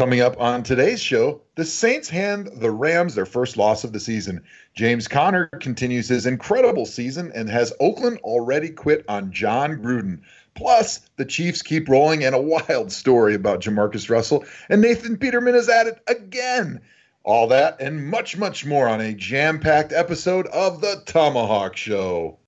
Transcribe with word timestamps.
Coming 0.00 0.22
up 0.22 0.40
on 0.40 0.62
today's 0.62 0.98
show, 0.98 1.42
the 1.56 1.64
Saints 1.66 2.08
hand 2.08 2.48
the 2.54 2.70
Rams 2.70 3.14
their 3.14 3.26
first 3.26 3.58
loss 3.58 3.84
of 3.84 3.92
the 3.92 4.00
season. 4.00 4.42
James 4.72 5.06
Conner 5.06 5.48
continues 5.60 6.08
his 6.08 6.24
incredible 6.24 6.86
season 6.86 7.30
and 7.34 7.50
has 7.50 7.74
Oakland 7.80 8.16
already 8.20 8.70
quit 8.70 9.04
on 9.08 9.30
Jon 9.30 9.76
Gruden. 9.76 10.22
Plus, 10.54 11.00
the 11.16 11.26
Chiefs 11.26 11.60
keep 11.60 11.86
rolling 11.86 12.24
and 12.24 12.34
a 12.34 12.40
wild 12.40 12.90
story 12.90 13.34
about 13.34 13.60
JaMarcus 13.60 14.08
Russell, 14.08 14.46
and 14.70 14.80
Nathan 14.80 15.18
Peterman 15.18 15.54
is 15.54 15.68
at 15.68 15.86
it 15.86 16.00
again. 16.06 16.80
All 17.22 17.48
that 17.48 17.78
and 17.78 18.08
much, 18.08 18.38
much 18.38 18.64
more 18.64 18.88
on 18.88 19.02
a 19.02 19.12
jam 19.12 19.60
packed 19.60 19.92
episode 19.92 20.46
of 20.46 20.80
The 20.80 21.02
Tomahawk 21.04 21.76
Show. 21.76 22.39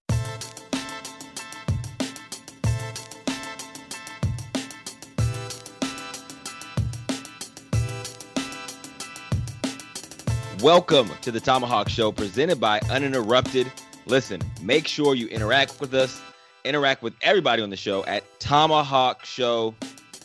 Welcome 10.62 11.10
to 11.22 11.32
the 11.32 11.40
Tomahawk 11.40 11.88
Show 11.88 12.12
presented 12.12 12.60
by 12.60 12.78
Uninterrupted. 12.88 13.66
Listen, 14.06 14.40
make 14.62 14.86
sure 14.86 15.16
you 15.16 15.26
interact 15.26 15.80
with 15.80 15.92
us, 15.92 16.22
interact 16.64 17.02
with 17.02 17.14
everybody 17.20 17.62
on 17.62 17.70
the 17.70 17.76
show 17.76 18.04
at 18.04 18.22
Tomahawk 18.38 19.24
Show 19.24 19.74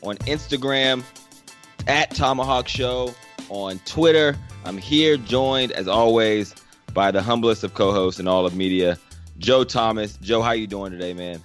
on 0.04 0.16
Instagram, 0.18 1.02
at 1.88 2.12
Tomahawk 2.12 2.68
Show 2.68 3.16
on 3.50 3.80
Twitter. 3.80 4.38
I'm 4.64 4.78
here 4.78 5.18
joined 5.18 5.72
as 5.72 5.88
always 5.88 6.54
by 6.94 7.10
the 7.10 7.24
humblest 7.24 7.64
of 7.64 7.74
co-hosts 7.74 8.20
in 8.20 8.28
all 8.28 8.46
of 8.46 8.56
media, 8.56 9.00
Joe 9.40 9.64
Thomas. 9.64 10.18
Joe, 10.18 10.44
how 10.44 10.52
you 10.52 10.68
doing 10.68 10.92
today, 10.92 11.16
man? 11.16 11.44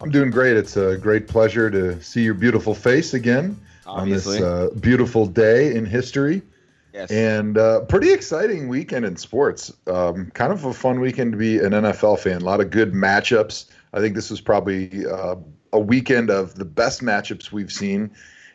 I'm 0.00 0.10
doing 0.10 0.30
great. 0.30 0.56
It's 0.56 0.78
a 0.78 0.96
great 0.96 1.28
pleasure 1.28 1.70
to 1.70 2.02
see 2.02 2.22
your 2.22 2.32
beautiful 2.32 2.74
face 2.74 3.12
again 3.12 3.60
Obviously. 3.84 4.36
on 4.36 4.40
this 4.40 4.72
uh, 4.72 4.80
beautiful 4.80 5.26
day 5.26 5.76
in 5.76 5.84
history. 5.84 6.40
Yes. 6.92 7.10
And 7.10 7.56
uh, 7.56 7.80
pretty 7.82 8.12
exciting 8.12 8.68
weekend 8.68 9.04
in 9.04 9.16
sports. 9.16 9.72
Um, 9.86 10.30
kind 10.32 10.52
of 10.52 10.64
a 10.64 10.74
fun 10.74 11.00
weekend 11.00 11.32
to 11.32 11.38
be 11.38 11.58
an 11.58 11.70
NFL 11.70 12.18
fan. 12.18 12.42
A 12.42 12.44
lot 12.44 12.60
of 12.60 12.70
good 12.70 12.92
matchups. 12.92 13.66
I 13.92 14.00
think 14.00 14.14
this 14.14 14.30
was 14.30 14.40
probably 14.40 15.06
uh, 15.06 15.36
a 15.72 15.80
weekend 15.80 16.30
of 16.30 16.54
the 16.54 16.64
best 16.64 17.02
matchups 17.02 17.52
we've 17.52 17.72
seen 17.72 18.10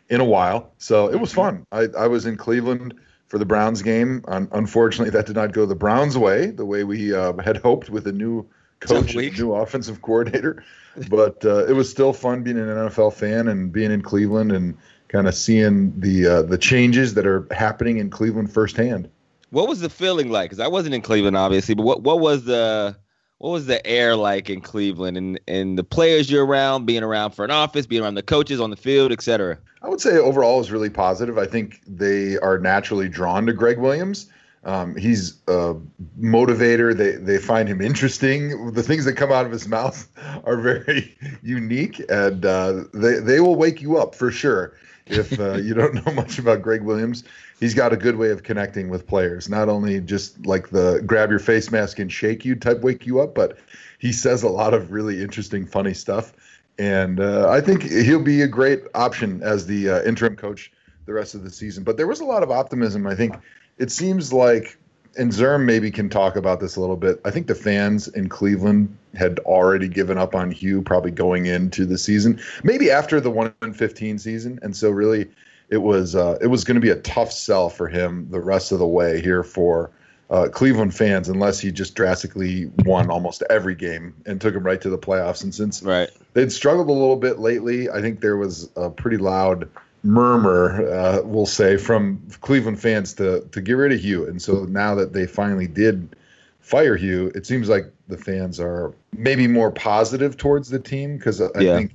in 0.08 0.20
a 0.20 0.24
while. 0.24 0.72
So 0.78 1.08
it 1.08 1.16
was 1.16 1.32
fun. 1.32 1.66
I, 1.72 1.88
I 1.98 2.06
was 2.06 2.26
in 2.26 2.36
Cleveland 2.36 2.94
for 3.28 3.38
the 3.38 3.44
Browns 3.44 3.82
game. 3.82 4.24
Un- 4.28 4.48
unfortunately, 4.52 5.10
that 5.10 5.26
did 5.26 5.36
not 5.36 5.52
go 5.52 5.66
the 5.66 5.74
Browns' 5.74 6.16
way, 6.16 6.46
the 6.46 6.64
way 6.64 6.84
we 6.84 7.14
uh, 7.14 7.32
had 7.38 7.56
hoped 7.58 7.90
with 7.90 8.06
a 8.06 8.12
new 8.12 8.46
coach, 8.80 9.14
a 9.14 9.30
new 9.30 9.54
offensive 9.54 10.02
coordinator. 10.02 10.64
But 11.08 11.44
uh, 11.44 11.66
it 11.66 11.72
was 11.72 11.90
still 11.90 12.12
fun 12.12 12.42
being 12.42 12.58
an 12.58 12.68
NFL 12.68 13.12
fan 13.12 13.48
and 13.48 13.72
being 13.72 13.90
in 13.90 14.02
Cleveland 14.02 14.52
and 14.52 14.76
kind 15.08 15.28
of 15.28 15.34
seeing 15.34 15.98
the 16.00 16.26
uh, 16.26 16.42
the 16.42 16.58
changes 16.58 17.14
that 17.14 17.26
are 17.26 17.46
happening 17.50 17.98
in 17.98 18.10
Cleveland 18.10 18.52
firsthand. 18.52 19.08
what 19.50 19.68
was 19.68 19.80
the 19.80 19.90
feeling 19.90 20.30
like? 20.30 20.50
Because 20.50 20.60
I 20.60 20.68
wasn't 20.68 20.94
in 20.94 21.02
Cleveland, 21.02 21.36
obviously, 21.36 21.74
but 21.74 21.84
what, 21.84 22.02
what 22.02 22.20
was 22.20 22.44
the 22.44 22.96
what 23.38 23.50
was 23.50 23.66
the 23.66 23.86
air 23.86 24.16
like 24.16 24.48
in 24.48 24.60
Cleveland 24.60 25.16
and, 25.16 25.38
and 25.46 25.78
the 25.78 25.84
players 25.84 26.30
you're 26.30 26.46
around, 26.46 26.86
being 26.86 27.02
around 27.02 27.32
for 27.32 27.44
an 27.44 27.50
office, 27.50 27.86
being 27.86 28.02
around 28.02 28.14
the 28.14 28.22
coaches 28.22 28.60
on 28.60 28.70
the 28.70 28.76
field, 28.76 29.12
et 29.12 29.22
cetera? 29.22 29.58
I 29.82 29.88
would 29.88 30.00
say 30.00 30.16
overall 30.16 30.60
is 30.60 30.72
really 30.72 30.90
positive. 30.90 31.36
I 31.38 31.46
think 31.46 31.80
they 31.86 32.38
are 32.38 32.58
naturally 32.58 33.08
drawn 33.08 33.46
to 33.46 33.52
Gregg 33.52 33.78
Williams. 33.78 34.30
Um, 34.64 34.96
he's 34.96 35.38
a 35.46 35.76
motivator. 36.18 36.96
They 36.96 37.12
they 37.12 37.38
find 37.38 37.68
him 37.68 37.80
interesting. 37.80 38.72
The 38.72 38.82
things 38.82 39.04
that 39.04 39.12
come 39.12 39.30
out 39.30 39.46
of 39.46 39.52
his 39.52 39.68
mouth 39.68 40.08
are 40.44 40.56
very 40.56 41.16
unique, 41.42 42.02
and 42.08 42.44
uh, 42.44 42.84
they 42.92 43.20
they 43.20 43.40
will 43.40 43.54
wake 43.54 43.80
you 43.80 43.96
up 43.96 44.14
for 44.14 44.32
sure. 44.32 44.74
If 45.06 45.38
uh, 45.38 45.54
you 45.54 45.72
don't 45.74 45.94
know 45.94 46.12
much 46.12 46.38
about 46.38 46.62
Gregg 46.62 46.82
Williams, 46.82 47.22
he's 47.60 47.74
got 47.74 47.92
a 47.92 47.96
good 47.96 48.16
way 48.16 48.30
of 48.30 48.42
connecting 48.42 48.88
with 48.88 49.06
players. 49.06 49.48
Not 49.48 49.68
only 49.68 50.00
just 50.00 50.44
like 50.46 50.70
the 50.70 51.02
grab 51.06 51.30
your 51.30 51.38
face 51.38 51.70
mask 51.70 51.98
and 51.98 52.10
shake 52.10 52.44
you 52.44 52.56
type 52.56 52.80
wake 52.80 53.06
you 53.06 53.20
up, 53.20 53.34
but 53.34 53.58
he 53.98 54.12
says 54.12 54.42
a 54.42 54.48
lot 54.48 54.74
of 54.74 54.90
really 54.90 55.22
interesting, 55.22 55.64
funny 55.66 55.94
stuff. 55.94 56.32
And 56.78 57.20
uh, 57.20 57.48
I 57.48 57.60
think 57.60 57.82
he'll 57.84 58.22
be 58.22 58.42
a 58.42 58.48
great 58.48 58.82
option 58.94 59.42
as 59.42 59.66
the 59.66 59.90
uh, 59.90 60.02
interim 60.02 60.36
coach 60.36 60.72
the 61.06 61.12
rest 61.12 61.34
of 61.34 61.44
the 61.44 61.50
season. 61.50 61.84
But 61.84 61.96
there 61.96 62.06
was 62.06 62.20
a 62.20 62.24
lot 62.24 62.42
of 62.42 62.50
optimism. 62.50 63.06
I 63.06 63.14
think 63.14 63.36
it 63.78 63.90
seems 63.90 64.32
like, 64.32 64.76
and 65.18 65.32
Zerm 65.32 65.64
maybe 65.64 65.90
can 65.90 66.08
talk 66.08 66.36
about 66.36 66.60
this 66.60 66.76
a 66.76 66.80
little 66.80 66.96
bit. 66.96 67.20
I 67.24 67.30
think 67.30 67.46
the 67.46 67.54
fans 67.54 68.08
in 68.08 68.28
Cleveland 68.28 68.96
had 69.14 69.38
already 69.40 69.88
given 69.88 70.18
up 70.18 70.34
on 70.34 70.50
Hue 70.50 70.82
probably 70.82 71.10
going 71.10 71.46
into 71.46 71.86
the 71.86 71.98
season, 71.98 72.40
maybe 72.62 72.90
after 72.90 73.20
the 73.20 73.30
one 73.30 73.52
and 73.62 73.76
fifteen 73.76 74.18
season, 74.18 74.58
and 74.62 74.76
so 74.76 74.90
really 74.90 75.28
it 75.68 75.78
was 75.78 76.14
uh, 76.14 76.38
it 76.40 76.46
was 76.46 76.64
going 76.64 76.76
to 76.76 76.80
be 76.80 76.90
a 76.90 77.00
tough 77.00 77.32
sell 77.32 77.68
for 77.68 77.88
him 77.88 78.28
the 78.30 78.40
rest 78.40 78.72
of 78.72 78.78
the 78.78 78.86
way 78.86 79.20
here 79.20 79.42
for 79.42 79.90
uh, 80.30 80.48
Cleveland 80.52 80.94
fans, 80.94 81.28
unless 81.28 81.60
he 81.60 81.70
just 81.70 81.94
drastically 81.94 82.70
won 82.84 83.10
almost 83.10 83.42
every 83.48 83.74
game 83.74 84.14
and 84.26 84.40
took 84.40 84.54
him 84.54 84.64
right 84.64 84.80
to 84.80 84.90
the 84.90 84.98
playoffs. 84.98 85.42
And 85.42 85.54
since 85.54 85.82
Right. 85.82 86.10
they'd 86.34 86.50
struggled 86.52 86.88
a 86.88 86.92
little 86.92 87.16
bit 87.16 87.38
lately. 87.38 87.88
I 87.88 88.00
think 88.00 88.20
there 88.20 88.36
was 88.36 88.68
a 88.76 88.90
pretty 88.90 89.18
loud 89.18 89.68
murmur, 90.06 90.88
uh, 90.88 91.22
we'll 91.24 91.46
say, 91.46 91.76
from 91.76 92.20
Cleveland 92.40 92.80
fans 92.80 93.14
to 93.14 93.40
to 93.52 93.60
get 93.60 93.74
rid 93.74 93.92
of 93.92 94.00
Hue. 94.00 94.26
And 94.26 94.40
so 94.40 94.64
now 94.64 94.94
that 94.94 95.12
they 95.12 95.26
finally 95.26 95.66
did 95.66 96.16
fire 96.60 96.96
Hue, 96.96 97.32
it 97.34 97.46
seems 97.46 97.68
like 97.68 97.92
the 98.08 98.16
fans 98.16 98.60
are 98.60 98.94
maybe 99.16 99.46
more 99.46 99.70
positive 99.70 100.36
towards 100.36 100.68
the 100.68 100.78
team 100.78 101.16
because 101.16 101.40
I 101.40 101.60
Yeah. 101.60 101.76
think. 101.76 101.94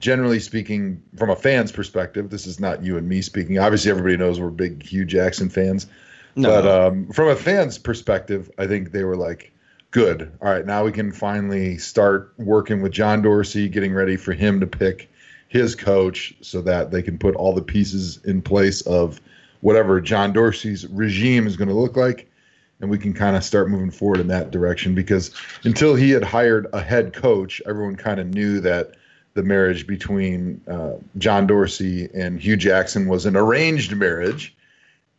Generally 0.00 0.38
speaking, 0.38 1.02
from 1.16 1.28
a 1.28 1.34
fan's 1.34 1.72
perspective, 1.72 2.30
this 2.30 2.46
is 2.46 2.60
not 2.60 2.84
you 2.84 2.96
and 2.98 3.08
me 3.08 3.20
speaking. 3.20 3.58
Obviously, 3.58 3.90
everybody 3.90 4.16
knows 4.16 4.38
we're 4.38 4.50
big 4.50 4.80
Hue 4.80 5.04
Jackson 5.04 5.48
fans. 5.48 5.88
No. 6.36 6.50
But 6.50 6.66
um, 6.68 7.08
from 7.08 7.26
a 7.26 7.34
fan's 7.34 7.78
perspective, 7.78 8.48
I 8.58 8.68
think 8.68 8.92
they 8.92 9.02
were 9.02 9.16
like, 9.16 9.50
good. 9.90 10.30
All 10.40 10.52
right, 10.52 10.64
now 10.64 10.84
we 10.84 10.92
can 10.92 11.10
finally 11.10 11.78
start 11.78 12.32
working 12.36 12.80
with 12.80 12.92
John 12.92 13.22
Dorsey, 13.22 13.68
getting 13.68 13.92
ready 13.92 14.16
for 14.16 14.32
him 14.32 14.60
to 14.60 14.68
pick 14.68 15.10
his 15.48 15.74
coach 15.74 16.34
so 16.40 16.60
that 16.62 16.90
they 16.90 17.02
can 17.02 17.18
put 17.18 17.34
all 17.34 17.54
the 17.54 17.62
pieces 17.62 18.20
in 18.24 18.42
place 18.42 18.82
of 18.82 19.20
whatever 19.60 20.00
John 20.00 20.32
Dorsey's 20.32 20.86
regime 20.86 21.46
is 21.46 21.56
going 21.56 21.68
to 21.68 21.74
look 21.74 21.96
like. 21.96 22.30
And 22.80 22.88
we 22.88 22.98
can 22.98 23.12
kind 23.12 23.34
of 23.34 23.42
start 23.42 23.68
moving 23.70 23.90
forward 23.90 24.20
in 24.20 24.28
that 24.28 24.52
direction 24.52 24.94
because 24.94 25.32
until 25.64 25.96
he 25.96 26.10
had 26.10 26.22
hired 26.22 26.68
a 26.72 26.80
head 26.80 27.12
coach, 27.12 27.60
everyone 27.66 27.96
kind 27.96 28.20
of 28.20 28.28
knew 28.28 28.60
that 28.60 28.92
the 29.34 29.42
marriage 29.42 29.86
between 29.86 30.60
uh, 30.68 30.92
John 31.16 31.46
Dorsey 31.46 32.08
and 32.14 32.40
Hue 32.40 32.56
Jackson 32.56 33.08
was 33.08 33.26
an 33.26 33.36
arranged 33.36 33.96
marriage. 33.96 34.54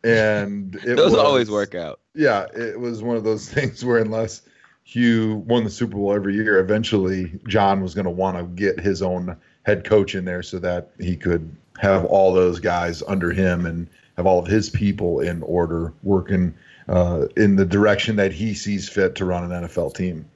And 0.02 0.74
it 0.76 0.96
Those 0.96 1.12
was, 1.12 1.14
always 1.16 1.50
work 1.50 1.74
out. 1.74 2.00
yeah, 2.14 2.46
it 2.56 2.80
was 2.80 3.02
one 3.02 3.16
of 3.16 3.24
those 3.24 3.46
things 3.52 3.84
where 3.84 3.98
unless 3.98 4.42
Hue 4.90 5.36
won 5.46 5.62
the 5.62 5.70
Super 5.70 5.94
Bowl 5.94 6.12
every 6.12 6.34
year, 6.34 6.58
eventually 6.58 7.38
John 7.46 7.80
was 7.80 7.94
going 7.94 8.06
to 8.06 8.10
want 8.10 8.36
to 8.36 8.42
get 8.42 8.80
his 8.80 9.02
own 9.02 9.36
head 9.62 9.84
coach 9.84 10.16
in 10.16 10.24
there 10.24 10.42
so 10.42 10.58
that 10.58 10.90
he 10.98 11.16
could 11.16 11.48
have 11.78 12.04
all 12.06 12.32
those 12.32 12.58
guys 12.58 13.00
under 13.06 13.30
him 13.30 13.66
and 13.66 13.86
have 14.16 14.26
all 14.26 14.40
of 14.40 14.48
his 14.48 14.68
people 14.68 15.20
in 15.20 15.44
order 15.44 15.92
working 16.02 16.52
uh, 16.88 17.26
in 17.36 17.54
the 17.54 17.64
direction 17.64 18.16
that 18.16 18.32
he 18.32 18.52
sees 18.52 18.88
fit 18.88 19.14
to 19.14 19.24
run 19.24 19.44
an 19.44 19.62
NFL 19.62 19.94
team. 19.94 20.28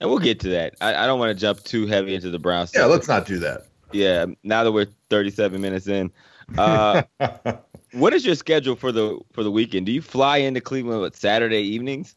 And 0.00 0.08
we'll 0.08 0.20
get 0.20 0.40
to 0.40 0.48
that. 0.48 0.74
I, 0.80 1.04
I 1.04 1.06
don't 1.06 1.18
want 1.18 1.36
to 1.36 1.38
jump 1.38 1.62
too 1.64 1.86
heavy 1.86 2.14
into 2.14 2.30
the 2.30 2.38
Browns. 2.38 2.72
Yeah, 2.74 2.86
let's 2.86 3.08
not 3.08 3.26
do 3.26 3.38
that. 3.40 3.66
Yeah, 3.92 4.24
now 4.42 4.64
that 4.64 4.72
we're 4.72 4.86
37 5.10 5.60
minutes 5.60 5.86
in, 5.86 6.10
uh, 6.56 7.02
what 7.92 8.14
is 8.14 8.24
your 8.24 8.36
schedule 8.36 8.74
for 8.74 8.90
the 8.90 9.18
for 9.34 9.42
the 9.42 9.50
weekend? 9.50 9.84
Do 9.84 9.92
you 9.92 10.00
fly 10.00 10.38
into 10.38 10.62
Cleveland 10.62 11.02
with 11.02 11.14
Saturday 11.14 11.60
evenings? 11.60 12.14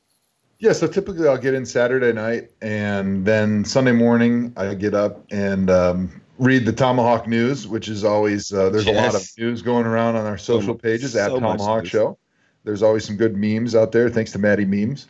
Yeah, 0.61 0.73
so 0.73 0.85
typically 0.85 1.27
I'll 1.27 1.39
get 1.39 1.55
in 1.55 1.65
Saturday 1.65 2.13
night, 2.13 2.51
and 2.61 3.25
then 3.25 3.65
Sunday 3.65 3.93
morning 3.93 4.53
I 4.55 4.75
get 4.75 4.93
up 4.93 5.25
and 5.31 5.71
um, 5.71 6.21
read 6.37 6.67
the 6.67 6.71
Tomahawk 6.71 7.27
News, 7.27 7.67
which 7.67 7.87
is 7.89 8.03
always 8.03 8.53
uh, 8.53 8.69
there's 8.69 8.85
a 8.85 8.91
lot 8.91 9.15
of 9.15 9.27
news 9.39 9.63
going 9.63 9.87
around 9.87 10.17
on 10.17 10.27
our 10.27 10.37
social 10.37 10.75
pages 10.75 11.15
at 11.15 11.31
so 11.31 11.39
much 11.39 11.57
Tomahawk. 11.57 11.87
Show. 11.87 12.19
There's 12.63 12.83
always 12.83 13.03
some 13.03 13.17
good 13.17 13.35
memes 13.35 13.73
out 13.73 13.91
there, 13.91 14.07
thanks 14.07 14.33
to 14.33 14.39
Maddie 14.39 14.65
Memes. 14.65 15.07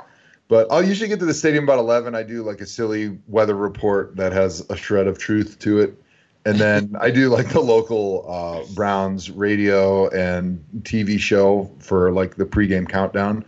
But 0.47 0.71
I'll 0.71 0.83
usually 0.83 1.09
get 1.09 1.19
to 1.19 1.25
the 1.25 1.33
stadium 1.33 1.65
about 1.65 1.79
11. 1.79 2.15
I 2.15 2.23
do 2.23 2.43
like 2.43 2.61
a 2.61 2.65
silly 2.65 3.17
weather 3.27 3.55
report 3.55 4.15
that 4.15 4.31
has 4.31 4.65
a 4.69 4.77
shred 4.77 5.05
of 5.07 5.17
truth 5.17 5.59
to 5.59 5.81
it. 5.81 6.01
And 6.45 6.57
then 6.57 6.95
I 6.99 7.11
do 7.11 7.27
like 7.29 7.49
the 7.49 7.59
local 7.59 8.25
uh, 8.29 8.73
Browns 8.73 9.29
radio 9.29 10.07
and 10.09 10.63
TV 10.83 11.19
show 11.19 11.69
for 11.79 12.13
like 12.13 12.35
the 12.35 12.45
pregame 12.45 12.87
countdown. 12.87 13.43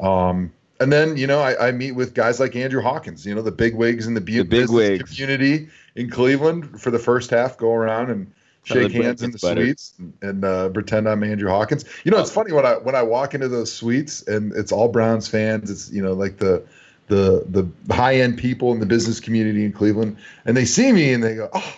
Um, 0.00 0.52
and 0.80 0.92
then, 0.92 1.16
you 1.16 1.26
know, 1.26 1.40
I, 1.40 1.68
I 1.68 1.72
meet 1.72 1.92
with 1.92 2.14
guys 2.14 2.40
like 2.40 2.56
Andrew 2.56 2.82
Hawkins, 2.82 3.24
you 3.26 3.34
know, 3.34 3.42
the 3.42 3.52
big 3.52 3.74
wigs 3.74 4.06
in 4.06 4.14
the, 4.14 4.20
bu- 4.20 4.38
The 4.38 4.44
big 4.44 4.50
business 4.62 4.70
wigs. 4.72 5.10
community 5.10 5.68
in 5.94 6.10
Cleveland 6.10 6.80
for 6.80 6.90
the 6.90 6.98
first 6.98 7.30
half, 7.30 7.56
go 7.56 7.72
around 7.72 8.10
and 8.10 8.32
shake 8.64 8.92
hands 8.92 9.22
in 9.22 9.30
the 9.30 9.38
butter. 9.38 9.60
suites 9.66 9.94
and, 9.98 10.12
and 10.22 10.44
uh, 10.44 10.68
pretend 10.70 11.08
I'm 11.08 11.22
Andrew 11.22 11.48
Hawkins. 11.50 11.84
You 12.04 12.10
know, 12.10 12.18
it's 12.18 12.30
funny 12.32 12.52
when 12.52 12.66
I 12.66 12.74
when 12.76 12.94
I 12.94 13.02
walk 13.02 13.34
into 13.34 13.48
those 13.48 13.72
suites 13.72 14.22
and 14.26 14.52
it's 14.54 14.72
all 14.72 14.88
Browns 14.88 15.28
fans. 15.28 15.70
It's 15.70 15.90
you 15.92 16.02
know 16.02 16.12
like 16.14 16.38
the 16.38 16.64
the 17.08 17.44
the 17.48 17.94
high 17.94 18.16
end 18.16 18.38
people 18.38 18.72
in 18.72 18.80
the 18.80 18.86
business 18.86 19.20
community 19.20 19.64
in 19.64 19.72
Cleveland, 19.72 20.16
and 20.46 20.56
they 20.56 20.64
see 20.64 20.92
me 20.92 21.12
and 21.12 21.22
they 21.22 21.34
go, 21.36 21.50
"Oh, 21.52 21.76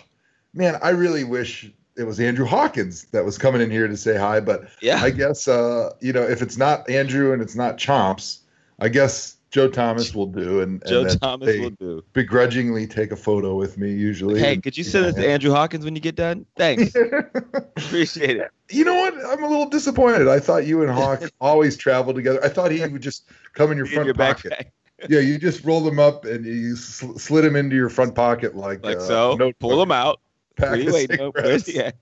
man, 0.53 0.79
I 0.81 0.89
really 0.89 1.23
wish 1.25 1.69
it 1.97 2.03
was 2.03 2.19
Andrew 2.19 2.45
Hawkins 2.45 3.03
that 3.11 3.25
was 3.25 3.37
coming 3.37 3.59
in 3.61 3.69
here 3.69 3.87
to 3.87 3.97
say 3.97 4.17
hi. 4.17 4.39
But 4.39 4.69
Yeah. 4.81 5.01
I 5.03 5.09
guess 5.09 5.47
uh, 5.47 5.93
you 5.99 6.13
know 6.13 6.23
if 6.23 6.41
it's 6.41 6.57
not 6.57 6.89
Andrew 6.89 7.33
and 7.33 7.41
it's 7.41 7.55
not 7.55 7.77
Chomps, 7.77 8.39
I 8.79 8.89
guess 8.89 9.37
Joe 9.49 9.69
Thomas 9.69 10.13
will 10.13 10.27
do, 10.27 10.59
and, 10.61 10.81
and 10.83 10.89
Joe 10.89 11.03
then 11.05 11.17
Thomas 11.19 11.57
will 11.57 11.69
do. 11.71 12.03
begrudgingly 12.13 12.85
take 12.85 13.11
a 13.11 13.15
photo 13.15 13.55
with 13.55 13.77
me 13.77 13.91
usually. 13.91 14.39
Hey, 14.39 14.53
and- 14.53 14.63
could 14.63 14.77
you 14.77 14.83
send 14.83 15.05
this 15.05 15.15
to 15.15 15.27
Andrew 15.27 15.51
Hawkins 15.51 15.83
when 15.85 15.95
you 15.95 16.01
get 16.01 16.15
done? 16.15 16.45
Thanks. 16.57 16.93
Appreciate 17.75 18.37
it. 18.37 18.51
you 18.69 18.83
know 18.83 18.95
what? 18.95 19.13
I'm 19.25 19.43
a 19.43 19.47
little 19.47 19.69
disappointed. 19.69 20.27
I 20.27 20.39
thought 20.39 20.65
you 20.67 20.81
and 20.83 20.91
Hawk 20.91 21.21
always 21.41 21.77
traveled 21.77 22.15
together. 22.17 22.43
I 22.43 22.49
thought 22.49 22.71
he 22.71 22.85
would 22.85 23.01
just 23.01 23.29
come 23.53 23.71
in 23.71 23.77
your 23.77 23.87
In 23.87 23.93
front 23.93 24.05
your 24.07 24.15
pocket. 24.15 24.51
backpack. 24.51 24.65
Yeah, 25.09 25.19
you 25.19 25.37
just 25.37 25.63
roll 25.63 25.81
them 25.81 25.99
up 25.99 26.25
and 26.25 26.43
you 26.43 26.75
sl- 26.75 27.19
slid 27.19 27.43
them 27.45 27.55
into 27.55 27.75
your 27.75 27.87
front 27.87 28.15
pocket 28.15 28.55
like 28.55 28.83
Like 28.83 28.97
uh, 28.97 29.01
so. 29.01 29.29
notebook. 29.35 29.59
Pull 29.59 29.77
them 29.77 29.91
out. 29.91 30.21
Pack 30.55 30.71
What 30.71 30.79
are 30.79 30.81
you 30.81 30.87
of 30.87 30.93
waiting 30.95 31.21
on? 31.21 31.31
Where's 31.35 31.65
cigarettes. 31.65 31.97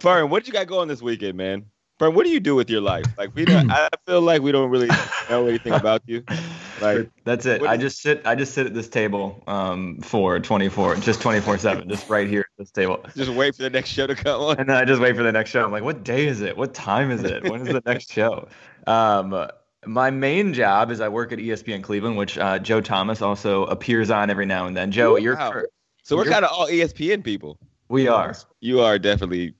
Fern, 0.00 0.30
what 0.30 0.46
you 0.46 0.52
got 0.52 0.68
going 0.68 0.86
this 0.86 1.02
weekend, 1.02 1.36
man? 1.36 1.64
Fern, 1.98 2.14
what 2.14 2.24
do 2.24 2.30
you 2.30 2.40
do 2.40 2.54
with 2.54 2.70
your 2.70 2.80
life? 2.80 3.06
Like 3.16 3.34
we 3.34 3.44
don't 3.44 3.70
I 3.70 3.88
feel 4.06 4.20
like 4.20 4.42
we 4.42 4.52
don't 4.52 4.70
really 4.70 4.88
know 5.28 5.46
anything 5.46 5.72
about 5.72 6.02
you. 6.06 6.24
Like 6.80 7.10
That's 7.24 7.44
it. 7.44 7.62
I 7.62 7.76
just 7.76 8.00
sit. 8.00 8.22
I 8.24 8.36
just 8.36 8.54
sit 8.54 8.64
at 8.64 8.72
this 8.72 8.88
table 8.88 9.42
um, 9.48 9.98
for 10.00 10.38
24, 10.38 10.94
just 10.98 11.20
24 11.20 11.58
seven, 11.58 11.88
just 11.88 12.08
right 12.08 12.28
here 12.28 12.42
at 12.42 12.56
this 12.56 12.70
table, 12.70 13.04
just 13.16 13.32
wait 13.32 13.56
for 13.56 13.62
the 13.62 13.70
next 13.70 13.90
show 13.90 14.06
to 14.06 14.14
come 14.14 14.40
on. 14.40 14.60
and 14.60 14.68
then 14.68 14.76
I 14.76 14.84
just 14.84 15.00
wait 15.00 15.16
for 15.16 15.24
the 15.24 15.32
next 15.32 15.50
show. 15.50 15.64
I'm 15.64 15.72
like, 15.72 15.82
what 15.82 16.04
day 16.04 16.28
is 16.28 16.40
it? 16.40 16.56
What 16.56 16.74
time 16.74 17.10
is 17.10 17.24
it? 17.24 17.42
When 17.42 17.62
is 17.62 17.66
the 17.66 17.82
next 17.84 18.12
show? 18.12 18.46
Um, 18.86 19.48
my 19.86 20.10
main 20.10 20.54
job 20.54 20.92
is 20.92 21.00
I 21.00 21.08
work 21.08 21.32
at 21.32 21.40
ESPN 21.40 21.82
Cleveland, 21.82 22.16
which 22.16 22.38
uh, 22.38 22.60
Joe 22.60 22.80
Thomas 22.80 23.22
also 23.22 23.64
appears 23.64 24.08
on 24.08 24.30
every 24.30 24.46
now 24.46 24.66
and 24.66 24.76
then. 24.76 24.92
Joe, 24.92 25.16
you're 25.16 25.34
Wow. 25.34 25.62
So 26.04 26.16
we're 26.16 26.26
kind 26.26 26.44
of 26.44 26.52
all 26.52 26.68
ESPN 26.68 27.24
people. 27.24 27.58
we 27.88 28.06
are. 28.06 28.36
You 28.60 28.82
are 28.82 29.00
definitely 29.00 29.54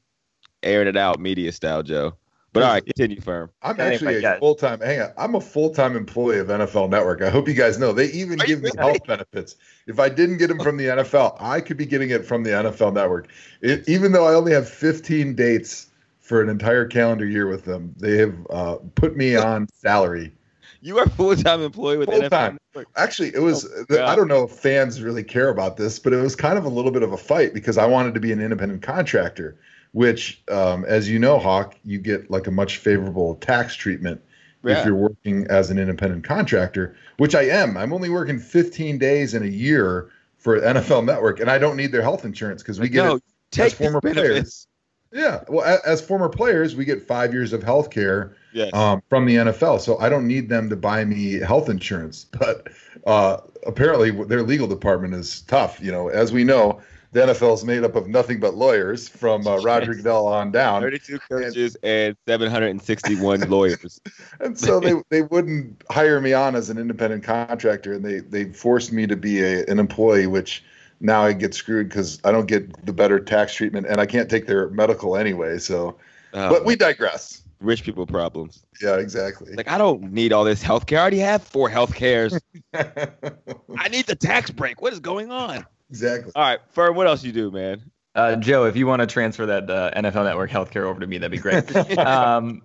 airing 0.63 0.89
it 0.89 0.97
out 0.97 1.21
media 1.21 1.53
style, 1.53 1.83
Joe. 1.83 2.15
But 2.53 2.63
all 2.63 2.73
right, 2.73 2.85
continue, 2.85 3.21
firm. 3.21 3.51
I'm 3.63 3.79
actually 3.79 4.25
a 4.25 4.39
full 4.39 4.55
time. 4.55 4.81
Hang 4.81 5.03
on, 5.03 5.13
I'm 5.19 5.35
a 5.35 5.41
full 5.41 5.71
time 5.71 5.97
employee 5.97 6.39
of 6.39 6.49
NFL 6.49 6.89
Network. 6.89 7.21
I 7.21 7.29
hope 7.29 7.47
you 7.47 7.55
guys 7.55 7.79
know 7.79 7.93
they 7.93 8.07
even 8.07 8.41
Are 8.41 8.47
give 8.47 8.63
me 8.63 8.71
really? 8.75 8.91
health 8.91 9.07
benefits. 9.07 9.57
If 9.87 10.01
I 10.01 10.09
didn't 10.09 10.39
get 10.39 10.49
them 10.49 10.59
from 10.59 10.79
the 10.79 10.87
NFL, 10.87 11.37
I 11.41 11.61
could 11.61 11.77
be 11.77 11.87
getting 11.87 12.11
it 12.11 12.25
from 12.25 12.45
the 12.45 12.51
NFL 12.51 12.95
Network. 12.95 13.29
It, 13.61 13.87
even 13.89 14.13
though 14.13 14.27
I 14.27 14.35
only 14.35 14.53
have 14.53 14.69
15 14.69 15.35
dates 15.35 15.89
for 16.21 16.43
an 16.43 16.49
entire 16.49 16.87
calendar 16.87 17.27
year 17.27 17.47
with 17.47 17.65
them, 17.65 17.95
they 17.99 18.17
have 18.17 18.35
uh, 18.51 18.77
put 18.95 19.17
me 19.17 19.37
on 19.37 19.69
salary. 19.75 20.33
You 20.81 20.99
are 20.99 21.05
a 21.05 21.11
full 21.11 21.35
time 21.37 21.61
employee 21.61 21.99
with 21.99 22.09
NFL 22.09 22.21
Full-time. 22.21 22.59
Network. 22.75 22.89
Actually, 22.97 23.35
it 23.35 23.41
was. 23.41 23.69
Oh, 23.91 24.05
I 24.05 24.15
don't 24.15 24.29
know 24.29 24.45
if 24.45 24.53
fans 24.53 25.03
really 25.03 25.25
care 25.25 25.49
about 25.49 25.77
this, 25.77 25.99
but 25.99 26.13
it 26.13 26.23
was 26.23 26.37
kind 26.37 26.57
of 26.57 26.65
a 26.65 26.69
little 26.69 26.93
bit 26.93 27.03
of 27.03 27.13
a 27.13 27.17
fight 27.17 27.53
because 27.53 27.77
I 27.77 27.87
wanted 27.87 28.15
to 28.15 28.21
be 28.21 28.33
an 28.33 28.41
independent 28.41 28.83
contractor, 28.83 29.59
which, 29.93 30.43
um, 30.51 30.85
as 30.85 31.09
you 31.09 31.19
know, 31.19 31.39
Hawk, 31.39 31.75
you 31.85 31.99
get 31.99 32.31
like 32.31 32.47
a 32.47 32.51
much 32.51 32.77
favorable 32.79 33.35
tax 33.37 33.75
treatment 33.75 34.21
Yeah. 34.65 34.81
if 34.81 34.85
you're 34.87 34.95
working 34.95 35.47
as 35.49 35.71
an 35.71 35.79
independent 35.79 36.25
contractor, 36.25 36.95
which 37.17 37.35
I 37.35 37.43
am. 37.45 37.77
I'm 37.77 37.93
only 37.93 38.09
working 38.11 38.39
15 38.39 38.99
days 38.99 39.35
in 39.35 39.43
a 39.43 39.47
year 39.47 40.11
for 40.37 40.61
NFL 40.61 41.05
Network, 41.05 41.41
and 41.41 41.51
I 41.51 41.59
don't 41.59 41.77
need 41.77 41.93
their 41.93 42.03
health 42.03 42.25
insurance 42.25 42.63
because 42.63 42.79
we 42.79 42.89
get 42.89 43.05
no, 43.05 43.17
it. 43.17 43.23
take 43.51 43.73
former 43.73 44.01
benefits. 44.01 44.67
Yeah, 45.11 45.43
well, 45.49 45.65
a- 45.65 45.89
as 45.89 46.03
former 46.03 46.29
players, 46.29 46.77
we 46.77 46.85
get 46.85 47.03
five 47.07 47.33
years 47.33 47.53
of 47.55 47.63
health 47.63 47.89
care 47.91 48.37
Yes. 48.53 48.73
um, 48.75 49.03
from 49.09 49.25
the 49.27 49.37
NFL, 49.37 49.81
so 49.81 49.99
I 49.99 50.09
don't 50.11 50.27
need 50.27 50.49
them 50.51 50.69
to 50.69 50.77
buy 50.77 51.05
me 51.05 51.35
health 51.35 51.69
insurance. 51.71 52.27
But 52.39 52.69
uh, 53.07 53.39
apparently, 53.67 54.11
their 54.11 54.43
legal 54.43 54.67
department 54.67 55.15
is 55.15 55.41
tough. 55.43 55.81
You 55.81 55.93
know, 55.93 56.09
as 56.09 56.31
we 56.33 56.45
know, 56.45 56.81
the 57.13 57.21
NFL 57.21 57.55
is 57.55 57.65
made 57.65 57.85
up 57.85 57.97
of 57.97 58.07
nothing 58.09 58.39
but 58.41 58.55
lawyers 58.55 59.09
from 59.09 59.47
uh, 59.47 59.57
Roger 59.63 59.95
Goodell 59.95 60.27
on 60.27 60.51
down, 60.53 60.83
32 60.83 61.19
coaches 61.21 61.77
and 61.83 62.15
761 62.27 63.41
lawyers. 63.51 64.01
and 64.41 64.59
so 64.59 64.79
they 64.85 64.95
they 65.11 65.23
wouldn't 65.23 65.83
hire 65.91 66.21
me 66.21 66.33
on 66.33 66.55
as 66.55 66.71
an 66.71 66.79
independent 66.79 67.25
contractor, 67.25 67.93
and 67.95 68.05
they 68.05 68.21
they 68.21 68.45
forced 68.53 68.93
me 68.93 69.07
to 69.07 69.17
be 69.17 69.41
a, 69.43 69.65
an 69.67 69.79
employee, 69.79 70.27
which 70.27 70.63
now 71.01 71.23
I 71.23 71.33
get 71.33 71.55
screwed 71.55 71.89
because 71.89 72.21
I 72.25 72.33
don't 72.33 72.47
get 72.47 72.85
the 72.85 72.93
better 72.93 73.21
tax 73.21 73.55
treatment, 73.55 73.87
and 73.87 74.01
I 74.01 74.07
can't 74.07 74.29
take 74.29 74.47
their 74.47 74.69
medical 74.71 75.17
anyway. 75.17 75.59
So, 75.59 75.97
Uh, 76.35 76.51
but 76.51 76.65
we 76.65 76.75
digress. 76.77 77.43
rich 77.61 77.85
people 77.85 78.05
problems. 78.07 78.65
Yeah, 78.83 78.97
exactly. 78.97 79.55
Like 79.55 79.69
I 79.69 79.79
don't 79.79 80.13
need 80.13 80.33
all 80.33 80.45
this 80.45 80.61
health 80.63 80.87
care. 80.87 80.99
I 80.99 81.03
already 81.03 81.19
have 81.21 81.43
four 81.43 81.69
health 81.69 81.95
cares. 81.95 82.39
I 82.75 83.89
need 83.91 84.07
the 84.07 84.17
tax 84.17 84.51
break. 84.51 84.83
What 84.83 84.93
is 84.93 85.01
going 85.01 85.31
on? 85.31 85.65
Exactly. 85.91 86.33
All 86.35 86.43
right, 86.43 86.61
Fern, 86.71 86.95
what 86.95 87.07
else 87.07 87.25
you 87.25 87.33
do, 87.33 87.51
man? 87.51 87.91
Uh, 88.15 88.35
Joe, 88.35 88.65
if 88.65 88.77
you 88.77 88.87
want 88.87 89.01
to 89.01 89.07
transfer 89.07 89.47
that 89.47 89.71
uh, 89.71 89.93
NFL 89.95 90.25
Network 90.25 90.51
healthcare 90.51 90.83
over 90.83 90.99
to 90.99 91.07
me, 91.07 91.19
that'd 91.19 91.31
be 91.31 91.39
great. 91.39 91.75
um, 91.99 92.63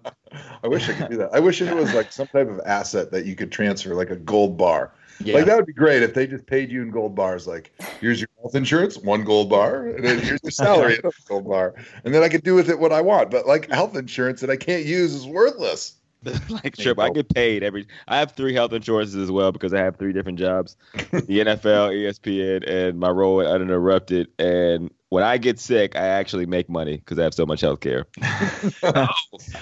I 0.64 0.68
wish 0.68 0.90
I 0.90 0.94
could 0.94 1.10
do 1.12 1.18
that. 1.18 1.30
I 1.32 1.40
wish 1.40 1.62
it 1.62 1.74
was 1.76 1.94
like 1.94 2.12
some 2.12 2.26
type 2.28 2.50
of 2.50 2.60
asset 2.66 3.12
that 3.12 3.26
you 3.26 3.36
could 3.36 3.52
transfer, 3.52 3.94
like 3.94 4.10
a 4.10 4.16
gold 4.16 4.58
bar. 4.58 4.96
yeah. 5.24 5.36
Like 5.36 5.46
that 5.46 5.56
would 5.56 5.68
be 5.68 5.74
great 5.74 6.02
if 6.02 6.16
they 6.16 6.26
just 6.26 6.48
paid 6.48 6.72
you 6.72 6.82
in 6.82 6.90
gold 6.90 7.14
bars. 7.14 7.46
Like, 7.46 7.72
here's 8.02 8.20
your 8.20 8.30
health 8.42 8.56
insurance, 8.56 8.98
one 8.98 9.24
gold 9.24 9.50
bar, 9.50 9.86
and 9.88 10.04
then 10.04 10.20
here's 10.20 10.40
your 10.42 10.52
salary, 10.52 10.96
another 11.00 11.16
gold 11.28 11.48
bar, 11.48 11.76
and 12.04 12.16
then 12.16 12.24
I 12.24 12.30
could 12.30 12.44
do 12.44 12.56
with 12.56 12.70
it 12.70 12.80
what 12.80 12.92
I 12.92 13.02
want. 13.02 13.30
But 13.30 13.46
like 13.46 13.70
health 13.70 13.96
insurance 13.96 14.42
that 14.42 14.50
I 14.50 14.58
can't 14.58 14.86
use 14.86 15.14
is 15.14 15.28
worthless. 15.28 15.98
like 16.50 16.76
trip, 16.78 17.00
I 17.00 17.10
get 17.10 17.30
paid 17.34 17.64
every. 17.64 17.88
I 18.08 18.18
have 18.20 18.32
three 18.34 18.54
health 18.54 18.74
insurances 18.74 19.16
as 19.16 19.32
well 19.32 19.52
because 19.52 19.74
I 19.74 19.80
have 19.80 19.98
three 19.98 20.14
different 20.14 20.40
jobs: 20.40 20.78
the 20.94 21.40
NFL, 21.40 21.92
ESPN, 21.94 22.68
and 22.70 23.00
my 23.00 23.10
role 23.10 23.42
at 23.42 23.48
Uninterrupted. 23.48 24.30
And 24.40 24.92
when 25.10 25.24
I 25.24 25.38
get 25.38 25.60
sick, 25.60 25.96
I 25.96 26.08
actually 26.08 26.46
make 26.46 26.70
money 26.70 26.98
because 26.98 27.20
I 27.20 27.24
have 27.24 27.34
so 27.34 27.46
much 27.46 27.62
health 27.62 27.80
care. 27.82 28.06
oh, 28.84 29.08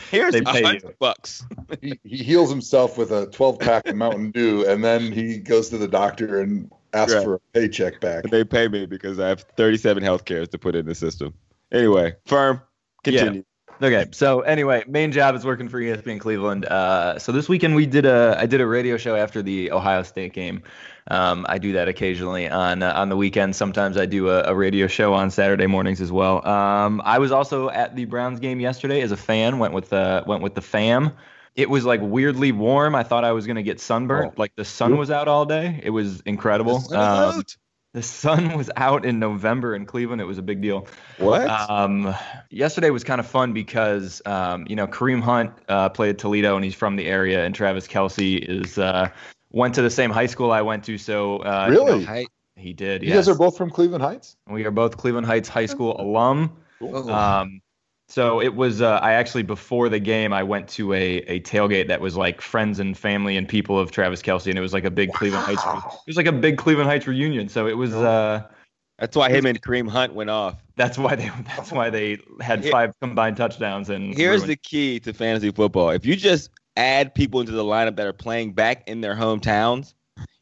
here's 0.10 0.34
They 0.34 0.40
a 0.40 0.44
pay 0.44 0.60
you. 0.60 0.66
hundred 0.66 1.00
bucks. 1.00 1.44
He, 1.82 2.00
he 2.04 2.18
heals 2.18 2.50
himself 2.50 2.98
with 2.98 3.12
a 3.12 3.28
12 3.28 3.60
pack 3.60 3.88
of 3.88 3.96
Mountain 3.96 4.32
Dew, 4.32 4.66
and 4.68 4.84
then 4.84 5.12
he 5.12 5.38
goes 5.38 5.70
to 5.70 5.78
the 5.78 5.88
doctor 5.88 6.40
and 6.40 6.72
asks 6.94 7.16
Right. 7.16 7.24
for 7.24 7.36
a 7.36 7.40
paycheck 7.54 8.00
back. 8.02 8.24
And 8.24 8.32
they 8.34 8.44
pay 8.44 8.68
me 8.68 8.86
because 8.86 9.20
I 9.20 9.28
have 9.30 9.42
37 9.58 10.04
health 10.04 10.26
cares 10.26 10.48
to 10.50 10.58
put 10.58 10.76
in 10.76 10.86
the 10.86 10.96
system. 10.96 11.34
Anyway, 11.72 12.16
firm, 12.26 12.62
continue. 13.04 13.44
Okay, 13.84 14.06
so 14.12 14.42
anyway, 14.42 14.84
main 14.88 15.12
job 15.12 15.34
is 15.34 15.44
working 15.44 15.68
for 15.68 15.80
ESPN 15.80 16.20
Cleveland. 16.20 16.66
Uh, 16.66 17.18
so 17.18 17.32
this 17.32 17.50
weekend 17.50 17.76
we 17.76 17.88
did 17.88 18.06
a 18.06 18.36
I 18.38 18.46
did 18.46 18.62
a 18.62 18.66
radio 18.68 18.96
show 18.96 19.16
after 19.16 19.42
the 19.42 19.72
Ohio 19.72 20.04
State 20.04 20.34
game. 20.34 20.62
Um, 21.08 21.48
I 21.50 21.58
do 21.58 21.72
that 21.74 21.88
occasionally 21.88 22.48
on 22.48 22.84
uh, 22.84 22.94
on 22.94 23.10
the 23.10 23.18
weekend. 23.18 23.56
Sometimes 23.56 23.98
I 23.98 24.06
do 24.06 24.30
a, 24.30 24.44
a 24.44 24.56
radio 24.56 24.86
show 24.86 25.16
on 25.16 25.32
Saturday 25.32 25.66
mornings 25.66 26.00
as 26.00 26.12
well. 26.12 26.48
Um, 26.48 27.02
I 27.04 27.18
was 27.18 27.32
also 27.32 27.70
at 27.72 27.96
the 27.96 28.06
Browns 28.06 28.40
game 28.40 28.60
yesterday 28.60 29.02
as 29.02 29.12
a 29.12 29.18
fan. 29.18 29.58
Went 29.58 29.74
with 29.74 29.92
uh, 29.92 30.24
went 30.28 30.44
with 30.44 30.54
the 30.54 30.62
fam. 30.62 31.14
It 31.56 31.68
was 31.68 31.84
like 31.84 32.02
weirdly 32.04 32.52
warm. 32.52 32.94
I 32.94 33.02
thought 33.02 33.24
I 33.24 33.32
was 33.32 33.48
gonna 33.48 33.64
get 33.64 33.80
sunburnt. 33.80 34.34
Oh. 34.34 34.40
Like 34.40 34.56
the 34.56 34.66
sun 34.66 34.96
was 34.96 35.10
out 35.10 35.28
all 35.28 35.46
day. 35.46 35.82
It 35.82 35.90
was 35.90 36.22
incredible. 36.22 36.94
Um, 36.94 37.44
the 37.94 38.02
sun 38.04 38.58
was 38.58 38.70
out 38.76 39.06
in 39.06 39.20
November 39.20 39.76
in 39.76 39.86
Cleveland. 39.86 40.22
It 40.22 40.26
was 40.26 40.38
a 40.38 40.42
big 40.42 40.62
deal. 40.62 40.88
what? 41.18 41.48
Um, 41.50 42.14
yesterday 42.50 42.90
was 42.90 43.04
kind 43.04 43.20
of 43.20 43.28
fun 43.28 43.54
because 43.54 44.22
um, 44.26 44.66
you 44.70 44.76
know 44.76 44.88
Kareem 44.88 45.22
Hunt 45.22 45.52
uh, 45.68 45.90
played 45.90 46.12
at 46.12 46.18
Toledo 46.18 46.56
and 46.56 46.64
he's 46.64 46.76
from 46.76 46.96
the 46.96 47.08
area, 47.08 47.44
and 47.46 47.54
Travis 47.54 47.88
Kelce 47.88 48.40
is 48.40 48.78
uh, 48.78 49.10
went 49.52 49.76
to 49.76 49.82
the 49.82 49.90
same 49.90 50.12
high 50.12 50.28
school 50.28 50.52
I 50.52 50.62
went 50.62 50.86
to. 50.86 50.98
So 50.98 51.38
uh, 51.40 51.68
you 51.70 51.74
Really? 51.74 52.00
know, 52.00 52.06
Hi- 52.06 52.26
he 52.56 52.74
did. 52.74 53.02
You 53.02 53.10
yes. 53.10 53.18
guys 53.18 53.30
are 53.30 53.36
both 53.38 53.58
from 53.58 53.70
Cleveland 53.70 54.04
Heights? 54.04 54.36
we 54.48 54.66
are 54.66 54.72
both 54.72 54.96
Cleveland 54.98 55.26
Heights 55.28 55.50
High 55.50 55.66
School 55.66 56.00
alum. 56.00 56.58
Oh. 56.82 57.10
Um, 57.12 57.62
so 58.12 58.42
it 58.42 58.56
was. 58.56 58.82
Uh, 58.82 59.00
I 59.02 59.14
actually 59.14 59.44
before 59.44 59.88
the 59.88 60.00
game, 60.00 60.34
I 60.34 60.44
went 60.44 60.68
to 60.70 60.92
a 60.94 61.18
a 61.28 61.40
tailgate 61.40 61.88
that 61.88 62.02
was 62.02 62.18
like 62.18 62.42
friends 62.42 62.80
and 62.80 62.98
family 62.98 63.38
and 63.38 63.48
people 63.48 63.80
of 63.80 63.92
Travis 63.92 64.22
Kelce, 64.22 64.48
and 64.48 64.58
it 64.58 64.62
was 64.62 64.74
like 64.74 64.84
a 64.84 64.92
big 64.92 65.14
Cleveland 65.14 65.46
Heights. 65.46 65.66
Wow. 65.66 65.82
It 65.94 66.10
was 66.10 66.18
like 66.18 66.26
a 66.26 66.34
big 66.34 66.58
Cleveland 66.58 66.90
Heights 66.90 67.08
reunion. 67.08 67.48
So 67.48 67.68
it 67.68 67.78
was. 67.78 67.94
Uh, 67.94 68.44
That's 69.00 69.16
why 69.16 69.30
him 69.30 69.46
and 69.46 69.62
Kareem 69.62 69.90
Hunt 69.90 70.14
went 70.14 70.30
off. 70.30 70.62
that's 70.76 70.98
why 70.98 71.16
they. 71.16 71.32
That's 71.56 71.72
why 71.72 71.90
they 71.90 72.18
had 72.42 72.66
five 72.66 72.94
combined 73.00 73.38
touchdowns 73.38 73.90
and. 73.90 74.14
Here's 74.14 74.42
ruined- 74.42 74.50
the 74.52 74.56
key 74.58 75.00
to 75.00 75.14
fantasy 75.14 75.52
football. 75.52 75.92
If 75.92 76.06
you 76.06 76.18
just 76.18 76.50
add 76.76 77.16
people 77.16 77.40
into 77.40 77.54
the 77.54 77.64
lineup 77.64 77.96
that 77.96 78.08
are 78.08 78.14
playing 78.14 78.52
back 78.54 78.88
in 78.88 79.00
their 79.00 79.16
hometowns, 79.16 79.94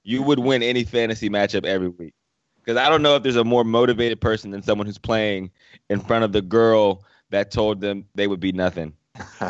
you 0.03 0.23
would 0.23 0.39
win 0.39 0.63
any 0.63 0.83
fantasy 0.83 1.29
matchup 1.29 1.65
every 1.65 1.89
week. 1.89 2.15
Because 2.57 2.77
I 2.77 2.89
don't 2.89 3.03
know 3.03 3.15
if 3.15 3.21
there's 3.21 3.35
a 3.35 3.43
more 3.43 3.63
motivated 3.63 4.19
person 4.19 4.49
than 4.49 4.63
someone 4.63 4.87
who's 4.87 4.97
playing 4.97 5.51
in 5.89 5.99
front 5.99 6.23
of 6.23 6.31
the 6.31 6.41
girl 6.41 7.03
that 7.31 7.51
told 7.51 7.81
them 7.81 8.05
they 8.15 8.27
would 8.27 8.39
be 8.39 8.51
nothing. 8.51 8.93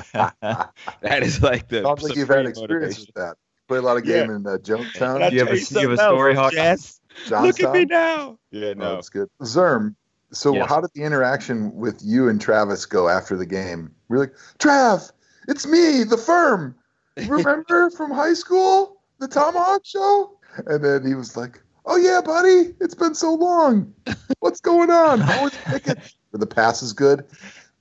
That 1.02 1.24
is 1.24 1.42
like 1.42 1.70
the 1.70 1.84
Sounds 1.84 2.04
like 2.04 2.16
you've 2.16 2.28
had 2.28 2.46
supreme 2.46 2.48
experience 2.48 2.82
motivation. 2.98 3.06
with 3.08 3.16
that. 3.16 3.38
Play 3.68 3.78
a 3.78 3.82
lot 3.82 3.98
of 3.98 4.04
game 4.04 4.30
in 4.30 4.46
uh, 4.48 4.58
Jonestown, 4.58 4.94
Can 4.94 5.22
I 5.24 5.30
Do 5.30 5.36
you 5.36 5.40
have 5.46 5.48
tell 5.50 5.58
a- 5.58 5.82
you 5.82 5.90
have 5.90 6.00
a 6.00 6.04
story, 6.04 6.36
Hawk? 6.36 6.52
Jess? 6.54 7.00
Look 7.30 7.60
at 7.60 7.72
me 7.74 7.86
now. 7.86 8.40
Yeah, 8.52 8.74
No, 8.74 8.74
no. 8.74 8.96
that's 8.96 9.10
good. 9.10 9.30
Zerm. 9.44 9.96
So 10.32 10.54
Yes. 10.56 10.70
how 10.70 10.82
did 10.82 10.90
the 10.96 11.04
interaction 11.04 11.76
with 11.76 12.00
you 12.04 12.30
and 12.30 12.40
Travis 12.42 12.86
go 12.86 13.08
after 13.10 13.36
the 13.38 13.46
game? 13.46 13.94
We're 14.10 14.20
like, 14.20 14.34
Trav, 14.60 15.12
it's 15.48 15.66
me, 15.68 16.04
the 16.04 16.18
firm. 16.18 16.76
Remember 17.28 17.90
from 17.92 18.12
high 18.12 18.34
school, 18.34 19.02
the 19.20 19.28
Tomahawk 19.28 19.82
show? 19.86 20.38
And 20.68 20.84
then 20.84 21.06
he 21.06 21.14
was 21.16 21.36
like, 21.38 21.62
Oh 21.86 21.96
yeah, 21.98 22.22
buddy, 22.24 22.74
it's 22.80 22.96
been 22.96 23.16
so 23.16 23.34
long. 23.34 23.94
What's 24.40 24.62
going 24.62 24.90
on? 24.92 25.20
How 25.20 25.44
was 25.44 25.58
picking? 25.68 25.96
where 26.32 26.40
the 26.40 26.46
pass 26.48 26.84
is 26.84 26.94
good. 26.94 27.26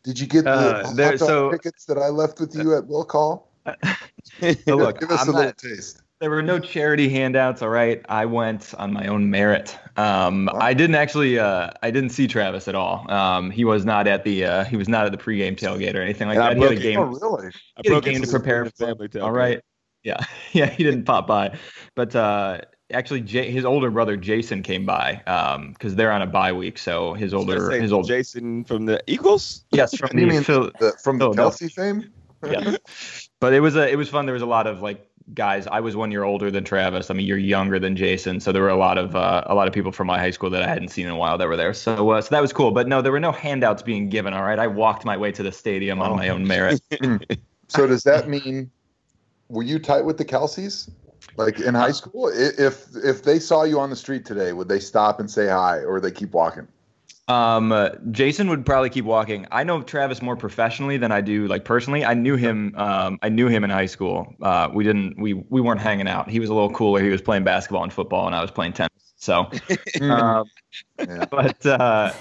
Did 0.04 0.18
you 0.18 0.26
get 0.26 0.44
the 0.44 0.50
Uh, 0.50 0.84
hot 0.86 0.96
there- 0.96 1.10
dog 1.16 1.18
so- 1.28 1.50
tickets 1.50 1.84
that 1.86 1.98
I 1.98 2.08
left 2.08 2.40
with 2.40 2.54
you 2.54 2.76
at 2.76 2.86
Will 2.86 3.04
Call? 3.04 3.50
But 3.64 3.78
look, 4.66 5.00
Give 5.00 5.10
us 5.10 5.22
I'm 5.22 5.34
a 5.34 5.38
little 5.38 5.52
taste. 5.52 6.02
There 6.20 6.30
were 6.30 6.42
no 6.42 6.58
charity 6.58 7.08
handouts. 7.08 7.62
All 7.62 7.68
right, 7.68 8.04
I 8.08 8.24
went 8.26 8.74
on 8.76 8.92
my 8.92 9.06
own 9.06 9.30
merit. 9.30 9.78
Um, 9.96 10.46
Wow. 10.52 10.58
I 10.60 10.74
didn't 10.74 10.96
actually. 10.96 11.38
Uh, 11.38 11.70
I 11.82 11.92
didn't 11.92 12.10
see 12.10 12.26
Travis 12.26 12.66
at 12.66 12.74
all. 12.74 13.08
Um, 13.08 13.52
he 13.52 13.64
was 13.64 13.84
not 13.84 14.08
at 14.08 14.24
the. 14.24 14.44
Uh, 14.44 14.64
he 14.64 14.76
was 14.76 14.88
not 14.88 15.06
at 15.06 15.12
the 15.12 15.18
pregame 15.18 15.56
tailgate 15.56 15.94
or 15.94 16.00
anything 16.00 16.26
like 16.26 16.36
And 16.36 16.44
I 16.44 16.54
that. 16.54 16.56
He 16.56 16.62
had 16.62 16.72
a 16.72 16.74
broke 16.74 16.82
game. 16.82 16.98
Oh, 16.98 17.04
really? 17.36 17.48
I 17.76 17.80
he 17.84 17.88
had 17.90 17.98
a 17.98 18.00
broke 18.00 18.04
game 18.04 18.22
to 18.22 18.26
prepare 18.28 18.64
for. 18.64 18.70
family 18.72 19.08
tailgate. 19.08 19.22
All 19.22 19.30
right. 19.32 19.60
Yeah, 20.02 20.24
yeah. 20.52 20.66
He 20.66 20.82
didn't 20.82 21.04
pop 21.04 21.26
by, 21.28 21.56
but 21.94 22.16
uh, 22.16 22.62
actually, 22.92 23.20
Jay, 23.20 23.50
his 23.50 23.64
older 23.64 23.90
brother 23.90 24.16
Jason 24.16 24.62
came 24.62 24.84
by 24.86 25.20
because 25.72 25.94
they're 25.96 26.12
on 26.12 26.22
a 26.22 26.26
bye 26.26 26.52
week. 26.52 26.78
So 26.78 27.14
his 27.14 27.32
I 27.32 27.36
was 27.36 27.46
gonna 27.46 27.58
older, 27.60 27.70
say, 27.72 27.80
his 27.80 27.92
old. 27.92 28.06
Jason 28.06 28.64
from 28.64 28.86
the 28.86 29.02
Eagles. 29.06 29.64
Yes, 29.70 29.96
from 29.96 30.10
the 30.14 30.26
mean 30.26 30.42
Phil- 30.42 30.70
The, 30.80 30.92
from 31.02 31.18
the 31.18 31.30
Kelce 31.30 31.72
fame? 31.72 32.10
yeah. 32.46 32.76
But 33.40 33.52
it 33.54 33.60
was 33.60 33.76
a 33.76 33.88
it 33.90 33.96
was 33.96 34.08
fun. 34.08 34.26
There 34.26 34.32
was 34.32 34.42
a 34.42 34.46
lot 34.46 34.66
of 34.66 34.80
like 34.82 35.04
guys. 35.34 35.66
I 35.66 35.80
was 35.80 35.94
one 35.96 36.10
year 36.10 36.22
older 36.24 36.50
than 36.50 36.64
Travis. 36.64 37.10
I 37.10 37.14
mean, 37.14 37.26
you're 37.26 37.36
younger 37.36 37.78
than 37.78 37.94
Jason, 37.96 38.40
so 38.40 38.50
there 38.52 38.62
were 38.62 38.68
a 38.68 38.76
lot 38.76 38.96
of 38.98 39.14
uh, 39.16 39.42
a 39.46 39.54
lot 39.54 39.66
of 39.68 39.74
people 39.74 39.92
from 39.92 40.06
my 40.06 40.18
high 40.18 40.30
school 40.30 40.48
that 40.50 40.62
I 40.62 40.66
hadn't 40.68 40.88
seen 40.88 41.06
in 41.06 41.12
a 41.12 41.16
while 41.16 41.36
that 41.38 41.46
were 41.48 41.56
there. 41.56 41.74
So 41.74 42.10
uh, 42.10 42.20
so 42.22 42.28
that 42.30 42.40
was 42.40 42.52
cool. 42.52 42.70
But 42.70 42.88
no, 42.88 43.02
there 43.02 43.12
were 43.12 43.20
no 43.20 43.32
handouts 43.32 43.82
being 43.82 44.08
given. 44.08 44.32
All 44.34 44.42
right, 44.44 44.58
I 44.58 44.66
walked 44.66 45.04
my 45.04 45.16
way 45.16 45.30
to 45.32 45.42
the 45.42 45.52
stadium 45.52 46.00
on 46.00 46.12
Oh. 46.12 46.16
my 46.16 46.28
own 46.30 46.46
merit. 46.46 46.80
So 47.70 47.86
does 47.86 48.02
that 48.04 48.30
mean 48.30 48.70
were 49.50 49.62
you 49.62 49.78
tight 49.78 50.02
with 50.02 50.16
the 50.16 50.24
Kelces? 50.24 50.88
Like 51.38 51.60
in 51.60 51.72
high 51.74 51.92
school, 51.92 52.32
if 52.34 52.88
if 52.96 53.22
they 53.22 53.38
saw 53.38 53.62
you 53.62 53.78
on 53.78 53.90
the 53.90 53.96
street 53.96 54.26
today, 54.26 54.52
would 54.52 54.68
they 54.68 54.80
stop 54.80 55.20
and 55.20 55.30
say 55.30 55.46
hi, 55.46 55.78
or 55.78 55.94
would 55.94 56.02
they 56.02 56.10
keep 56.10 56.32
walking? 56.32 56.66
Um, 57.28 57.70
uh, 57.70 57.90
Jason 58.10 58.48
would 58.48 58.66
probably 58.66 58.90
keep 58.90 59.04
walking. 59.04 59.46
I 59.52 59.62
know 59.62 59.82
Travis 59.82 60.20
more 60.20 60.34
professionally 60.34 60.96
than 60.96 61.12
I 61.12 61.20
do 61.20 61.46
like 61.46 61.64
personally. 61.64 62.04
I 62.04 62.14
knew 62.14 62.34
him. 62.34 62.74
Um, 62.76 63.20
I 63.22 63.28
knew 63.28 63.46
him 63.46 63.62
in 63.62 63.70
high 63.70 63.86
school. 63.86 64.34
Uh, 64.42 64.68
we 64.74 64.82
didn't. 64.82 65.16
We 65.16 65.34
we 65.34 65.60
weren't 65.60 65.80
hanging 65.80 66.08
out. 66.08 66.28
He 66.28 66.40
was 66.40 66.50
a 66.50 66.54
little 66.54 66.70
cooler. 66.70 67.00
He 67.00 67.10
was 67.10 67.22
playing 67.22 67.44
basketball 67.44 67.84
and 67.84 67.92
football, 67.92 68.26
and 68.26 68.34
I 68.34 68.42
was 68.42 68.50
playing 68.50 68.72
tennis. 68.72 68.90
So, 69.16 69.48
um, 70.00 70.50
Yeah, 70.98 71.24
but 71.30 71.64
uh. 71.66 72.12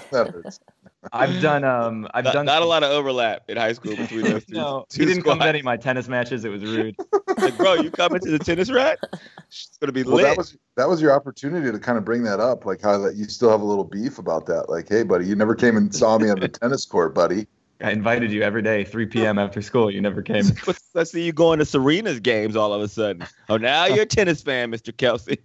I've 1.12 1.40
done. 1.42 1.64
Um, 1.64 2.08
I've 2.14 2.24
Not, 2.24 2.32
done 2.34 2.46
not 2.46 2.62
a 2.62 2.64
lot 2.64 2.82
of 2.82 2.90
overlap 2.90 3.42
in 3.48 3.56
high 3.56 3.72
school 3.72 3.96
between 3.96 4.22
those 4.22 4.44
two. 4.46 4.54
no, 4.54 4.84
two 4.88 5.02
he 5.02 5.06
didn't 5.06 5.22
come 5.22 5.38
squads. 5.38 5.42
to 5.44 5.48
any 5.48 5.58
of 5.60 5.64
my 5.64 5.76
tennis 5.76 6.08
matches. 6.08 6.44
It 6.44 6.50
was 6.50 6.62
rude. 6.62 6.96
Like, 7.38 7.56
bro, 7.56 7.74
you 7.74 7.90
coming 7.92 8.20
to 8.20 8.30
the 8.32 8.38
tennis 8.40 8.68
rack? 8.68 8.98
It's 9.46 9.78
gonna 9.80 9.92
be 9.92 10.02
Well, 10.02 10.16
lit. 10.16 10.24
that 10.24 10.36
was 10.36 10.56
that 10.76 10.88
was 10.88 11.00
your 11.00 11.12
opportunity 11.12 11.70
to 11.70 11.78
kind 11.78 11.96
of 11.96 12.04
bring 12.04 12.24
that 12.24 12.40
up, 12.40 12.64
like 12.66 12.80
how 12.82 12.98
that 12.98 13.14
you 13.14 13.24
still 13.26 13.48
have 13.50 13.60
a 13.60 13.64
little 13.64 13.84
beef 13.84 14.18
about 14.18 14.46
that. 14.46 14.68
Like, 14.68 14.88
hey, 14.88 15.04
buddy, 15.04 15.26
you 15.26 15.36
never 15.36 15.54
came 15.54 15.76
and 15.76 15.94
saw 15.94 16.18
me 16.18 16.30
on 16.30 16.40
the 16.40 16.48
tennis 16.48 16.84
court, 16.84 17.14
buddy. 17.14 17.46
I 17.80 17.92
invited 17.92 18.32
you 18.32 18.42
every 18.42 18.62
day, 18.62 18.82
3 18.82 19.06
p.m. 19.06 19.38
after 19.38 19.62
school. 19.62 19.88
You 19.88 20.00
never 20.00 20.20
came. 20.20 20.44
Let's- 20.66 20.90
Let's 20.94 21.12
see 21.12 21.24
you 21.24 21.32
going 21.32 21.60
to 21.60 21.64
Serena's 21.64 22.18
games 22.18 22.56
all 22.56 22.72
of 22.72 22.82
a 22.82 22.88
sudden. 22.88 23.24
Oh, 23.48 23.56
now 23.56 23.86
you're 23.86 24.02
a 24.02 24.06
tennis 24.06 24.42
fan, 24.42 24.72
Mr. 24.72 24.92
Kelce. 24.92 25.38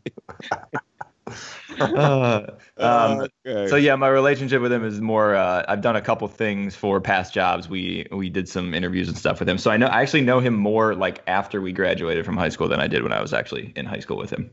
Uh, 1.80 2.46
um, 2.77 3.27
Okay. 3.48 3.68
So 3.68 3.75
yeah, 3.75 3.96
my 3.96 4.08
relationship 4.08 4.62
with 4.62 4.72
him 4.72 4.86
is 4.86 5.01
more. 5.01 5.36
Uh, 5.36 5.65
I've 5.68 5.82
done 5.82 5.96
a 5.96 6.01
couple 6.01 6.27
things 6.27 6.75
for 6.75 7.01
past 7.01 7.34
jobs. 7.34 7.68
We 7.68 8.06
we 8.12 8.30
did 8.30 8.48
some 8.48 8.74
interviews 8.74 9.08
and 9.08 9.18
stuff 9.18 9.39
with 9.39 9.50
him. 9.50 9.58
So 9.58 9.72
I 9.72 9.77
know 9.77 9.88
I 9.88 10.01
actually 10.01 10.22
know 10.22 10.39
him 10.39 10.53
more 10.53 10.94
like 10.94 11.24
after 11.27 11.62
we 11.62 11.72
graduated 11.72 12.25
from 12.25 12.38
high 12.38 12.50
school 12.50 12.68
than 12.68 12.80
I 12.80 12.88
did 12.88 13.01
when 13.01 13.12
I 13.12 13.22
was 13.22 13.34
actually 13.34 13.74
in 13.75 13.86
high 13.86 14.00
school 14.00 14.18
with 14.18 14.30
him. 14.30 14.51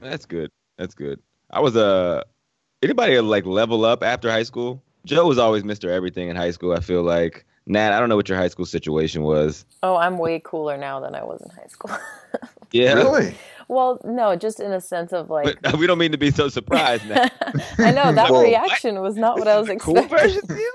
That's 0.00 0.26
good. 0.26 0.50
That's 0.76 0.94
good. 0.94 1.20
I 1.50 1.60
was 1.60 1.76
a. 1.76 1.86
Uh, 1.86 2.22
anybody 2.82 3.18
like 3.20 3.46
level 3.46 3.84
up 3.84 4.02
after 4.02 4.30
high 4.30 4.42
school? 4.44 4.82
Joe 5.06 5.26
was 5.26 5.38
always 5.38 5.62
Mr. 5.62 5.88
Everything 5.88 6.28
in 6.28 6.36
high 6.36 6.50
school. 6.50 6.72
I 6.72 6.80
feel 6.80 7.02
like. 7.02 7.46
Nat, 7.66 7.96
I 7.96 7.98
don't 7.98 8.10
know 8.10 8.16
what 8.16 8.28
your 8.28 8.36
high 8.36 8.48
school 8.48 8.66
situation 8.66 9.22
was. 9.22 9.64
Oh, 9.82 9.96
I'm 9.96 10.18
way 10.18 10.38
cooler 10.44 10.76
now 10.76 11.00
than 11.00 11.14
I 11.14 11.24
was 11.24 11.40
in 11.40 11.48
high 11.50 11.68
school. 11.68 11.96
Yeah. 12.72 12.94
Really? 12.94 13.36
Well, 13.68 14.00
no, 14.04 14.36
just 14.36 14.60
in 14.60 14.72
a 14.72 14.80
sense 14.80 15.12
of 15.12 15.30
like. 15.30 15.58
But 15.62 15.76
we 15.78 15.86
don't 15.86 15.98
mean 15.98 16.12
to 16.12 16.18
be 16.18 16.30
so 16.30 16.48
surprised 16.48 17.06
now. 17.08 17.28
I 17.78 17.90
know 17.90 18.12
that 18.12 18.30
Well- 18.30 18.42
reaction 18.42 19.00
was 19.00 19.16
not 19.16 19.38
what 19.38 19.48
I 19.48 19.58
was 19.58 19.66
This 19.68 19.76
the 19.78 19.80
cool 19.84 19.98
expecting. 19.98 20.28
version 20.28 20.50
of 20.50 20.58
you? 20.58 20.74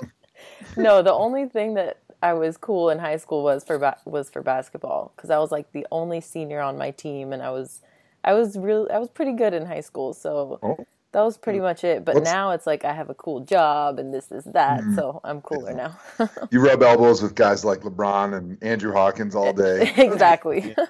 no, 0.77 1.01
the 1.01 1.13
only 1.13 1.46
thing 1.48 1.74
that 1.75 1.98
I 2.22 2.34
was 2.34 2.58
cool 2.58 2.89
in 2.89 3.00
high 3.00 3.17
school 3.17 3.43
was 3.43 3.63
for 3.63 3.77
ba- 3.79 3.98
was 4.05 4.29
for 4.29 4.41
basketball 4.41 5.13
because 5.15 5.29
I 5.29 5.38
was 5.39 5.51
like 5.51 5.72
the 5.72 5.86
only 5.91 6.19
senior 6.22 6.60
on 6.62 6.77
my 6.77 6.91
team, 6.91 7.31
and 7.34 7.41
I 7.41 7.50
was 7.51 7.81
I 8.24 8.34
was 8.34 8.58
real 8.58 8.88
I 8.93 9.00
was 9.00 9.10
pretty 9.10 9.34
good 9.34 9.53
in 9.53 9.65
high 9.65 9.81
school, 9.81 10.13
so 10.13 10.60
Oh. 10.62 10.86
That 11.12 11.22
was 11.22 11.38
pretty 11.38 11.60
mm. 11.60 11.63
much 11.63 11.84
it. 11.84 12.06
But 12.06 12.16
What's- 12.16 12.30
now 12.30 12.51
it's 12.51 12.68
like 12.68 12.86
I 12.86 12.94
have 12.94 13.10
a 13.10 13.13
cool 13.13 13.42
job 13.42 14.00
and 14.00 14.13
this 14.13 14.32
is 14.32 14.44
that, 14.46 14.82
mm. 14.82 14.96
so 14.96 15.20
I'm 15.24 15.42
cooler 15.42 15.74
now. 15.74 16.00
You 16.51 16.66
rub 16.66 16.82
elbows 16.82 17.22
with 17.22 17.36
guys 17.36 17.63
like 17.63 17.82
LeBron 17.82 18.36
and 18.36 18.58
Andrew 18.63 18.92
Hawkins 18.92 19.36
all 19.36 19.54
day. 19.54 19.94
exactly. 19.98 20.75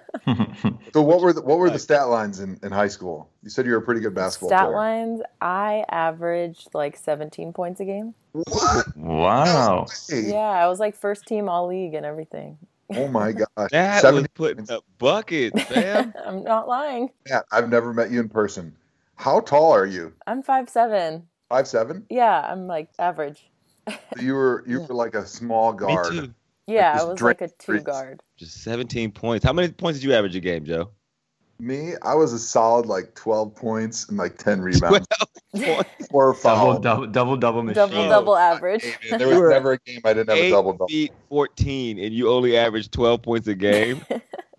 So 0.93 1.03
what 1.03 1.21
were 1.21 1.33
the, 1.33 1.41
what 1.41 1.59
were 1.59 1.69
the 1.69 1.79
stat 1.79 2.09
lines 2.09 2.39
in, 2.39 2.59
in 2.63 2.71
high 2.71 2.87
school? 2.87 3.29
You 3.43 3.49
said 3.49 3.65
you 3.65 3.73
were 3.73 3.77
a 3.77 3.81
pretty 3.81 4.01
good 4.01 4.15
basketball 4.15 4.49
Stat 4.49 4.65
player. 4.65 4.75
lines, 4.75 5.21
I 5.39 5.85
averaged 5.89 6.69
like 6.73 6.97
17 6.97 7.53
points 7.53 7.79
a 7.79 7.85
game. 7.85 8.15
What? 8.31 8.97
wow. 8.97 9.85
Yeah, 10.09 10.37
I 10.37 10.67
was 10.67 10.79
like 10.79 10.95
first 10.95 11.27
team 11.27 11.47
all 11.47 11.67
league 11.67 11.93
and 11.93 12.05
everything. 12.05 12.57
Oh 12.95 13.07
my 13.07 13.33
gosh. 13.33 13.69
That 13.71 13.93
was 13.93 14.01
Seventy 14.01 14.27
putting 14.33 14.69
up 14.71 14.83
buckets, 14.97 15.69
man. 15.69 16.13
I'm 16.25 16.43
not 16.43 16.67
lying. 16.67 17.09
Yeah, 17.27 17.41
I've 17.51 17.69
never 17.69 17.93
met 17.93 18.09
you 18.09 18.19
in 18.19 18.29
person. 18.29 18.75
How 19.19 19.41
tall 19.41 19.73
are 19.73 19.85
you? 19.85 20.13
I'm 20.27 20.41
five 20.41 20.69
seven. 20.69 21.27
Five 21.49 21.67
seven? 21.67 22.05
Yeah, 22.09 22.39
I'm 22.39 22.67
like 22.67 22.89
average. 22.97 23.49
You 24.21 24.33
were 24.35 24.63
you 24.65 24.81
were 24.81 24.93
like 24.95 25.13
a 25.13 25.25
small 25.25 25.73
Me 25.73 25.79
guard. 25.79 26.07
too. 26.11 26.33
Yeah, 26.67 26.93
just 26.93 27.05
I 27.05 27.09
was 27.09 27.17
drink 27.17 27.41
like 27.41 27.49
a 27.49 27.53
two 27.53 27.65
threes. 27.73 27.83
guard. 27.83 28.21
Just 28.37 28.63
17 28.63 29.11
points. 29.11 29.43
How 29.43 29.51
many 29.51 29.69
points 29.73 29.99
did 29.99 30.05
you 30.07 30.13
average 30.13 30.35
a 30.35 30.39
game, 30.39 30.63
Joe? 30.63 30.91
Me, 31.59 31.93
I 32.03 32.13
was 32.13 32.31
a 32.31 32.39
solid 32.39 32.85
like 32.85 33.13
twelve 33.15 33.53
points 33.55 34.07
and 34.07 34.17
like 34.17 34.37
ten 34.37 34.61
rebounds. 34.67 35.05
Points. 35.53 35.89
Or 36.11 36.27
Double 36.31 36.33
foul. 36.33 36.79
double 36.79 37.07
double 37.07 37.35
double 37.37 37.63
machine. 37.63 37.75
Double 37.75 38.07
double 38.07 38.37
average. 38.37 38.83
Hey, 38.85 39.09
man, 39.11 39.19
there 39.19 39.27
was 39.27 39.49
never 39.49 39.73
a 39.73 39.79
game 39.79 39.99
I 40.05 40.13
didn't 40.13 40.29
have 40.29 40.37
a 40.37 40.41
Eight 40.43 40.49
double 40.51 40.71
double. 40.71 40.87
feet 40.87 41.11
14, 41.27 41.99
and 41.99 42.13
you 42.13 42.29
only 42.29 42.55
averaged 42.55 42.93
12 42.93 43.21
points 43.21 43.47
a 43.49 43.55
game. 43.55 44.01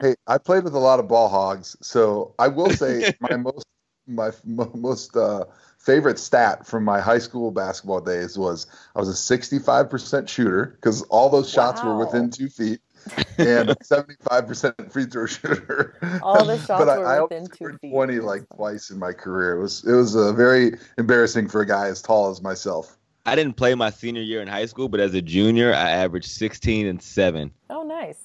Hey, 0.03 0.17
I 0.27 0.37
played 0.39 0.65
with 0.65 0.75
a 0.75 0.79
lot 0.79 0.99
of 1.01 1.09
ball 1.09 1.29
hogs, 1.31 1.77
so 1.81 2.35
I 2.39 2.49
will 2.49 2.71
say 2.71 3.13
my 3.21 3.37
most 3.37 3.65
my 4.11 4.31
mo- 4.45 4.71
most 4.75 5.17
uh, 5.17 5.45
favorite 5.79 6.19
stat 6.19 6.67
from 6.67 6.85
my 6.85 7.01
high 7.01 7.19
school 7.19 7.51
basketball 7.51 8.01
days 8.01 8.37
was 8.39 8.67
I 8.95 9.01
was 9.01 9.09
a 9.09 9.39
65% 9.39 10.29
shooter 10.29 10.77
because 10.77 11.03
all 11.03 11.31
those 11.31 11.51
shots 11.51 11.83
were 11.83 11.97
within 11.99 12.31
two 12.31 12.49
feet, 12.49 12.81
and 13.39 13.71
75% 13.85 14.93
free 14.93 15.07
throw 15.07 15.27
shooter. 15.27 16.21
All 16.23 16.45
the 16.45 16.59
shots 16.67 16.85
but 16.85 16.89
I, 16.89 16.99
were 16.99 17.07
I 17.07 17.21
within 17.23 17.39
only 17.39 17.51
two 17.57 17.79
feet. 17.79 17.93
20 17.93 18.21
like 18.21 18.43
twice 18.55 18.91
in 18.91 18.99
my 18.99 19.13
career. 19.13 19.57
It 19.57 19.63
was 19.63 19.85
it 19.85 19.95
was 19.95 20.17
uh, 20.17 20.33
very 20.33 20.73
embarrassing 20.99 21.49
for 21.49 21.61
a 21.61 21.67
guy 21.67 21.87
as 21.89 22.03
tall 22.03 22.31
as 22.31 22.43
myself. 22.43 22.97
I 23.27 23.37
didn't 23.37 23.57
play 23.57 23.75
my 23.75 23.91
senior 23.91 24.23
year 24.23 24.41
in 24.41 24.49
high 24.49 24.67
school, 24.67 24.89
but 24.89 24.99
as 24.99 25.15
a 25.15 25.21
junior, 25.21 25.75
I 25.75 25.91
averaged 25.91 26.31
16 26.31 26.87
and 26.87 27.03
7. 27.03 27.51
Oh, 27.69 27.83
nice. 27.83 28.19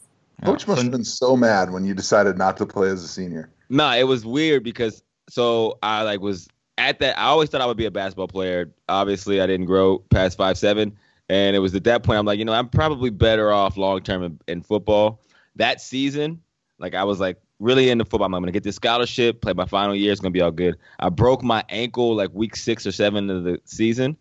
Coach 0.44 0.68
must 0.68 0.82
have 0.82 0.92
been 0.92 1.04
so 1.04 1.36
mad 1.36 1.72
when 1.72 1.86
you 1.86 1.94
decided 1.94 2.38
not 2.38 2.58
to 2.58 2.65
play 2.65 2.89
as 2.89 3.04
a 3.04 3.08
senior. 3.08 3.50
Nah, 3.70 3.96
it 3.96 4.04
was 4.04 4.25
weird 4.25 4.63
because 4.63 5.01
so 5.29 5.77
I 5.82 6.03
like 6.03 6.20
was 6.22 6.48
at 6.77 7.00
that. 7.00 7.17
I 7.17 7.24
always 7.24 7.50
thought 7.50 7.62
I 7.62 7.65
would 7.65 7.77
be 7.77 7.86
a 7.86 7.91
basketball 7.91 8.27
player. 8.27 8.72
Obviously, 8.89 9.41
I 9.41 9.48
didn't 9.48 9.65
grow 9.65 10.00
past 10.00 10.38
five 10.38 10.58
seven, 10.58 10.98
and 11.29 11.55
it 11.55 11.60
was 11.60 11.75
at 11.75 11.84
that 11.86 12.03
point 12.03 12.20
I'm 12.20 12.25
like, 12.25 12.39
you 12.39 12.46
know, 12.46 12.53
I'm 12.53 12.70
probably 12.70 13.10
better 13.10 13.51
off 13.51 13.77
long 13.77 14.01
term 14.01 14.24
in, 14.24 14.39
in 14.48 14.62
football. 14.62 15.22
That 15.55 15.82
season, 15.82 16.41
like 16.79 16.96
I 16.96 17.03
was 17.03 17.20
like 17.20 17.38
really 17.60 17.89
into 17.89 18.05
football. 18.05 18.25
I'm 18.25 18.32
gonna 18.32 18.51
get 18.51 18.63
this 18.63 18.75
scholarship, 18.75 19.41
play 19.41 19.53
my 19.53 19.65
final 19.65 19.96
year. 19.96 20.12
It's 20.12 20.22
gonna 20.22 20.32
be 20.32 20.41
all 20.41 20.51
good. 20.51 20.75
I 21.00 21.10
broke 21.10 21.44
my 21.44 21.63
ankle 21.70 22.15
like 22.15 22.32
week 22.34 22.55
six 22.55 22.86
or 22.86 22.91
seven 22.91 23.29
of 23.29 23.44
the 23.44 23.60
season, 23.65 24.17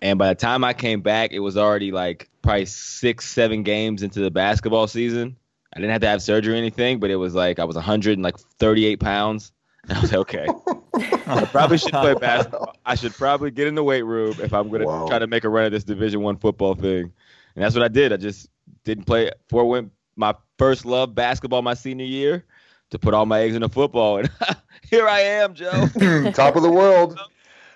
and 0.00 0.18
by 0.18 0.28
the 0.28 0.34
time 0.34 0.64
I 0.64 0.72
came 0.72 1.00
back, 1.00 1.32
it 1.32 1.40
was 1.40 1.56
already 1.56 1.92
like 1.92 2.28
probably 2.42 2.66
six, 2.66 3.28
seven 3.28 3.62
games 3.62 4.02
into 4.02 4.20
the 4.20 4.30
basketball 4.30 4.86
season. 4.86 5.36
I 5.74 5.80
didn't 5.80 5.92
have 5.92 6.00
to 6.02 6.08
have 6.08 6.22
surgery 6.22 6.54
or 6.54 6.56
anything, 6.56 7.00
but 7.00 7.10
it 7.10 7.16
was 7.16 7.34
like 7.34 7.58
I 7.58 7.64
was 7.64 7.76
138 7.76 9.00
pounds. 9.00 9.52
And 9.88 9.98
I 9.98 10.00
was 10.00 10.12
like, 10.12 10.20
okay, 10.20 10.48
I 11.26 11.44
probably 11.46 11.78
should 11.78 11.92
play 11.92 12.14
basketball. 12.14 12.76
I 12.86 12.94
should 12.94 13.16
probably 13.16 13.50
get 13.50 13.66
in 13.66 13.74
the 13.74 13.84
weight 13.84 14.02
room 14.02 14.38
if 14.40 14.52
I'm 14.52 14.68
going 14.68 14.80
to 14.80 14.86
Wow. 14.86 15.06
try 15.08 15.18
to 15.18 15.26
make 15.26 15.44
a 15.44 15.48
run 15.48 15.64
at 15.64 15.72
this 15.72 15.84
Division 15.84 16.20
One 16.20 16.36
football 16.36 16.74
thing. 16.74 17.12
And 17.54 17.64
that's 17.64 17.74
what 17.74 17.82
I 17.84 17.88
did. 17.88 18.12
I 18.12 18.16
just 18.16 18.48
didn't 18.84 19.04
play 19.04 19.30
for 19.48 19.68
went 19.68 19.92
my 20.16 20.34
first 20.58 20.84
love 20.84 21.14
basketball 21.14 21.62
my 21.62 21.74
senior 21.74 22.04
year 22.06 22.44
to 22.90 22.98
put 22.98 23.14
all 23.14 23.26
my 23.26 23.40
eggs 23.40 23.54
in 23.54 23.62
the 23.62 23.68
football, 23.68 24.18
and 24.18 24.30
here 24.90 25.08
I 25.08 25.20
am, 25.20 25.54
Joe. 25.54 25.88
Top 26.34 26.56
of 26.56 26.62
the 26.62 26.70
world. 26.70 27.18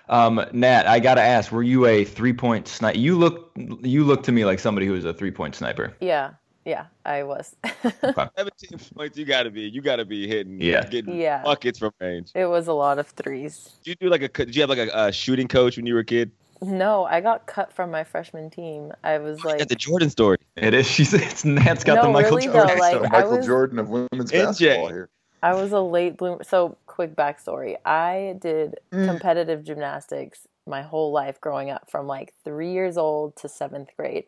Um, 0.09 0.45
Nat, 0.53 0.87
I 0.87 0.99
gotta 0.99 1.21
ask, 1.21 1.51
were 1.51 1.63
you 1.63 1.85
a 1.87 2.05
three 2.05 2.33
point 2.33 2.67
sniper? 2.67 2.97
You 2.97 3.17
look 3.17 3.51
you 3.81 4.03
look 4.03 4.23
to 4.23 4.31
me 4.31 4.45
like 4.45 4.59
somebody 4.59 4.85
who 4.85 4.93
was 4.93 5.05
a 5.05 5.13
three 5.13 5.31
point 5.31 5.55
sniper. 5.55 5.93
Yeah, 5.99 6.31
yeah, 6.67 6.85
I 7.05 7.23
was. 7.23 7.55
17 8.01 8.79
points. 8.95 9.17
You 9.17 9.25
got 9.25 9.43
to 9.43 9.49
be. 9.49 9.61
You 9.61 9.81
got 9.81 9.95
to 9.95 10.05
be 10.05 10.27
hitting. 10.27 10.59
Yeah. 10.61 10.83
Getting 10.85 11.15
Yeah. 11.19 11.41
buckets 11.43 11.79
from 11.79 11.91
range. 11.99 12.31
it 12.35 12.45
was 12.45 12.67
a 12.67 12.73
lot 12.73 12.99
of 12.99 13.07
threes. 13.07 13.69
Did 13.83 13.91
you 13.91 13.95
do 14.07 14.09
like 14.11 14.21
a? 14.21 14.27
Did 14.27 14.55
you 14.55 14.61
have 14.63 14.69
like 14.69 14.79
a, 14.79 14.89
a 15.07 15.11
shooting 15.11 15.47
coach 15.47 15.77
when 15.77 15.85
you 15.85 15.93
were 15.93 16.01
a 16.01 16.05
kid? 16.05 16.31
No, 16.61 17.05
I 17.05 17.21
got 17.21 17.45
cut 17.45 17.71
from 17.71 17.91
my 17.91 18.03
freshman 18.03 18.49
team. 18.49 18.91
I 19.03 19.19
was 19.19 19.45
like, 19.45 19.61
At 19.61 19.69
the 19.69 19.75
Jordan 19.75 20.09
story. 20.09 20.37
It 20.55 20.73
is. 20.73 20.87
She's. 20.91 21.13
It's 21.13 21.45
Nat's 21.45 21.83
got 21.83 22.01
the 22.01 22.09
Michael 22.09 22.37
really, 22.37 22.45
Jordan. 22.47 22.75
though, 22.77 22.81
like, 22.81 22.93
So 22.93 23.01
Michael 23.09 23.37
was- 23.37 23.45
Jordan 23.45 23.79
of 23.79 23.89
women's 23.89 24.31
NJ. 24.31 24.43
basketball 24.45 24.87
here. 24.89 25.09
I 25.43 25.53
was 25.53 25.71
a 25.71 25.79
late 25.79 26.17
bloomer. 26.17 26.43
So, 26.43 26.75
quick 26.87 27.15
backstory 27.15 27.75
I 27.85 28.37
did 28.41 28.75
Mm. 28.91 29.07
competitive 29.07 29.63
gymnastics 29.63 30.47
my 30.65 30.81
whole 30.81 31.11
life 31.11 31.39
growing 31.39 31.69
up 31.69 31.89
from 31.91 32.07
like 32.07 32.33
three 32.43 32.71
years 32.73 32.97
old 32.97 33.35
to 33.37 33.47
seventh 33.47 33.89
grade. 33.95 34.25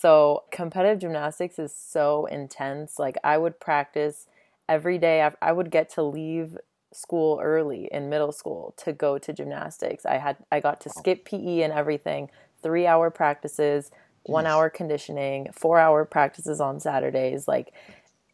So, 0.00 0.44
competitive 0.52 1.00
gymnastics 1.00 1.58
is 1.58 1.74
so 1.74 2.26
intense. 2.26 2.98
Like, 2.98 3.16
I 3.24 3.36
would 3.38 3.58
practice 3.58 4.26
every 4.68 4.98
day. 4.98 5.28
I- 5.42 5.52
would 5.52 5.70
get 5.70 5.88
to 5.90 6.02
leave 6.02 6.56
school 6.92 7.40
early 7.42 7.88
in 7.92 8.08
middle 8.08 8.32
school 8.32 8.74
to 8.78 8.92
go 8.92 9.18
to 9.18 9.32
gymnastics. 9.32 10.06
I 10.06 10.18
had 10.18 10.36
I 10.52 10.60
got 10.60 10.80
to 10.82 10.88
skip 10.90 11.24
PE 11.24 11.62
and 11.62 11.72
everything. 11.72 12.30
3-hour 12.62 13.10
practices, 13.10 13.90
1 14.24 14.46
hour 14.46 14.70
conditioning, 14.70 15.48
4-hour 15.52 16.04
practices 16.06 16.60
on 16.60 16.80
Saturdays. 16.80 17.46
Like 17.48 17.72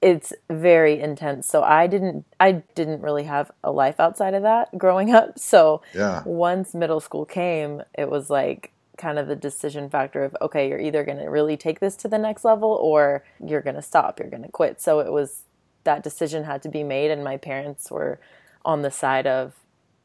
it's 0.02 0.34
very 0.50 1.00
intense. 1.00 1.48
So 1.48 1.62
I 1.62 1.86
didn't 1.86 2.26
I 2.38 2.52
didn't 2.74 3.00
really 3.00 3.24
have 3.24 3.50
a 3.64 3.72
life 3.72 3.98
outside 3.98 4.34
of 4.34 4.42
that 4.42 4.76
growing 4.76 5.12
up. 5.14 5.38
So 5.38 5.80
Yeah. 5.94 6.22
once 6.26 6.74
middle 6.74 7.00
school 7.00 7.24
came, 7.24 7.82
it 7.96 8.10
was 8.10 8.28
like 8.28 8.70
kind 8.96 9.18
of 9.18 9.26
the 9.26 9.36
decision 9.36 9.88
factor 9.90 10.24
of 10.24 10.36
okay, 10.40 10.68
you're 10.68 10.80
either 10.80 11.04
going 11.04 11.18
to 11.18 11.28
really 11.30 11.56
take 11.56 11.80
this 11.80 11.96
to 11.96 12.08
the 12.08 12.18
next 12.18 12.44
level 12.44 12.70
or 12.70 13.24
you're 13.44 13.60
going 13.60 13.76
to 13.76 13.82
stop, 13.82 14.18
you're 14.18 14.30
going 14.30 14.42
to 14.42 14.48
quit. 14.48 14.80
So 14.80 15.00
it 15.00 15.12
was 15.12 15.42
that 15.84 16.02
decision 16.02 16.44
had 16.44 16.62
to 16.62 16.68
be 16.68 16.82
made 16.82 17.10
and 17.10 17.22
my 17.22 17.36
parents 17.36 17.90
were 17.90 18.18
on 18.64 18.82
the 18.82 18.90
side 18.90 19.26
of 19.26 19.54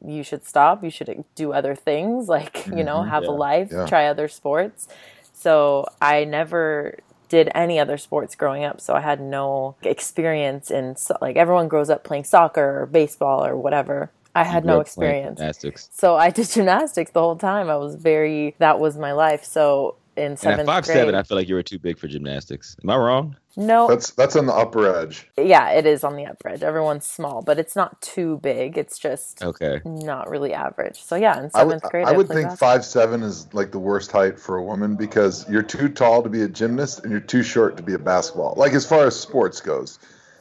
you 0.04 0.22
should 0.22 0.46
stop, 0.46 0.82
you 0.82 0.90
should 0.90 1.24
do 1.34 1.52
other 1.52 1.74
things 1.74 2.28
like, 2.28 2.66
you 2.66 2.84
know, 2.84 2.98
mm-hmm. 2.98 3.10
have 3.10 3.24
a 3.24 3.30
life, 3.30 3.68
Yeah. 3.70 3.86
try 3.86 4.06
other 4.06 4.28
sports. 4.28 4.88
So 5.32 5.86
I 6.00 6.24
never 6.24 6.98
did 7.28 7.50
any 7.54 7.78
other 7.78 7.96
sports 7.96 8.34
growing 8.34 8.64
up, 8.64 8.80
so 8.80 8.94
I 8.94 9.00
had 9.00 9.20
no 9.20 9.76
experience 9.82 10.70
in 10.70 10.96
so- 10.96 11.16
like 11.20 11.36
everyone 11.36 11.68
grows 11.68 11.88
up 11.88 12.02
playing 12.02 12.24
soccer 12.24 12.82
or 12.82 12.86
baseball 12.86 13.44
or 13.44 13.56
whatever. 13.56 14.10
I 14.34 14.44
had 14.44 14.64
no 14.64 14.80
experience. 14.80 15.38
Gymnastics. 15.38 15.88
So 15.92 16.16
I 16.16 16.30
did 16.30 16.48
gymnastics 16.50 17.10
the 17.12 17.20
whole 17.20 17.36
time. 17.36 17.68
I 17.68 17.76
was 17.76 17.96
very 17.96 18.54
that 18.58 18.78
was 18.78 18.96
my 18.96 19.12
life. 19.12 19.44
So 19.44 19.96
in 20.16 20.24
And 20.24 20.32
at 20.32 20.38
seventh 20.38 20.66
five 20.66 20.84
grade, 20.84 20.96
seven, 20.96 21.14
I 21.14 21.22
feel 21.22 21.36
like 21.36 21.48
you 21.48 21.54
were 21.54 21.62
too 21.62 21.78
big 21.78 21.98
for 21.98 22.08
gymnastics. 22.08 22.76
Am 22.82 22.90
I 22.90 22.96
wrong? 22.96 23.36
no, 23.56 23.88
That's 23.88 24.10
that's 24.12 24.36
on 24.36 24.46
the 24.46 24.52
upper 24.54 24.94
edge. 24.96 25.28
yeah, 25.36 25.70
it 25.70 25.84
is 25.84 26.04
on 26.04 26.14
the 26.14 26.24
upper 26.26 26.50
edge. 26.50 26.62
Everyone's 26.62 27.04
small, 27.06 27.42
but 27.42 27.58
it's 27.58 27.74
not 27.74 28.00
too 28.00 28.38
big. 28.42 28.78
It's 28.78 28.96
just 28.98 29.42
Okay. 29.42 29.80
not 29.84 30.30
really 30.30 30.52
average. 30.54 31.02
So 31.02 31.16
yeah, 31.16 31.36
in 31.38 31.50
I 31.54 31.64
would, 31.64 31.80
seventh 31.80 31.90
grade, 31.90 32.06
I 32.06 32.12
would 32.12 32.28
think 32.28 32.42
basketball. 32.48 32.68
five 32.70 32.84
seven 32.84 33.22
is 33.24 33.52
like 33.52 33.72
the 33.72 33.78
worst 33.80 34.12
height 34.12 34.38
for 34.38 34.56
a 34.56 34.62
woman 34.62 34.94
because 34.94 35.48
you're 35.50 35.64
too 35.64 35.88
tall 35.88 36.22
to 36.22 36.28
be 36.28 36.42
a 36.42 36.48
gymnast 36.48 37.00
and 37.02 37.10
you're 37.10 37.20
too 37.20 37.42
short 37.42 37.76
to 37.78 37.82
be 37.82 37.94
a 37.94 37.98
basketball. 37.98 38.54
Like 38.56 38.72
as 38.74 38.86
far 38.86 39.06
as 39.06 39.18
sports 39.18 39.60
goes, 39.60 39.98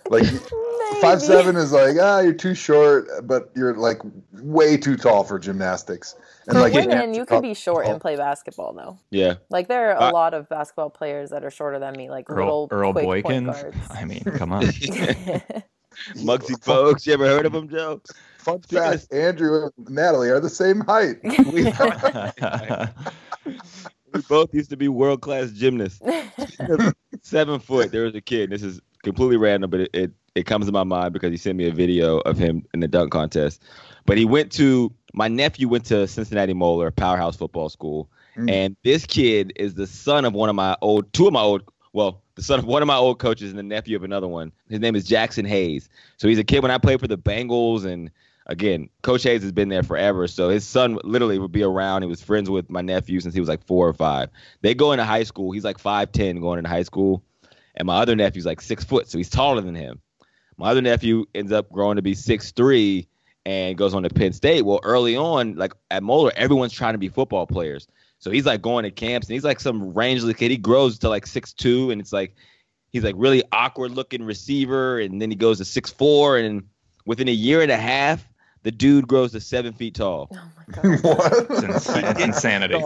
like 0.10 0.26
five 1.02 1.22
seven 1.22 1.56
is 1.56 1.72
like 1.72 1.96
ah 2.02 2.20
you're 2.20 2.34
too 2.34 2.54
short, 2.56 3.08
but 3.24 3.52
you're 3.56 3.76
like 3.76 4.00
way 4.34 4.76
too 4.78 4.98
tall 4.98 5.24
for 5.24 5.40
gymnastics. 5.40 6.16
And 6.48 6.56
For 6.58 6.62
like 6.64 6.74
women, 6.74 7.14
you 7.14 7.26
could 7.26 7.42
be 7.44 7.54
short 7.54 7.86
Oh. 7.88 7.92
and 7.92 8.02
play 8.02 8.16
basketball 8.16 8.74
though. 8.74 8.98
Yeah. 9.12 9.36
Like 9.50 9.68
there 9.68 9.92
are 9.92 9.96
a 9.98 10.10
Uh, 10.10 10.12
lot 10.12 10.34
of 10.34 10.50
basketball 10.50 10.90
players 10.90 11.30
that 11.30 11.44
are 11.46 11.52
shorter 11.52 11.78
than 11.80 11.96
me, 11.96 12.10
like 12.10 12.30
Earl, 12.30 12.64
little 12.64 12.68
Earl 12.72 12.94
quick 12.94 13.06
point 13.06 13.26
Boykin. 13.26 13.46
guards. 13.46 13.78
I 13.92 14.06
mean, 14.06 14.24
come 14.24 14.52
on. 14.52 14.64
Muggsy 16.16 16.56
Bogues. 16.64 17.06
You 17.06 17.14
ever 17.14 17.28
heard 17.28 17.46
of 17.46 17.54
him, 17.54 17.68
Joe? 17.70 18.02
Fun 18.38 18.62
fact: 18.62 19.12
Andrew 19.12 19.70
and 19.78 19.90
Natalie 19.90 20.30
are 20.30 20.40
the 20.40 20.50
same 20.50 20.80
height. 20.82 21.18
We, 21.24 21.66
we 24.14 24.22
both 24.28 24.54
used 24.54 24.70
to 24.70 24.78
be 24.78 24.88
world 24.88 25.22
class 25.22 25.52
gymnasts. 25.52 26.02
Seven 27.22 27.60
foot. 27.60 27.92
There 27.92 28.04
was 28.04 28.16
a 28.16 28.22
kid. 28.22 28.50
This 28.50 28.64
is 28.64 28.80
completely 29.04 29.38
random, 29.38 29.70
but 29.70 29.82
it, 29.82 29.90
it 29.94 30.12
it 30.36 30.46
comes 30.46 30.66
to 30.68 30.72
my 30.72 30.84
mind 30.84 31.14
because 31.14 31.32
he 31.32 31.38
sent 31.38 31.58
me 31.58 31.68
a 31.68 31.72
video 31.72 32.20
of 32.20 32.38
him 32.38 32.66
in 32.74 32.80
the 32.80 32.88
dunk 32.88 33.12
contest. 33.12 33.64
But 34.06 34.18
he 34.18 34.26
went 34.26 34.52
to 34.54 34.94
my 35.14 35.28
nephew 35.28 35.68
went 35.68 35.86
to 35.86 36.08
Cincinnati 36.08 36.54
Moeller 36.54 36.92
Powerhouse 36.92 37.36
Football 37.36 37.70
School, 37.70 38.10
Mm. 38.38 38.50
and 38.52 38.76
this 38.84 39.06
kid 39.06 39.52
is 39.56 39.74
the 39.74 39.88
son 39.88 40.24
of 40.24 40.34
one 40.34 40.50
of 40.50 40.56
my 40.56 40.78
old 40.82 41.12
two 41.14 41.28
of 41.28 41.34
my 41.34 41.42
old 41.42 41.64
well 41.94 42.22
the 42.36 42.44
son 42.44 42.60
of 42.60 42.66
one 42.66 42.82
of 42.82 42.88
my 42.88 42.96
old 42.96 43.20
coaches 43.20 43.50
and 43.50 43.58
the 43.58 43.64
nephew 43.64 43.96
of 43.98 44.04
another 44.04 44.28
one. 44.28 44.52
His 44.70 44.80
name 44.80 44.96
is 44.96 45.08
Jaxson 45.10 45.48
Hayes. 45.48 45.90
So 46.18 46.28
he's 46.28 46.38
a 46.38 46.44
kid 46.44 46.62
when 46.62 46.72
I 46.72 46.78
played 46.78 47.00
for 47.00 47.08
the 47.08 47.18
Bengals 47.18 47.86
and. 47.86 48.12
Again, 48.46 48.90
Coach 49.04 49.22
Hayes 49.24 49.44
has 49.44 49.52
been 49.52 49.70
there 49.70 49.84
forever, 49.84 50.28
so 50.28 50.50
his 50.50 50.66
son 50.66 50.98
literally 51.04 51.38
would 51.38 51.52
be 51.52 51.62
around. 51.62 52.02
He 52.02 52.08
was 52.08 52.20
friends 52.20 52.50
with 52.50 52.68
my 52.68 52.82
nephew 52.82 53.20
since 53.20 53.36
he 53.36 53.40
was 53.40 53.48
like 53.48 53.64
four 53.64 53.88
or 53.88 53.94
five. 53.94 54.32
They 54.62 54.74
go 54.74 54.92
into 54.92 55.06
high 55.06 55.22
school. 55.22 55.52
He's 55.52 55.64
like 55.64 55.78
five 55.78 56.12
ten 56.12 56.40
going 56.42 56.58
into 56.58 56.68
high 56.68 56.82
school, 56.82 57.24
and 57.80 57.86
my 57.86 57.98
other 57.98 58.16
nephew's 58.16 58.46
like 58.46 58.62
six 58.62 58.84
foot, 58.84 59.10
so 59.10 59.18
he's 59.18 59.30
taller 59.30 59.62
than 59.62 59.74
him. 59.74 60.00
My 60.58 60.70
other 60.70 60.82
nephew 60.82 61.26
ends 61.34 61.52
up 61.52 61.72
growing 61.72 61.96
to 61.96 62.02
be 62.02 62.14
six 62.14 62.52
three 62.52 63.08
and 63.46 63.78
goes 63.78 63.94
on 63.94 64.04
to 64.04 64.10
Penn 64.10 64.34
State. 64.34 64.64
Well, 64.64 64.82
early 64.84 65.16
on, 65.16 65.56
like 65.56 65.74
at 65.90 66.04
Moeller, 66.04 66.34
everyone's 66.36 66.74
trying 66.74 66.94
to 66.94 67.00
be 67.00 67.08
football 67.08 67.48
players. 67.48 67.88
So 68.20 68.30
he's 68.30 68.46
like 68.46 68.62
going 68.62 68.84
to 68.84 68.92
camps 68.92 69.28
and 69.28 69.34
he's 69.34 69.46
like 69.46 69.62
some 69.62 69.94
rangeless 69.94 70.36
kid. 70.36 70.52
He 70.52 70.58
grows 70.58 71.00
to 71.00 71.10
like 71.10 71.26
six 71.26 71.54
two, 71.54 71.90
and 71.90 72.02
it's 72.02 72.12
like 72.12 72.36
he's 72.92 73.04
like 73.04 73.16
really 73.18 73.44
awkward 73.54 73.92
looking 73.92 74.24
receiver, 74.24 75.00
and 75.00 75.22
then 75.22 75.32
he 75.32 75.38
goes 75.38 75.60
to 75.60 75.66
six 75.66 75.90
four, 75.90 76.38
and 76.38 76.64
within 77.06 77.30
a 77.30 77.34
year 77.34 77.62
and 77.62 77.72
a 77.72 77.78
half, 77.78 78.28
the 78.64 78.72
dude 78.72 79.08
grows 79.08 79.32
to 79.32 79.40
seven 79.40 79.72
feet 79.72 79.96
tall. 79.96 80.30
oh 80.34 80.52
my 80.58 80.74
god. 80.74 81.04
what? 81.04 81.34
It's, 81.50 81.64
ins- 81.64 81.90
it's 81.90 82.22
insanity. 82.22 82.84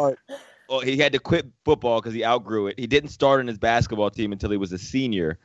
Well, 0.73 0.81
he 0.81 0.97
had 0.97 1.13
to 1.13 1.19
quit 1.19 1.45
football 1.65 2.01
because 2.01 2.15
he 2.15 2.25
outgrew 2.25 2.65
it. 2.65 2.79
He 2.79 2.87
didn't 2.87 3.09
start 3.09 3.39
on 3.39 3.45
his 3.45 3.59
basketball 3.59 4.09
team 4.09 4.31
until 4.31 4.49
he 4.49 4.57
was 4.57 4.71
a 4.71 4.79
senior. 4.79 5.37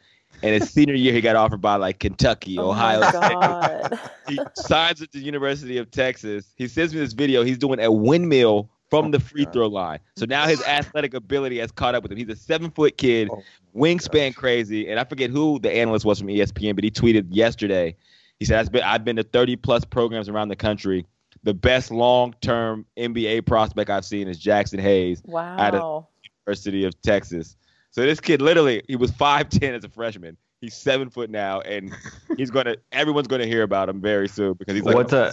And 0.42 0.54
his 0.58 0.70
senior 0.70 0.94
year, 0.94 1.12
he 1.12 1.20
got 1.20 1.36
offered 1.36 1.60
by 1.60 1.76
like 1.76 1.98
Kentucky, 1.98 2.58
Oh 2.58 2.70
Ohio 2.70 3.00
my 3.00 3.08
State. 3.10 3.20
god. 3.20 4.00
He 4.28 4.38
signs 4.54 5.02
at 5.02 5.12
the 5.12 5.18
University 5.18 5.76
of 5.76 5.90
Texas. 5.90 6.54
He 6.56 6.66
sends 6.66 6.94
me 6.94 7.00
this 7.00 7.12
video. 7.12 7.42
He's 7.44 7.58
doing 7.58 7.78
a 7.78 7.92
windmill 7.92 8.70
from 8.88 9.10
the 9.10 9.20
free 9.20 9.44
throw 9.52 9.66
line. 9.66 9.98
So 10.16 10.24
now 10.24 10.46
his 10.46 10.62
athletic 10.62 11.12
ability 11.12 11.58
has 11.58 11.70
caught 11.72 11.94
up 11.94 12.02
with 12.04 12.12
him. 12.12 12.16
He's 12.16 12.28
a 12.30 12.36
seven 12.36 12.70
foot 12.70 12.96
kid, 12.96 13.28
Oh, 13.30 13.42
wingspan 13.76 14.34
crazy. 14.34 14.88
And 14.88 14.98
I 14.98 15.04
forget 15.04 15.28
who 15.28 15.58
the 15.58 15.70
analyst 15.70 16.06
was 16.06 16.18
from 16.20 16.28
ESPN, 16.28 16.74
but 16.74 16.84
he 16.84 16.90
tweeted 16.90 17.26
yesterday. 17.28 17.96
He 18.38 18.46
said, 18.46 18.60
I've 18.60 18.72
been, 18.72 18.82
I've 18.82 19.04
been 19.04 19.16
to 19.16 19.24
30 19.24 19.56
plus 19.56 19.84
programs 19.84 20.30
around 20.30 20.48
the 20.48 20.56
country. 20.56 21.04
The 21.44 21.54
best 21.54 21.90
long 21.90 22.34
term 22.40 22.84
NBA 22.96 23.46
prospect 23.46 23.90
I've 23.90 24.04
seen 24.04 24.28
is 24.28 24.38
Jaxson 24.42 24.80
Hayes, 24.80 25.22
Wow. 25.24 26.08
University 26.46 26.84
of 26.84 27.00
Texas. 27.02 27.56
So 27.90 28.02
this 28.02 28.20
kid 28.20 28.42
literally, 28.42 28.82
he 28.88 28.96
was 28.96 29.10
5'10 29.12 29.74
as 29.74 29.84
a 29.84 29.88
freshman. 29.88 30.36
He's 30.60 30.74
seven 30.74 31.08
foot 31.08 31.30
now, 31.30 31.60
and 31.60 31.94
he's 32.36 32.50
gonna 32.50 32.76
everyone's 32.90 33.28
gonna 33.28 33.46
hear 33.46 33.62
about 33.62 33.88
him 33.88 34.00
very 34.00 34.28
soon 34.28 34.54
because 34.54 34.74
he's 34.74 34.84
like 34.84 34.96
What's 34.96 35.12
a 35.12 35.32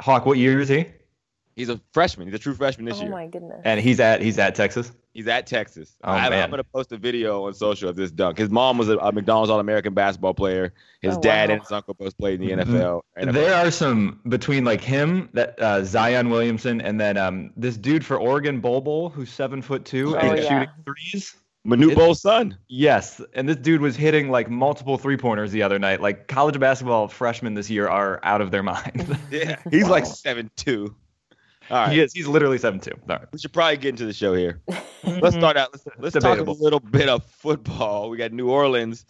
Hawk? 0.00 0.26
What 0.26 0.38
year 0.38 0.60
is 0.60 0.68
he? 0.68 0.86
He's 1.56 1.68
a 1.68 1.80
freshman. 1.92 2.26
He's 2.28 2.34
a 2.34 2.38
true 2.38 2.54
freshman 2.54 2.86
this 2.86 2.98
Oh 2.98 3.02
year. 3.02 3.10
my 3.10 3.26
goodness. 3.26 3.60
And 3.64 3.80
he's 3.80 4.00
at 4.00 4.20
he's 4.22 4.38
at 4.38 4.54
Texas. 4.54 4.92
He's 5.12 5.26
at 5.26 5.46
Texas. 5.46 5.96
Oh, 6.04 6.12
I, 6.12 6.30
man. 6.30 6.44
I'm 6.44 6.50
gonna 6.50 6.62
post 6.64 6.92
a 6.92 6.96
video 6.96 7.46
on 7.46 7.54
social 7.54 7.88
of 7.88 7.96
this 7.96 8.10
dunk. 8.12 8.38
His 8.38 8.48
mom 8.50 8.78
was 8.78 8.88
a, 8.88 8.96
a 8.98 9.10
McDonald's 9.12 9.50
All 9.50 9.58
American 9.60 9.92
basketball 9.92 10.34
player. 10.34 10.72
His 11.02 11.16
Oh, 11.16 11.20
dad 11.20 11.48
wow. 11.48 11.54
and 11.54 11.62
his 11.62 11.72
uncle 11.72 11.94
both 11.94 12.16
played 12.16 12.40
in 12.40 12.46
the 12.58 12.64
Mhm. 12.64 12.66
NFL. 12.68 13.00
NFL. 13.18 13.32
There 13.32 13.54
are 13.54 13.70
some 13.70 14.20
between 14.28 14.64
like 14.64 14.80
him, 14.80 15.28
that 15.32 15.60
uh, 15.60 15.82
Zion 15.84 16.30
Williamson, 16.30 16.80
and 16.80 17.00
then 17.00 17.16
um, 17.16 17.50
this 17.56 17.76
dude 17.76 18.04
for 18.06 18.18
Oregon, 18.18 18.60
Bol 18.60 18.80
Bol, 18.80 19.08
who's 19.10 19.30
seven 19.30 19.60
foot 19.62 19.84
two 19.84 20.16
Oh, 20.16 20.20
and 20.20 20.38
yeah. 20.38 20.48
shooting 20.48 20.68
threes. 20.84 21.34
Manute 21.66 21.90
It- 21.92 21.98
Bol's 21.98 22.22
son. 22.22 22.56
Yes, 22.68 23.20
and 23.34 23.46
this 23.46 23.56
dude 23.56 23.82
was 23.82 23.94
hitting 23.94 24.30
like 24.30 24.48
multiple 24.48 24.96
three 24.96 25.18
pointers 25.18 25.52
the 25.52 25.62
other 25.62 25.78
night. 25.78 26.00
Like 26.00 26.26
college 26.26 26.58
basketball 26.58 27.06
freshmen 27.08 27.52
this 27.52 27.68
year 27.68 27.86
are 27.86 28.18
out 28.22 28.40
of 28.40 28.50
their 28.50 28.62
mind. 28.74 29.18
Yeah, 29.30 29.56
he's 29.70 29.84
Wow. 29.84 29.90
like 29.90 30.06
seven 30.06 30.50
two. 30.56 30.94
All 31.70 31.78
right, 31.78 31.92
he 31.92 32.00
is. 32.00 32.12
He's 32.12 32.26
literally 32.26 32.58
seven 32.58 32.80
two. 32.80 32.92
All 33.08 33.16
right. 33.16 33.26
we 33.32 33.38
should 33.38 33.52
probably 33.52 33.76
get 33.76 33.90
into 33.90 34.06
the 34.06 34.12
show 34.12 34.34
here. 34.34 34.60
Let's 35.04 35.36
start 35.36 35.56
out. 35.56 35.70
Let's, 35.72 36.14
let's 36.14 36.24
talk 36.24 36.38
a 36.38 36.50
little 36.50 36.80
bit 36.80 37.08
of 37.08 37.24
football. 37.24 38.10
We 38.10 38.16
got 38.16 38.32
New 38.32 38.50
Orleans 38.50 39.06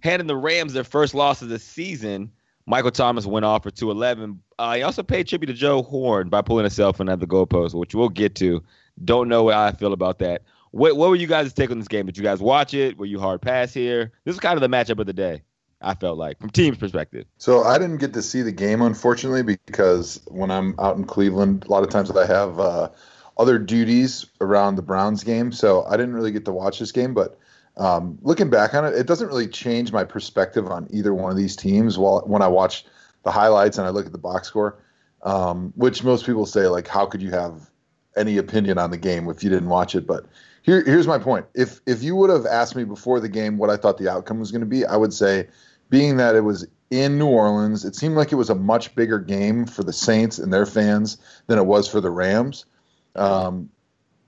handing 0.00 0.26
the 0.26 0.36
Rams 0.36 0.74
their 0.74 0.84
first 0.84 1.14
loss 1.14 1.40
of 1.40 1.48
the 1.48 1.58
season. 1.58 2.30
Michael 2.66 2.90
Thomas 2.90 3.26
went 3.26 3.44
off 3.44 3.62
for 3.62 3.70
211. 3.70 4.40
Uh, 4.58 4.74
he 4.74 4.82
also 4.82 5.02
paid 5.02 5.26
tribute 5.26 5.48
to 5.48 5.54
Joe 5.54 5.82
Horn 5.82 6.28
by 6.28 6.42
pulling 6.42 6.64
himself 6.64 7.00
in 7.00 7.08
at 7.08 7.20
the 7.20 7.26
goalpost, 7.26 7.74
which 7.74 7.94
we'll 7.94 8.08
get 8.08 8.34
to. 8.36 8.62
Don't 9.04 9.28
know 9.28 9.48
how 9.48 9.64
I 9.64 9.72
feel 9.72 9.92
about 9.92 10.18
that. 10.20 10.42
What, 10.70 10.96
what 10.96 11.08
were 11.10 11.16
you 11.16 11.26
guys' 11.26 11.52
take 11.52 11.70
on 11.70 11.78
this 11.78 11.88
game? 11.88 12.06
Did 12.06 12.16
you 12.16 12.22
guys 12.22 12.40
watch 12.40 12.74
it? 12.74 12.98
Were 12.98 13.06
you 13.06 13.20
hard 13.20 13.42
pass 13.42 13.72
here? 13.72 14.12
This 14.24 14.34
is 14.34 14.40
kind 14.40 14.56
of 14.56 14.60
the 14.60 14.74
matchup 14.74 14.98
of 14.98 15.06
the 15.06 15.12
day, 15.12 15.42
I 15.84 15.94
felt 15.94 16.18
like, 16.18 16.38
from 16.40 16.50
team's 16.50 16.78
perspective. 16.78 17.26
So 17.38 17.62
I 17.64 17.78
didn't 17.78 17.98
get 17.98 18.12
to 18.14 18.22
see 18.22 18.42
the 18.42 18.52
game, 18.52 18.82
unfortunately, 18.82 19.42
because 19.66 20.20
when 20.28 20.50
I'm 20.50 20.74
out 20.78 20.96
in 20.96 21.04
Cleveland, 21.04 21.64
a 21.66 21.70
lot 21.70 21.82
of 21.82 21.90
times 21.90 22.10
I 22.10 22.26
have 22.26 22.58
uh, 22.58 22.90
other 23.36 23.58
duties 23.58 24.26
around 24.40 24.76
the 24.76 24.82
Browns 24.82 25.24
game, 25.24 25.52
so 25.52 25.84
I 25.84 25.96
didn't 25.96 26.14
really 26.14 26.32
get 26.32 26.44
to 26.46 26.52
watch 26.52 26.78
this 26.78 26.92
game. 26.92 27.14
But 27.14 27.38
um, 27.76 28.18
looking 28.22 28.50
back 28.50 28.74
on 28.74 28.84
it, 28.84 28.94
it 28.94 29.06
doesn't 29.06 29.28
really 29.28 29.48
change 29.48 29.92
my 29.92 30.04
perspective 30.04 30.66
on 30.66 30.88
either 30.90 31.12
one 31.14 31.30
of 31.30 31.36
these 31.36 31.56
teams. 31.56 31.98
While 31.98 32.20
when 32.26 32.42
I 32.42 32.48
watch 32.48 32.84
the 33.22 33.30
highlights 33.30 33.78
and 33.78 33.86
I 33.86 33.90
look 33.90 34.06
at 34.06 34.12
the 34.12 34.18
box 34.18 34.48
score, 34.48 34.78
um, 35.22 35.72
which 35.76 36.04
most 36.04 36.26
people 36.26 36.46
say 36.46 36.66
like, 36.68 36.86
how 36.88 37.06
could 37.06 37.22
you 37.22 37.30
have 37.30 37.70
any 38.16 38.38
opinion 38.38 38.78
on 38.78 38.90
the 38.90 38.96
game 38.96 39.28
if 39.28 39.42
you 39.42 39.50
didn't 39.50 39.68
watch 39.68 39.94
it, 39.94 40.06
but 40.06 40.26
here, 40.62 40.82
here's 40.84 41.06
my 41.06 41.18
point. 41.18 41.46
If 41.54 41.80
if 41.86 42.02
you 42.02 42.16
would 42.16 42.30
have 42.30 42.46
asked 42.46 42.74
me 42.74 42.84
before 42.84 43.20
the 43.20 43.28
game 43.28 43.58
what 43.58 43.70
I 43.70 43.76
thought 43.76 43.98
the 43.98 44.10
outcome 44.10 44.40
was 44.40 44.50
going 44.50 44.60
to 44.62 44.66
be, 44.66 44.84
I 44.86 44.96
would 44.96 45.12
say, 45.12 45.48
being 45.90 46.16
that 46.18 46.36
it 46.36 46.40
was 46.40 46.66
in 46.90 47.18
New 47.18 47.26
Orleans, 47.26 47.84
it 47.84 47.96
seemed 47.96 48.16
like 48.16 48.32
it 48.32 48.36
was 48.36 48.50
a 48.50 48.54
much 48.54 48.94
bigger 48.94 49.18
game 49.18 49.66
for 49.66 49.82
the 49.82 49.92
Saints 49.92 50.38
and 50.38 50.52
their 50.52 50.66
fans 50.66 51.18
than 51.46 51.58
it 51.58 51.66
was 51.66 51.88
for 51.88 52.00
the 52.00 52.10
Rams. 52.10 52.66
Um, 53.16 53.70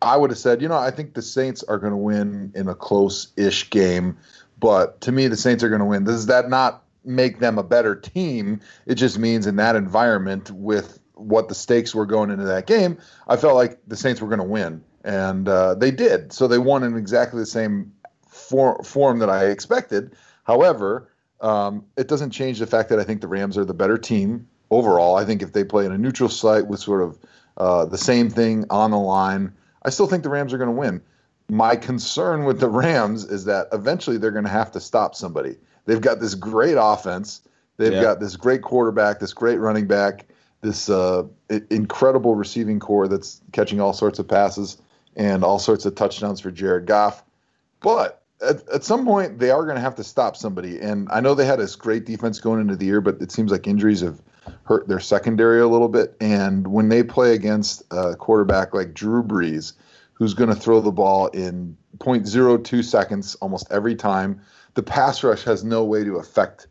I 0.02 0.16
would 0.16 0.30
have 0.30 0.38
said, 0.38 0.60
you 0.62 0.68
know, 0.68 0.76
I 0.76 0.90
think 0.90 1.14
the 1.14 1.22
Saints 1.22 1.62
are 1.64 1.78
going 1.78 1.92
to 1.92 1.96
win 1.96 2.52
in 2.54 2.68
a 2.68 2.74
close-ish 2.74 3.70
game, 3.70 4.16
but 4.58 5.00
to 5.02 5.12
me, 5.12 5.28
the 5.28 5.36
Saints 5.36 5.62
are 5.62 5.68
going 5.68 5.80
to 5.80 5.86
win. 5.86 6.04
Does 6.04 6.26
that 6.26 6.48
not 6.48 6.84
make 7.04 7.38
them 7.38 7.58
a 7.58 7.62
better 7.62 7.94
team? 7.94 8.60
It 8.86 8.96
just 8.96 9.18
means 9.18 9.46
in 9.46 9.56
that 9.56 9.76
environment 9.76 10.50
with 10.50 10.98
what 11.14 11.48
the 11.48 11.54
stakes 11.54 11.94
were 11.94 12.06
going 12.06 12.30
into 12.30 12.44
that 12.44 12.66
game, 12.66 12.98
I 13.26 13.36
felt 13.36 13.54
like 13.54 13.78
the 13.86 13.96
Saints 13.96 14.20
were 14.20 14.28
going 14.28 14.38
to 14.38 14.44
win, 14.44 14.82
and 15.02 15.48
uh, 15.48 15.74
they 15.74 15.90
did. 15.90 16.32
So 16.32 16.46
they 16.46 16.58
won 16.58 16.82
in 16.82 16.96
exactly 16.96 17.40
the 17.40 17.46
same 17.46 17.92
for- 18.28 18.82
form 18.84 19.18
that 19.20 19.30
I 19.30 19.46
expected. 19.46 20.14
However, 20.44 21.10
um, 21.40 21.84
it 21.96 22.08
doesn't 22.08 22.30
change 22.30 22.58
the 22.58 22.66
fact 22.66 22.88
that 22.88 22.98
I 22.98 23.04
think 23.04 23.20
the 23.20 23.28
Rams 23.28 23.58
are 23.58 23.64
the 23.64 23.74
better 23.74 23.98
team 23.98 24.48
overall. 24.70 25.16
I 25.16 25.24
think 25.24 25.42
if 25.42 25.52
they 25.52 25.64
play 25.64 25.84
in 25.84 25.92
a 25.92 25.98
neutral 25.98 26.28
site 26.28 26.66
with 26.66 26.80
sort 26.80 27.02
of 27.02 27.18
uh, 27.56 27.84
the 27.84 27.98
same 27.98 28.30
thing 28.30 28.64
on 28.70 28.90
the 28.90 28.98
line, 28.98 29.52
I 29.82 29.90
still 29.90 30.06
think 30.06 30.22
the 30.22 30.30
Rams 30.30 30.52
are 30.52 30.58
going 30.58 30.70
to 30.70 30.76
win. 30.76 31.00
My 31.48 31.76
concern 31.76 32.44
with 32.44 32.58
the 32.58 32.68
Rams 32.68 33.24
is 33.24 33.44
that 33.44 33.68
eventually 33.72 34.18
they're 34.18 34.32
going 34.32 34.44
to 34.44 34.50
have 34.50 34.72
to 34.72 34.80
stop 34.80 35.14
somebody. 35.14 35.56
They've 35.84 36.00
got 36.00 36.20
this 36.20 36.34
great 36.34 36.76
offense. 36.78 37.42
They've 37.76 37.92
yeah. 37.92 38.02
got 38.02 38.20
this 38.20 38.36
great 38.36 38.62
quarterback, 38.62 39.20
this 39.20 39.32
great 39.32 39.58
running 39.58 39.86
back, 39.86 40.26
this 40.62 40.88
uh, 40.88 41.24
incredible 41.70 42.34
receiving 42.34 42.80
core 42.80 43.06
that's 43.06 43.40
catching 43.52 43.80
all 43.80 43.92
sorts 43.92 44.18
of 44.18 44.26
passes 44.26 44.78
and 45.14 45.44
all 45.44 45.58
sorts 45.58 45.86
of 45.86 45.94
touchdowns 45.94 46.40
for 46.40 46.50
Jared 46.50 46.86
Goff. 46.86 47.22
But 47.80 48.22
at, 48.40 48.68
at 48.68 48.84
some 48.84 49.04
point, 49.04 49.38
they 49.38 49.50
are 49.50 49.64
going 49.64 49.76
to 49.76 49.80
have 49.80 49.94
to 49.96 50.04
stop 50.04 50.36
somebody. 50.36 50.78
And 50.78 51.08
I 51.10 51.20
know 51.20 51.34
they 51.34 51.46
had 51.46 51.58
this 51.58 51.76
great 51.76 52.04
defense 52.04 52.40
going 52.40 52.60
into 52.60 52.76
the 52.76 52.86
year, 52.86 53.00
but 53.00 53.20
it 53.20 53.32
seems 53.32 53.50
like 53.50 53.66
injuries 53.66 54.00
have 54.00 54.20
hurt 54.64 54.88
their 54.88 55.00
secondary 55.00 55.60
a 55.60 55.68
little 55.68 55.88
bit. 55.88 56.14
And 56.20 56.68
when 56.68 56.88
they 56.88 57.02
play 57.02 57.34
against 57.34 57.82
a 57.90 58.14
quarterback 58.16 58.74
like 58.74 58.94
Drew 58.94 59.22
Brees, 59.22 59.72
who's 60.14 60.34
going 60.34 60.50
to 60.50 60.56
throw 60.56 60.80
the 60.80 60.92
ball 60.92 61.28
in 61.28 61.76
0.02 61.98 62.84
seconds 62.84 63.34
almost 63.36 63.66
every 63.70 63.94
time, 63.94 64.40
the 64.74 64.82
pass 64.82 65.22
rush 65.22 65.42
has 65.44 65.64
no 65.64 65.84
way 65.84 66.04
to 66.04 66.16
affect 66.16 66.68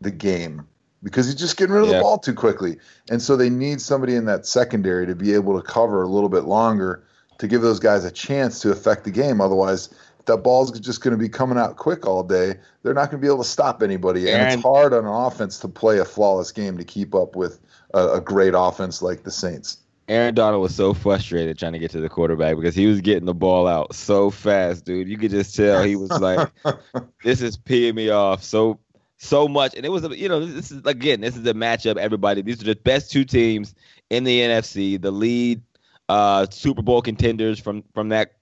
the 0.00 0.10
game 0.10 0.66
because 1.02 1.26
he's 1.26 1.34
just 1.34 1.56
getting 1.56 1.74
rid 1.74 1.84
of 1.84 1.90
yeah. 1.90 1.96
the 1.96 2.02
ball 2.02 2.18
too 2.18 2.34
quickly. 2.34 2.76
And 3.10 3.22
so 3.22 3.36
they 3.36 3.50
need 3.50 3.80
somebody 3.80 4.14
in 4.14 4.26
that 4.26 4.46
secondary 4.46 5.06
to 5.06 5.14
be 5.14 5.34
able 5.34 5.60
to 5.60 5.66
cover 5.66 6.02
a 6.02 6.08
little 6.08 6.28
bit 6.28 6.44
longer 6.44 7.04
to 7.38 7.48
give 7.48 7.62
those 7.62 7.80
guys 7.80 8.04
a 8.04 8.10
chance 8.10 8.60
to 8.60 8.70
affect 8.70 9.04
the 9.04 9.10
game. 9.10 9.40
Otherwise, 9.40 9.88
that 10.30 10.42
ball's 10.42 10.78
just 10.78 11.02
going 11.02 11.12
to 11.12 11.18
be 11.18 11.28
coming 11.28 11.58
out 11.58 11.76
quick 11.76 12.06
all 12.06 12.22
day. 12.22 12.54
They're 12.82 12.94
not 12.94 13.10
going 13.10 13.20
to 13.20 13.26
be 13.26 13.26
able 13.26 13.42
to 13.42 13.48
stop 13.48 13.82
anybody, 13.82 14.30
and, 14.30 14.42
and 14.42 14.54
it's 14.54 14.62
hard 14.62 14.92
on 14.92 15.04
an 15.04 15.12
offense 15.12 15.58
to 15.60 15.68
play 15.68 15.98
a 15.98 16.04
flawless 16.04 16.52
game 16.52 16.78
to 16.78 16.84
keep 16.84 17.14
up 17.14 17.36
with 17.36 17.60
a, 17.94 18.14
a 18.14 18.20
great 18.20 18.54
offense 18.56 19.02
like 19.02 19.22
the 19.22 19.30
Saints. 19.30 19.78
Aaron 20.08 20.34
Donald 20.34 20.60
was 20.60 20.74
so 20.74 20.92
frustrated 20.92 21.56
trying 21.58 21.72
to 21.72 21.78
get 21.78 21.92
to 21.92 22.00
the 22.00 22.08
quarterback 22.08 22.56
because 22.56 22.74
he 22.74 22.86
was 22.86 23.00
getting 23.00 23.26
the 23.26 23.34
ball 23.34 23.68
out 23.68 23.94
so 23.94 24.30
fast, 24.30 24.84
dude. 24.84 25.08
You 25.08 25.16
could 25.16 25.30
just 25.30 25.54
tell 25.54 25.84
he 25.84 25.94
was 25.94 26.10
like, 26.10 26.50
"This 27.24 27.42
is 27.42 27.56
peeing 27.56 27.94
me 27.94 28.10
off 28.10 28.42
so 28.42 28.80
so 29.18 29.46
much." 29.46 29.76
And 29.76 29.86
it 29.86 29.88
was, 29.88 30.02
you 30.16 30.28
know, 30.28 30.44
this 30.44 30.72
is 30.72 30.82
again, 30.84 31.20
this 31.20 31.36
is 31.36 31.46
a 31.46 31.54
matchup. 31.54 31.96
Everybody, 31.96 32.42
these 32.42 32.60
are 32.60 32.64
the 32.64 32.74
best 32.74 33.12
two 33.12 33.24
teams 33.24 33.74
in 34.10 34.24
the 34.24 34.40
NFC, 34.40 35.00
the 35.00 35.12
lead 35.12 35.62
uh, 36.08 36.46
Super 36.50 36.82
Bowl 36.82 37.02
contenders 37.02 37.60
from 37.60 37.84
from 37.94 38.08
that 38.08 38.32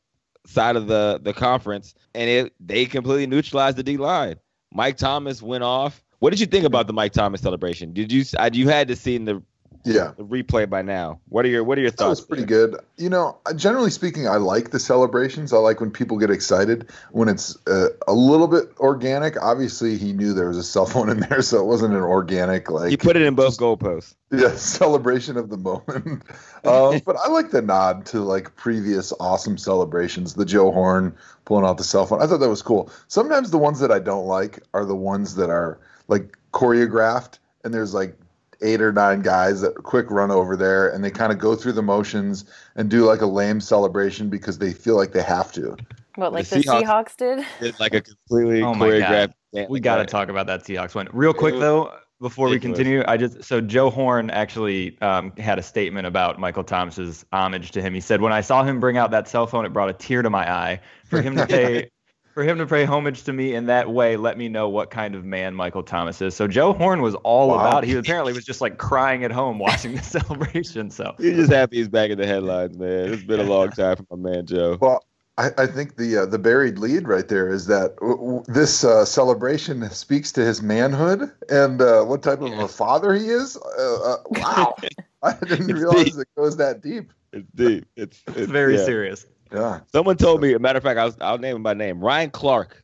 side 0.48 0.76
of 0.76 0.86
the 0.86 1.20
the 1.22 1.32
conference, 1.32 1.94
and 2.14 2.28
it 2.28 2.52
they 2.60 2.86
completely 2.86 3.26
neutralized 3.26 3.76
the 3.76 3.82
D 3.82 3.96
line. 3.96 4.36
Mike 4.72 4.96
Thomas 4.96 5.42
went 5.42 5.64
off. 5.64 6.02
What 6.18 6.30
did 6.30 6.40
you 6.40 6.46
think 6.46 6.64
about 6.64 6.86
the 6.86 6.92
Mike 6.92 7.12
Thomas 7.12 7.40
celebration? 7.40 7.92
Did 7.92 8.10
you 8.10 8.24
you 8.52 8.68
had 8.68 8.88
to 8.88 8.96
see 8.96 9.14
in 9.14 9.24
the 9.24 9.42
yeah 9.84 10.12
the 10.16 10.24
replay 10.24 10.68
by 10.68 10.82
now? 10.82 11.20
What 11.28 11.44
are 11.44 11.48
your 11.48 11.64
what 11.64 11.78
are 11.78 11.80
your 11.80 11.90
thoughts? 11.90 12.00
That 12.00 12.08
was 12.08 12.20
pretty 12.20 12.44
there? 12.44 12.68
good. 12.68 12.80
You 12.96 13.08
know, 13.08 13.38
generally 13.56 13.90
speaking, 13.90 14.28
I 14.28 14.36
like 14.36 14.70
the 14.70 14.78
celebrations. 14.78 15.52
I 15.52 15.58
like 15.58 15.80
when 15.80 15.90
people 15.90 16.18
get 16.18 16.30
excited 16.30 16.90
when 17.10 17.28
it's 17.28 17.56
uh, 17.66 17.88
a 18.06 18.12
little 18.12 18.48
bit 18.48 18.70
organic. 18.78 19.40
Obviously, 19.40 19.96
he 19.98 20.12
knew 20.12 20.32
there 20.32 20.48
was 20.48 20.58
a 20.58 20.62
cell 20.62 20.86
phone 20.92 21.08
in 21.08 21.20
there, 21.20 21.42
so 21.42 21.58
it 21.58 21.66
wasn't 21.66 21.94
an 21.94 22.02
organic 22.02 22.70
like. 22.70 22.90
He 22.90 22.96
put 22.96 23.16
it 23.16 23.22
in 23.22 23.34
both 23.34 23.58
goalposts. 23.58 24.14
Yeah, 24.30 24.54
celebration 24.56 25.38
of 25.38 25.48
the 25.48 25.56
moment. 25.56 26.22
uh, 26.62 27.00
but 27.06 27.16
I 27.16 27.28
like 27.28 27.50
the 27.50 27.62
nod 27.62 28.04
to 28.06 28.20
like 28.20 28.54
previous 28.56 29.10
awesome 29.20 29.56
celebrations. 29.56 30.34
The 30.34 30.44
Joe 30.44 30.70
Horn 30.70 31.16
pulling 31.46 31.64
out 31.64 31.78
the 31.78 31.84
cell 31.84 32.04
phone. 32.04 32.20
I 32.20 32.26
thought 32.26 32.40
that 32.40 32.48
was 32.50 32.60
cool. 32.60 32.92
Sometimes 33.06 33.50
the 33.50 33.56
ones 33.56 33.80
that 33.80 33.90
I 33.90 34.00
don't 34.00 34.26
like 34.26 34.60
are 34.74 34.84
the 34.84 34.94
ones 34.94 35.36
that 35.36 35.48
are 35.48 35.80
like 36.08 36.36
choreographed 36.52 37.38
and 37.64 37.74
there's 37.74 37.94
like 37.94 38.16
eight 38.62 38.80
or 38.80 38.92
nine 38.92 39.22
guys 39.22 39.60
that 39.60 39.74
quick 39.74 40.10
run 40.10 40.30
over 40.30 40.56
there 40.56 40.88
and 40.88 41.04
they 41.04 41.10
kind 41.10 41.32
of 41.32 41.38
go 41.38 41.54
through 41.54 41.72
the 41.72 41.82
motions 41.82 42.44
and 42.76 42.90
do 42.90 43.04
like 43.04 43.20
a 43.20 43.26
lame 43.26 43.60
celebration 43.60 44.28
because 44.28 44.58
they 44.58 44.72
feel 44.72 44.96
like 44.96 45.12
they 45.12 45.22
have 45.22 45.52
to. 45.52 45.76
What, 46.16 46.32
like 46.32 46.48
the, 46.48 46.56
the 46.56 46.62
Seahawks, 46.62 46.82
Seahawks, 46.82 47.16
did? 47.16 47.46
Did 47.60 47.80
like 47.80 47.94
a 47.94 48.00
completely 48.00 48.62
oh 48.62 48.72
choreographed. 48.72 49.34
We 49.68 49.80
got 49.80 49.96
to 49.96 50.04
talk 50.04 50.28
about 50.28 50.46
that 50.48 50.64
Seahawks 50.64 50.94
one 50.94 51.08
real 51.12 51.32
quick 51.32 51.54
though 51.54 51.92
before 52.20 52.48
we 52.48 52.58
continue, 52.58 53.04
I 53.06 53.16
just 53.16 53.44
so 53.44 53.60
Joe 53.60 53.90
Horn 53.90 54.30
actually 54.30 55.00
um, 55.00 55.32
had 55.38 55.58
a 55.58 55.62
statement 55.62 56.06
about 56.06 56.38
Michael 56.38 56.64
Thomas's 56.64 57.24
homage 57.32 57.70
to 57.72 57.82
him. 57.82 57.94
He 57.94 58.00
said, 58.00 58.20
"When 58.20 58.32
I 58.32 58.40
saw 58.40 58.64
him 58.64 58.80
bring 58.80 58.96
out 58.96 59.12
that 59.12 59.28
cell 59.28 59.46
phone, 59.46 59.64
it 59.64 59.72
brought 59.72 59.88
a 59.88 59.92
tear 59.92 60.22
to 60.22 60.30
my 60.30 60.50
eye. 60.50 60.80
For 61.06 61.22
him 61.22 61.36
to 61.36 61.46
pay, 61.48 61.90
for 62.38 62.44
him 62.44 62.58
to 62.58 62.66
pay 62.66 62.84
homage 62.84 63.24
to 63.24 63.32
me 63.32 63.52
in 63.52 63.66
that 63.66 63.90
way, 63.90 64.16
let 64.16 64.38
me 64.38 64.48
know 64.48 64.68
what 64.68 64.90
kind 64.90 65.16
of 65.16 65.24
man 65.24 65.56
Michael 65.56 65.82
Thomas 65.82 66.22
is." 66.22 66.36
So 66.36 66.46
Joe 66.46 66.72
Horn 66.72 67.02
was 67.02 67.16
all 67.16 67.48
wow. 67.48 67.56
about. 67.56 67.82
He 67.82 67.96
apparently 67.96 68.32
was 68.32 68.44
just 68.44 68.60
like 68.60 68.78
crying 68.78 69.24
at 69.24 69.32
home 69.32 69.58
watching 69.58 69.96
the 69.96 70.02
celebration. 70.04 70.88
So 70.92 71.16
he's 71.18 71.34
just 71.34 71.50
happy 71.50 71.78
he's 71.78 71.88
back 71.88 72.10
in 72.10 72.18
the 72.18 72.28
headlines, 72.28 72.78
man. 72.78 73.12
It's 73.12 73.24
been 73.24 73.40
a 73.40 73.42
long 73.42 73.70
time 73.70 73.96
for 73.96 74.16
my 74.16 74.30
man 74.30 74.46
Joe. 74.46 74.78
Well, 74.80 75.04
I, 75.36 75.50
I 75.58 75.66
think 75.66 75.96
the 75.96 76.18
uh, 76.18 76.26
the 76.26 76.38
buried 76.38 76.78
lead 76.78 77.08
right 77.08 77.26
there 77.26 77.48
is 77.48 77.66
that 77.66 77.96
w- 77.96 78.16
w- 78.16 78.44
this 78.46 78.84
uh, 78.84 79.04
celebration 79.04 79.90
speaks 79.90 80.30
to 80.32 80.44
his 80.44 80.62
manhood 80.62 81.32
and 81.50 81.82
uh, 81.82 82.04
what 82.04 82.22
type 82.22 82.40
of 82.40 82.52
a 82.52 82.68
father 82.68 83.14
he 83.14 83.30
is. 83.30 83.56
Uh, 83.56 84.12
uh, 84.12 84.16
wow, 84.30 84.76
I 85.24 85.32
didn't 85.44 85.74
realize 85.74 86.12
deep. 86.12 86.20
it 86.20 86.28
goes 86.36 86.56
that 86.58 86.82
deep. 86.82 87.12
It's 87.32 87.50
deep. 87.56 87.84
It's, 87.96 88.22
it's, 88.28 88.36
it's 88.36 88.52
very 88.52 88.76
yeah. 88.76 88.84
serious. 88.84 89.26
Yeah. 89.52 89.80
Someone 89.92 90.16
told 90.16 90.42
me. 90.42 90.52
A 90.52 90.58
matter 90.58 90.76
of 90.76 90.82
fact, 90.82 90.98
I 90.98 91.04
was, 91.04 91.16
I'll 91.20 91.38
name 91.38 91.56
him 91.56 91.62
by 91.62 91.74
name. 91.74 92.00
Ryan 92.00 92.30
Clark. 92.30 92.82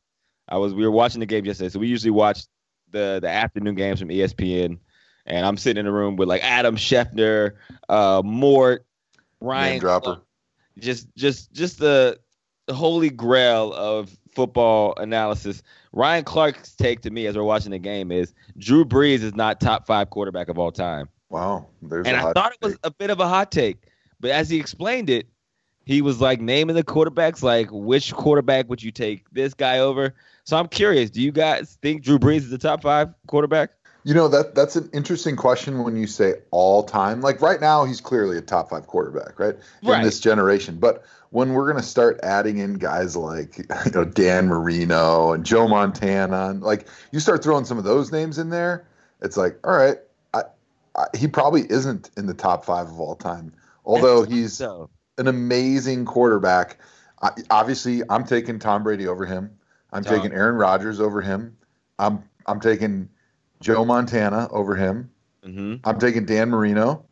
I 0.48 0.59
was. 0.59 0.74
We 0.74 0.85
were 0.85 0.90
watching 0.90 1.20
the 1.20 1.27
game 1.27 1.44
yesterday, 1.44 1.70
so 1.70 1.79
we 1.79 1.88
usually 1.88 2.11
watch 2.11 2.44
the 2.90 3.18
the 3.20 3.29
afternoon 3.29 3.74
games 3.74 4.00
from 4.00 4.09
ESPN. 4.09 4.79
And 5.27 5.46
I'm 5.46 5.57
sitting 5.57 5.81
in 5.81 5.87
a 5.87 5.92
room 5.92 6.16
with 6.16 6.29
like 6.29 6.44
Adam 6.44 6.77
Schefter, 6.77 7.53
uh, 7.88 8.20
Mort, 8.24 8.85
Ryan 9.40 9.81
Dropper. 9.81 10.20
Just, 10.79 11.07
just, 11.16 11.53
just 11.53 11.79
the 11.79 12.18
the 12.66 12.74
holy 12.74 13.11
grail 13.11 13.72
of 13.74 14.16
football 14.35 14.94
analysis. 14.96 15.62
Ryan 15.92 16.24
Clark's 16.24 16.74
take 16.74 17.00
to 17.03 17.11
me 17.11 17.27
as 17.27 17.37
we're 17.37 17.44
watching 17.44 17.70
the 17.70 17.79
game 17.79 18.11
is 18.11 18.35
Drew 18.59 18.85
Brees 18.85 19.22
is 19.22 19.35
not 19.35 19.61
top 19.61 19.87
five 19.87 20.11
quarterback 20.11 20.48
of 20.48 20.59
all 20.59 20.72
time. 20.72 21.09
Wow, 21.31 21.68
there's 21.83 22.07
and 22.07 22.16
I 22.16 22.33
thought 22.33 22.53
take. 22.53 22.59
it 22.61 22.64
was 22.64 22.79
a 22.85 22.90
bit 22.90 23.11
of 23.11 23.20
a 23.20 23.29
hot 23.29 23.50
take, 23.50 23.88
but 24.20 24.31
as 24.31 24.48
he 24.48 24.59
explained 24.59 25.11
it, 25.11 25.27
he 25.85 26.03
was 26.03 26.20
like 26.20 26.40
naming 26.40 26.77
the 26.77 26.85
quarterbacks, 26.85 27.42
like 27.42 27.68
which 27.70 28.12
quarterback 28.12 28.68
would 28.68 28.83
you 28.83 28.90
take 28.90 29.29
this 29.31 29.55
guy 29.55 29.79
over? 29.79 30.14
So 30.44 30.57
I'm 30.57 30.68
curious, 30.68 31.11
do 31.11 31.20
you 31.20 31.33
guys 31.33 31.79
think 31.83 32.03
Drew 32.03 32.18
Brees 32.18 32.38
is 32.38 32.51
the 32.51 32.59
top 32.59 32.83
five 32.83 33.12
quarterback? 33.27 33.70
You 34.07 34.12
know 34.12 34.29
that 34.29 34.55
that's 34.55 34.77
an 34.77 34.90
interesting 34.92 35.35
question 35.35 35.83
when 35.83 35.97
you 35.97 36.07
say 36.07 36.35
all 36.51 36.83
time. 36.83 37.23
Like 37.23 37.40
right 37.40 37.59
now, 37.59 37.87
he's 37.87 38.03
clearly 38.03 38.37
a 38.37 38.42
top 38.42 38.68
five 38.68 38.87
quarterback, 38.87 39.38
right? 39.38 39.55
In 39.83 39.88
right. 39.88 40.05
this 40.05 40.20
generation. 40.20 40.77
But 40.79 41.05
when 41.31 41.55
we're 41.55 41.64
going 41.64 41.83
to 41.83 41.88
start 41.88 42.20
adding 42.23 42.59
in 42.59 42.75
guys 42.75 43.16
like 43.16 43.59
you 43.59 43.90
know 43.92 44.05
Dan 44.05 44.47
Marino 44.47 45.33
and 45.33 45.44
Joe 45.44 45.66
Montana, 45.66 46.51
and 46.51 46.62
like 46.62 46.87
you 47.12 47.20
start 47.20 47.42
throwing 47.42 47.64
some 47.64 47.79
of 47.79 47.85
those 47.85 48.12
names 48.12 48.38
in 48.38 48.51
there, 48.51 48.87
it's 49.23 49.38
like, 49.38 49.59
all 49.64 49.75
right, 49.75 49.97
I, 50.35 50.42
I, 50.97 51.07
he 51.16 51.27
probably 51.27 51.62
isn't 51.70 52.11
in 52.18 52.27
the 52.27 52.35
top 52.35 52.66
five 52.66 52.88
of 52.88 53.01
all 53.01 53.16
time, 53.16 53.55
although 53.87 54.25
he's 54.25 54.53
so. 54.53 54.90
An 55.18 55.29
amazing 55.29 56.05
quarterback. 56.05 56.79
I, 57.22 57.31
obviously, 57.50 58.03
I'm 58.09 58.24
taking 58.24 58.59
Tom 58.59 58.83
Brady 58.83 59.07
over 59.07 59.24
him. 59.24 59.50
I'm 59.92 60.05
Tom. 60.05 60.14
taking 60.14 60.33
Aaron 60.33 60.57
Rodgers 60.57 61.00
over 61.00 61.20
him. 61.20 61.57
I'm 61.98 62.24
I'm 62.46 62.61
taking 62.61 63.09
Joe 63.61 63.85
Montana 63.85 64.48
over 64.50 64.74
him. 64.74 65.11
Mm-hmm. 65.44 65.77
I'm 65.85 65.98
taking 65.98 66.24
Dan 66.24 66.50
Marino. 66.50 67.05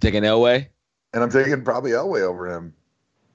Taking 0.00 0.22
Elway. 0.22 0.68
And 1.12 1.22
I'm 1.22 1.30
taking 1.30 1.64
probably 1.64 1.92
Elway 1.92 2.20
over 2.20 2.46
him. 2.46 2.74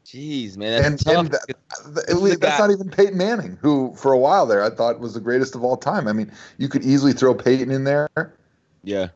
Jeez, 0.06 0.58
man, 0.58 0.84
and, 0.84 1.08
and 1.08 1.32
that, 1.32 1.48
that, 1.48 2.38
that's 2.42 2.60
not 2.60 2.72
even 2.72 2.90
Peyton 2.90 3.18
Manning, 3.18 3.58
who 3.62 3.96
for 3.96 4.12
a 4.12 4.18
while 4.18 4.46
there 4.46 4.62
I 4.62 4.70
thought 4.70 5.00
was 5.00 5.14
the 5.14 5.22
greatest 5.22 5.56
of 5.56 5.64
all 5.64 5.78
time. 5.78 6.10
I 6.10 6.14
mean, 6.14 6.30
you 6.58 6.68
could 6.68 6.84
easily 6.84 7.14
throw 7.14 7.34
Peyton 7.34 7.72
in 7.72 7.86
there. 7.86 8.10
Yeah. 8.84 9.08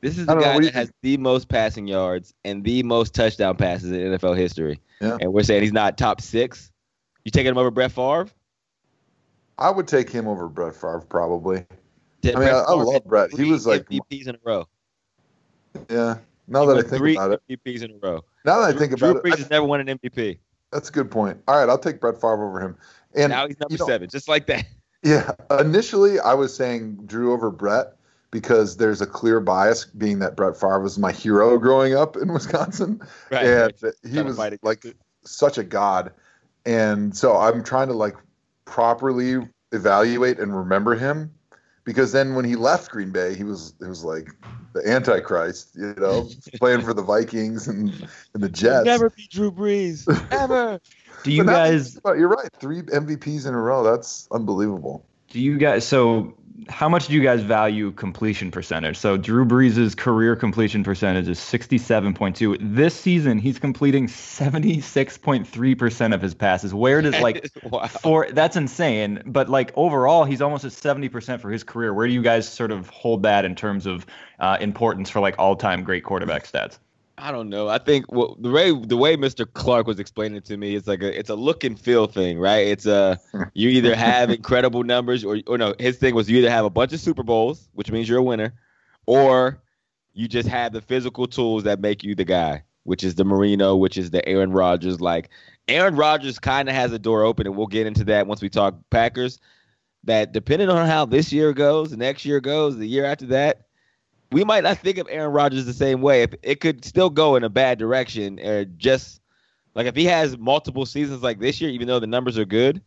This 0.00 0.16
is 0.18 0.26
the 0.26 0.32
don't 0.34 0.42
know, 0.42 0.48
guy 0.52 0.58
that 0.60 0.64
you 0.64 0.70
has 0.72 0.92
the 1.02 1.16
most 1.18 1.48
passing 1.48 1.86
yards 1.86 2.32
and 2.44 2.64
the 2.64 2.82
most 2.82 3.14
touchdown 3.14 3.56
passes 3.56 3.90
in 3.92 3.98
NFL 3.98 4.36
history. 4.36 4.80
Yeah. 5.00 5.18
And 5.20 5.32
we're 5.32 5.42
saying 5.42 5.62
he's 5.62 5.72
not 5.72 5.98
top 5.98 6.20
six. 6.20 6.70
You 7.24 7.30
taking 7.30 7.50
him 7.50 7.58
over 7.58 7.70
Brett 7.70 7.92
Favre? 7.92 8.28
I 9.58 9.70
would 9.70 9.86
take 9.86 10.08
him 10.10 10.26
over 10.26 10.48
Brett 10.48 10.74
Favre 10.74 11.04
probably. 11.08 11.66
Did 12.22 12.36
I 12.36 12.40
mean, 12.40 12.48
I, 12.48 12.52
I 12.52 12.72
love 12.72 13.04
Brett. 13.04 13.30
He 13.32 13.50
was 13.50 13.66
like, 13.66 13.86
MVPs 13.88 14.26
in 14.28 14.34
a 14.36 14.38
row. 14.44 14.66
yeah. 15.90 16.16
Now 16.48 16.62
He 16.62 16.66
that 16.68 16.78
I 16.78 16.80
think 16.88 16.96
three 16.96 17.16
about 17.16 17.32
it, 17.32 17.42
MVPs 17.48 17.82
in 17.82 17.90
a 17.92 17.98
row. 17.98 18.24
now 18.44 18.60
that 18.60 18.74
I 18.74 18.78
think 18.78 18.96
Drew 18.96 19.10
about 19.10 19.22
Brees 19.22 19.32
it, 19.32 19.34
I- 19.34 19.38
has 19.38 19.50
never 19.50 19.66
won 19.66 19.86
an 19.86 19.98
MVP. 19.98 20.38
that's 20.72 20.88
a 20.88 20.92
good 20.92 21.10
point. 21.10 21.38
All 21.46 21.56
right, 21.58 21.68
I'll 21.68 21.78
take 21.78 22.00
Brett 22.00 22.14
Favre 22.16 22.44
over 22.46 22.60
him. 22.60 22.76
And 23.14 23.30
now 23.30 23.46
he's 23.46 23.58
number 23.60 23.72
you 23.74 23.78
know, 23.78 23.86
seven, 23.86 24.08
just 24.08 24.28
like 24.28 24.46
that. 24.46 24.64
Yeah, 25.02 25.30
initially 25.58 26.20
I 26.20 26.34
was 26.34 26.54
saying 26.54 26.96
Drew 27.06 27.32
over 27.32 27.50
Brett 27.50 27.94
because 28.30 28.76
there's 28.76 29.00
a 29.00 29.06
clear 29.06 29.40
bias, 29.40 29.84
being 29.84 30.18
that 30.20 30.36
Brett 30.36 30.56
Favre 30.56 30.80
was 30.80 30.98
my 30.98 31.12
hero 31.12 31.58
growing 31.58 31.94
up 31.94 32.16
in 32.16 32.32
Wisconsin, 32.32 33.00
Right. 33.30 33.46
and 33.46 33.72
right. 33.82 33.92
he 34.08 34.22
was 34.22 34.38
like 34.38 34.84
it. 34.84 34.96
such 35.24 35.58
a 35.58 35.64
god, 35.64 36.12
and 36.64 37.16
so 37.16 37.36
I'm 37.36 37.62
trying 37.64 37.88
to 37.88 37.94
like 37.94 38.14
properly 38.64 39.46
evaluate 39.72 40.38
and 40.38 40.56
remember 40.56 40.94
him 40.94 41.32
because 41.84 42.12
then 42.12 42.34
when 42.34 42.44
he 42.44 42.56
left 42.56 42.90
Green 42.90 43.10
Bay, 43.10 43.34
he 43.34 43.44
was 43.44 43.74
it 43.80 43.86
was 43.86 44.04
like 44.04 44.28
the 44.74 44.88
Antichrist, 44.88 45.70
you 45.74 45.94
know, 45.98 46.28
playing 46.58 46.82
for 46.82 46.94
the 46.94 47.02
Vikings 47.02 47.66
and, 47.66 47.90
and 48.34 48.42
the 48.42 48.48
Jets. 48.48 48.84
Never 48.84 49.10
be 49.10 49.26
Drew 49.28 49.50
Brees. 49.50 50.06
Ever. 50.30 50.80
Do 51.24 51.32
you 51.32 51.44
But 51.44 51.52
guys? 51.52 51.94
think 51.94 52.04
you're 52.18 52.28
right. 52.28 52.48
Three 52.60 52.82
MVPs 52.82 53.46
in 53.46 53.54
a 53.54 53.60
row. 53.60 53.82
That's 53.82 54.28
unbelievable. 54.30 55.04
Do 55.28 55.40
you 55.40 55.58
guys? 55.58 55.86
So, 55.86 56.34
how 56.68 56.88
much 56.88 57.08
do 57.08 57.14
you 57.14 57.22
guys 57.22 57.42
value 57.42 57.92
completion 57.92 58.50
percentage? 58.50 58.96
So, 58.96 59.16
Drew 59.16 59.44
Brees' 59.44 59.96
career 59.96 60.36
completion 60.36 60.84
percentage 60.84 61.28
is 61.28 61.38
67.2. 61.38 62.58
This 62.60 62.94
season, 62.94 63.38
he's 63.38 63.58
completing 63.58 64.06
76.3% 64.06 66.14
of 66.14 66.20
his 66.20 66.34
passes. 66.34 66.74
Where 66.74 67.02
does 67.02 67.18
like 67.20 67.50
wow. 67.70 67.86
for 67.86 68.28
that's 68.30 68.56
insane, 68.56 69.22
but 69.26 69.48
like 69.48 69.72
overall, 69.76 70.24
he's 70.24 70.42
almost 70.42 70.64
at 70.64 70.72
70% 70.72 71.40
for 71.40 71.50
his 71.50 71.64
career. 71.64 71.94
Where 71.94 72.06
do 72.06 72.12
you 72.12 72.22
guys 72.22 72.48
sort 72.48 72.70
of 72.70 72.88
hold 72.88 73.22
that 73.22 73.44
in 73.44 73.54
terms 73.54 73.86
of 73.86 74.06
uh, 74.38 74.58
importance 74.60 75.10
for 75.10 75.20
like 75.20 75.36
all-time 75.38 75.84
great 75.84 76.04
quarterback 76.04 76.44
stats? 76.44 76.78
I 77.20 77.32
don't 77.32 77.50
know. 77.50 77.68
I 77.68 77.76
think 77.76 78.10
well, 78.10 78.36
the 78.40 78.50
way 78.50 78.72
the 78.72 78.96
way 78.96 79.16
Mr. 79.16 79.46
Clark 79.50 79.86
was 79.86 80.00
explaining 80.00 80.38
it 80.38 80.46
to 80.46 80.56
me, 80.56 80.74
it's 80.74 80.86
like 80.86 81.02
a 81.02 81.18
it's 81.18 81.28
a 81.28 81.34
look 81.34 81.64
and 81.64 81.78
feel 81.78 82.06
thing, 82.06 82.38
right? 82.38 82.66
It's 82.66 82.86
a 82.86 83.20
you 83.52 83.68
either 83.68 83.94
have 83.94 84.30
incredible 84.30 84.84
numbers 84.84 85.22
or 85.22 85.38
or 85.46 85.58
no, 85.58 85.74
his 85.78 85.98
thing 85.98 86.14
was 86.14 86.30
you 86.30 86.38
either 86.38 86.50
have 86.50 86.64
a 86.64 86.70
bunch 86.70 86.94
of 86.94 87.00
Super 87.00 87.22
Bowls, 87.22 87.68
which 87.74 87.90
means 87.90 88.08
you're 88.08 88.18
a 88.18 88.22
winner, 88.22 88.54
or 89.06 89.62
you 90.14 90.28
just 90.28 90.48
have 90.48 90.72
the 90.72 90.80
physical 90.80 91.26
tools 91.26 91.64
that 91.64 91.80
make 91.80 92.02
you 92.02 92.14
the 92.14 92.24
guy, 92.24 92.62
which 92.84 93.04
is 93.04 93.16
the 93.16 93.24
Marino, 93.24 93.76
which 93.76 93.98
is 93.98 94.10
the 94.10 94.26
Aaron 94.26 94.52
Rodgers. 94.52 95.00
Like 95.00 95.28
Aaron 95.68 95.96
Rodgers 95.96 96.38
kind 96.38 96.70
of 96.70 96.74
has 96.74 96.90
a 96.92 96.98
door 96.98 97.22
open, 97.22 97.46
and 97.46 97.54
we'll 97.54 97.66
get 97.66 97.86
into 97.86 98.04
that 98.04 98.26
once 98.26 98.40
we 98.40 98.48
talk 98.48 98.76
Packers. 98.90 99.38
That 100.04 100.32
depending 100.32 100.70
on 100.70 100.86
how 100.86 101.04
this 101.04 101.30
year 101.30 101.52
goes, 101.52 101.90
the 101.90 101.98
next 101.98 102.24
year 102.24 102.40
goes, 102.40 102.78
the 102.78 102.88
year 102.88 103.04
after 103.04 103.26
that, 103.26 103.66
we 104.32 104.44
might 104.44 104.64
not 104.64 104.78
think 104.78 104.98
of 104.98 105.08
Aaron 105.10 105.32
Rodgers 105.32 105.66
the 105.66 105.72
same 105.72 106.02
way. 106.02 106.22
If 106.22 106.34
it 106.42 106.60
could 106.60 106.84
still 106.84 107.10
go 107.10 107.36
in 107.36 107.44
a 107.44 107.48
bad 107.48 107.78
direction, 107.78 108.38
or 108.40 108.64
just 108.64 109.20
like 109.74 109.86
if 109.86 109.96
he 109.96 110.04
has 110.04 110.38
multiple 110.38 110.86
seasons 110.86 111.22
like 111.22 111.40
this 111.40 111.60
year, 111.60 111.70
even 111.70 111.88
though 111.88 112.00
the 112.00 112.06
numbers 112.06 112.38
are 112.38 112.44
good, 112.44 112.80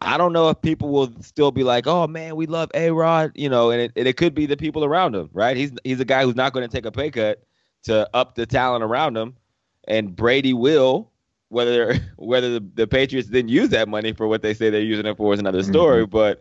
I 0.00 0.16
don't 0.16 0.32
know 0.32 0.48
if 0.48 0.60
people 0.60 0.90
will 0.90 1.12
still 1.20 1.52
be 1.52 1.62
like, 1.62 1.86
"Oh 1.86 2.06
man, 2.06 2.34
we 2.36 2.46
love 2.46 2.70
A 2.74 2.90
Rod," 2.90 3.32
you 3.34 3.48
know, 3.48 3.70
and 3.70 3.80
it, 3.80 3.92
and 3.96 4.08
it 4.08 4.16
could 4.16 4.34
be 4.34 4.46
the 4.46 4.56
people 4.56 4.84
around 4.84 5.14
him, 5.14 5.30
right? 5.32 5.56
He's 5.56 5.72
he's 5.84 6.00
a 6.00 6.04
guy 6.04 6.24
who's 6.24 6.36
not 6.36 6.52
going 6.52 6.68
to 6.68 6.74
take 6.74 6.86
a 6.86 6.92
pay 6.92 7.10
cut 7.10 7.42
to 7.84 8.08
up 8.14 8.34
the 8.34 8.46
talent 8.46 8.82
around 8.82 9.16
him, 9.16 9.36
and 9.86 10.14
Brady 10.14 10.52
will. 10.52 11.10
Whether 11.48 12.00
whether 12.16 12.58
the, 12.58 12.66
the 12.74 12.86
Patriots 12.86 13.28
then 13.28 13.46
use 13.46 13.68
that 13.68 13.88
money 13.88 14.12
for 14.12 14.26
what 14.26 14.42
they 14.42 14.54
say 14.54 14.70
they're 14.70 14.80
using 14.80 15.06
it 15.06 15.16
for 15.16 15.32
is 15.34 15.40
another 15.40 15.60
mm-hmm. 15.60 15.70
story, 15.70 16.06
but 16.06 16.40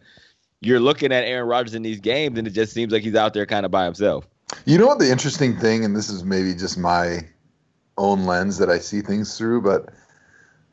you're 0.62 0.80
looking 0.80 1.12
at 1.12 1.24
Aaron 1.24 1.48
Rodgers 1.48 1.74
in 1.74 1.82
these 1.82 2.00
games, 2.00 2.38
and 2.38 2.48
it 2.48 2.52
just 2.52 2.72
seems 2.72 2.94
like 2.94 3.04
he's 3.04 3.16
out 3.16 3.34
there 3.34 3.46
kind 3.46 3.66
of 3.66 3.72
by 3.72 3.84
himself. 3.84 4.28
You 4.66 4.78
know 4.78 4.88
what 4.88 5.00
the 5.00 5.12
interesting 5.12 5.58
thing, 5.58 5.86
and 5.86 5.96
this 5.96 6.10
is 6.10 6.24
maybe 6.24 6.54
just 6.54 6.78
my 6.78 7.28
own 7.98 8.26
lens 8.26 8.58
that 8.58 8.70
I 8.70 8.80
see 8.80 9.02
things 9.02 9.38
through, 9.38 9.62
but 9.62 9.90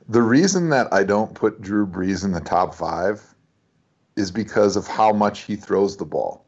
the 0.08 0.22
reason 0.22 0.70
that 0.70 0.92
I 0.92 1.04
don't 1.04 1.34
put 1.34 1.60
Drew 1.60 1.86
Brees 1.86 2.24
in 2.24 2.32
the 2.32 2.40
top 2.40 2.74
five 2.74 3.22
is 4.16 4.30
because 4.30 4.76
of 4.76 4.86
how 4.86 5.12
much 5.12 5.40
he 5.40 5.56
throws 5.56 5.96
the 5.96 6.04
ball. 6.04 6.44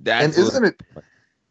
That's 0.00 0.24
and 0.24 0.46
isn't 0.46 0.64
it 0.64 0.82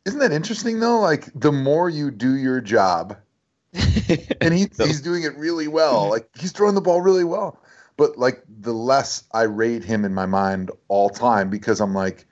isn't 0.05 0.19
that 0.19 0.31
interesting 0.31 0.79
though? 0.79 0.99
Like 0.99 1.29
the 1.35 1.51
more 1.51 1.89
you 1.89 2.11
do 2.11 2.35
your 2.35 2.61
job, 2.61 3.17
and 3.73 4.53
he, 4.53 4.67
he's 4.77 5.01
doing 5.01 5.23
it 5.23 5.35
really 5.37 5.67
well. 5.67 6.03
Mm-hmm. 6.03 6.11
Like 6.11 6.29
he's 6.39 6.51
throwing 6.51 6.75
the 6.75 6.81
ball 6.81 7.01
really 7.01 7.23
well. 7.23 7.61
But 7.97 8.17
like 8.17 8.43
the 8.47 8.73
less 8.73 9.23
I 9.31 9.43
rate 9.43 9.83
him 9.83 10.03
in 10.05 10.13
my 10.13 10.25
mind 10.25 10.71
all 10.87 11.09
time 11.09 11.49
because 11.49 11.79
I'm 11.79 11.93
like, 11.93 12.25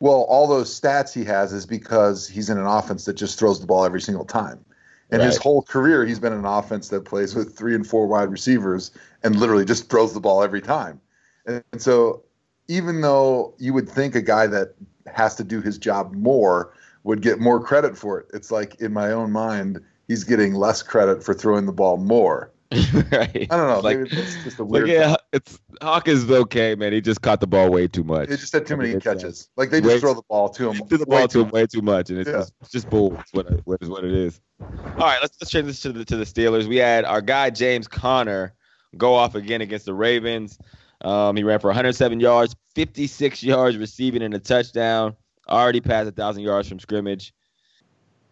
well, 0.00 0.22
all 0.28 0.46
those 0.46 0.78
stats 0.78 1.12
he 1.12 1.24
has 1.24 1.52
is 1.52 1.66
because 1.66 2.28
he's 2.28 2.50
in 2.50 2.58
an 2.58 2.66
offense 2.66 3.04
that 3.06 3.14
just 3.14 3.38
throws 3.38 3.60
the 3.60 3.66
ball 3.66 3.84
every 3.84 4.00
single 4.00 4.24
time. 4.24 4.64
And 5.10 5.22
his 5.22 5.38
whole 5.38 5.62
career, 5.62 6.04
he's 6.04 6.18
been 6.18 6.34
in 6.34 6.40
an 6.40 6.44
offense 6.44 6.88
that 6.88 7.06
plays 7.06 7.34
with 7.34 7.56
three 7.56 7.74
and 7.74 7.86
four 7.86 8.06
wide 8.06 8.30
receivers 8.30 8.90
and 9.22 9.36
literally 9.36 9.64
just 9.64 9.88
throws 9.88 10.12
the 10.12 10.20
ball 10.20 10.42
every 10.42 10.60
time. 10.60 11.00
And, 11.46 11.64
and 11.72 11.80
so, 11.80 12.22
even 12.68 13.00
though 13.00 13.54
you 13.56 13.72
would 13.72 13.88
think 13.88 14.14
a 14.14 14.20
guy 14.20 14.46
that 14.46 14.74
has 15.06 15.34
to 15.36 15.44
do 15.44 15.62
his 15.62 15.78
job 15.78 16.12
more 16.12 16.74
would 17.04 17.22
get 17.22 17.40
more 17.40 17.58
credit 17.58 17.96
for 17.96 18.20
it, 18.20 18.26
it's 18.34 18.50
like 18.50 18.74
in 18.82 18.92
my 18.92 19.10
own 19.10 19.32
mind, 19.32 19.80
he's 20.08 20.24
getting 20.24 20.52
less 20.52 20.82
credit 20.82 21.24
for 21.24 21.32
throwing 21.32 21.64
the 21.64 21.72
ball 21.72 21.96
more. 21.96 22.52
right. 23.12 23.46
I 23.50 23.56
don't 23.56 23.68
know. 23.68 23.80
Like, 23.80 23.98
maybe 23.98 24.10
it's 24.16 24.44
just 24.44 24.58
a 24.58 24.62
like 24.62 24.84
weird. 24.84 24.88
yeah, 24.88 25.16
it's 25.32 25.58
Hawk 25.80 26.06
is 26.06 26.30
okay, 26.30 26.74
man. 26.74 26.92
He 26.92 27.00
just 27.00 27.22
caught 27.22 27.40
the 27.40 27.46
ball 27.46 27.70
way 27.70 27.88
too 27.88 28.04
much. 28.04 28.28
They 28.28 28.36
just 28.36 28.52
had 28.52 28.66
too 28.66 28.74
I 28.74 28.76
mean, 28.76 28.88
many 28.88 28.96
uh, 28.96 29.00
catches. 29.00 29.48
Like 29.56 29.70
they 29.70 29.80
just 29.80 29.94
way- 29.94 30.00
throw 30.00 30.12
the 30.14 30.22
ball 30.28 30.50
to 30.50 30.70
him. 30.70 30.86
threw 30.88 30.98
the 30.98 31.06
ball 31.06 31.26
to 31.28 31.40
him 31.40 31.48
way 31.50 31.66
too 31.66 31.80
much, 31.80 32.10
and 32.10 32.18
it's, 32.18 32.28
Yeah. 32.28 32.38
just, 32.38 32.52
it's 32.60 32.70
just 32.70 32.90
bull. 32.90 33.16
It's 33.20 33.32
what, 33.32 33.46
it, 33.46 33.60
what 33.64 33.80
is 33.82 33.88
what 33.88 34.04
it 34.04 34.12
is. 34.12 34.40
All 34.60 34.66
right, 34.98 35.18
let's 35.22 35.36
let's 35.40 35.50
change 35.50 35.66
this 35.66 35.80
to 35.80 35.92
the 35.92 36.04
to 36.04 36.16
the 36.16 36.24
Steelers. 36.24 36.66
We 36.66 36.76
had 36.76 37.04
our 37.06 37.22
guy 37.22 37.48
James 37.50 37.88
Conner 37.88 38.52
go 38.96 39.14
off 39.14 39.34
again 39.34 39.60
against 39.62 39.86
the 39.86 39.94
Ravens. 39.94 40.58
Um, 41.00 41.36
he 41.36 41.44
ran 41.44 41.60
for 41.60 41.68
107 41.68 42.18
yards, 42.20 42.54
56 42.74 43.42
yards 43.42 43.76
receiving 43.76 44.22
and 44.22 44.34
a 44.34 44.38
touchdown. 44.40 45.16
Already 45.48 45.80
passed 45.80 46.08
a 46.08 46.12
thousand 46.12 46.42
yards 46.42 46.68
from 46.68 46.80
scrimmage. 46.80 47.32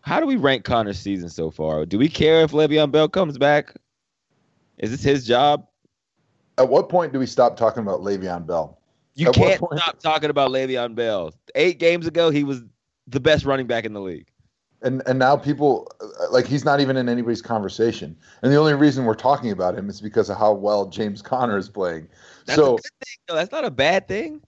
How 0.01 0.21
do 0.21 0.27
we 0.27 0.37
rank 0.37 0.65
Conner's 0.65 0.99
season 0.99 1.29
so 1.29 1.51
far? 1.51 1.87
Do 1.87 1.97
we 1.99 2.09
care 2.09 2.43
if 2.43 2.53
Le'Veon 2.53 2.91
Bell 2.91 3.09
comes 3.09 3.39
back? 3.39 3.75
Is 4.79 4.91
this 4.91 5.03
his 5.03 5.27
job? 5.27 5.67
At 6.59 6.69
what 6.69 6.89
point 6.89 7.13
do 7.13 7.19
we 7.19 7.27
stop 7.27 7.57
talking 7.57 7.83
about 7.83 8.01
Le'Veon 8.01 8.47
Bell? 8.47 8.79
You 9.15 9.29
At 9.29 9.35
can't 9.35 9.63
stop 9.77 9.99
talking 10.01 10.31
about 10.31 10.51
Le'Veon 10.51 10.95
Bell. 10.95 11.33
Eight 11.55 11.79
games 11.79 12.07
ago, 12.07 12.31
he 12.31 12.45
was 12.45 12.63
the 13.07 13.21
best 13.21 13.45
running 13.45 13.67
back 13.67 13.85
in 13.85 13.93
the 13.93 14.01
league. 14.01 14.29
And 14.83 15.03
and 15.07 15.19
now 15.19 15.37
people 15.37 15.91
like 16.31 16.47
he's 16.47 16.65
not 16.65 16.81
even 16.81 16.97
in 16.99 17.09
anybody's 17.09 17.41
conversation. 17.41 18.15
And 18.43 18.53
the 18.53 18.57
only 18.57 18.75
reason 18.75 19.07
we're 19.07 19.15
talking 19.15 19.51
about 19.51 19.77
him 19.77 19.89
is 19.89 20.01
because 20.03 20.29
of 20.29 20.37
how 20.37 20.53
well 20.53 20.87
James 20.87 21.23
Conner 21.23 21.57
is 21.57 21.69
playing. 21.69 22.09
That's 22.45 22.59
a 22.59 22.63
so, 22.63 22.77
good 22.77 22.83
thing. 22.85 23.17
though. 23.29 23.35
That's 23.37 23.53
not 23.53 23.65
a 23.65 23.71
bad 23.71 24.07
thing. 24.07 24.43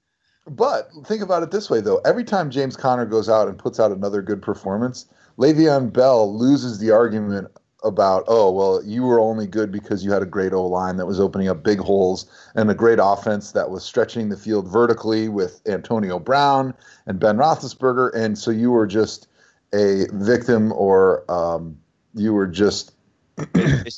but 0.47 0.91
think 1.07 1.23
about 1.23 1.43
it 1.43 1.51
this 1.51 1.71
way 1.71 1.81
though: 1.81 1.99
every 2.05 2.25
time 2.25 2.51
James 2.51 2.77
Conner 2.77 3.07
goes 3.07 3.29
out 3.31 3.49
and 3.49 3.59
puts 3.59 3.81
out 3.81 3.91
another 3.91 4.21
good 4.21 4.43
performance, 4.43 5.07
Le'Veon 5.39 5.93
Bell 5.93 6.37
loses 6.39 6.79
the 6.79 6.91
argument 6.91 7.49
about 7.85 8.25
oh 8.27 8.51
well 8.51 8.83
you 8.85 9.05
were 9.05 9.21
only 9.21 9.47
good 9.47 9.71
because 9.71 10.05
you 10.05 10.11
had 10.11 10.23
a 10.23 10.27
great 10.27 10.53
O 10.53 10.67
line 10.67 10.97
that 10.97 11.07
was 11.07 11.21
opening 11.21 11.49
up 11.49 11.63
big 11.63 11.79
holes 11.79 12.27
and 12.57 12.69
a 12.71 12.75
great 12.75 12.99
offense 13.01 13.53
that 13.53 13.71
was 13.71 13.85
stretching 13.85 14.29
the 14.29 14.37
field 14.37 14.67
vertically 14.67 15.29
with 15.29 15.61
Antonio 15.69 16.19
Brown 16.19 16.75
and 17.07 17.21
Ben 17.21 17.37
Roethlisberger, 17.37 18.13
and 18.15 18.37
so 18.37 18.51
you 18.51 18.73
were 18.73 18.87
just 18.87 19.29
a 19.73 20.07
victim 20.13 20.73
or 20.73 21.31
um, 21.31 21.77
you 22.15 22.35
were 22.35 22.47
just 22.47 22.93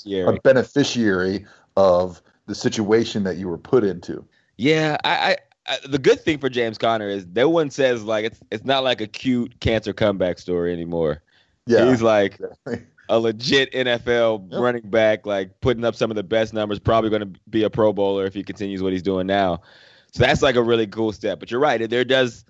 year. 0.04 0.28
a 0.28 0.38
beneficiary 0.40 1.46
of 1.76 2.20
the 2.46 2.54
situation 2.54 3.22
that 3.24 3.36
you 3.36 3.48
were 3.48 3.58
put 3.58 3.84
into. 3.84 4.24
Yeah, 4.56 4.98
I, 5.04 5.10
I, 5.10 5.36
I 5.66 5.78
the 5.86 5.98
good 5.98 6.20
thing 6.20 6.38
for 6.38 6.50
James 6.50 6.76
Conner 6.76 7.08
is 7.08 7.26
no 7.34 7.48
one 7.48 7.70
says 7.70 8.04
like 8.04 8.26
it's 8.26 8.40
it's 8.50 8.64
not 8.64 8.84
like 8.84 9.00
a 9.00 9.06
cute 9.06 9.58
cancer 9.60 9.94
comeback 9.94 10.38
story 10.38 10.72
anymore. 10.72 11.22
Yeah, 11.66 11.88
He's 11.88 12.02
like. 12.02 12.38
A 13.10 13.18
legit 13.18 13.70
NFL 13.72 14.50
Yep. 14.50 14.60
running 14.60 14.88
back, 14.90 15.26
like 15.26 15.60
putting 15.60 15.84
up 15.84 15.94
some 15.94 16.10
of 16.10 16.14
the 16.14 16.22
best 16.22 16.54
numbers. 16.54 16.78
Probably 16.78 17.10
going 17.10 17.20
to 17.34 17.40
be 17.50 17.64
a 17.64 17.70
Pro 17.70 17.92
Bowler 17.92 18.24
if 18.24 18.32
he 18.32 18.42
continues 18.42 18.82
what 18.82 18.92
he's 18.92 19.02
doing 19.02 19.26
now. 19.26 19.60
So 20.12 20.24
that's 20.24 20.40
like 20.42 20.54
a 20.56 20.62
really 20.62 20.86
cool 20.86 21.12
step. 21.12 21.38
But 21.40 21.50
you're 21.50 21.60
right. 21.60 21.88
There 21.90 22.04
does 22.04 22.44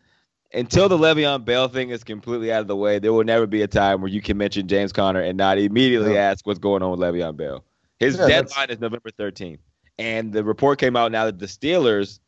until 0.52 0.88
the 0.88 0.98
Le'Veon 0.98 1.44
Bell 1.44 1.68
thing 1.68 1.90
is 1.90 2.04
completely 2.04 2.52
out 2.52 2.60
of 2.60 2.68
the 2.68 2.76
way. 2.76 2.98
There 2.98 3.12
will 3.12 3.24
never 3.24 3.46
be 3.46 3.62
a 3.62 3.66
time 3.66 4.00
where 4.00 4.10
you 4.10 4.20
can 4.20 4.36
mention 4.36 4.68
James 4.68 4.92
Conner 4.92 5.20
and 5.20 5.36
not 5.38 5.58
immediately 5.58 6.14
Yeah. 6.14 6.30
ask 6.30 6.46
what's 6.46 6.58
going 6.58 6.82
on 6.82 6.90
with 6.90 7.00
Le'Veon 7.00 7.36
Bell. 7.36 7.64
His 7.98 8.16
Yeah, 8.16 8.26
that's- 8.26 8.50
deadline 8.52 8.70
is 8.70 8.80
November 8.80 9.10
13th, 9.18 9.60
and 9.98 10.32
the 10.32 10.42
report 10.44 10.78
came 10.78 10.96
out 10.96 11.12
now 11.12 11.24
that 11.26 11.38
the 11.38 11.46
Steelers 11.46 12.18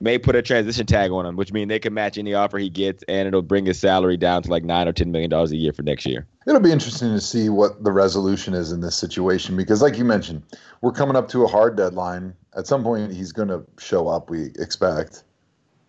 may 0.00 0.18
put 0.18 0.34
a 0.36 0.42
transition 0.42 0.86
tag 0.86 1.10
on 1.10 1.24
him, 1.26 1.36
which 1.36 1.52
means 1.52 1.68
they 1.68 1.78
can 1.78 1.94
match 1.94 2.18
any 2.18 2.34
offer 2.34 2.58
he 2.58 2.68
gets, 2.68 3.02
and 3.08 3.26
it'll 3.28 3.42
bring 3.42 3.66
his 3.66 3.78
salary 3.78 4.16
down 4.16 4.42
to 4.42 4.50
like 4.50 4.64
nine 4.64 4.88
or 4.88 4.92
ten 4.92 5.10
million 5.12 5.30
dollars 5.30 5.52
a 5.52 5.56
year 5.56 5.72
for 5.72 5.82
next 5.82 6.06
year. 6.06 6.26
It'll 6.46 6.60
be 6.60 6.72
interesting 6.72 7.10
to 7.10 7.20
see 7.20 7.48
what 7.48 7.82
the 7.84 7.92
resolution 7.92 8.54
is 8.54 8.72
in 8.72 8.80
this 8.80 8.96
situation 8.96 9.56
because, 9.56 9.80
like 9.80 9.96
you 9.96 10.04
mentioned, 10.04 10.42
we're 10.82 10.92
coming 10.92 11.16
up 11.16 11.28
to 11.28 11.44
a 11.44 11.46
hard 11.46 11.76
deadline. 11.76 12.34
At 12.56 12.66
some 12.66 12.82
point, 12.82 13.12
he's 13.12 13.32
going 13.32 13.48
to 13.48 13.64
show 13.78 14.08
up. 14.08 14.30
We 14.30 14.46
expect. 14.58 15.24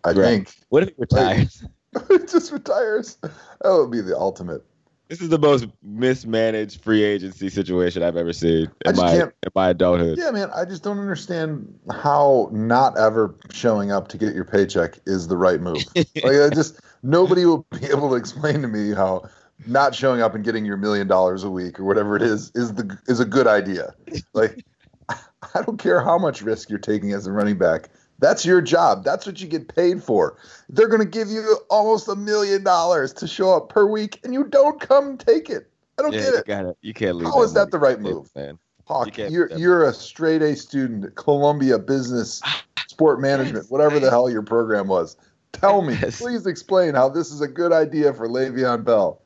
I 0.04 0.10
Right. 0.10 0.16
think. 0.16 0.54
What 0.70 0.82
if 0.84 0.90
he 0.90 0.94
retires? 0.98 1.64
just 2.30 2.52
retires. 2.52 3.18
That 3.22 3.72
would 3.72 3.90
be 3.90 4.00
the 4.00 4.16
ultimate. 4.16 4.64
This 5.08 5.20
is 5.20 5.28
the 5.28 5.38
most 5.38 5.66
mismanaged 5.82 6.82
free 6.82 7.04
agency 7.04 7.48
situation 7.48 8.02
I've 8.02 8.16
ever 8.16 8.32
seen 8.32 8.68
in 8.84 8.96
my 8.96 9.14
in 9.14 9.30
my 9.54 9.70
adulthood. 9.70 10.18
Yeah, 10.18 10.30
man. 10.30 10.50
I 10.54 10.64
just 10.64 10.82
don't 10.82 10.98
understand 10.98 11.78
how 11.90 12.48
not 12.52 12.98
ever 12.98 13.34
showing 13.50 13.92
up 13.92 14.08
to 14.08 14.18
get 14.18 14.34
your 14.34 14.44
paycheck 14.44 14.98
is 15.06 15.28
the 15.28 15.36
right 15.36 15.60
move. 15.60 15.84
like, 15.94 16.06
I 16.24 16.50
just 16.52 16.80
nobody 17.02 17.44
will 17.44 17.66
be 17.70 17.86
able 17.86 18.08
to 18.10 18.16
explain 18.16 18.62
to 18.62 18.68
me 18.68 18.94
how 18.94 19.28
not 19.66 19.94
showing 19.94 20.20
up 20.20 20.34
and 20.34 20.44
getting 20.44 20.64
your 20.64 20.76
million 20.76 21.06
dollars 21.06 21.44
a 21.44 21.50
week 21.50 21.78
or 21.78 21.84
whatever 21.84 22.16
it 22.16 22.22
is 22.22 22.50
is 22.54 22.74
the 22.74 22.98
is 23.06 23.20
a 23.20 23.24
good 23.24 23.46
idea. 23.46 23.94
Like, 24.34 24.64
I 25.08 25.62
don't 25.62 25.78
care 25.78 26.00
how 26.00 26.18
much 26.18 26.42
risk 26.42 26.68
you're 26.68 26.78
taking 26.78 27.12
as 27.12 27.26
a 27.26 27.32
running 27.32 27.58
back. 27.58 27.90
That's 28.18 28.46
your 28.46 28.62
job. 28.62 29.04
That's 29.04 29.26
what 29.26 29.40
you 29.40 29.46
get 29.46 29.74
paid 29.74 30.02
for. 30.02 30.36
They're 30.68 30.88
going 30.88 31.02
to 31.02 31.08
give 31.08 31.28
you 31.28 31.58
almost 31.70 32.08
a 32.08 32.16
million 32.16 32.64
dollars 32.64 33.12
to 33.14 33.26
show 33.26 33.54
up 33.54 33.68
per 33.68 33.86
week, 33.86 34.20
and 34.24 34.32
you 34.32 34.44
don't 34.44 34.80
come 34.80 35.18
take 35.18 35.50
it. 35.50 35.70
I 35.98 36.02
don't 36.02 36.12
Yeah, 36.12 36.20
get 36.20 36.28
you 36.32 36.38
it. 36.38 36.46
gotta, 36.46 36.76
you 36.82 36.94
can't 36.94 37.16
leave. 37.16 37.28
How 37.28 37.42
is 37.42 37.52
that 37.54 37.70
the 37.70 37.78
right 37.78 37.96
on 37.96 38.02
the 38.02 38.08
table, 38.08 38.20
move? 38.22 38.30
man? 38.34 38.58
Hawk, 38.86 39.06
You 39.06 39.12
can't 39.12 39.32
you're 39.32 39.50
you're 39.58 39.84
a 39.84 39.92
straight 39.92 40.42
A 40.42 40.54
student, 40.54 41.04
at 41.04 41.14
Columbia 41.16 41.78
Business 41.78 42.40
Sport 42.86 43.20
Management, 43.20 43.66
whatever 43.70 43.98
the 43.98 44.10
hell 44.10 44.30
your 44.30 44.42
program 44.42 44.86
was. 44.88 45.16
Tell 45.52 45.82
me, 45.82 45.94
Yes. 46.00 46.18
please 46.18 46.46
explain 46.46 46.94
how 46.94 47.08
this 47.08 47.32
is 47.32 47.40
a 47.40 47.48
good 47.48 47.72
idea 47.72 48.12
for 48.12 48.28
Le'Veon 48.28 48.84
Bell. 48.84 49.20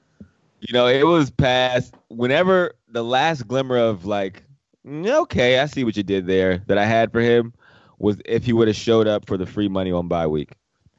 You 0.60 0.72
know, 0.72 0.86
it 0.86 1.06
was 1.06 1.30
past 1.30 1.94
whenever 2.08 2.74
the 2.88 3.02
last 3.04 3.46
glimmer 3.48 3.76
of 3.76 4.04
like, 4.06 4.44
"Mm, 4.86 5.08
okay, 5.22 5.58
I 5.58 5.66
see 5.66 5.84
what 5.84 5.96
you 5.96 6.02
did 6.02 6.26
there 6.26 6.58
that 6.66 6.78
I 6.78 6.86
had 6.86 7.12
for 7.12 7.20
him 7.20 7.52
was 8.00 8.20
if 8.24 8.44
he 8.44 8.52
would 8.52 8.66
have 8.66 8.76
showed 8.76 9.06
up 9.06 9.26
for 9.26 9.36
the 9.36 9.46
free 9.46 9.68
money 9.68 9.92
on 9.92 10.08
bye 10.08 10.26
week. 10.26 10.52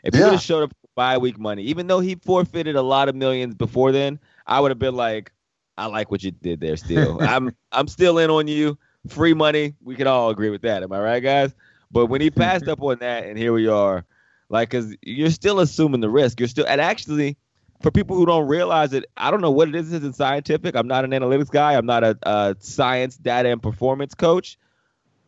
If 0.04 0.14
he 0.14 0.22
would 0.22 0.32
have 0.34 0.42
showed 0.42 0.64
up 0.64 0.70
for 0.70 0.88
bye 0.96 1.18
week 1.18 1.38
money, 1.38 1.64
even 1.64 1.88
though 1.88 2.00
he 2.00 2.16
forfeited 2.16 2.76
a 2.76 2.82
lot 2.82 3.10
of 3.10 3.16
millions 3.16 3.56
before 3.56 3.92
then, 3.92 4.20
I 4.48 4.60
would 4.60 4.72
have 4.72 4.80
been 4.80 4.96
like, 4.96 5.32
I 5.78 5.88
like 5.88 6.12
what 6.12 6.24
you 6.24 6.32
did 6.32 6.62
there 6.62 6.78
still. 6.78 7.20
I'm 7.28 7.56
I'm 7.72 7.88
still 7.88 8.20
in 8.20 8.30
on 8.30 8.48
you. 8.48 8.78
Free 9.08 9.34
money, 9.34 9.74
we 9.84 9.96
can 9.96 10.08
all 10.08 10.30
agree 10.30 10.52
with 10.52 10.62
that. 10.62 10.84
Am 10.84 10.94
I 10.94 11.00
right, 11.00 11.20
guys? 11.22 11.54
But 11.92 12.06
when 12.06 12.22
he 12.22 12.30
passed 12.30 12.68
up 12.68 12.82
on 12.82 13.00
that 13.00 13.26
and 13.26 13.38
here 13.38 13.52
we 13.52 13.68
are, 13.68 14.06
like 14.50 14.70
cuz 14.70 14.96
you're 15.02 15.32
still 15.32 15.60
assuming 15.60 16.02
the 16.02 16.10
risk. 16.10 16.40
You're 16.40 16.50
still 16.50 16.68
and 16.68 16.80
actually 16.80 17.38
for 17.82 17.90
people 17.90 18.16
who 18.16 18.28
don't 18.28 18.48
realize 18.48 18.94
it, 18.94 19.06
I 19.18 19.32
don't 19.32 19.42
know 19.42 19.52
what 19.52 19.68
it 19.68 19.76
is. 19.76 19.92
Isn't 19.92 20.16
scientific. 20.16 20.76
I'm 20.76 20.88
not 20.88 21.04
an 21.04 21.12
analytics 21.12 21.50
guy. 21.50 21.74
I'm 21.74 21.86
not 21.88 22.04
a, 22.04 22.18
a 22.24 22.56
science, 22.60 23.18
data, 23.18 23.50
and 23.50 23.62
performance 23.62 24.14
coach. 24.14 24.58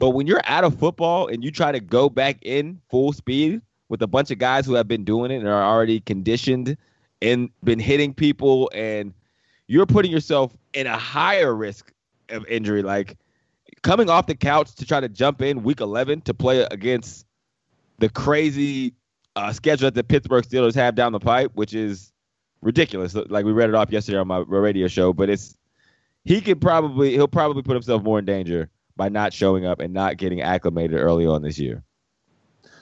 But 0.04 0.10
when 0.10 0.28
you're 0.28 0.42
out 0.44 0.66
of 0.66 0.78
football 0.78 1.28
and 1.28 1.42
you 1.42 1.50
try 1.50 1.72
to 1.72 1.80
go 1.80 2.10
back 2.10 2.40
in 2.42 2.82
full 2.90 3.14
speed 3.14 3.62
with 3.88 4.02
a 4.02 4.08
bunch 4.08 4.32
of 4.32 4.38
guys 4.38 4.66
who 4.66 4.74
have 4.74 4.86
been 4.86 5.06
doing 5.06 5.32
it 5.32 5.38
and 5.38 5.48
are 5.48 5.64
already 5.64 6.02
conditioned 6.02 6.76
and 7.22 7.50
been 7.64 7.80
hitting 7.80 8.14
people, 8.14 8.70
and 8.74 9.14
you're 9.68 9.86
putting 9.86 10.12
yourself 10.12 10.58
in 10.74 10.88
a 10.88 10.98
higher 10.98 11.56
risk 11.56 11.94
of 12.28 12.46
injury, 12.48 12.82
like 12.82 13.16
coming 13.82 14.10
off 14.10 14.28
the 14.28 14.36
couch 14.36 14.76
to 14.76 14.86
try 14.86 15.00
to 15.00 15.08
jump 15.08 15.42
in 15.42 15.64
week 15.64 15.80
11 15.80 16.20
to 16.24 16.34
play 16.34 16.68
against 16.70 17.26
the 18.00 18.10
crazy 18.10 18.94
uh, 19.38 19.54
schedule 19.54 19.86
that 19.86 19.96
the 19.96 20.04
Pittsburgh 20.04 20.44
Steelers 20.44 20.76
have 20.76 20.96
down 20.96 21.14
the 21.14 21.20
pipe, 21.22 21.52
which 21.54 21.74
is 21.74 22.12
ridiculous. 22.62 23.16
Like 23.16 23.46
we 23.46 23.54
read 23.54 23.70
it 23.70 23.76
off 23.76 23.90
yesterday 23.90 24.18
on 24.18 24.28
my 24.28 24.40
radio 24.40 24.90
show, 24.90 25.14
but 25.14 25.30
it's 25.30 25.58
he 26.26 26.42
could 26.42 26.60
probably 26.60 27.12
he'll 27.12 27.26
probably 27.30 27.62
put 27.62 27.76
himself 27.76 28.04
more 28.04 28.20
in 28.20 28.26
danger 28.26 28.70
by 28.96 29.10
not 29.10 29.34
showing 29.34 29.66
up 29.66 29.80
and 29.80 29.94
not 29.94 30.18
getting 30.18 30.42
acclimated 30.42 31.00
early 31.00 31.26
on 31.26 31.42
this 31.42 31.58
year. 31.58 31.84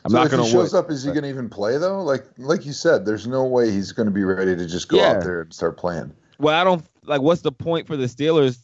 I'm 0.03 0.11
so 0.11 0.17
not 0.17 0.25
if 0.25 0.31
going 0.31 0.43
he 0.43 0.49
to 0.49 0.57
shows 0.57 0.73
up, 0.73 0.89
is 0.89 1.03
he 1.03 1.11
going 1.11 1.23
to 1.23 1.29
even 1.29 1.49
play 1.49 1.77
though? 1.77 2.01
Like 2.01 2.25
like 2.37 2.65
you 2.65 2.73
said, 2.73 3.05
there's 3.05 3.27
no 3.27 3.45
way 3.45 3.71
he's 3.71 3.91
going 3.91 4.07
to 4.07 4.11
be 4.11 4.23
ready 4.23 4.55
to 4.55 4.65
just 4.65 4.87
go 4.87 4.97
Yeah. 4.97 5.11
out 5.11 5.23
there 5.23 5.41
and 5.41 5.53
start 5.53 5.77
playing. 5.77 6.11
Well, 6.39 6.59
I 6.59 6.63
don't 6.63 6.83
like. 7.05 7.21
What's 7.21 7.41
the 7.41 7.51
point 7.51 7.85
for 7.87 7.95
the 7.95 8.05
Steelers 8.07 8.57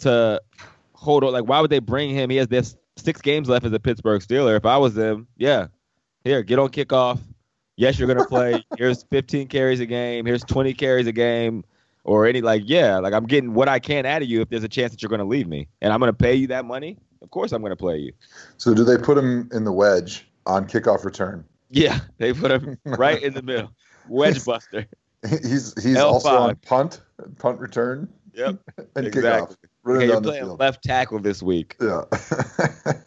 to 0.00 0.40
hold 0.94 1.24
on? 1.24 1.32
Like, 1.32 1.46
why 1.46 1.60
would 1.60 1.70
they 1.70 1.78
bring 1.78 2.10
him? 2.10 2.28
He 2.28 2.36
has 2.36 2.48
this 2.48 2.76
six 2.98 3.22
games 3.22 3.48
left 3.48 3.64
as 3.64 3.72
a 3.72 3.80
Pittsburgh 3.80 4.20
Steeler. 4.20 4.54
If 4.56 4.66
I 4.66 4.76
was 4.76 4.92
them, 4.94 5.26
yeah, 5.38 5.68
here, 6.24 6.42
get 6.42 6.58
on 6.58 6.68
kickoff. 6.68 7.18
Yes, 7.78 7.98
you're 7.98 8.06
gonna 8.06 8.26
play. 8.26 8.62
Here's 8.76 9.02
15 9.04 9.48
carries 9.48 9.80
a 9.80 9.86
game. 9.86 10.26
Here's 10.26 10.44
20 10.44 10.74
carries 10.74 11.06
a 11.06 11.12
game, 11.12 11.64
or 12.04 12.26
any 12.26 12.40
like, 12.40 12.62
yeah, 12.66 12.98
like 12.98 13.12
I'm 13.14 13.26
getting 13.26 13.54
what 13.54 13.68
I 13.68 13.78
can 13.78 14.06
out 14.06 14.22
of 14.22 14.28
you. 14.28 14.40
If 14.40 14.48
there's 14.48 14.64
a 14.64 14.68
chance 14.68 14.92
that 14.92 15.02
you're 15.02 15.10
gonna 15.10 15.24
leave 15.24 15.46
me, 15.48 15.68
and 15.80 15.92
I'm 15.92 16.00
gonna 16.00 16.12
pay 16.12 16.34
you 16.34 16.46
that 16.48 16.64
money, 16.64 16.98
of 17.22 17.30
course 17.30 17.52
I'm 17.52 17.62
gonna 17.62 17.76
play 17.76 17.98
you. 17.98 18.12
So 18.58 18.74
do 18.74 18.84
they 18.84 18.96
put 18.98 19.16
him 19.18 19.48
in 19.52 19.64
the 19.64 19.72
wedge 19.72 20.26
on 20.46 20.66
kickoff 20.66 21.04
return? 21.04 21.44
Yeah, 21.70 22.00
they 22.18 22.32
put 22.32 22.50
him 22.50 22.78
right 22.84 23.22
in 23.22 23.34
the 23.34 23.42
middle, 23.42 23.72
wedge 24.08 24.44
buster. 24.44 24.86
He's 25.28 25.72
he's 25.82 25.96
L5. 25.96 26.02
also 26.04 26.28
on 26.36 26.56
punt, 26.56 27.00
punt 27.38 27.60
return, 27.60 28.08
Yep, 28.34 28.56
and 28.96 29.06
exactly. 29.06 29.54
kickoff. 29.84 29.96
Okay, 29.96 30.06
you're 30.06 30.20
playing 30.20 30.44
field. 30.44 30.58
left 30.60 30.82
tackle 30.82 31.20
this 31.20 31.42
week. 31.42 31.76
Yeah. 31.80 32.02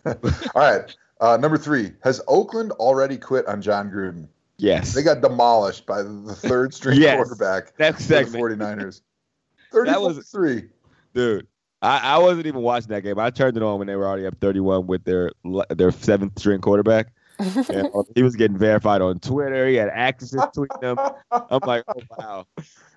All 0.06 0.16
right. 0.56 0.96
Uh, 1.22 1.38
number 1.38 1.58
three. 1.58 1.92
Has 2.04 2.22
Oakland 2.28 2.72
already 2.74 3.18
quit 3.18 3.46
on 3.48 3.62
Jon 3.62 3.90
Gruden? 3.90 4.28
Yes, 4.58 4.94
They 4.94 5.04
got 5.04 5.22
demolished 5.22 5.86
by 5.86 6.02
the 6.02 6.34
third 6.36 6.74
string 6.74 7.00
Yes. 7.02 7.16
quarterback 7.18 7.78
next 7.78 8.08
for 8.08 8.14
the 8.14 8.26
segment. 8.26 8.60
49ers. 8.60 9.02
That 9.86 10.02
was- 10.02 10.18
33. 10.30 10.70
dude. 11.14 11.48
I, 11.82 12.16
I 12.16 12.18
wasn't 12.18 12.48
even 12.48 12.62
watching 12.62 12.88
that 12.90 13.02
game. 13.04 13.20
I 13.20 13.30
turned 13.30 13.58
it 13.58 13.64
on 13.64 13.78
when 13.78 13.88
they 13.88 13.96
were 13.96 14.08
already 14.08 14.26
up 14.26 14.36
31 14.40 14.88
with 14.88 15.04
their 15.04 15.32
their 15.70 15.92
seventh 15.92 16.40
string 16.40 16.60
quarterback. 16.62 17.12
And 17.38 17.90
he 18.16 18.24
was 18.24 18.36
getting 18.38 18.58
verified 18.58 19.02
on 19.02 19.20
Twitter. 19.20 19.68
He 19.68 19.76
had 19.76 19.90
actresses 19.90 20.42
tweeting 20.56 20.82
him. 20.82 20.98
I'm 21.32 21.60
like, 21.68 21.84
oh 21.90 22.02
wow, 22.18 22.48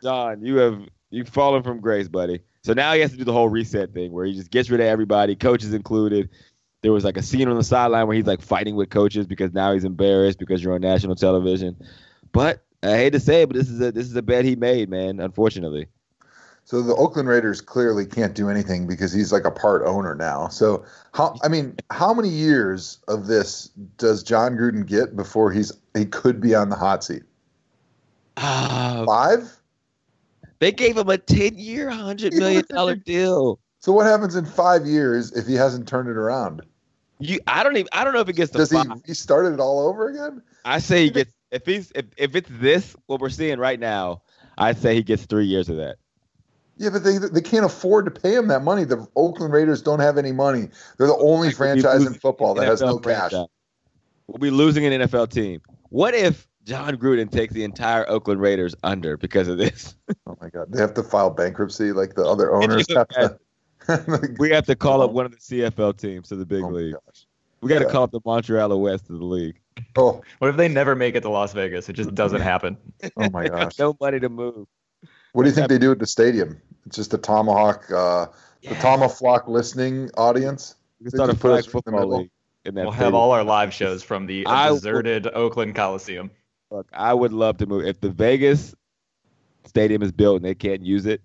Jon, 0.02 0.42
you 0.42 0.56
have 0.56 0.80
you've 1.10 1.28
fallen 1.28 1.62
from 1.64 1.80
grace, 1.80 2.08
buddy. 2.08 2.40
So 2.62 2.72
now 2.72 2.92
he 2.94 3.00
has 3.00 3.10
to 3.10 3.16
do 3.18 3.24
the 3.24 3.32
whole 3.32 3.48
reset 3.48 3.92
thing 3.92 4.12
where 4.12 4.24
he 4.24 4.32
just 4.34 4.50
gets 4.50 4.70
rid 4.70 4.80
of 4.80 4.86
everybody, 4.86 5.34
coaches 5.36 5.74
included. 5.74 6.30
There 6.82 6.92
was 6.92 7.04
like 7.04 7.16
a 7.16 7.22
scene 7.22 7.48
on 7.48 7.56
the 7.56 7.64
sideline 7.64 8.06
where 8.06 8.16
he's 8.16 8.26
like 8.26 8.40
fighting 8.40 8.76
with 8.76 8.90
coaches 8.90 9.26
because 9.26 9.52
now 9.52 9.72
he's 9.72 9.84
embarrassed 9.84 10.38
because 10.38 10.62
you're 10.62 10.74
on 10.74 10.80
national 10.80 11.16
television. 11.16 11.76
But 12.32 12.62
I 12.82 12.96
hate 12.96 13.12
to 13.14 13.20
say 13.20 13.42
it, 13.42 13.48
but 13.48 13.56
this 13.56 13.68
is 13.68 13.80
a 13.80 13.90
this 13.90 14.06
is 14.06 14.14
a 14.14 14.22
bet 14.22 14.44
he 14.44 14.54
made, 14.54 14.88
man. 14.88 15.20
Unfortunately. 15.20 15.88
So 16.64 16.82
the 16.82 16.94
Oakland 16.94 17.30
Raiders 17.30 17.62
clearly 17.62 18.04
can't 18.04 18.34
do 18.34 18.50
anything 18.50 18.86
because 18.86 19.10
he's 19.10 19.32
like 19.32 19.46
a 19.46 19.50
part 19.50 19.82
owner 19.86 20.14
now. 20.14 20.48
So 20.48 20.84
how 21.14 21.34
I 21.42 21.48
mean, 21.48 21.74
how 21.90 22.12
many 22.12 22.28
years 22.28 22.98
of 23.08 23.26
this 23.26 23.68
does 23.96 24.22
John 24.22 24.52
Gruden 24.52 24.86
get 24.86 25.16
before 25.16 25.50
he's 25.50 25.72
he 25.96 26.04
could 26.04 26.40
be 26.40 26.54
on 26.54 26.68
the 26.68 26.76
hot 26.76 27.02
seat? 27.02 27.22
Ah, 28.36 29.02
Five? 29.06 29.50
They 30.60 30.72
gave 30.72 30.98
him 30.98 31.08
a 31.08 31.18
10 31.18 31.56
year, 31.56 31.88
$100 31.88 32.34
million 32.34 33.02
deal. 33.04 33.58
So 33.80 33.92
what 33.92 34.06
happens 34.06 34.34
in 34.34 34.44
five 34.44 34.86
years 34.86 35.32
if 35.32 35.46
he 35.46 35.54
hasn't 35.54 35.86
turned 35.86 36.08
it 36.08 36.16
around? 36.16 36.62
You, 37.20 37.40
I 37.46 37.62
don't 37.62 37.76
even. 37.76 37.88
I 37.92 38.04
don't 38.04 38.14
know 38.14 38.20
if 38.20 38.28
it 38.28 38.34
gets 38.34 38.52
to 38.52 38.58
Does 38.58 38.70
he 38.70 38.76
five. 38.76 39.02
restart 39.06 39.52
it 39.52 39.60
all 39.60 39.80
over 39.88 40.08
again? 40.08 40.42
I 40.64 40.78
say 40.78 41.04
he 41.04 41.10
gets. 41.10 41.32
If 41.50 41.64
he's 41.66 41.90
if, 41.94 42.04
if 42.16 42.36
it's 42.36 42.48
this 42.52 42.94
what 43.06 43.20
we're 43.20 43.30
seeing 43.30 43.58
right 43.58 43.80
now, 43.80 44.22
I 44.58 44.72
say 44.74 44.94
he 44.94 45.02
gets 45.02 45.24
three 45.26 45.46
years 45.46 45.68
of 45.68 45.76
that. 45.76 45.96
Yeah, 46.76 46.90
but 46.90 47.02
they 47.02 47.18
they 47.18 47.40
can't 47.40 47.64
afford 47.64 48.04
to 48.04 48.10
pay 48.12 48.34
him 48.34 48.48
that 48.48 48.62
money. 48.62 48.84
The 48.84 49.06
Oakland 49.16 49.52
Raiders 49.52 49.82
don't 49.82 49.98
have 49.98 50.16
any 50.16 50.30
money. 50.30 50.68
They're 50.96 51.08
the 51.08 51.16
only 51.16 51.48
Like, 51.48 51.56
franchise 51.56 52.06
in 52.06 52.14
football 52.14 52.54
that 52.54 52.66
has 52.66 52.80
NFL 52.80 52.86
no 52.86 52.98
cash. 52.98 53.32
We'll 54.28 54.38
be 54.38 54.50
losing 54.50 54.84
an 54.84 55.00
NFL 55.00 55.30
team. 55.30 55.60
What 55.88 56.14
if 56.14 56.46
Jon 56.64 56.96
Gruden 56.96 57.30
takes 57.30 57.54
the 57.54 57.64
entire 57.64 58.08
Oakland 58.08 58.40
Raiders 58.40 58.74
under 58.84 59.16
because 59.16 59.48
of 59.48 59.58
this? 59.58 59.96
Oh 60.26 60.36
my 60.40 60.50
god, 60.50 60.70
they 60.70 60.80
have 60.80 60.94
to 60.94 61.02
file 61.02 61.30
bankruptcy 61.30 61.92
like 61.92 62.14
the 62.14 62.24
other 62.24 62.54
owners 62.54 62.86
have 62.94 63.08
to. 63.08 63.38
We 64.38 64.50
have 64.50 64.66
to 64.66 64.76
call 64.76 65.02
up 65.02 65.10
one 65.12 65.26
of 65.26 65.32
the 65.32 65.38
CFL 65.38 65.96
teams 65.96 66.28
to 66.28 66.36
the 66.36 66.46
big 66.46 66.62
Oh 66.62 66.68
league. 66.68 66.94
We 67.60 67.68
got 67.68 67.78
to 67.80 67.84
Yeah. 67.86 67.90
call 67.90 68.02
up 68.04 68.10
the 68.10 68.20
Montreal 68.24 68.80
West 68.80 69.06
to 69.06 69.12
the 69.18 69.24
league. 69.24 69.58
Oh, 69.96 70.22
What 70.38 70.48
if 70.48 70.56
they 70.56 70.68
never 70.68 70.94
make 70.94 71.14
it 71.14 71.20
to 71.22 71.30
Las 71.30 71.52
Vegas? 71.52 71.88
It 71.88 71.94
just 71.94 72.14
doesn't 72.14 72.40
happen. 72.40 72.76
oh 73.16 73.30
my 73.30 73.48
gosh. 73.48 73.78
no 73.78 73.96
money 74.00 74.20
to 74.20 74.28
move. 74.28 74.66
What 75.32 75.44
do 75.44 75.48
you 75.48 75.54
think 75.54 75.68
they 75.68 75.78
do 75.78 75.92
at 75.92 75.98
the 75.98 76.06
stadium? 76.06 76.60
It's 76.86 76.96
just 76.96 77.12
a 77.14 77.18
tomahawk, 77.18 77.90
uh, 77.90 78.26
the 78.62 78.74
tomahawk 78.76 79.46
listening 79.48 80.10
audience. 80.16 80.74
We 81.00 81.10
start 81.10 81.30
a 81.30 81.34
flag 81.36 81.64
football 81.66 82.18
league. 82.20 82.30
In 82.64 82.74
that 82.74 82.82
we'll 82.82 82.92
have 82.92 83.14
all 83.14 83.30
our 83.30 83.44
live 83.44 83.72
shows 83.72 84.02
from 84.02 84.26
the 84.26 84.44
I 84.46 84.70
would- 84.70 84.78
deserted 84.78 85.26
Oakland 85.28 85.74
Coliseum. 85.74 86.30
Look, 86.70 86.86
I 86.92 87.14
would 87.14 87.32
love 87.32 87.56
to 87.58 87.66
move. 87.66 87.86
If 87.86 88.00
the 88.00 88.10
Vegas 88.10 88.74
stadium 89.64 90.02
is 90.02 90.12
built 90.12 90.36
and 90.36 90.44
they 90.44 90.54
can't 90.54 90.82
use 90.84 91.06
it, 91.06 91.22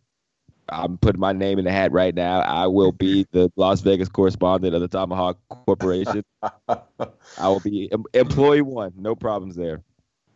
I'm 0.70 0.98
putting 0.98 1.20
my 1.20 1.34
name 1.34 1.60
in 1.60 1.66
the 1.66 1.72
hat 1.72 1.92
right 1.92 2.14
now. 2.14 2.40
I 2.42 2.68
will 2.68 2.92
be 2.92 3.28
the 3.32 3.52
Las 3.56 3.82
Vegas 3.82 4.10
correspondent 4.10 4.74
of 4.74 4.82
the 4.82 4.88
Tomahawk 4.88 5.38
Corporation. 5.66 6.24
I 6.68 7.48
will 7.48 7.60
be 7.60 7.92
em- 7.92 8.06
employee 8.14 8.62
one. 8.62 8.94
No 8.98 9.16
problems 9.16 9.56
there. 9.56 9.84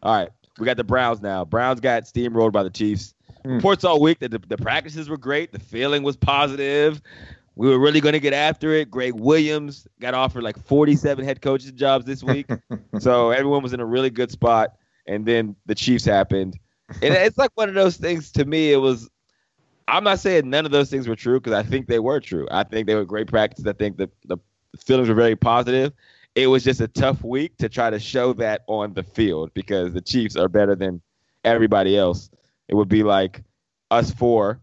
All 0.04 0.16
right. 0.16 0.30
We 0.60 0.66
got 0.66 0.78
the 0.78 0.84
Browns 0.84 1.22
now. 1.22 1.46
Browns 1.46 1.80
got 1.80 2.04
steamrolled 2.04 2.52
by 2.52 2.64
the 2.64 2.70
Chiefs. 2.70 3.14
Hmm. 3.44 3.56
Reports 3.56 3.84
all 3.84 4.02
week 4.02 4.20
that 4.20 4.32
the, 4.32 4.40
the 4.40 4.58
practices 4.58 5.10
were 5.10 5.18
great. 5.18 5.52
The 5.52 5.60
feeling 5.60 6.04
was 6.04 6.18
positive. 6.18 7.02
We 7.56 7.70
were 7.70 7.80
really 7.80 8.02
going 8.02 8.14
to 8.14 8.20
get 8.20 8.34
after 8.34 8.72
it. 8.74 8.92
Gregg 8.92 9.16
Williams 9.16 9.88
got 10.00 10.14
offered 10.14 10.44
like 10.44 10.64
47 10.66 11.26
head 11.26 11.42
coaches 11.42 11.72
jobs 11.72 12.06
this 12.06 12.24
week. 12.24 12.48
so 13.00 13.32
everyone 13.32 13.64
was 13.64 13.74
in 13.74 13.80
a 13.80 13.86
really 13.86 14.12
good 14.12 14.32
spot. 14.32 14.76
And 15.08 15.26
then 15.26 15.56
the 15.66 15.74
Chiefs 15.74 16.06
happened. 16.06 16.60
And 17.02 17.14
it's 17.14 17.38
like 17.38 17.52
one 17.56 17.68
of 17.68 17.76
those 17.76 17.98
things 17.98 18.32
to 18.34 18.46
me. 18.46 18.72
It 18.72 18.78
was, 18.78 19.10
I'm 19.88 20.04
not 20.04 20.20
saying 20.20 20.50
none 20.50 20.66
of 20.66 20.72
those 20.72 20.90
things 20.90 21.08
were 21.08 21.16
true 21.16 21.40
because 21.40 21.54
I 21.54 21.64
think 21.64 21.88
they 21.88 22.00
were 22.00 22.20
true. 22.20 22.48
I 22.52 22.64
think 22.64 22.88
they 22.88 22.96
were 22.96 23.06
great 23.06 23.28
practices. 23.28 23.66
I 23.66 23.74
think 23.74 23.98
the, 23.98 24.10
the 24.26 24.38
feelings 24.86 25.10
were 25.10 25.16
very 25.16 25.36
positive. 25.36 25.94
It 26.36 26.48
was 26.48 26.64
just 26.64 26.82
a 26.82 26.88
tough 26.88 27.24
week 27.24 27.58
to 27.58 27.70
try 27.70 27.90
to 27.90 28.00
show 28.00 28.34
that 28.34 28.64
on 28.68 28.94
the 28.94 29.04
field 29.04 29.54
because 29.54 29.94
the 29.94 30.02
Chiefs 30.02 30.36
are 30.36 30.50
better 30.50 30.76
than 30.76 31.02
everybody 31.44 31.98
else. 31.98 32.30
It 32.68 32.76
would 32.76 32.90
be 32.90 33.04
like 33.04 33.44
us 33.90 34.12
four 34.12 34.60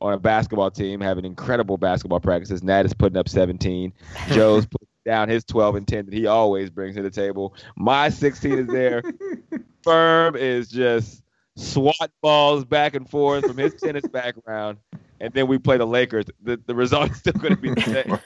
on 0.00 0.12
a 0.12 0.18
basketball 0.18 0.70
team 0.70 1.00
having 1.00 1.24
incredible 1.24 1.76
basketball 1.76 2.20
practices. 2.20 2.62
Nat 2.62 2.86
is 2.86 2.94
putting 2.94 3.18
up 3.18 3.28
17. 3.28 3.92
Joe's 4.28 4.66
putting 4.66 4.88
down 5.04 5.28
his 5.28 5.44
12 5.44 5.76
and 5.76 5.88
10 5.88 6.06
that 6.06 6.14
he 6.14 6.26
always 6.26 6.70
brings 6.70 6.96
to 6.96 7.02
the 7.02 7.10
table. 7.10 7.54
My 7.76 8.08
16 8.08 8.52
is 8.52 8.66
there. 8.68 9.02
Firm 9.82 10.36
is 10.36 10.68
just 10.68 11.21
swat 11.56 12.10
balls 12.20 12.64
back 12.64 12.94
and 12.94 13.08
forth 13.08 13.46
from 13.46 13.56
his 13.56 13.74
tennis 13.74 14.06
background. 14.06 14.78
And 15.20 15.32
then 15.34 15.46
we 15.46 15.58
play 15.58 15.76
the 15.76 15.86
Lakers. 15.86 16.26
The, 16.42 16.60
the 16.66 16.74
result 16.74 17.10
is 17.10 17.18
still 17.18 17.34
going 17.34 17.54
to 17.54 17.60
be 17.60 17.70
the 17.70 17.80
same, 17.80 18.18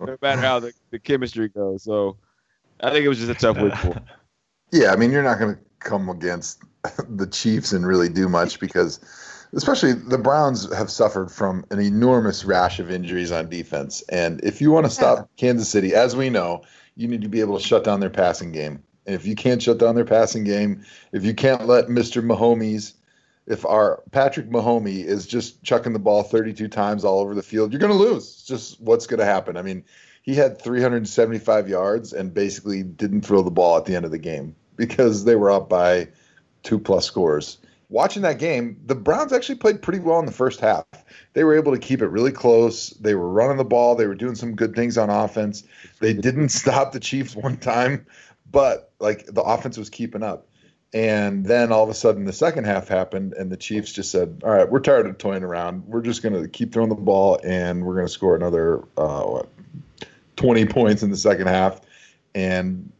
no 0.00 0.16
matter 0.20 0.40
how 0.40 0.60
the, 0.60 0.72
the 0.90 0.98
chemistry 0.98 1.48
goes. 1.48 1.82
So 1.82 2.18
I 2.80 2.90
think 2.90 3.04
it 3.04 3.08
was 3.08 3.18
just 3.18 3.30
a 3.30 3.34
tough 3.34 3.56
week 3.58 3.74
for 3.76 3.94
him. 3.94 4.04
Yeah, 4.72 4.92
I 4.92 4.96
mean, 4.96 5.10
you're 5.10 5.22
not 5.22 5.38
going 5.38 5.54
to 5.54 5.60
come 5.78 6.08
against 6.08 6.62
the 7.08 7.26
Chiefs 7.26 7.72
and 7.72 7.86
really 7.86 8.08
do 8.08 8.28
much 8.28 8.60
because, 8.60 9.00
especially 9.54 9.92
the 9.92 10.18
Browns 10.18 10.72
have 10.74 10.90
suffered 10.90 11.30
from 11.30 11.64
an 11.70 11.80
enormous 11.80 12.44
rash 12.44 12.78
of 12.78 12.90
injuries 12.90 13.32
on 13.32 13.48
defense. 13.48 14.02
And 14.10 14.42
if 14.44 14.60
you 14.60 14.70
want 14.70 14.84
to 14.84 14.90
stop 14.90 15.30
Kansas 15.36 15.68
City, 15.70 15.94
as 15.94 16.14
we 16.14 16.28
know, 16.28 16.62
you 16.96 17.08
need 17.08 17.22
to 17.22 17.28
be 17.28 17.40
able 17.40 17.58
to 17.58 17.64
shut 17.64 17.84
down 17.84 18.00
their 18.00 18.10
passing 18.10 18.52
game. 18.52 18.82
And 19.06 19.14
if 19.14 19.26
you 19.26 19.34
can't 19.34 19.62
shut 19.62 19.78
down 19.78 19.94
their 19.94 20.04
passing 20.04 20.44
game, 20.44 20.84
if 21.12 21.24
you 21.24 21.34
can't 21.34 21.66
let 21.66 21.86
Mr. 21.86 22.24
Mahomes, 22.24 22.94
if 23.46 23.66
our 23.66 24.02
Patrick 24.10 24.48
Mahomes 24.48 25.04
is 25.04 25.26
just 25.26 25.62
chucking 25.62 25.92
the 25.92 25.98
ball 25.98 26.22
32 26.22 26.68
times 26.68 27.04
all 27.04 27.20
over 27.20 27.34
the 27.34 27.42
field, 27.42 27.72
you're 27.72 27.80
going 27.80 27.92
to 27.92 27.98
lose. 27.98 28.24
It's 28.24 28.46
just 28.46 28.80
what's 28.80 29.06
going 29.06 29.20
to 29.20 29.26
happen. 29.26 29.56
I 29.56 29.62
mean, 29.62 29.84
he 30.22 30.34
had 30.34 30.60
375 30.60 31.68
yards 31.68 32.14
and 32.14 32.32
basically 32.32 32.82
didn't 32.82 33.22
throw 33.22 33.42
the 33.42 33.50
ball 33.50 33.76
at 33.76 33.84
the 33.84 33.94
end 33.94 34.06
of 34.06 34.10
the 34.10 34.18
game 34.18 34.56
because 34.76 35.24
they 35.24 35.36
were 35.36 35.50
up 35.50 35.68
by 35.68 36.08
two 36.62 36.78
plus 36.78 37.04
scores. 37.04 37.58
Watching 37.90 38.22
that 38.22 38.38
game, 38.38 38.80
the 38.86 38.94
Browns 38.94 39.32
actually 39.32 39.56
played 39.56 39.82
pretty 39.82 40.00
well 40.00 40.18
in 40.18 40.26
the 40.26 40.32
first 40.32 40.60
half. 40.60 40.86
They 41.34 41.44
were 41.44 41.54
able 41.54 41.72
to 41.72 41.78
keep 41.78 42.00
it 42.00 42.08
really 42.08 42.32
close. 42.32 42.90
They 42.90 43.14
were 43.14 43.28
running 43.28 43.58
the 43.58 43.64
ball. 43.64 43.94
They 43.94 44.06
were 44.06 44.14
doing 44.14 44.34
some 44.34 44.56
good 44.56 44.74
things 44.74 44.96
on 44.96 45.10
offense. 45.10 45.62
They 46.00 46.14
didn't 46.14 46.48
stop 46.60 46.92
the 46.92 47.00
Chiefs 47.00 47.36
one 47.36 47.58
time, 47.58 48.06
but 48.54 48.92
like 49.00 49.26
the 49.26 49.42
offense 49.42 49.76
was 49.76 49.90
keeping 49.90 50.22
up. 50.22 50.48
And 50.94 51.44
then 51.44 51.72
all 51.72 51.82
of 51.82 51.90
a 51.90 51.94
sudden, 51.94 52.24
the 52.24 52.32
second 52.32 52.64
half 52.66 52.86
happened, 52.86 53.32
and 53.32 53.50
the 53.50 53.56
Chiefs 53.56 53.92
just 53.92 54.12
said, 54.12 54.40
"All 54.44 54.50
right, 54.50 54.70
we're 54.70 54.78
tired 54.78 55.06
of 55.06 55.18
toying 55.18 55.42
around. 55.42 55.84
We're 55.88 56.02
just 56.02 56.22
going 56.22 56.40
to 56.40 56.48
keep 56.48 56.72
throwing 56.72 56.88
the 56.88 56.94
ball, 56.94 57.40
and 57.42 57.84
we're 57.84 57.94
going 57.96 58.06
to 58.06 58.12
score 58.12 58.36
another 58.36 58.78
uh, 58.96 59.22
what, 59.24 59.48
20 60.36 60.64
points 60.78 61.02
in 61.02 61.10
the 61.10 61.16
second 61.16 61.48
half." 61.48 61.80
And 62.36 62.90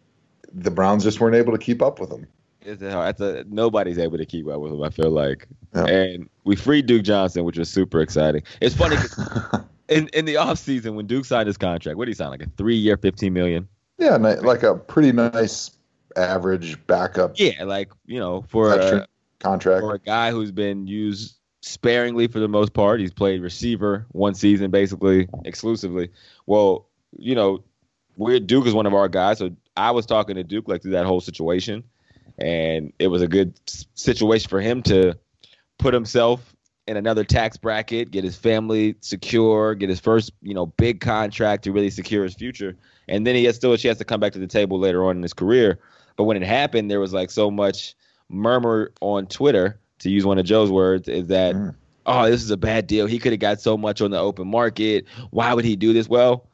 the 0.52 0.72
Browns 0.72 1.04
just 1.04 1.20
weren't 1.20 1.36
able 1.36 1.52
to 1.52 1.58
keep 1.58 1.80
up 1.82 2.00
with 2.00 2.10
them. 2.10 2.26
It's 2.62 2.82
a, 2.82 3.08
it's 3.08 3.20
a, 3.20 3.44
nobody's 3.48 3.98
able 3.98 4.18
to 4.18 4.26
keep 4.26 4.48
up 4.48 4.58
with 4.60 4.72
them. 4.72 4.82
I 4.82 4.90
feel 4.90 5.10
like, 5.10 5.46
Yeah. 5.74 5.86
and 5.86 6.28
we 6.44 6.56
freed 6.56 6.86
Duke 6.86 7.04
Johnson, 7.04 7.44
which 7.44 7.58
was 7.58 7.68
super 7.68 8.00
exciting. 8.00 8.42
It's 8.60 8.74
funny 8.74 8.96
'cause 8.96 9.60
in 9.88 10.08
in 10.08 10.24
the 10.24 10.34
offseason 10.34 10.94
when 10.94 11.06
Duke 11.06 11.26
signed 11.26 11.46
his 11.46 11.58
contract. 11.58 11.96
What 11.96 12.06
did 12.06 12.12
he 12.12 12.16
sign? 12.16 12.30
Like 12.30 12.42
a 12.42 12.46
three 12.56 12.74
year, 12.76 12.96
fifteen 12.96 13.32
million. 13.34 13.68
Yeah, 13.98 14.16
like 14.16 14.62
a 14.62 14.74
pretty 14.74 15.12
nice 15.12 15.70
average 16.16 16.84
backup 16.86 17.38
Yeah, 17.38 17.64
like 17.64 17.90
you 18.06 18.18
know, 18.18 18.44
for 18.48 18.72
a, 18.72 19.06
contract. 19.40 19.80
for 19.80 19.94
a 19.94 19.98
guy 19.98 20.30
who's 20.30 20.50
been 20.52 20.86
used 20.86 21.36
sparingly 21.62 22.26
for 22.28 22.40
the 22.40 22.48
most 22.48 22.72
part. 22.72 23.00
He's 23.00 23.12
played 23.12 23.40
receiver 23.40 24.06
one 24.12 24.34
season 24.34 24.70
basically 24.70 25.28
exclusively. 25.44 26.10
Well, 26.46 26.88
you 27.16 27.34
know, 27.34 27.64
we're 28.16 28.40
Duke 28.40 28.66
is 28.66 28.74
one 28.74 28.86
of 28.86 28.94
our 28.94 29.08
guys, 29.08 29.38
so 29.38 29.50
I 29.76 29.90
was 29.90 30.06
talking 30.06 30.36
to 30.36 30.44
Duke 30.44 30.68
like 30.68 30.82
through 30.82 30.92
that 30.92 31.06
whole 31.06 31.20
situation, 31.20 31.84
and 32.38 32.92
it 32.98 33.08
was 33.08 33.22
a 33.22 33.28
good 33.28 33.58
situation 33.94 34.48
for 34.48 34.60
him 34.60 34.82
to 34.84 35.18
put 35.78 35.94
himself 35.94 36.53
in 36.86 36.96
another 36.96 37.24
tax 37.24 37.56
bracket, 37.56 38.10
get 38.10 38.24
his 38.24 38.36
family 38.36 38.94
secure, 39.00 39.74
get 39.74 39.88
his 39.88 40.00
first 40.00 40.32
you 40.42 40.54
know 40.54 40.66
big 40.66 41.00
contract 41.00 41.64
to 41.64 41.72
really 41.72 41.90
secure 41.90 42.24
his 42.24 42.34
future, 42.34 42.76
and 43.08 43.26
then 43.26 43.34
he 43.34 43.44
has 43.44 43.56
still 43.56 43.72
a 43.72 43.78
chance 43.78 43.98
to 43.98 44.04
come 44.04 44.20
back 44.20 44.32
to 44.32 44.38
the 44.38 44.46
table 44.46 44.78
later 44.78 45.04
on 45.04 45.16
in 45.16 45.22
his 45.22 45.32
career. 45.32 45.78
But 46.16 46.24
when 46.24 46.36
it 46.36 46.46
happened, 46.46 46.90
there 46.90 47.00
was 47.00 47.12
like 47.12 47.30
so 47.30 47.50
much 47.50 47.94
murmur 48.28 48.92
on 49.00 49.26
Twitter, 49.26 49.78
to 50.00 50.10
use 50.10 50.24
one 50.24 50.38
of 50.38 50.44
Joe's 50.44 50.70
words, 50.70 51.08
is 51.08 51.26
that, 51.28 51.54
Mm. 51.54 51.74
oh, 52.06 52.30
this 52.30 52.42
is 52.42 52.50
a 52.50 52.56
bad 52.56 52.86
deal. 52.86 53.06
He 53.06 53.18
could 53.18 53.32
have 53.32 53.40
got 53.40 53.60
so 53.60 53.76
much 53.76 54.00
on 54.00 54.10
the 54.10 54.18
open 54.18 54.46
market. 54.48 55.06
Why 55.30 55.52
would 55.54 55.64
he 55.64 55.76
do 55.76 55.92
this? 55.92 56.08
Well, 56.08 56.46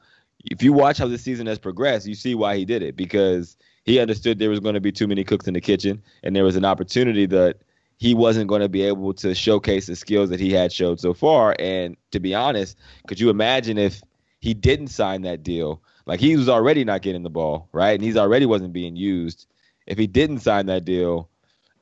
if 0.51 0.63
you 0.63 0.73
watch 0.73 0.99
how 0.99 1.09
this 1.09 1.23
season 1.23 1.47
has 1.47 1.59
progressed, 1.59 2.07
you 2.07 2.15
see 2.15 2.35
why 2.35 2.57
he 2.57 2.65
did 2.65 2.83
it 2.83 2.97
because 2.97 3.57
he 3.85 3.99
understood 3.99 4.39
there 4.39 4.51
was 4.51 4.61
going 4.61 4.75
to 4.75 4.81
be 4.81 4.93
too 4.93 5.07
many 5.07 5.25
cooks 5.25 5.47
in 5.47 5.55
the 5.55 5.61
kitchen, 5.61 6.03
and 6.23 6.35
there 6.35 6.45
was 6.45 6.57
an 6.57 6.65
opportunity 6.65 7.27
that 7.27 7.59
he 8.01 8.15
wasn't 8.15 8.49
going 8.49 8.63
to 8.63 8.69
be 8.69 8.83
able 8.83 9.13
to 9.13 9.35
showcase 9.35 9.87
the 9.87 9.95
skills 9.95 10.31
that 10.31 10.41
he 10.41 10.51
had 10.51 10.73
showed 10.73 10.99
so 10.99 11.13
far. 11.13 11.55
And 11.59 11.99
to 12.13 12.19
be 12.19 12.35
honest, 12.35 12.79
could 13.07 13.21
you 13.21 13.29
imagine 13.29 13.77
if 13.77 14.03
he 14.41 14.55
didn't 14.55 14.89
sign 14.89 15.23
that 15.23 15.43
deal? 15.43 15.83
Like 16.07 16.19
he 16.19 16.35
was 16.35 16.49
already 16.49 16.83
not 16.83 17.03
getting 17.03 17.23
the 17.23 17.31
ball, 17.31 17.69
right? 17.73 17.91
And 17.91 18.03
he's 18.03 18.17
already 18.17 18.47
wasn't 18.47 18.73
being 18.73 18.97
used. 18.97 19.47
If 19.87 19.99
he 19.99 20.07
didn't 20.07 20.39
sign 20.39 20.65
that 20.67 20.87
deal, 20.87 21.29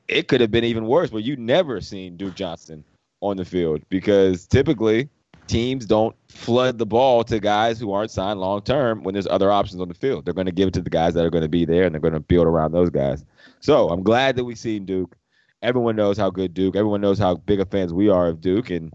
it 0.09 0.27
could 0.27 0.41
have 0.41 0.51
been 0.51 0.65
even 0.65 0.87
worse. 0.87 1.11
But 1.11 1.23
you 1.23 1.37
never 1.37 1.81
seen 1.81 2.17
Duke 2.17 2.35
Johnson 2.35 2.83
on 3.21 3.37
the 3.37 3.45
field 3.45 3.83
because 3.89 4.45
typically 4.47 5.09
teams 5.47 5.87
don't 5.87 6.17
flood 6.29 6.79
the 6.79 6.87
ball 6.87 7.23
to 7.25 7.39
guys 7.39 7.79
who 7.79 7.93
aren't 7.93 8.11
signed 8.11 8.41
long 8.41 8.61
term 8.63 9.05
when 9.05 9.13
there's 9.13 9.29
other 9.29 9.53
options 9.53 9.81
on 9.81 9.87
the 9.87 9.95
field. 9.95 10.25
They're 10.25 10.35
going 10.35 10.47
to 10.47 10.53
give 10.53 10.67
it 10.67 10.75
to 10.75 10.83
the 10.83 10.91
guys 10.91 11.15
that 11.15 11.25
are 11.25 11.31
going 11.31 11.43
to 11.43 11.49
be 11.49 11.65
there 11.65 11.85
and 11.85 11.95
they're 11.95 12.01
going 12.01 12.13
to 12.13 12.21
build 12.21 12.49
around 12.49 12.73
those 12.73 12.91
guys. 12.91 13.25
So 13.61 13.89
I'm 13.89 14.03
glad 14.03 14.35
that 14.35 14.45
we've 14.45 14.59
seen 14.59 14.85
Duke. 14.85 15.17
Everyone 15.63 15.97
knows 15.97 16.17
how 16.17 16.31
good 16.31 16.55
Duke. 16.55 16.77
Everyone 16.77 17.01
knows 17.01 17.19
how 17.19 17.37
big 17.37 17.61
of 17.61 17.71
fans 17.71 17.93
we 17.93 18.09
are 18.09 18.29
of 18.29 18.41
Duke, 18.41 18.71
and 18.71 18.93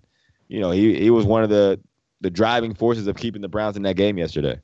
you 0.48 0.60
know 0.60 0.72
he 0.72 1.00
he 1.00 1.10
was 1.10 1.26
one 1.26 1.44
of 1.44 1.50
the 1.50 1.80
the 2.22 2.30
driving 2.30 2.74
forces 2.74 3.08
of 3.08 3.18
keeping 3.18 3.42
the 3.42 3.50
Browns 3.50 3.76
in 3.76 3.84
that 3.84 3.96
game 3.96 4.18
yesterday. 4.18 4.60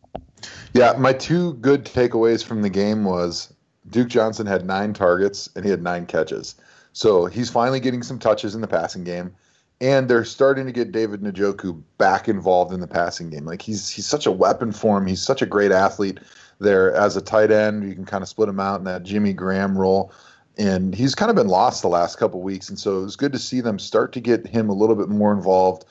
Yeah, 0.74 0.94
my 0.98 1.14
two 1.14 1.54
good 1.56 1.86
takeaways 1.86 2.44
from 2.44 2.62
the 2.62 2.70
game 2.70 3.04
was 3.04 3.54
Duke 3.90 4.08
Johnson 4.08 4.46
had 4.46 4.66
nine 4.66 4.94
targets 4.94 5.50
and 5.56 5.66
he 5.66 5.72
had 5.72 5.84
nine 5.84 6.06
catches. 6.06 6.56
So 6.94 7.26
he's 7.26 7.50
finally 7.50 7.80
getting 7.80 8.04
some 8.04 8.20
touches 8.20 8.56
in 8.56 8.62
the 8.62 8.68
passing 8.68 9.04
game. 9.04 9.34
And 9.82 10.10
they're 10.10 10.26
starting 10.26 10.66
to 10.66 10.74
get 10.74 10.92
David 10.92 11.22
Njoku 11.22 11.82
back 11.98 12.28
involved 12.28 12.74
in 12.74 12.82
the 12.82 12.88
passing 12.88 13.30
game. 13.30 13.46
Like 13.46 13.62
he's 13.62 13.90
he's 13.90 14.06
such 14.06 14.26
a 14.26 14.32
weapon 14.32 14.74
for 14.74 14.98
him. 14.98 15.06
He's 15.06 15.22
such 15.22 15.42
a 15.42 15.46
great 15.46 15.72
athlete 15.72 16.20
there 16.60 16.94
as 16.94 17.16
a 17.16 17.22
tight 17.22 17.50
end. 17.50 17.88
You 17.88 17.96
can 17.96 18.06
kind 18.06 18.22
of 18.22 18.28
split 18.28 18.50
him 18.50 18.60
out 18.60 18.80
in 18.80 18.86
that 18.86 19.04
Jimmy 19.04 19.32
Graham 19.32 19.78
role. 19.78 20.12
And 20.60 20.94
he's 20.94 21.16
kind 21.16 21.30
of 21.30 21.38
been 21.38 21.48
lost 21.48 21.82
the 21.82 21.88
last 21.88 22.18
couple 22.18 22.42
weeks. 22.42 22.68
And 22.68 22.78
so 22.78 23.00
it 23.00 23.04
was 23.04 23.16
good 23.16 23.32
to 23.32 23.40
see 23.40 23.62
them 23.62 23.80
start 23.80 24.12
to 24.14 24.20
get 24.20 24.46
him 24.46 24.70
a 24.70 24.74
little 24.74 24.96
bit 24.96 25.08
more 25.08 25.32
involved, 25.32 25.86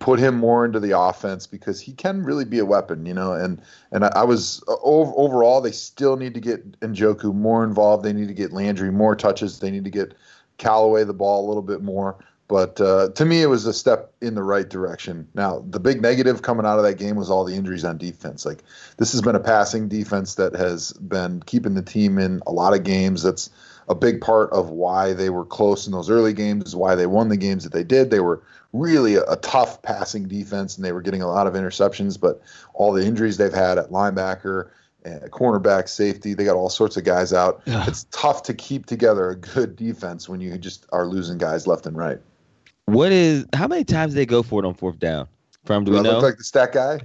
put 0.00 0.18
him 0.18 0.34
more 0.34 0.64
into 0.64 0.80
the 0.80 0.98
offense 0.98 1.46
because 1.46 1.78
he 1.78 1.92
can 1.92 2.24
really 2.24 2.46
be 2.46 2.58
a 2.58 2.64
weapon, 2.64 3.04
you 3.04 3.12
know. 3.12 3.34
And 3.34 3.60
and 3.92 4.04
I, 4.06 4.12
I 4.16 4.24
was 4.24 4.64
uh, 4.66 4.76
overall, 4.82 5.60
they 5.60 5.72
still 5.72 6.16
need 6.16 6.32
to 6.34 6.40
get 6.40 6.80
Njoku 6.80 7.34
more 7.34 7.64
involved. 7.64 8.02
They 8.02 8.14
need 8.14 8.28
to 8.28 8.34
get 8.34 8.52
Landry 8.52 8.90
more 8.90 9.14
touches. 9.14 9.60
They 9.60 9.70
need 9.70 9.84
to 9.84 9.90
get 9.90 10.14
Callaway 10.56 11.04
the 11.04 11.12
ball 11.12 11.44
a 11.44 11.46
little 11.46 11.62
bit 11.62 11.82
more. 11.82 12.16
But 12.46 12.80
uh, 12.80 13.08
to 13.14 13.24
me, 13.24 13.42
it 13.42 13.46
was 13.46 13.64
a 13.64 13.72
step 13.72 14.12
in 14.20 14.34
the 14.34 14.42
right 14.42 14.68
direction. 14.68 15.26
Now, 15.34 15.64
the 15.70 15.80
big 15.80 16.02
negative 16.02 16.42
coming 16.42 16.66
out 16.66 16.78
of 16.78 16.84
that 16.84 16.98
game 16.98 17.16
was 17.16 17.30
all 17.30 17.44
the 17.44 17.54
injuries 17.54 17.84
on 17.84 17.96
defense. 17.96 18.44
Like 18.44 18.62
this 18.98 19.12
has 19.12 19.22
been 19.22 19.34
a 19.34 19.40
passing 19.40 19.88
defense 19.88 20.34
that 20.34 20.54
has 20.54 20.92
been 20.94 21.42
keeping 21.46 21.74
the 21.74 21.82
team 21.82 22.18
in 22.18 22.42
a 22.46 22.52
lot 22.52 22.74
of 22.74 22.84
games. 22.84 23.22
That's 23.22 23.48
a 23.88 23.94
big 23.94 24.20
part 24.20 24.50
of 24.52 24.70
why 24.70 25.12
they 25.12 25.30
were 25.30 25.44
close 25.44 25.86
in 25.86 25.92
those 25.92 26.10
early 26.10 26.32
games, 26.32 26.74
why 26.74 26.94
they 26.94 27.06
won 27.06 27.28
the 27.28 27.36
games 27.36 27.64
that 27.64 27.72
they 27.72 27.84
did. 27.84 28.10
They 28.10 28.20
were 28.20 28.42
really 28.72 29.16
a, 29.16 29.22
a 29.24 29.36
tough 29.36 29.82
passing 29.82 30.28
defense, 30.28 30.76
and 30.76 30.84
they 30.84 30.92
were 30.92 31.02
getting 31.02 31.22
a 31.22 31.28
lot 31.28 31.46
of 31.46 31.54
interceptions. 31.54 32.20
But 32.20 32.40
all 32.74 32.92
the 32.92 33.04
injuries 33.04 33.36
they've 33.36 33.52
had 33.52 33.78
at 33.78 33.90
linebacker, 33.90 34.70
and 35.04 35.30
cornerback, 35.30 35.88
safety, 35.88 36.34
they 36.34 36.44
got 36.44 36.56
all 36.56 36.70
sorts 36.70 36.96
of 36.96 37.04
guys 37.04 37.32
out. 37.32 37.62
Yeah. 37.66 37.84
It's 37.86 38.04
tough 38.10 38.42
to 38.44 38.54
keep 38.54 38.86
together 38.86 39.30
a 39.30 39.36
good 39.36 39.76
defense 39.76 40.28
when 40.28 40.40
you 40.40 40.56
just 40.58 40.86
are 40.92 41.06
losing 41.06 41.38
guys 41.38 41.66
left 41.66 41.86
and 41.86 41.96
right. 41.96 42.18
What 42.86 43.12
is 43.12 43.46
how 43.54 43.66
many 43.66 43.84
times 43.84 44.14
they 44.14 44.26
go 44.26 44.42
for 44.42 44.62
it 44.62 44.66
on 44.66 44.74
fourth 44.74 44.98
down? 44.98 45.28
From 45.64 45.84
do 45.84 45.90
Do 45.90 45.94
we 45.94 46.00
I 46.00 46.02
know? 46.02 46.12
look 46.14 46.22
like 46.22 46.36
the 46.38 46.44
stat 46.44 46.72
guy? 46.72 47.00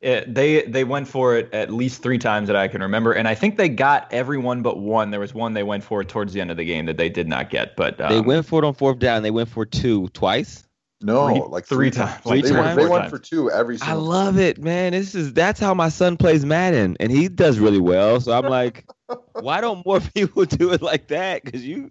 It, 0.00 0.32
they 0.32 0.62
they 0.62 0.84
went 0.84 1.08
for 1.08 1.36
it 1.36 1.52
at 1.52 1.72
least 1.72 2.02
three 2.02 2.18
times 2.18 2.46
that 2.48 2.56
I 2.56 2.68
can 2.68 2.80
remember, 2.82 3.12
and 3.12 3.26
I 3.26 3.34
think 3.34 3.56
they 3.56 3.68
got 3.68 4.12
every 4.12 4.38
one 4.38 4.62
but 4.62 4.78
one. 4.78 5.10
There 5.10 5.20
was 5.20 5.34
one 5.34 5.54
they 5.54 5.62
went 5.62 5.82
for 5.82 6.04
towards 6.04 6.32
the 6.32 6.40
end 6.40 6.50
of 6.50 6.56
the 6.56 6.64
game 6.64 6.86
that 6.86 6.96
they 6.98 7.08
did 7.08 7.26
not 7.28 7.50
get, 7.50 7.74
but 7.76 8.00
um, 8.00 8.10
they 8.12 8.20
went 8.20 8.46
for 8.46 8.62
it 8.62 8.66
on 8.66 8.74
fourth 8.74 8.98
down. 8.98 9.22
They 9.22 9.30
went 9.30 9.48
for 9.48 9.64
two 9.64 10.08
twice. 10.08 10.62
No, 11.02 11.28
Three- 11.28 11.40
like 11.48 11.66
three 11.66 11.90
three, 11.90 12.02
times, 12.02 12.24
like 12.24 12.42
they 12.42 12.48
three 12.50 12.58
or 12.58 12.62
went, 12.62 12.78
they 12.78 12.86
went 12.86 13.10
for 13.10 13.18
two 13.18 13.50
every 13.50 13.76
I 13.76 13.78
single. 13.78 14.00
love 14.02 14.38
it, 14.38 14.58
man. 14.62 14.92
This 14.92 15.14
is 15.14 15.32
that's 15.32 15.58
how 15.60 15.74
my 15.74 15.88
son 15.88 16.16
plays 16.16 16.44
Madden, 16.44 16.96
and 17.00 17.10
he 17.10 17.28
does 17.28 17.58
really 17.58 17.80
well. 17.80 18.20
So 18.20 18.32
I'm 18.32 18.46
like, 18.48 18.86
why 19.40 19.60
don't 19.60 19.84
more 19.84 20.00
people 20.00 20.44
do 20.46 20.72
it 20.72 20.82
like 20.82 21.08
that? 21.08 21.42
Because 21.44 21.64
you 21.64 21.90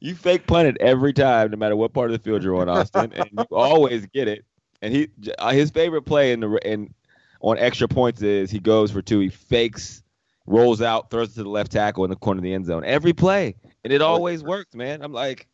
you 0.00 0.14
fake 0.14 0.46
punt 0.46 0.68
it 0.68 0.76
every 0.80 1.12
time, 1.12 1.50
no 1.50 1.56
matter 1.56 1.74
what 1.76 1.92
part 1.92 2.10
of 2.10 2.12
the 2.12 2.18
field 2.22 2.42
you're 2.44 2.56
on, 2.60 2.68
Austin, 2.68 3.12
and 3.12 3.28
you 3.32 3.44
always 3.50 4.06
get 4.06 4.28
it. 4.28 4.44
And 4.82 4.94
he 4.94 5.08
uh, 5.38 5.50
his 5.50 5.70
favorite 5.70 6.02
play 6.02 6.32
in 6.32 6.40
the 6.40 6.48
in 6.64 6.94
on 7.40 7.58
extra 7.58 7.88
points 7.88 8.22
is 8.22 8.50
he 8.50 8.58
goes 8.58 8.90
for 8.90 9.02
two, 9.02 9.20
he 9.20 9.28
fakes, 9.28 10.02
rolls 10.46 10.82
out, 10.82 11.10
throws 11.10 11.30
it 11.30 11.34
to 11.34 11.42
the 11.44 11.48
left 11.48 11.72
tackle 11.72 12.04
in 12.04 12.10
the 12.10 12.16
corner 12.16 12.38
of 12.38 12.42
the 12.42 12.52
end 12.52 12.66
zone 12.66 12.84
every 12.84 13.12
play, 13.12 13.54
and 13.84 13.92
it 13.92 14.02
always 14.02 14.42
works, 14.42 14.74
man. 14.74 15.02
I'm 15.02 15.12
like, 15.12 15.46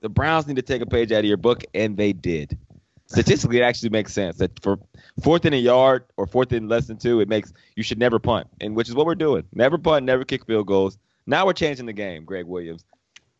the 0.00 0.08
Browns 0.08 0.46
need 0.46 0.56
to 0.56 0.62
take 0.62 0.82
a 0.82 0.86
page 0.86 1.12
out 1.12 1.20
of 1.20 1.24
your 1.26 1.36
book, 1.36 1.64
and 1.74 1.96
they 1.96 2.12
did. 2.12 2.56
Statistically, 3.06 3.58
it 3.58 3.62
actually 3.62 3.88
makes 3.88 4.12
sense 4.12 4.36
that 4.36 4.62
for 4.62 4.78
fourth 5.20 5.44
in 5.44 5.52
a 5.52 5.56
yard 5.56 6.04
or 6.16 6.26
fourth 6.26 6.52
in 6.52 6.68
less 6.68 6.86
than 6.86 6.96
two, 6.96 7.20
it 7.20 7.28
makes 7.28 7.52
you 7.74 7.82
should 7.82 7.98
never 7.98 8.18
punt, 8.18 8.46
and 8.60 8.76
which 8.76 8.88
is 8.88 8.94
what 8.94 9.04
we're 9.04 9.14
doing. 9.16 9.44
Never 9.52 9.78
punt, 9.78 10.04
never 10.04 10.24
kick 10.24 10.46
field 10.46 10.66
goals. 10.66 10.96
Now 11.26 11.44
we're 11.44 11.52
changing 11.52 11.86
the 11.86 11.92
game, 11.92 12.24
Gregg 12.24 12.46
Williams. 12.46 12.84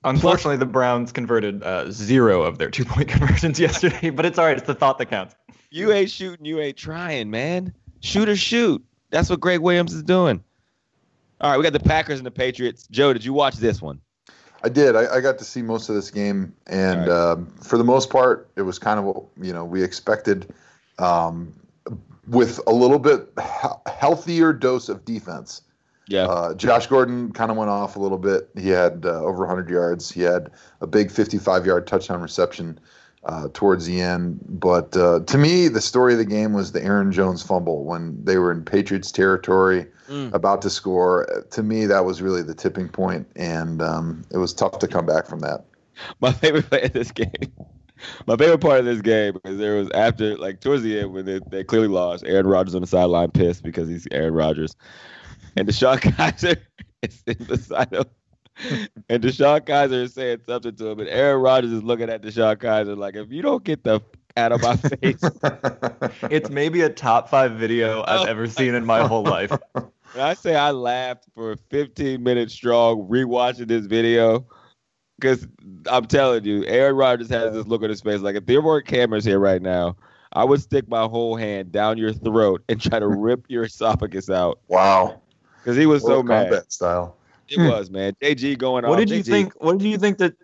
Unfortunately 0.04 0.56
the 0.56 0.66
Browns 0.66 1.12
converted 1.12 1.62
uh, 1.62 1.90
zero 1.90 2.42
of 2.42 2.58
their 2.58 2.70
two 2.70 2.84
point 2.84 3.08
conversions 3.10 3.60
yesterday. 3.60 4.10
But 4.10 4.26
it's 4.26 4.38
all 4.38 4.46
right. 4.46 4.56
It's 4.56 4.66
the 4.66 4.74
thought 4.74 4.98
that 4.98 5.06
counts. 5.06 5.34
You 5.70 5.92
ain't 5.92 6.10
shooting, 6.10 6.44
you 6.44 6.60
ain't 6.60 6.76
trying, 6.76 7.30
man. 7.30 7.72
Shoot 8.00 8.28
or 8.28 8.36
shoot. 8.36 8.84
That's 9.10 9.30
what 9.30 9.40
Gregg 9.40 9.60
Williams 9.60 9.92
is 9.92 10.02
doing. 10.02 10.42
All 11.40 11.50
right, 11.50 11.56
we 11.56 11.62
got 11.62 11.72
the 11.72 11.80
Packers 11.80 12.18
and 12.18 12.26
the 12.26 12.30
Patriots. 12.30 12.86
Joe, 12.90 13.12
did 13.12 13.24
you 13.24 13.32
watch 13.32 13.56
this 13.56 13.80
one? 13.80 14.00
I 14.62 14.68
did. 14.68 14.94
I, 14.94 15.16
I 15.16 15.20
got 15.20 15.38
to 15.38 15.44
see 15.44 15.62
most 15.62 15.88
of 15.88 15.94
this 15.94 16.10
game, 16.10 16.54
and 16.66 17.08
All 17.08 17.32
um, 17.32 17.46
for 17.62 17.78
the 17.78 17.84
most 17.84 18.10
part, 18.10 18.50
it 18.56 18.62
was 18.62 18.78
kind 18.78 18.98
of 18.98 19.06
what 19.06 19.24
you 19.40 19.52
know 19.52 19.64
we 19.64 19.82
expected, 19.82 20.52
um, 20.98 21.54
with 22.26 22.60
a 22.66 22.72
little 22.72 22.98
bit 22.98 23.32
healthier 23.86 24.52
dose 24.52 24.88
of 24.88 25.04
defense. 25.04 25.62
Yeah. 26.10 26.24
Uh, 26.26 26.54
Josh 26.54 26.86
Gordon 26.88 27.32
kind 27.32 27.50
of 27.50 27.56
went 27.56 27.70
off 27.70 27.94
a 27.96 28.00
little 28.00 28.18
bit. 28.18 28.50
He 28.58 28.68
had 28.68 29.06
uh, 29.06 29.22
over 29.22 29.38
100 29.46 29.70
yards. 29.70 30.10
He 30.10 30.22
had 30.22 30.50
a 30.80 30.86
big 30.86 31.08
55-yard 31.10 31.86
touchdown 31.86 32.20
reception 32.20 32.78
uh, 33.24 33.46
towards 33.54 33.86
the 33.86 34.00
end. 34.00 34.40
But 34.48 34.96
uh, 34.96 35.20
to 35.20 35.38
me, 35.38 35.68
the 35.68 35.80
story 35.80 36.12
of 36.14 36.18
the 36.18 36.24
game 36.24 36.52
was 36.52 36.72
the 36.72 36.82
Aaron 36.82 37.12
Jones 37.12 37.42
fumble 37.44 37.84
when 37.84 38.22
they 38.24 38.38
were 38.38 38.50
in 38.52 38.64
Patriots 38.64 39.10
territory, 39.12 39.86
Mm. 40.08 40.34
about 40.34 40.60
to 40.62 40.70
score. 40.70 41.44
To 41.52 41.62
me, 41.62 41.86
that 41.86 42.04
was 42.04 42.20
really 42.20 42.42
the 42.42 42.52
tipping 42.54 42.88
point, 42.88 43.28
and 43.36 43.80
um, 43.80 44.24
it 44.32 44.38
was 44.38 44.52
tough 44.52 44.80
to 44.80 44.88
come 44.88 45.06
back 45.06 45.28
from 45.28 45.38
that. 45.38 45.64
my 46.20 46.32
favorite 46.32 46.68
play 46.68 46.82
of 46.82 46.92
this 46.92 47.12
game. 47.12 47.30
My 48.26 48.36
favorite 48.36 48.58
part 48.60 48.80
of 48.80 48.86
this 48.86 49.02
game 49.02 49.38
is 49.44 49.58
there 49.58 49.76
was 49.76 49.88
after 49.90 50.36
like 50.38 50.60
towards 50.60 50.82
the 50.82 50.98
end 50.98 51.12
when 51.12 51.26
they, 51.26 51.38
they 51.50 51.62
clearly 51.62 51.86
lost. 51.86 52.24
Aaron 52.26 52.46
Rodgers 52.48 52.74
on 52.74 52.80
the 52.80 52.86
sideline 52.88 53.30
pissed 53.30 53.62
because 53.62 53.88
he's 53.88 54.08
Aaron 54.10 54.34
Rodgers, 54.34 54.74
and 55.56 55.68
DeShone 55.68 55.98
Kizer 56.00 56.58
is 57.02 57.22
in 57.26 57.36
the 57.46 57.58
side 57.58 57.92
of, 57.92 58.06
and 59.08 59.22
DeShone 59.22 59.60
Kizer 59.60 60.02
is 60.02 60.14
saying 60.14 60.40
something 60.46 60.74
to 60.76 60.88
him, 60.88 61.00
and 61.00 61.08
Aaron 61.08 61.40
Rodgers 61.40 61.72
is 61.72 61.82
looking 61.82 62.10
at 62.10 62.22
DeShone 62.22 62.56
Kizer 62.56 62.96
like, 62.96 63.16
if 63.16 63.30
you 63.30 63.42
don't 63.42 63.64
get 63.64 63.84
the 63.84 64.00
out 64.36 64.52
of 64.52 64.62
my 64.62 64.76
face, 64.76 65.22
It's 66.30 66.50
maybe 66.50 66.82
a 66.82 66.88
top 66.88 67.28
five 67.28 67.52
video 67.52 68.04
I've 68.06 68.28
ever 68.28 68.46
seen 68.46 68.74
in 68.74 68.84
my 68.86 69.06
whole 69.06 69.24
life. 69.24 69.52
And 69.74 70.22
I 70.22 70.34
say 70.34 70.56
I 70.56 70.70
laughed 70.70 71.26
for 71.34 71.56
15 71.70 72.22
minutes 72.22 72.52
strong 72.52 73.08
rewatching 73.08 73.68
this 73.68 73.86
video 73.86 74.46
because 75.18 75.46
I'm 75.86 76.06
telling 76.06 76.44
you, 76.44 76.64
Aaron 76.66 76.96
Rodgers 76.96 77.28
has 77.28 77.52
this 77.52 77.66
look 77.66 77.82
on 77.82 77.90
his 77.90 78.00
face 78.00 78.20
like 78.20 78.36
if 78.36 78.46
there 78.46 78.60
weren't 78.60 78.86
cameras 78.86 79.24
here 79.24 79.38
right 79.38 79.62
now, 79.62 79.96
I 80.32 80.44
would 80.44 80.60
stick 80.60 80.88
my 80.88 81.06
whole 81.06 81.36
hand 81.36 81.72
down 81.72 81.98
your 81.98 82.12
throat 82.12 82.62
and 82.68 82.80
try 82.80 82.98
to 82.98 83.08
rip 83.08 83.44
your 83.48 83.64
esophagus 83.64 84.30
out 84.30 84.60
wow. 84.68 85.20
Because 85.62 85.76
he 85.76 85.86
was 85.86 86.02
so 86.02 86.22
Mortal 86.22 86.24
mad. 86.24 86.52
Kombat 86.52 86.72
style. 86.72 87.16
It 87.48 87.56
hmm. 87.56 87.68
was 87.68 87.90
man. 87.90 88.14
JG 88.22 88.58
going 88.58 88.84
on. 88.84 88.90
What 88.90 89.00
off. 89.00 89.06
did 89.06 89.16
you 89.16 89.22
JG 89.22 89.26
think? 89.26 89.52
What 89.62 89.78
did 89.78 89.88
you 89.88 89.98
think 89.98 90.18
that? 90.18 90.34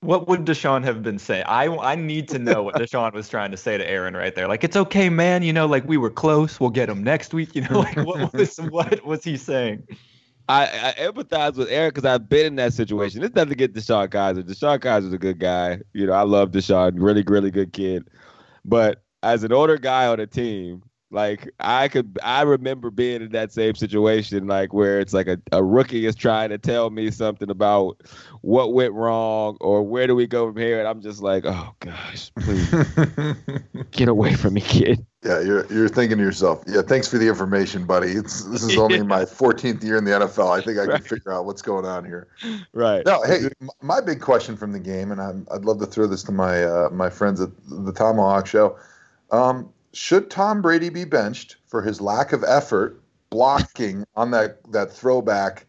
What 0.00 0.28
would 0.28 0.44
DeShone 0.44 0.84
have 0.84 1.02
been 1.02 1.18
saying? 1.18 1.44
I 1.46 1.68
I 1.68 1.94
need 1.94 2.28
to 2.28 2.38
know 2.38 2.62
what 2.62 2.74
DeShone 2.76 3.12
was 3.12 3.28
trying 3.28 3.50
to 3.50 3.56
say 3.56 3.78
to 3.78 3.88
Aaron 3.88 4.14
right 4.14 4.34
there. 4.34 4.48
Like 4.48 4.64
it's 4.64 4.76
okay, 4.76 5.08
man. 5.08 5.42
You 5.42 5.52
know, 5.52 5.66
like 5.66 5.86
we 5.86 5.96
were 5.96 6.10
close. 6.10 6.60
We'll 6.60 6.70
get 6.70 6.88
him 6.88 7.02
next 7.02 7.32
week. 7.32 7.54
You 7.54 7.62
know, 7.62 7.80
like 7.80 7.96
what 7.96 8.32
was 8.32 8.56
what 8.58 9.04
was 9.04 9.24
he 9.24 9.36
saying? 9.36 9.86
I, 10.48 10.64
I 10.64 11.02
empathize 11.02 11.56
with 11.56 11.68
Aaron 11.70 11.90
because 11.90 12.04
I've 12.04 12.28
been 12.28 12.46
in 12.46 12.56
that 12.56 12.72
situation. 12.72 13.24
It's 13.24 13.34
nothing 13.34 13.50
to 13.50 13.56
get 13.56 13.74
DeShone 13.74 14.08
Kizer. 14.08 14.44
DeShone 14.44 14.78
Kizer's 14.78 15.12
a 15.12 15.18
good 15.18 15.40
guy. 15.40 15.80
You 15.92 16.06
know, 16.06 16.12
I 16.12 16.22
love 16.22 16.52
DeShone. 16.52 16.92
Really, 16.96 17.24
really 17.26 17.50
good 17.50 17.72
kid. 17.72 18.08
But 18.64 19.02
as 19.24 19.42
an 19.42 19.52
older 19.52 19.76
guy 19.76 20.06
on 20.06 20.20
a 20.20 20.26
team, 20.26 20.82
like 21.10 21.48
I 21.60 21.88
could, 21.88 22.18
I 22.22 22.42
remember 22.42 22.90
being 22.90 23.22
in 23.22 23.32
that 23.32 23.52
same 23.52 23.74
situation, 23.74 24.46
like 24.46 24.72
where 24.72 25.00
it's 25.00 25.12
like 25.12 25.28
a, 25.28 25.38
a 25.52 25.62
rookie 25.62 26.06
is 26.06 26.14
trying 26.16 26.50
to 26.50 26.58
tell 26.58 26.90
me 26.90 27.10
something 27.10 27.50
about 27.50 28.00
what 28.42 28.72
went 28.74 28.92
wrong 28.92 29.56
or 29.60 29.82
where 29.82 30.06
do 30.06 30.14
we 30.16 30.26
go 30.26 30.46
from 30.48 30.56
here, 30.60 30.78
and 30.78 30.88
I'm 30.88 31.00
just 31.00 31.22
like, 31.22 31.44
oh 31.46 31.74
gosh, 31.80 32.30
please 32.40 32.68
get 33.92 34.08
away 34.08 34.34
from 34.34 34.54
me, 34.54 34.60
kid. 34.60 35.04
Yeah, 35.24 35.40
you're 35.40 35.66
you're 35.72 35.88
thinking 35.88 36.18
to 36.18 36.24
yourself, 36.24 36.62
yeah, 36.66 36.82
thanks 36.82 37.08
for 37.08 37.18
the 37.18 37.26
information, 37.26 37.84
buddy. 37.84 38.12
It's 38.12 38.44
this 38.44 38.62
is 38.62 38.76
only 38.78 39.02
my 39.04 39.24
14th 39.24 39.82
year 39.82 39.96
in 39.96 40.04
the 40.04 40.12
NFL. 40.12 40.56
I 40.56 40.60
think 40.60 40.78
I 40.78 40.82
can 40.82 40.90
Right. 40.92 41.04
figure 41.04 41.32
out 41.32 41.46
what's 41.46 41.62
going 41.62 41.84
on 41.84 42.04
here. 42.04 42.28
Right. 42.72 43.04
No, 43.06 43.22
hey, 43.22 43.48
my 43.82 44.00
big 44.00 44.20
question 44.20 44.56
from 44.56 44.72
the 44.72 44.78
game, 44.78 45.10
and 45.10 45.20
I'm, 45.20 45.46
I'd 45.52 45.64
love 45.64 45.80
to 45.80 45.86
throw 45.86 46.06
this 46.06 46.22
to 46.24 46.32
my 46.32 46.62
uh, 46.64 46.90
my 46.90 47.10
friends 47.10 47.40
at 47.40 47.50
the 47.68 47.92
Tomahawk 47.92 48.46
Show. 48.46 48.78
Um, 49.32 49.70
should 49.96 50.30
Tom 50.30 50.60
Brady 50.60 50.90
be 50.90 51.04
benched 51.04 51.56
for 51.66 51.80
his 51.80 52.00
lack 52.00 52.32
of 52.32 52.44
effort 52.44 53.00
blocking 53.30 54.04
on 54.14 54.30
that 54.30 54.60
that 54.72 54.92
throwback 54.92 55.66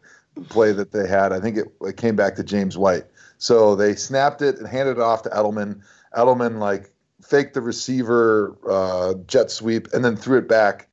play 0.50 0.72
that 0.72 0.92
they 0.92 1.08
had? 1.08 1.32
I 1.32 1.40
think 1.40 1.56
it, 1.56 1.72
it 1.80 1.96
came 1.96 2.14
back 2.14 2.36
to 2.36 2.44
James 2.44 2.76
White. 2.76 3.04
So 3.38 3.74
they 3.74 3.94
snapped 3.94 4.42
it 4.42 4.58
and 4.58 4.68
handed 4.68 4.92
it 4.92 5.00
off 5.00 5.22
to 5.22 5.30
Edelman. 5.30 5.80
Edelman 6.16 6.58
like 6.58 6.92
faked 7.22 7.54
the 7.54 7.62
receiver 7.62 8.56
uh, 8.68 9.14
jet 9.26 9.50
sweep 9.50 9.88
and 9.92 10.04
then 10.04 10.16
threw 10.16 10.38
it 10.38 10.48
back 10.48 10.88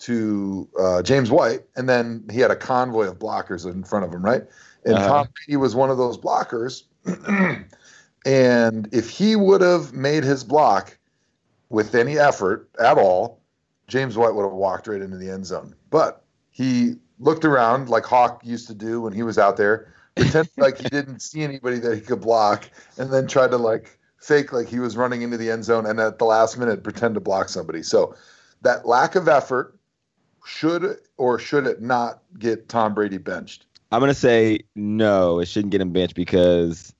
to 0.00 0.68
uh, 0.80 1.02
James 1.02 1.30
White, 1.30 1.60
and 1.76 1.88
then 1.88 2.24
he 2.30 2.40
had 2.40 2.50
a 2.50 2.56
convoy 2.56 3.06
of 3.06 3.18
blockers 3.18 3.70
in 3.70 3.84
front 3.84 4.04
of 4.04 4.12
him, 4.12 4.24
right? 4.24 4.42
And 4.84 4.94
Uh-huh. 4.94 5.08
Tom 5.08 5.28
Brady 5.34 5.56
was 5.58 5.76
one 5.76 5.90
of 5.90 5.98
those 5.98 6.16
blockers. 6.16 6.84
and 8.26 8.88
if 8.92 9.10
he 9.10 9.36
would 9.36 9.60
have 9.60 9.92
made 9.92 10.24
his 10.24 10.42
block 10.42 10.96
with 11.70 11.94
any 11.94 12.18
effort 12.18 12.68
at 12.78 12.98
all, 12.98 13.40
James 13.86 14.16
White 14.16 14.34
would 14.34 14.42
have 14.42 14.52
walked 14.52 14.86
right 14.86 15.00
into 15.00 15.16
the 15.16 15.30
end 15.30 15.46
zone. 15.46 15.74
But 15.88 16.24
he 16.50 16.96
looked 17.18 17.44
around 17.44 17.88
like 17.88 18.04
Hawk 18.04 18.42
used 18.44 18.66
to 18.66 18.74
do 18.74 19.00
when 19.00 19.12
he 19.12 19.22
was 19.22 19.38
out 19.38 19.56
there, 19.56 19.94
pretended 20.16 20.52
like 20.58 20.78
he 20.78 20.88
didn't 20.88 21.20
see 21.20 21.42
anybody 21.42 21.78
that 21.78 21.94
he 21.94 22.00
could 22.02 22.20
block, 22.20 22.68
and 22.98 23.10
then 23.10 23.26
tried 23.26 23.52
to 23.52 23.56
like 23.56 23.98
fake 24.18 24.52
like 24.52 24.68
he 24.68 24.78
was 24.78 24.96
running 24.96 25.22
into 25.22 25.38
the 25.38 25.50
end 25.50 25.64
zone 25.64 25.86
and 25.86 25.98
at 25.98 26.18
the 26.18 26.26
last 26.26 26.58
minute 26.58 26.84
pretend 26.84 27.14
to 27.14 27.20
block 27.20 27.48
somebody. 27.48 27.82
So 27.82 28.14
that 28.60 28.86
lack 28.86 29.14
of 29.14 29.28
effort 29.28 29.78
should 30.44 30.98
or 31.16 31.38
should 31.38 31.66
it 31.66 31.80
not 31.80 32.22
get 32.38 32.68
Tom 32.68 32.92
Brady 32.92 33.18
benched? 33.18 33.64
I'm 33.92 34.00
gonna 34.00 34.14
say 34.14 34.60
no. 34.74 35.40
It 35.40 35.46
shouldn't 35.46 35.72
get 35.72 35.80
him 35.80 35.92
benched 35.92 36.14
because 36.14 36.94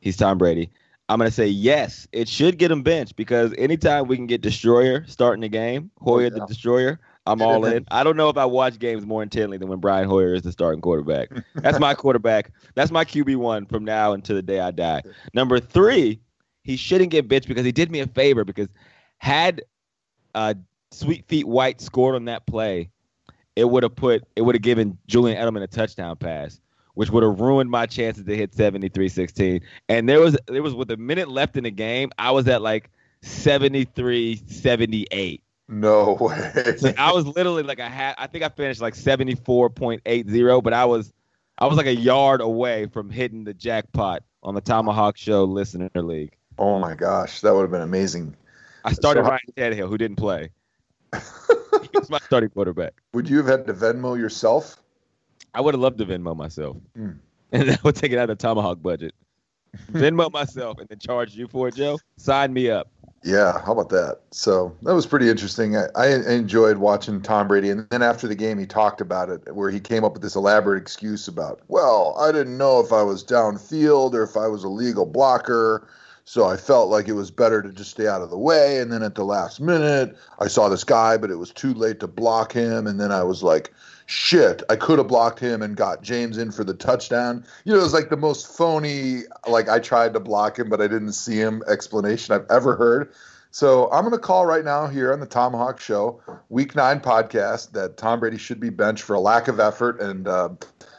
he's 0.00 0.16
Tom 0.16 0.38
Brady. 0.38 0.70
I'm 1.08 1.18
gonna 1.18 1.30
say 1.30 1.46
yes. 1.46 2.06
It 2.12 2.28
should 2.28 2.58
get 2.58 2.70
him 2.70 2.82
benched 2.82 3.16
because 3.16 3.54
anytime 3.56 4.06
we 4.08 4.16
can 4.16 4.26
get 4.26 4.42
Destroyer 4.42 5.04
starting 5.06 5.40
the 5.40 5.48
game, 5.48 5.90
Hoyer 5.98 6.24
yeah. 6.24 6.28
the 6.30 6.46
Destroyer, 6.46 7.00
I'm 7.26 7.42
all 7.42 7.64
in. 7.64 7.86
I 7.90 8.04
don't 8.04 8.16
know 8.16 8.28
if 8.28 8.36
I 8.36 8.44
watch 8.44 8.78
games 8.78 9.06
more 9.06 9.22
intently 9.22 9.58
than 9.58 9.68
when 9.68 9.80
Brian 9.80 10.08
Hoyer 10.08 10.34
is 10.34 10.42
the 10.42 10.52
starting 10.52 10.80
quarterback. 10.80 11.30
That's 11.54 11.78
my 11.78 11.94
quarterback. 11.94 12.52
That's 12.74 12.90
my 12.90 13.04
QB 13.04 13.36
one 13.36 13.66
from 13.66 13.84
now 13.84 14.12
until 14.12 14.36
the 14.36 14.42
day 14.42 14.60
I 14.60 14.70
die. 14.70 15.02
Number 15.34 15.60
three, 15.60 16.20
he 16.62 16.76
shouldn't 16.76 17.10
get 17.10 17.28
benched 17.28 17.48
because 17.48 17.64
he 17.64 17.72
did 17.72 17.90
me 17.90 18.00
a 18.00 18.06
favor 18.06 18.44
because 18.44 18.68
had 19.18 19.62
uh, 20.34 20.54
Sweet 20.90 21.26
Feet 21.26 21.46
White 21.46 21.80
scored 21.80 22.16
on 22.16 22.26
that 22.26 22.46
play, 22.46 22.90
it 23.56 23.68
would 23.68 23.82
have 23.82 23.96
put 23.96 24.24
it 24.36 24.42
would 24.42 24.54
have 24.54 24.62
given 24.62 24.96
Julian 25.06 25.36
Edelman 25.36 25.62
a 25.62 25.66
touchdown 25.66 26.16
pass, 26.16 26.60
which 26.98 27.10
would 27.10 27.22
have 27.22 27.38
ruined 27.38 27.70
my 27.70 27.86
chances 27.86 28.24
to 28.24 28.36
hit 28.36 28.50
73-16. 28.50 29.62
And 29.88 30.08
there 30.08 30.18
was 30.18 30.36
there 30.48 30.64
was 30.64 30.74
with 30.74 30.90
a 30.90 30.96
minute 30.96 31.28
left 31.28 31.56
in 31.56 31.62
the 31.62 31.70
game, 31.70 32.10
I 32.18 32.32
was 32.32 32.48
at 32.48 32.60
like 32.60 32.90
73-78. 33.22 35.40
No 35.68 36.14
way. 36.14 36.74
So 36.76 36.92
I 36.98 37.12
was 37.12 37.24
literally 37.24 37.62
like 37.62 37.78
a 37.78 37.88
hat. 37.88 38.16
I 38.18 38.26
think 38.26 38.42
I 38.42 38.48
finished 38.48 38.80
like 38.80 38.94
74.80, 38.94 40.62
but 40.64 40.72
I 40.72 40.86
was 40.86 41.12
I 41.58 41.66
was 41.66 41.76
like 41.76 41.86
a 41.86 41.94
yard 41.94 42.40
away 42.40 42.86
from 42.86 43.10
hitting 43.10 43.44
the 43.44 43.54
jackpot 43.54 44.24
on 44.42 44.56
the 44.56 44.60
Tomahawk 44.60 45.16
Show 45.16 45.44
Listener 45.44 45.88
League. 45.94 46.36
Oh 46.58 46.80
my 46.80 46.96
gosh, 46.96 47.42
that 47.42 47.54
would 47.54 47.62
have 47.62 47.70
been 47.70 47.82
amazing. 47.82 48.34
I 48.84 48.92
started 48.92 49.24
So- 49.24 49.30
Ryan 49.30 49.40
Tannehill, 49.56 49.88
who 49.88 49.98
didn't 49.98 50.16
play. 50.16 50.50
he 51.14 51.20
was 51.94 52.10
my 52.10 52.18
starting 52.18 52.50
quarterback. 52.50 52.94
Would 53.14 53.28
you 53.28 53.36
have 53.36 53.46
had 53.46 53.68
to 53.68 53.74
Venmo 53.74 54.18
yourself? 54.18 54.82
I 55.54 55.60
would 55.60 55.74
have 55.74 55.80
loved 55.80 55.98
to 55.98 56.06
Venmo 56.06 56.36
myself, 56.36 56.76
Hmm. 56.94 57.12
and 57.52 57.68
that 57.68 57.82
would 57.84 57.96
take 57.96 58.12
it 58.12 58.18
out 58.18 58.30
of 58.30 58.38
the 58.38 58.42
tomahawk 58.42 58.82
budget. 58.82 59.14
Venmo 59.92 60.30
myself 60.32 60.78
and 60.78 60.88
then 60.88 60.98
charge 60.98 61.34
you 61.34 61.46
for 61.48 61.68
it, 61.68 61.74
Joe. 61.74 61.98
Sign 62.16 62.52
me 62.52 62.70
up. 62.70 62.88
Yeah, 63.24 63.60
how 63.64 63.72
about 63.72 63.88
that? 63.90 64.20
So 64.30 64.74
that 64.82 64.94
was 64.94 65.04
pretty 65.04 65.28
interesting. 65.28 65.76
I, 65.76 65.86
I 65.96 66.06
enjoyed 66.30 66.78
watching 66.78 67.20
Tom 67.20 67.48
Brady, 67.48 67.68
and 67.68 67.86
then 67.90 68.00
after 68.02 68.28
the 68.28 68.36
game, 68.36 68.58
he 68.58 68.66
talked 68.66 69.00
about 69.00 69.28
it, 69.28 69.54
where 69.54 69.70
he 69.70 69.80
came 69.80 70.04
up 70.04 70.12
with 70.12 70.22
this 70.22 70.36
elaborate 70.36 70.80
excuse 70.80 71.26
about, 71.26 71.60
well, 71.68 72.16
I 72.20 72.30
didn't 72.30 72.56
know 72.56 72.78
if 72.80 72.92
I 72.92 73.02
was 73.02 73.24
downfield 73.24 74.14
or 74.14 74.22
if 74.22 74.36
I 74.36 74.46
was 74.46 74.62
a 74.62 74.68
legal 74.68 75.04
blocker, 75.04 75.88
so 76.24 76.44
I 76.44 76.56
felt 76.56 76.90
like 76.90 77.08
it 77.08 77.14
was 77.14 77.30
better 77.30 77.60
to 77.60 77.72
just 77.72 77.90
stay 77.90 78.06
out 78.06 78.22
of 78.22 78.30
the 78.30 78.38
way. 78.38 78.78
And 78.78 78.92
then 78.92 79.02
at 79.02 79.16
the 79.16 79.24
last 79.24 79.60
minute, 79.60 80.16
I 80.38 80.46
saw 80.46 80.68
this 80.68 80.84
guy, 80.84 81.16
but 81.16 81.30
it 81.30 81.36
was 81.36 81.50
too 81.50 81.74
late 81.74 81.98
to 82.00 82.06
block 82.06 82.52
him, 82.52 82.86
and 82.86 83.00
then 83.00 83.10
I 83.10 83.24
was 83.24 83.42
like, 83.42 83.74
shit, 84.08 84.62
I 84.70 84.76
could 84.76 84.98
have 84.98 85.06
blocked 85.06 85.38
him 85.38 85.60
and 85.60 85.76
got 85.76 86.02
James 86.02 86.38
in 86.38 86.50
for 86.50 86.64
the 86.64 86.72
touchdown. 86.72 87.44
You 87.64 87.74
know, 87.74 87.78
it 87.78 87.82
was 87.82 87.92
like 87.92 88.08
the 88.08 88.16
most 88.16 88.46
phony, 88.56 89.20
like 89.46 89.68
I 89.68 89.78
tried 89.78 90.14
to 90.14 90.20
block 90.20 90.58
him, 90.58 90.70
but 90.70 90.80
I 90.80 90.88
didn't 90.88 91.12
see 91.12 91.36
him 91.36 91.62
explanation 91.68 92.34
I've 92.34 92.46
ever 92.50 92.74
heard. 92.74 93.12
So 93.50 93.90
I'm 93.92 94.00
going 94.02 94.12
to 94.12 94.18
call 94.18 94.46
right 94.46 94.64
now 94.64 94.86
here 94.86 95.12
on 95.12 95.20
the 95.20 95.26
Tomahawk 95.26 95.78
Show, 95.78 96.20
Week 96.48 96.74
Nine 96.74 97.00
podcast, 97.00 97.72
that 97.72 97.98
Tom 97.98 98.20
Brady 98.20 98.38
should 98.38 98.60
be 98.60 98.70
benched 98.70 99.02
for 99.02 99.14
a 99.14 99.20
lack 99.20 99.46
of 99.46 99.60
effort 99.60 100.00
and 100.00 100.26
uh, 100.26 100.50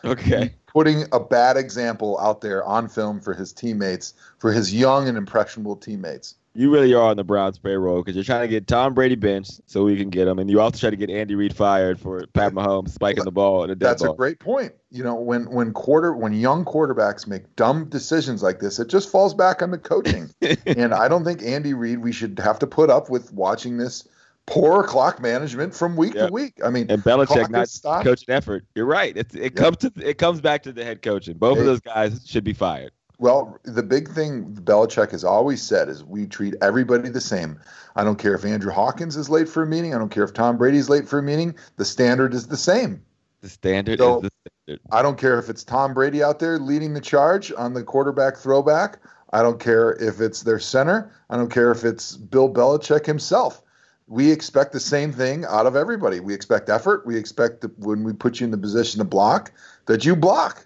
Okay. 0.06 0.54
putting 0.68 1.06
a 1.12 1.20
bad 1.20 1.58
example 1.58 2.20
out 2.20 2.42
there 2.42 2.64
on 2.64 2.88
film 2.88 3.20
for 3.20 3.34
his 3.34 3.52
teammates, 3.52 4.14
for 4.38 4.52
his 4.52 4.74
young 4.74 5.08
and 5.08 5.18
impressionable 5.18 5.76
teammates. 5.76 6.36
You 6.56 6.72
really 6.74 6.94
are 6.94 7.04
on 7.12 7.16
the 7.16 7.24
Browns 7.24 7.60
payroll 7.60 8.02
because 8.02 8.16
you're 8.16 8.26
trying 8.26 8.42
to 8.42 8.48
get 8.48 8.66
Tom 8.68 8.94
Brady 8.96 9.16
benched 9.16 9.62
so 9.68 9.84
we 9.84 9.96
can 9.96 10.10
get 10.10 10.28
him, 10.28 10.40
and 10.40 10.50
you 10.50 10.60
also 10.60 10.80
try 10.80 10.90
to 10.90 10.96
get 10.96 11.10
Andy 11.10 11.36
Reid 11.36 11.56
fired 11.56 12.00
for 12.00 12.26
Pat 12.34 12.54
Mahomes 12.54 12.90
spiking 12.90 13.24
the 13.24 13.32
ball 13.32 13.64
in 13.64 13.70
a 13.70 13.76
dead 13.76 13.88
That's 13.88 14.04
ball. 14.04 14.14
a 14.14 14.18
great 14.18 14.40
point. 14.40 14.74
You 14.90 15.04
know, 15.04 15.16
when 15.16 15.50
when 15.52 15.72
quarter 15.74 16.14
when 16.14 16.34
young 16.34 16.66
quarterbacks 16.66 17.28
make 17.28 17.56
dumb 17.56 17.86
decisions 17.86 18.42
like 18.42 18.60
this, 18.60 18.80
it 18.80 18.90
just 18.90 19.12
falls 19.12 19.34
back 19.36 19.62
on 19.62 19.70
the 19.72 19.78
coaching. 19.78 20.32
and 20.66 20.94
I 20.94 21.08
don't 21.08 21.24
think 21.24 21.44
Andy 21.44 21.74
Reid 21.76 22.00
we 22.00 22.12
should 22.12 22.40
have 22.40 22.58
to 22.60 22.68
put 22.68 22.90
up 22.90 23.10
with 23.12 23.32
watching 23.32 23.78
this 23.78 24.08
poor 24.48 24.84
clock 24.84 25.22
management 25.22 25.76
from 25.76 25.96
week 25.96 26.16
Yeah. 26.16 26.26
to 26.26 26.34
week. 26.34 26.56
I 26.66 26.72
mean, 26.72 26.88
and 26.90 27.04
Belichick 27.04 27.52
not 27.52 27.70
stopped. 27.70 28.04
coaching 28.04 28.34
effort. 28.34 28.66
You're 28.74 28.86
right. 28.88 29.16
It, 29.16 29.36
it 29.36 29.42
Yeah. 29.56 29.62
comes 29.62 29.78
to 29.78 29.94
it 30.04 30.18
comes 30.18 30.42
back 30.42 30.64
to 30.64 30.72
the 30.74 30.84
head 30.84 31.04
coaching. 31.04 31.38
Both 31.38 31.60
of 31.60 31.66
those 31.66 31.80
guys 31.82 32.22
should 32.26 32.44
be 32.44 32.54
fired. 32.54 32.92
Well, 33.20 33.60
the 33.64 33.84
big 33.84 34.10
thing 34.10 34.46
Belichick 34.64 35.12
has 35.12 35.26
always 35.26 35.62
said 35.62 35.90
is 35.90 36.06
we 36.06 36.26
treat 36.26 36.56
everybody 36.62 37.10
the 37.10 37.20
same. 37.20 37.60
I 37.98 38.06
don't 38.06 38.18
care 38.18 38.34
if 38.34 38.46
Andrew 38.46 38.72
Hawkins 38.72 39.18
is 39.18 39.30
late 39.30 39.50
for 39.50 39.62
a 39.62 39.68
meeting. 39.68 39.94
I 39.94 39.98
don't 39.98 40.10
care 40.10 40.24
if 40.24 40.34
Tom 40.34 40.58
Brady's 40.58 40.88
late 40.88 41.08
for 41.08 41.20
a 41.20 41.24
meeting. 41.24 41.54
The 41.76 41.84
standard 41.84 42.34
is 42.34 42.48
the 42.48 42.58
same. 42.58 43.02
The 43.42 43.50
standard 43.50 44.00
So- 44.00 44.18
is 44.18 44.22
the 44.22 44.30
standard. 44.64 44.82
I 44.92 45.02
don't 45.02 45.18
care 45.18 45.38
if 45.38 45.50
it's 45.50 45.66
Tom 45.66 45.94
Brady 45.94 46.24
out 46.24 46.40
there 46.40 46.60
leading 46.60 46.94
the 46.94 47.02
charge 47.02 47.52
on 47.58 47.74
the 47.74 47.84
quarterback 47.84 48.38
throwback. 48.38 49.00
I 49.34 49.42
don't 49.42 49.60
care 49.60 49.94
if 50.02 50.22
it's 50.22 50.44
their 50.44 50.60
center. 50.60 51.12
I 51.30 51.36
don't 51.36 51.52
care 51.52 51.72
if 51.72 51.84
it's 51.84 52.16
Bill 52.16 52.50
Belichick 52.50 53.06
himself. 53.06 53.62
We 54.08 54.32
expect 54.32 54.72
the 54.72 54.80
same 54.80 55.12
thing 55.12 55.46
out 55.46 55.68
of 55.68 55.76
everybody. 55.76 56.20
We 56.22 56.34
expect 56.34 56.70
effort. 56.70 57.06
We 57.06 57.18
expect 57.18 57.62
that 57.62 57.78
when 57.80 58.04
we 58.04 58.14
put 58.14 58.40
you 58.40 58.46
in 58.46 58.52
the 58.52 58.58
position 58.58 59.00
to 59.00 59.06
block, 59.06 59.52
that 59.86 60.06
you 60.06 60.16
block. 60.16 60.66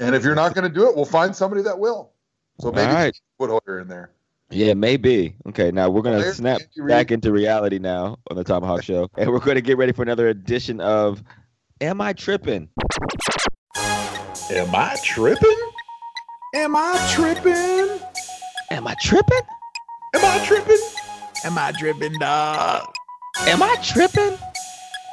And 0.00 0.14
if 0.14 0.24
you're 0.24 0.34
not 0.34 0.54
going 0.54 0.66
to 0.66 0.74
do 0.74 0.88
it, 0.88 0.96
we'll 0.96 1.04
find 1.04 1.36
somebody 1.36 1.62
that 1.62 1.78
will. 1.78 2.10
So 2.60 2.72
maybe 2.72 2.88
All 2.88 2.94
right. 2.94 3.20
put 3.38 3.50
Hoyer 3.50 3.80
in 3.80 3.88
there. 3.88 4.10
Yeah, 4.50 4.74
maybe. 4.74 5.36
Okay, 5.48 5.70
now 5.70 5.88
we're 5.88 6.02
gonna 6.02 6.18
There's 6.18 6.36
snap 6.36 6.60
back 6.88 7.12
into 7.12 7.30
reality 7.30 7.78
now 7.78 8.18
on 8.28 8.36
the 8.36 8.42
Tomahawk 8.42 8.82
Show, 8.82 9.08
and 9.16 9.30
we're 9.30 9.38
gonna 9.38 9.60
get 9.60 9.78
ready 9.78 9.92
for 9.92 10.02
another 10.02 10.28
edition 10.28 10.80
of 10.80 11.22
Am 11.80 12.00
I 12.00 12.12
Tripping? 12.12 12.68
Am 13.76 14.74
I 14.74 14.96
tripping? 15.04 15.70
Am 16.56 16.74
I 16.74 17.08
tripping? 17.14 18.00
Am 18.72 18.88
I 18.88 18.96
tripping? 19.00 19.40
Am 20.16 20.24
I 20.24 20.44
tripping? 20.44 20.80
Am 21.44 21.56
I 21.56 21.72
dripping, 21.78 22.18
dog? 22.18 22.92
Am 23.42 23.62
I 23.62 23.76
tripping? 23.82 24.36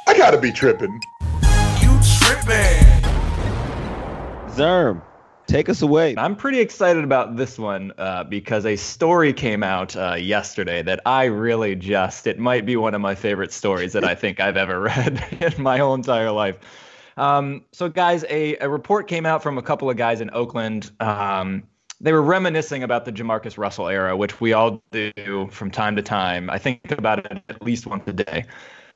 I 0.08 0.16
got 0.16 0.32
to 0.32 0.38
be 0.38 0.50
tripping. 0.50 1.00
You 1.80 2.00
tripping? 2.18 2.87
Zerm, 4.58 5.02
take 5.46 5.68
us 5.68 5.82
away. 5.82 6.16
I'm 6.18 6.34
pretty 6.34 6.58
excited 6.58 7.04
about 7.04 7.36
this 7.36 7.60
one 7.60 7.92
uh, 7.96 8.24
because 8.24 8.66
a 8.66 8.74
story 8.74 9.32
came 9.32 9.62
out 9.62 9.94
uh, 9.94 10.14
yesterday 10.14 10.82
that 10.82 11.00
I 11.06 11.26
really 11.26 11.76
just, 11.76 12.26
it 12.26 12.40
might 12.40 12.66
be 12.66 12.74
one 12.74 12.92
of 12.92 13.00
my 13.00 13.14
favorite 13.14 13.52
stories 13.52 13.92
that 13.92 14.02
I 14.02 14.16
think 14.16 14.40
I've 14.40 14.56
ever 14.56 14.80
read 14.80 15.24
in 15.40 15.62
my 15.62 15.78
whole 15.78 15.94
entire 15.94 16.32
life. 16.32 16.58
Um, 17.16 17.66
so, 17.70 17.88
guys, 17.88 18.24
a, 18.28 18.56
a 18.56 18.68
report 18.68 19.06
came 19.06 19.26
out 19.26 19.44
from 19.44 19.58
a 19.58 19.62
couple 19.62 19.88
of 19.88 19.96
guys 19.96 20.20
in 20.20 20.28
Oakland. 20.32 20.90
Um, 20.98 21.62
they 22.00 22.12
were 22.12 22.22
reminiscing 22.22 22.82
about 22.82 23.04
the 23.04 23.12
JaMarcus 23.12 23.58
Russell 23.58 23.86
era, 23.86 24.16
which 24.16 24.40
we 24.40 24.54
all 24.54 24.82
do 24.90 25.48
from 25.52 25.70
time 25.70 25.94
to 25.94 26.02
time. 26.02 26.50
I 26.50 26.58
think 26.58 26.90
about 26.90 27.20
it 27.20 27.42
at 27.48 27.62
least 27.62 27.86
once 27.86 28.08
a 28.08 28.12
day. 28.12 28.44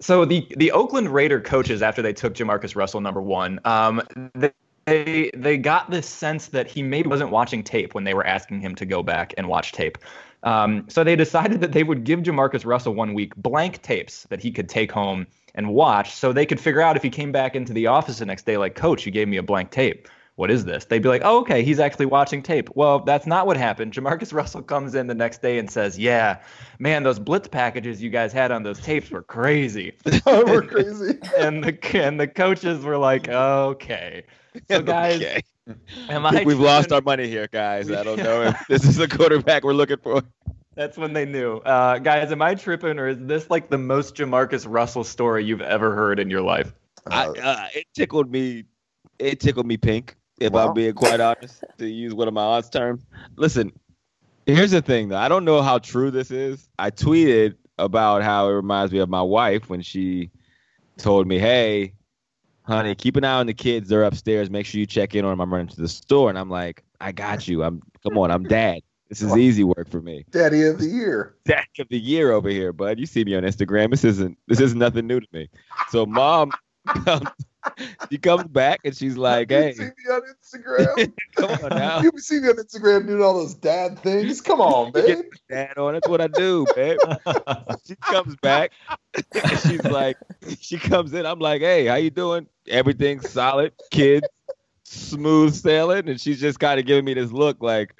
So 0.00 0.24
the 0.24 0.44
the 0.56 0.72
Oakland 0.72 1.08
Raider 1.10 1.40
coaches, 1.40 1.82
after 1.82 2.02
they 2.02 2.12
took 2.12 2.34
JaMarcus 2.34 2.74
Russell 2.74 3.00
number 3.00 3.22
one, 3.22 3.60
um, 3.64 4.02
they 4.34 4.50
they 4.86 5.30
they 5.34 5.56
got 5.56 5.90
this 5.90 6.08
sense 6.08 6.48
that 6.48 6.66
he 6.66 6.82
maybe 6.82 7.08
wasn't 7.08 7.30
watching 7.30 7.62
tape 7.62 7.94
when 7.94 8.04
they 8.04 8.14
were 8.14 8.26
asking 8.26 8.60
him 8.60 8.74
to 8.76 8.84
go 8.84 9.02
back 9.02 9.34
and 9.36 9.48
watch 9.48 9.72
tape. 9.72 9.98
Um, 10.42 10.86
so 10.88 11.04
they 11.04 11.16
decided 11.24 11.60
that 11.60 11.72
they 11.72 11.84
would 11.84 12.04
give 12.04 12.20
JaMarcus 12.20 12.66
Russell 12.66 12.94
one 12.94 13.14
week 13.14 13.34
blank 13.36 13.82
tapes 13.82 14.24
that 14.24 14.40
he 14.40 14.50
could 14.50 14.68
take 14.68 14.90
home 14.90 15.26
and 15.54 15.68
watch, 15.68 16.14
so 16.14 16.32
they 16.32 16.46
could 16.46 16.60
figure 16.60 16.80
out 16.80 16.96
if 16.96 17.02
he 17.02 17.10
came 17.10 17.30
back 17.30 17.54
into 17.54 17.72
the 17.72 17.86
office 17.86 18.18
the 18.18 18.26
next 18.26 18.46
day, 18.46 18.56
like, 18.56 18.74
Coach, 18.74 19.04
you 19.04 19.12
gave 19.12 19.28
me 19.28 19.36
a 19.36 19.42
blank 19.42 19.70
tape. 19.70 20.08
What 20.36 20.50
is 20.50 20.64
this? 20.64 20.86
They'd 20.86 21.02
be 21.02 21.10
like, 21.10 21.20
oh, 21.24 21.40
okay, 21.40 21.62
he's 21.62 21.78
actually 21.78 22.06
watching 22.06 22.42
tape. 22.42 22.70
Well, 22.74 23.00
that's 23.00 23.26
not 23.26 23.46
what 23.46 23.58
happened. 23.58 23.92
JaMarcus 23.94 24.32
Russell 24.32 24.62
comes 24.62 24.94
in 24.94 25.06
the 25.06 25.14
next 25.14 25.42
day 25.42 25.58
and 25.58 25.70
says, 25.70 25.98
yeah, 25.98 26.38
man, 26.78 27.02
those 27.02 27.18
blitz 27.18 27.48
packages 27.48 28.02
you 28.02 28.08
guys 28.08 28.32
had 28.32 28.50
on 28.50 28.62
those 28.62 28.80
tapes 28.80 29.10
were 29.10 29.22
crazy. 29.22 29.92
We're 30.26 30.62
crazy. 30.62 31.18
and 31.36 31.62
the 31.62 31.78
and 32.02 32.18
the 32.18 32.26
coaches 32.26 32.82
were 32.82 32.96
like, 32.96 33.28
okay. 33.28 34.24
So 34.68 34.82
guys, 34.82 35.22
Okay. 35.22 35.42
am 36.08 36.26
I 36.26 36.32
I 36.34 36.44
we've 36.44 36.58
lost 36.58 36.92
our 36.92 37.00
money 37.02 37.28
here, 37.28 37.48
guys. 37.48 37.90
I 37.90 38.02
don't 38.02 38.20
know 38.22 38.42
if 38.42 38.56
this 38.68 38.84
is 38.84 38.96
the 38.96 39.08
quarterback 39.08 39.64
we're 39.64 39.72
looking 39.74 39.98
for. 39.98 40.22
That's 40.74 40.96
when 40.96 41.12
they 41.12 41.24
knew. 41.26 41.58
Uh, 41.58 41.98
guys, 41.98 42.32
am 42.32 42.42
I 42.42 42.54
tripping 42.54 42.98
or 42.98 43.08
is 43.08 43.18
this 43.18 43.50
like 43.50 43.68
the 43.68 43.78
most 43.78 44.14
JaMarcus 44.16 44.66
Russell 44.68 45.04
story 45.04 45.44
you've 45.44 45.60
ever 45.62 45.94
heard 45.94 46.18
in 46.18 46.30
your 46.30 46.42
life? 46.42 46.72
I, 47.10 47.26
Uh, 47.26 47.34
uh, 47.42 47.68
it 47.74 47.86
tickled 47.94 48.30
me. 48.30 48.64
It 49.18 49.40
tickled 49.40 49.66
me 49.66 49.76
pink, 49.76 50.16
if 50.40 50.54
Wow. 50.54 50.64
I'm 50.64 50.72
being 50.72 50.94
quite 50.94 51.20
honest, 51.20 51.64
to 51.78 51.86
use 51.88 52.14
one 52.14 52.28
of 52.28 52.34
my 52.34 52.42
aunt's 52.44 52.68
terms. 52.68 53.06
Listen, 53.36 53.72
here's 54.46 54.70
the 54.70 54.82
thing, 54.82 55.08
though. 55.08 55.18
I 55.18 55.28
don't 55.28 55.44
know 55.44 55.62
how 55.62 55.78
true 55.78 56.10
this 56.10 56.30
is. 56.30 56.68
I 56.78 56.90
tweeted 56.90 57.56
about 57.78 58.22
how 58.22 58.48
it 58.48 58.52
reminds 58.52 58.92
me 58.92 58.98
of 58.98 59.08
my 59.08 59.22
wife 59.22 59.68
when 59.68 59.80
she 59.82 60.30
told 60.98 61.26
me, 61.26 61.38
"Hey, 61.38 61.94
honey, 62.64 62.94
keep 62.94 63.16
an 63.16 63.24
eye 63.24 63.38
on 63.38 63.46
the 63.46 63.54
kids. 63.54 63.88
They're 63.88 64.04
upstairs. 64.04 64.50
Make 64.50 64.66
sure 64.66 64.78
you 64.78 64.86
check 64.86 65.14
in 65.14 65.24
on 65.24 65.30
them. 65.32 65.40
I'm 65.40 65.52
running 65.52 65.68
to 65.68 65.80
the 65.80 65.88
store." 65.88 66.28
And 66.28 66.38
I'm 66.38 66.50
like, 66.50 66.82
"I 67.00 67.12
got 67.12 67.48
you. 67.48 67.62
I'm 67.62 67.82
come 68.02 68.18
on. 68.18 68.30
I'm 68.30 68.44
dad. 68.44 68.82
This 69.08 69.20
is 69.20 69.36
easy 69.36 69.62
work 69.62 69.90
for 69.90 70.00
me. 70.00 70.24
Daddy 70.30 70.62
of 70.64 70.78
the 70.78 70.86
year. 70.86 71.36
Dad 71.44 71.66
of 71.78 71.88
the 71.90 71.98
year 71.98 72.32
over 72.32 72.48
here, 72.48 72.72
bud. 72.72 72.98
You 72.98 73.04
see 73.06 73.24
me 73.24 73.34
on 73.34 73.42
Instagram. 73.42 73.90
This 73.90 74.04
isn't 74.04 74.38
this 74.48 74.60
is 74.60 74.74
nothing 74.74 75.06
new 75.06 75.20
to 75.20 75.28
me." 75.32 75.48
So 75.90 76.06
mom 76.06 76.52
comes, 77.04 77.28
she 78.10 78.18
comes 78.18 78.44
back 78.44 78.80
and 78.84 78.96
she's 78.96 79.16
like, 79.16 79.50
you 79.50 79.56
"Hey, 79.56 79.72
see 79.72 79.84
me 79.84 79.90
on 80.10 80.22
Instagram. 80.22 81.12
come 81.36 81.50
on 81.50 81.78
now, 81.78 82.00
you 82.00 82.10
see 82.16 82.40
me 82.40 82.48
on 82.48 82.56
Instagram 82.56 83.06
doing 83.06 83.22
all 83.22 83.34
those 83.34 83.54
dad 83.54 83.98
things. 84.00 84.40
Come 84.40 84.60
on, 84.60 84.92
babe. 84.92 85.24
dad 85.48 85.78
on. 85.78 85.94
That's 85.94 86.08
what 86.08 86.20
I 86.20 86.28
do, 86.28 86.66
babe." 86.74 86.98
She 87.86 87.96
comes 87.96 88.36
back 88.36 88.72
and 89.14 89.58
she's 89.60 89.84
like, 89.84 90.16
she 90.60 90.78
comes 90.78 91.12
in. 91.12 91.26
I'm 91.26 91.38
like, 91.38 91.60
"Hey, 91.62 91.86
how 91.86 91.96
you 91.96 92.10
doing? 92.10 92.46
Everything's 92.68 93.28
solid, 93.28 93.72
kids, 93.90 94.26
smooth 94.84 95.54
sailing." 95.54 96.08
And 96.08 96.20
she's 96.20 96.40
just 96.40 96.60
kind 96.60 96.78
of 96.78 96.86
giving 96.86 97.04
me 97.04 97.14
this 97.14 97.32
look 97.32 97.62
like. 97.62 97.94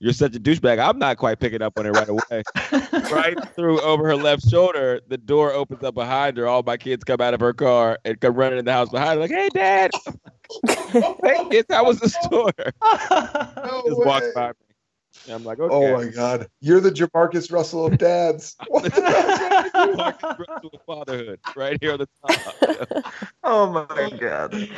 You're 0.00 0.12
such 0.12 0.34
a 0.36 0.40
douchebag. 0.40 0.78
I'm 0.78 0.98
not 0.98 1.16
quite 1.16 1.38
picking 1.38 1.62
up 1.62 1.78
on 1.78 1.86
it 1.86 1.90
right 1.90 2.08
away. 2.08 2.42
right 3.10 3.36
through 3.54 3.80
over 3.80 4.06
her 4.06 4.16
left 4.16 4.48
shoulder, 4.48 5.00
the 5.08 5.18
door 5.18 5.52
opens 5.52 5.82
up 5.82 5.94
behind 5.94 6.36
her. 6.36 6.46
All 6.46 6.62
my 6.62 6.76
kids 6.76 7.04
come 7.04 7.20
out 7.20 7.34
of 7.34 7.40
her 7.40 7.52
car 7.52 7.98
and 8.04 8.20
come 8.20 8.34
running 8.34 8.58
in 8.58 8.64
the 8.64 8.72
house 8.72 8.90
behind 8.90 9.14
her, 9.14 9.20
like, 9.20 9.30
"Hey, 9.30 9.48
Dad! 9.54 9.90
hey, 10.66 11.48
kids, 11.50 11.66
how 11.70 11.84
was 11.84 12.00
the 12.00 12.08
store?" 12.08 12.52
No 13.64 13.82
Just 13.86 13.98
way. 13.98 14.04
walks 14.04 14.26
by 14.34 14.48
me. 14.48 14.54
And 15.26 15.34
I'm 15.36 15.44
like, 15.44 15.58
"Okay." 15.58 15.92
Oh 15.92 15.96
my 15.96 16.08
God, 16.10 16.48
you're 16.60 16.80
the 16.80 16.90
JaMarcus 16.90 17.50
Russell 17.52 17.86
of 17.86 17.96
dads. 17.96 18.56
What 18.68 18.84
the 18.84 19.72
hell? 19.72 19.96
Marcus 19.96 20.46
Russell 20.48 20.70
of 20.74 20.80
fatherhood, 20.86 21.40
right 21.56 21.78
here 21.80 21.92
on 21.92 21.98
the 21.98 22.08
top. 22.28 23.04
oh 23.44 23.86
my 23.88 24.10
god. 24.18 24.68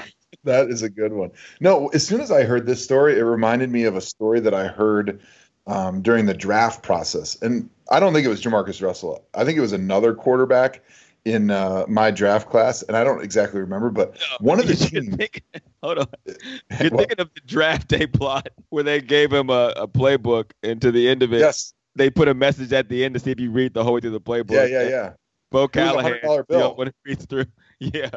That 0.47 0.69
is 0.71 0.83
a 0.83 0.89
good 0.89 1.13
one. 1.13 1.31
No, 1.61 1.89
as 1.89 2.07
soon 2.07 2.21
as 2.21 2.31
I 2.31 2.45
heard 2.45 2.67
this 2.67 2.83
story, 2.83 3.19
it 3.19 3.23
reminded 3.23 3.71
me 3.71 3.85
of 3.85 3.95
a 3.97 4.01
story 4.01 4.41
that 4.41 4.55
I 4.55 4.69
heard 4.69 5.21
um, 5.67 6.01
during 6.03 6.27
the 6.27 6.35
draft 6.35 6.83
process, 6.83 7.37
and 7.43 7.69
I 7.91 8.01
don't 8.01 8.13
think 8.15 8.25
it 8.25 8.29
was 8.31 8.41
JaMarcus 8.43 8.81
Russell. 8.83 9.25
I 9.35 9.45
think 9.45 9.59
it 9.59 9.61
was 9.61 9.73
another 9.73 10.15
quarterback 10.15 10.83
in 11.25 11.51
uh, 11.51 11.85
my 11.89 12.13
draft 12.13 12.49
class, 12.49 12.83
and 12.83 12.97
I 12.97 13.03
don't 13.03 13.23
exactly 13.25 13.61
remember, 13.61 13.91
but 13.91 14.17
one 14.41 14.61
of 14.61 14.69
the 14.69 14.75
You're 14.75 15.03
teams. 15.03 15.17
thinking- 15.17 15.43
hold 15.83 15.99
on. 15.99 16.07
You're 16.27 16.91
Well, 16.91 16.99
thinking 16.99 17.19
of 17.19 17.31
the 17.35 17.41
draft 17.47 17.89
day 17.89 18.07
plot 18.07 18.49
where 18.69 18.85
they 18.85 19.01
gave 19.01 19.33
him 19.33 19.51
a, 19.51 19.73
a 19.77 19.89
playbook, 19.89 20.53
and 20.63 20.81
to 20.83 20.93
the 20.93 21.09
end 21.09 21.25
of 21.25 21.33
it, 21.33 21.41
yes, 21.41 21.75
they 21.97 22.11
put 22.11 22.29
a 22.29 22.35
message 22.35 22.73
at 22.73 22.89
the 22.89 23.05
end 23.05 23.15
to 23.15 23.21
see 23.21 23.33
if 23.33 23.41
you 23.41 23.51
read 23.51 23.75
the 23.75 23.83
whole 23.83 23.95
way 23.95 24.01
through 24.01 24.11
the 24.11 24.21
playbook. 24.21 24.53
yeah, 24.53 24.83
yeah, 24.83 24.89
yeah, 24.89 25.13
Bo 25.51 25.65
It 25.65 25.73
Callahan, 25.73 26.13
$100 26.13 26.21
the 26.23 26.29
only 26.29 26.45
bill. 26.49 26.77
one 26.77 26.87
who 26.87 26.93
reads 27.05 27.25
through. 27.27 27.47
Yeah, 27.79 28.09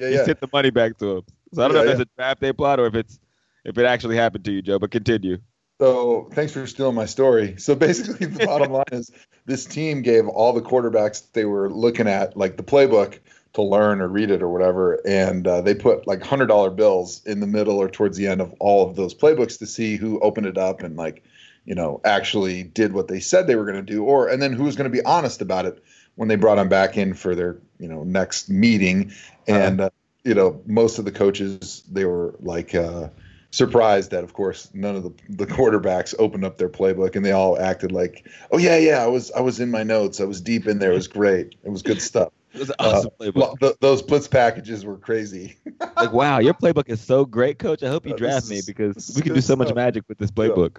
yeah, 0.00 0.08
he 0.08 0.14
yeah. 0.16 0.24
sent 0.24 0.40
the 0.40 0.48
money 0.52 0.70
back 0.70 0.98
to 0.98 1.18
him. 1.18 1.22
So 1.52 1.62
I 1.62 1.68
don't 1.68 1.74
know 1.74 1.82
Yeah, 1.84 1.92
if 1.92 1.98
that's 1.98 2.10
a 2.10 2.16
draft 2.16 2.40
day 2.40 2.52
plot 2.52 2.80
or 2.80 2.86
if 2.86 2.94
it's 2.94 3.18
if 3.64 3.76
it 3.78 3.84
actually 3.84 4.16
happened 4.16 4.44
to 4.44 4.52
you, 4.52 4.62
Joe. 4.62 4.78
But 4.78 4.90
continue. 4.90 5.38
So 5.80 6.28
thanks 6.32 6.52
for 6.52 6.66
stealing 6.66 6.96
my 6.96 7.06
story. 7.06 7.54
So 7.58 7.74
basically, 7.74 8.26
the 8.26 8.44
bottom 8.46 8.72
line 8.72 8.84
is 8.92 9.10
this 9.46 9.64
team 9.64 10.02
gave 10.02 10.26
all 10.26 10.52
the 10.52 10.60
quarterbacks 10.60 11.22
they 11.32 11.44
were 11.44 11.70
looking 11.70 12.08
at 12.08 12.36
like 12.36 12.56
the 12.56 12.62
playbook 12.64 13.18
to 13.54 13.62
learn 13.62 14.00
or 14.00 14.08
read 14.08 14.30
it 14.30 14.42
or 14.42 14.48
whatever, 14.48 15.00
and 15.06 15.46
uh, 15.46 15.60
they 15.60 15.74
put 15.74 16.06
like 16.06 16.22
hundred 16.22 16.46
dollar 16.46 16.70
bills 16.70 17.24
in 17.24 17.40
the 17.40 17.46
middle 17.46 17.78
or 17.78 17.88
towards 17.88 18.16
the 18.16 18.26
end 18.26 18.40
of 18.40 18.52
all 18.58 18.88
of 18.88 18.96
those 18.96 19.14
playbooks 19.14 19.58
to 19.58 19.66
see 19.66 19.96
who 19.96 20.20
opened 20.20 20.46
it 20.46 20.58
up 20.58 20.82
and 20.82 20.96
like 20.96 21.22
you 21.64 21.74
know 21.74 22.00
actually 22.04 22.62
did 22.62 22.92
what 22.92 23.08
they 23.08 23.20
said 23.20 23.46
they 23.46 23.56
were 23.56 23.64
going 23.64 23.76
to 23.76 23.82
do, 23.82 24.04
or 24.04 24.28
and 24.28 24.42
then 24.42 24.52
who 24.52 24.64
was 24.64 24.76
going 24.76 24.90
to 24.90 24.96
be 24.96 25.04
honest 25.04 25.40
about 25.40 25.64
it 25.64 25.82
when 26.16 26.28
they 26.28 26.36
brought 26.36 26.56
them 26.56 26.68
back 26.68 26.96
in 26.96 27.14
for 27.14 27.34
their 27.34 27.56
you 27.78 27.88
know 27.88 28.02
next 28.04 28.50
meeting, 28.50 29.12
and 29.46 29.80
uh, 29.80 29.90
you 30.24 30.34
know 30.34 30.60
most 30.66 30.98
of 30.98 31.04
the 31.04 31.12
coaches 31.12 31.82
they 31.90 32.04
were 32.04 32.34
like. 32.40 32.74
Uh, 32.74 33.08
surprised 33.50 34.10
that 34.10 34.24
of 34.24 34.34
course 34.34 34.68
none 34.74 34.94
of 34.94 35.02
the, 35.02 35.10
the 35.30 35.46
quarterbacks 35.46 36.14
opened 36.18 36.44
up 36.44 36.58
their 36.58 36.68
playbook 36.68 37.16
and 37.16 37.24
they 37.24 37.32
all 37.32 37.58
acted 37.58 37.90
like 37.90 38.28
oh 38.52 38.58
yeah 38.58 38.76
yeah 38.76 39.02
i 39.02 39.06
was 39.06 39.32
i 39.32 39.40
was 39.40 39.58
in 39.58 39.70
my 39.70 39.82
notes 39.82 40.20
i 40.20 40.24
was 40.24 40.38
deep 40.42 40.66
in 40.66 40.78
there 40.78 40.92
it 40.92 40.96
was 40.96 41.08
great 41.08 41.54
it 41.64 41.70
was 41.70 41.80
good 41.80 42.02
stuff 42.02 42.30
It 42.52 42.58
was 42.58 42.68
an 42.68 42.74
Uh, 42.78 42.84
awesome 42.88 43.10
playbook. 43.18 43.34
Well, 43.36 43.56
th- 43.56 43.76
those 43.80 44.02
blitz 44.02 44.28
packages 44.28 44.84
were 44.84 44.98
crazy 44.98 45.56
like, 45.96 46.12
wow, 46.12 46.40
your 46.40 46.52
playbook 46.52 46.90
is 46.90 47.00
so 47.00 47.24
great, 47.24 47.58
Coach. 47.58 47.82
I 47.82 47.88
hope 47.88 48.04
you 48.06 48.12
Uh, 48.12 48.16
draft 48.16 48.48
this 48.48 48.66
me 48.68 48.72
because 48.74 49.14
we 49.16 49.22
can 49.22 49.32
do 49.32 49.40
so 49.40 49.56
much 49.56 49.68
stuff. 49.68 49.76
magic 49.76 50.04
with 50.10 50.18
this 50.18 50.30
playbook. 50.30 50.76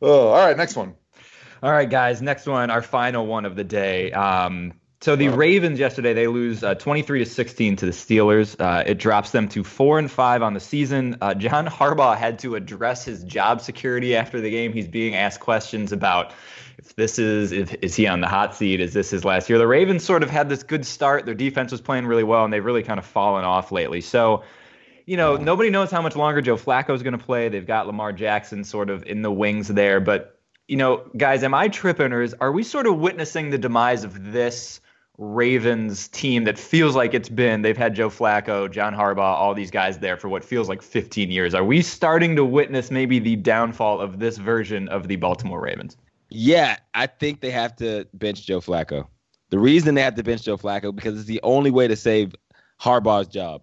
oh 0.00 0.28
all 0.28 0.46
right 0.46 0.56
next 0.56 0.76
one 0.76 0.94
All 1.64 1.72
right, 1.72 1.90
guys. 1.90 2.22
Next 2.22 2.46
one, 2.46 2.70
our 2.70 2.82
final 2.82 3.26
one 3.26 3.44
of 3.44 3.56
the 3.56 3.64
day. 3.64 4.12
Um, 4.12 4.74
so 5.00 5.14
the 5.14 5.28
Ravens 5.28 5.78
yesterday 5.78 6.12
they 6.12 6.26
lose 6.26 6.64
uh, 6.64 6.74
23 6.74 7.20
to 7.20 7.26
16 7.26 7.76
to 7.76 7.86
the 7.86 7.92
Steelers. 7.92 8.56
Uh, 8.60 8.82
it 8.86 8.98
drops 8.98 9.30
them 9.30 9.48
to 9.48 9.62
four 9.62 9.98
and 9.98 10.10
five 10.10 10.42
on 10.42 10.54
the 10.54 10.60
season. 10.60 11.16
Uh, 11.20 11.34
John 11.34 11.66
Harbaugh 11.66 12.16
had 12.16 12.38
to 12.40 12.56
address 12.56 13.04
his 13.04 13.22
job 13.24 13.60
security 13.60 14.16
after 14.16 14.40
the 14.40 14.50
game. 14.50 14.72
He's 14.72 14.88
being 14.88 15.14
asked 15.14 15.40
questions 15.40 15.92
about 15.92 16.32
if 16.78 16.96
this 16.96 17.18
is 17.18 17.52
if 17.52 17.74
is 17.82 17.94
he 17.94 18.06
on 18.06 18.20
the 18.20 18.28
hot 18.28 18.54
seat? 18.54 18.80
Is 18.80 18.92
this 18.92 19.10
his 19.10 19.24
last 19.24 19.48
year? 19.48 19.58
The 19.58 19.66
Ravens 19.66 20.04
sort 20.04 20.22
of 20.22 20.30
had 20.30 20.48
this 20.48 20.62
good 20.62 20.84
start. 20.84 21.26
Their 21.26 21.34
defense 21.34 21.72
was 21.72 21.80
playing 21.80 22.06
really 22.06 22.24
well, 22.24 22.44
and 22.44 22.52
they've 22.52 22.64
really 22.64 22.82
kind 22.82 22.98
of 22.98 23.06
fallen 23.06 23.44
off 23.44 23.70
lately. 23.70 24.00
So 24.00 24.42
you 25.08 25.16
know, 25.16 25.36
nobody 25.36 25.70
knows 25.70 25.90
how 25.90 26.02
much 26.02 26.16
longer 26.16 26.42
Joe 26.42 26.56
Flacco 26.56 26.94
is 26.94 27.02
going 27.02 27.16
to 27.16 27.24
play. 27.24 27.48
They've 27.48 27.66
got 27.66 27.86
Lamar 27.86 28.12
Jackson 28.12 28.62
sort 28.62 28.90
of 28.90 29.04
in 29.06 29.22
the 29.22 29.32
wings 29.32 29.68
there. 29.68 30.00
But, 30.00 30.38
you 30.66 30.76
know, 30.76 31.08
guys, 31.16 31.42
am 31.42 31.54
I 31.54 31.68
tripping 31.68 32.12
or 32.12 32.20
is, 32.20 32.34
are 32.42 32.52
we 32.52 32.62
sort 32.62 32.86
of 32.86 32.98
witnessing 32.98 33.48
the 33.48 33.56
demise 33.56 34.04
of 34.04 34.32
this 34.32 34.82
Ravens 35.18 36.06
team 36.08 36.44
that 36.44 36.56
feels 36.56 36.94
like 36.94 37.12
it's 37.12 37.28
been, 37.28 37.62
they've 37.62 37.76
had 37.76 37.94
Joe 37.94 38.08
Flacco, 38.08 38.70
John 38.70 38.94
Harbaugh, 38.94 39.18
all 39.18 39.52
these 39.52 39.70
guys 39.70 39.98
there 39.98 40.16
for 40.16 40.28
what 40.28 40.44
feels 40.44 40.68
like 40.68 40.80
15 40.80 41.30
years. 41.30 41.54
Are 41.54 41.64
we 41.64 41.82
starting 41.82 42.36
to 42.36 42.44
witness 42.44 42.92
maybe 42.92 43.18
the 43.18 43.34
downfall 43.34 44.00
of 44.00 44.20
this 44.20 44.38
version 44.38 44.88
of 44.88 45.08
the 45.08 45.16
Baltimore 45.16 45.60
Ravens? 45.60 45.96
Yeah, 46.30 46.76
I 46.94 47.06
think 47.06 47.40
they 47.40 47.50
have 47.50 47.74
to 47.76 48.06
bench 48.14 48.46
Joe 48.46 48.60
Flacco. 48.60 49.08
The 49.50 49.58
reason 49.58 49.96
they 49.96 50.02
have 50.02 50.14
to 50.14 50.22
bench 50.22 50.42
Joe 50.42 50.56
Flacco 50.56 50.94
because 50.94 51.18
it's 51.18 51.26
the 51.26 51.40
only 51.42 51.72
way 51.72 51.88
to 51.88 51.96
save 51.96 52.34
Harbaugh's 52.80 53.28
job. 53.28 53.62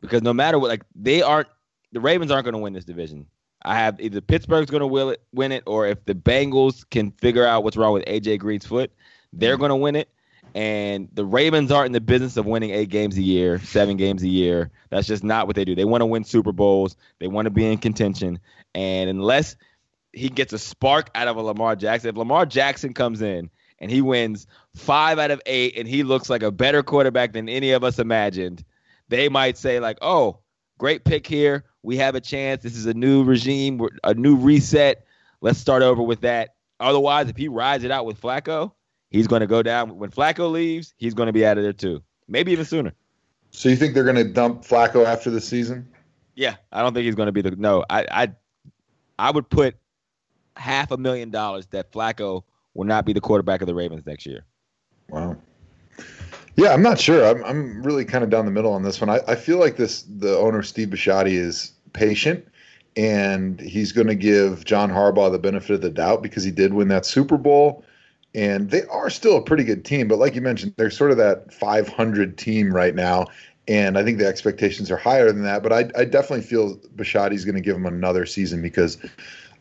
Because 0.00 0.22
no 0.22 0.32
matter 0.32 0.58
what, 0.58 0.68
like 0.68 0.84
they 0.94 1.20
aren't, 1.20 1.48
the 1.92 2.00
Ravens 2.00 2.30
aren't 2.30 2.44
going 2.44 2.54
to 2.54 2.60
win 2.60 2.72
this 2.72 2.84
division. 2.84 3.26
I 3.64 3.76
have 3.76 4.00
either 4.00 4.20
Pittsburgh's 4.20 4.70
going 4.70 4.80
to 4.80 4.86
will 4.86 5.10
it, 5.10 5.22
win 5.32 5.52
it, 5.52 5.64
or 5.66 5.86
if 5.86 6.04
the 6.06 6.14
Bengals 6.14 6.88
can 6.90 7.10
figure 7.12 7.46
out 7.46 7.62
what's 7.62 7.76
wrong 7.76 7.92
with 7.92 8.04
AJ 8.06 8.38
Green's 8.38 8.66
foot, 8.66 8.90
they're 9.32 9.56
mm. 9.56 9.60
going 9.60 9.68
to 9.68 9.76
win 9.76 9.96
it. 9.96 10.08
And 10.54 11.08
the 11.12 11.24
Ravens 11.24 11.72
aren't 11.72 11.86
in 11.86 11.92
the 11.92 12.00
business 12.00 12.36
of 12.36 12.44
winning 12.44 12.70
eight 12.70 12.90
games 12.90 13.16
a 13.16 13.22
year, 13.22 13.58
seven 13.60 13.96
games 13.96 14.22
a 14.22 14.28
year. 14.28 14.70
That's 14.90 15.06
just 15.06 15.24
not 15.24 15.46
what 15.46 15.56
they 15.56 15.64
do. 15.64 15.74
They 15.74 15.86
want 15.86 16.02
to 16.02 16.06
win 16.06 16.24
Super 16.24 16.52
Bowls. 16.52 16.96
They 17.20 17.26
want 17.26 17.46
to 17.46 17.50
be 17.50 17.64
in 17.64 17.78
contention. 17.78 18.38
And 18.74 19.08
unless 19.08 19.56
he 20.12 20.28
gets 20.28 20.52
a 20.52 20.58
spark 20.58 21.10
out 21.14 21.28
of 21.28 21.36
a 21.36 21.42
Lamar 21.42 21.74
Jackson, 21.74 22.10
if 22.10 22.16
Lamar 22.16 22.44
Jackson 22.44 22.92
comes 22.92 23.22
in 23.22 23.48
and 23.78 23.90
he 23.90 24.02
wins 24.02 24.46
five 24.74 25.18
out 25.18 25.30
of 25.30 25.40
eight 25.46 25.78
and 25.78 25.88
he 25.88 26.02
looks 26.02 26.28
like 26.28 26.42
a 26.42 26.50
better 26.50 26.82
quarterback 26.82 27.32
than 27.32 27.48
any 27.48 27.70
of 27.72 27.82
us 27.82 27.98
imagined, 27.98 28.62
they 29.08 29.30
might 29.30 29.56
say, 29.56 29.80
like, 29.80 29.98
oh, 30.02 30.38
great 30.76 31.04
pick 31.04 31.26
here. 31.26 31.64
We 31.82 31.96
have 31.96 32.14
a 32.14 32.20
chance. 32.20 32.62
This 32.62 32.76
is 32.76 32.86
a 32.86 32.94
new 32.94 33.24
regime, 33.24 33.80
a 34.04 34.12
new 34.12 34.36
reset. 34.36 35.06
Let's 35.40 35.58
start 35.58 35.82
over 35.82 36.02
with 36.02 36.20
that. 36.20 36.54
Otherwise, 36.78 37.28
if 37.28 37.36
he 37.36 37.48
rides 37.48 37.84
it 37.84 37.90
out 37.90 38.04
with 38.04 38.20
Flacco, 38.20 38.72
he's 39.12 39.28
going 39.28 39.40
to 39.40 39.46
go 39.46 39.62
down. 39.62 39.98
When 39.98 40.10
Flacco 40.10 40.50
leaves, 40.50 40.94
he's 40.96 41.14
going 41.14 41.28
to 41.28 41.32
be 41.32 41.46
out 41.46 41.58
of 41.58 41.62
there 41.62 41.72
too. 41.72 42.02
Maybe 42.28 42.52
even 42.52 42.64
sooner. 42.64 42.92
so 43.50 43.68
you 43.68 43.76
think 43.76 43.94
they're 43.94 44.04
going 44.04 44.16
to 44.16 44.24
dump 44.24 44.64
flacco 44.64 45.04
after 45.04 45.30
the 45.30 45.40
season 45.40 45.86
Yeah, 46.34 46.56
I 46.72 46.80
don't 46.82 46.94
think 46.94 47.04
he's 47.04 47.14
going 47.14 47.26
to 47.26 47.32
be 47.32 47.42
the 47.42 47.50
no. 47.52 47.84
I 47.90 48.06
I 48.10 48.32
I 49.18 49.30
would 49.30 49.48
put 49.50 49.76
half 50.56 50.90
a 50.90 50.96
million 50.96 51.30
dollars 51.30 51.66
that 51.68 51.92
Flacco 51.92 52.42
will 52.74 52.84
not 52.84 53.04
be 53.04 53.12
the 53.12 53.20
quarterback 53.20 53.60
of 53.60 53.66
the 53.66 53.74
Ravens 53.74 54.04
next 54.06 54.26
year. 54.26 54.44
Wow. 55.08 55.36
Yeah, 56.56 56.72
I'm 56.72 56.82
not 56.82 56.98
sure. 56.98 57.26
I'm 57.26 57.44
I'm 57.44 57.82
really 57.82 58.04
kind 58.04 58.24
of 58.24 58.30
down 58.30 58.46
the 58.46 58.50
middle 58.50 58.72
on 58.72 58.82
this 58.82 59.00
one. 59.00 59.10
I, 59.10 59.20
I 59.28 59.34
feel 59.34 59.58
like 59.58 59.76
this 59.76 60.02
the 60.02 60.36
owner 60.38 60.62
Steve 60.62 60.88
Bisciotti 60.88 61.32
is 61.32 61.72
patient 61.92 62.46
and 62.96 63.60
he's 63.60 63.92
going 63.92 64.06
to 64.06 64.14
give 64.14 64.64
John 64.64 64.90
Harbaugh 64.90 65.30
the 65.32 65.38
benefit 65.38 65.74
of 65.74 65.80
the 65.80 65.90
doubt 65.90 66.22
because 66.22 66.44
he 66.44 66.50
did 66.50 66.74
win 66.74 66.88
that 66.88 67.06
Super 67.06 67.38
Bowl 67.38 67.84
and 68.34 68.70
they 68.70 68.84
are 68.86 69.10
still 69.10 69.36
a 69.36 69.42
pretty 69.42 69.64
good 69.64 69.84
team, 69.84 70.08
but 70.08 70.18
like 70.18 70.34
you 70.34 70.40
mentioned, 70.40 70.74
they're 70.76 70.90
sort 70.90 71.10
of 71.10 71.16
that 71.18 71.52
500 71.52 72.38
team 72.38 72.72
right 72.72 72.94
now 72.94 73.26
and 73.68 73.96
I 73.96 74.02
think 74.02 74.18
the 74.18 74.26
expectations 74.26 74.90
are 74.90 74.96
higher 74.96 75.30
than 75.30 75.44
that, 75.44 75.62
but 75.62 75.72
I 75.72 75.88
I 75.96 76.04
definitely 76.04 76.42
feel 76.42 76.76
Bisciotti's 76.96 77.44
going 77.44 77.54
to 77.54 77.60
give 77.60 77.76
him 77.76 77.86
another 77.86 78.26
season 78.26 78.60
because 78.60 78.98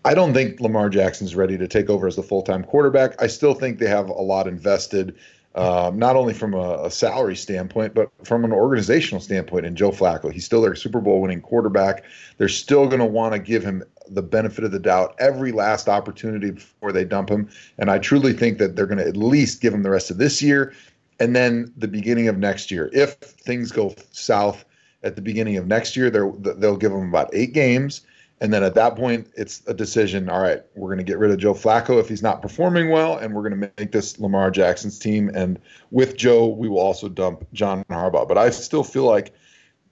I 0.04 0.14
don't 0.14 0.34
think 0.34 0.60
Lamar 0.60 0.90
Jackson's 0.90 1.36
ready 1.36 1.58
to 1.58 1.68
take 1.68 1.90
over 1.90 2.08
as 2.08 2.16
the 2.16 2.24
full 2.24 2.42
time 2.42 2.64
quarterback. 2.64 3.22
I 3.22 3.28
still 3.28 3.54
think 3.54 3.78
they 3.78 3.88
have 3.88 4.10
a 4.10 4.14
lot 4.14 4.48
invested, 4.48 5.16
um, 5.54 6.00
not 6.00 6.16
only 6.16 6.34
from 6.34 6.56
a, 6.56 6.86
a 6.86 6.92
salary 6.92 7.36
standpoint, 7.36 7.94
but 7.94 8.10
from 8.24 8.44
an 8.44 8.52
organizational 8.52 9.22
standpoint 9.22 9.68
in 9.68 9.76
Joe 9.76 9.92
Flacco. 9.92 10.32
He's 10.32 10.46
still 10.46 10.62
their 10.62 10.74
Super 10.74 11.00
Bowl 11.00 11.22
winning 11.22 11.42
quarterback. 11.42 12.04
They're 12.38 12.50
still 12.50 12.88
going 12.88 13.00
to 13.00 13.06
want 13.06 13.34
to 13.34 13.40
give 13.40 13.64
him 13.64 13.84
the 14.14 14.22
benefit 14.22 14.64
of 14.64 14.72
the 14.72 14.80
doubt 14.80 15.16
every 15.20 15.52
last 15.52 15.88
opportunity 15.88 16.52
before 16.52 16.92
they 16.92 17.06
dump 17.06 17.30
him. 17.30 17.50
And 17.78 17.90
I 17.90 17.98
truly 17.98 18.34
think 18.34 18.58
that 18.60 18.76
they're 18.76 18.86
going 18.86 18.98
to 18.98 19.08
at 19.08 19.18
least 19.18 19.62
give 19.62 19.74
him 19.74 19.84
the 19.84 19.90
rest 19.90 20.12
of 20.12 20.18
this 20.18 20.42
year 20.42 20.74
and 21.20 21.36
then 21.36 21.74
the 21.78 21.88
beginning 21.88 22.28
of 22.28 22.38
next 22.38 22.72
year. 22.72 22.90
If 22.94 23.14
things 23.16 23.72
go 23.72 23.96
south 24.12 24.66
at 25.04 25.16
the 25.16 25.22
beginning 25.22 25.58
of 25.58 25.68
next 25.68 25.96
year, 25.96 26.10
they'll 26.10 26.78
give 26.78 26.92
him 26.92 27.10
about 27.10 27.30
eight 27.34 27.54
games. 27.54 28.02
And 28.42 28.52
then 28.52 28.64
at 28.64 28.74
that 28.74 28.96
point, 28.96 29.28
it's 29.36 29.62
a 29.68 29.74
decision. 29.74 30.28
All 30.28 30.42
right, 30.42 30.64
we're 30.76 30.88
going 30.88 30.98
to 30.98 31.04
get 31.04 31.20
rid 31.20 31.30
of 31.30 31.38
Joe 31.38 31.54
Flacco 31.54 32.00
if 32.00 32.10
he's 32.10 32.24
not 32.24 32.42
performing 32.42 32.90
well, 32.90 33.18
and 33.18 33.36
we're 33.36 33.48
going 33.48 33.62
to 33.62 33.72
make 33.78 33.92
this 33.92 34.20
Lamar 34.20 34.50
Jackson's 34.50 34.98
team. 34.98 35.30
And 35.36 35.60
with 35.92 36.18
Joe, 36.18 36.48
we 36.48 36.68
will 36.68 36.80
also 36.80 37.08
dump 37.08 37.46
John 37.54 37.86
Harbaugh. 37.92 38.28
But 38.28 38.40
I 38.40 38.50
still 38.50 38.84
feel 38.84 39.04
like 39.04 39.36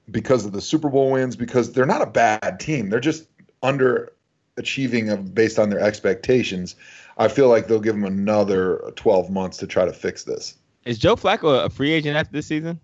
because 0.10 0.46
of 0.48 0.52
the 0.52 0.62
Super 0.62 0.90
Bowl 0.90 1.12
wins, 1.12 1.36
because 1.36 1.72
they're 1.72 1.86
not 1.86 2.02
a 2.02 2.08
bad 2.08 2.60
team, 2.60 2.90
they're 2.90 3.00
just 3.00 3.28
underachieving 3.64 5.12
of 5.12 5.34
based 5.34 5.60
on 5.60 5.70
their 5.70 5.80
expectations. 5.80 6.76
I 7.18 7.28
feel 7.28 7.50
like 7.50 7.68
they'll 7.68 7.80
give 7.80 7.96
them 7.96 8.06
another 8.06 8.94
12 8.96 9.30
months 9.30 9.58
to 9.58 9.68
try 9.68 9.86
to 9.86 9.94
fix 9.94 10.24
this. 10.24 10.56
Is 10.86 10.98
Joe 10.98 11.16
Flacco 11.16 11.66
a 11.66 11.70
free 11.70 11.92
agent 11.92 12.16
after 12.16 12.32
this 12.32 12.48
season? 12.48 12.80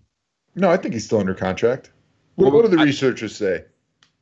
No, 0.54 0.70
I 0.70 0.76
think 0.76 0.94
he's 0.94 1.04
still 1.04 1.20
under 1.20 1.34
contract. 1.34 1.90
What, 2.34 2.52
what 2.52 2.62
do 2.62 2.68
the 2.74 2.80
I- 2.80 2.84
researchers 2.84 3.34
say? 3.34 3.64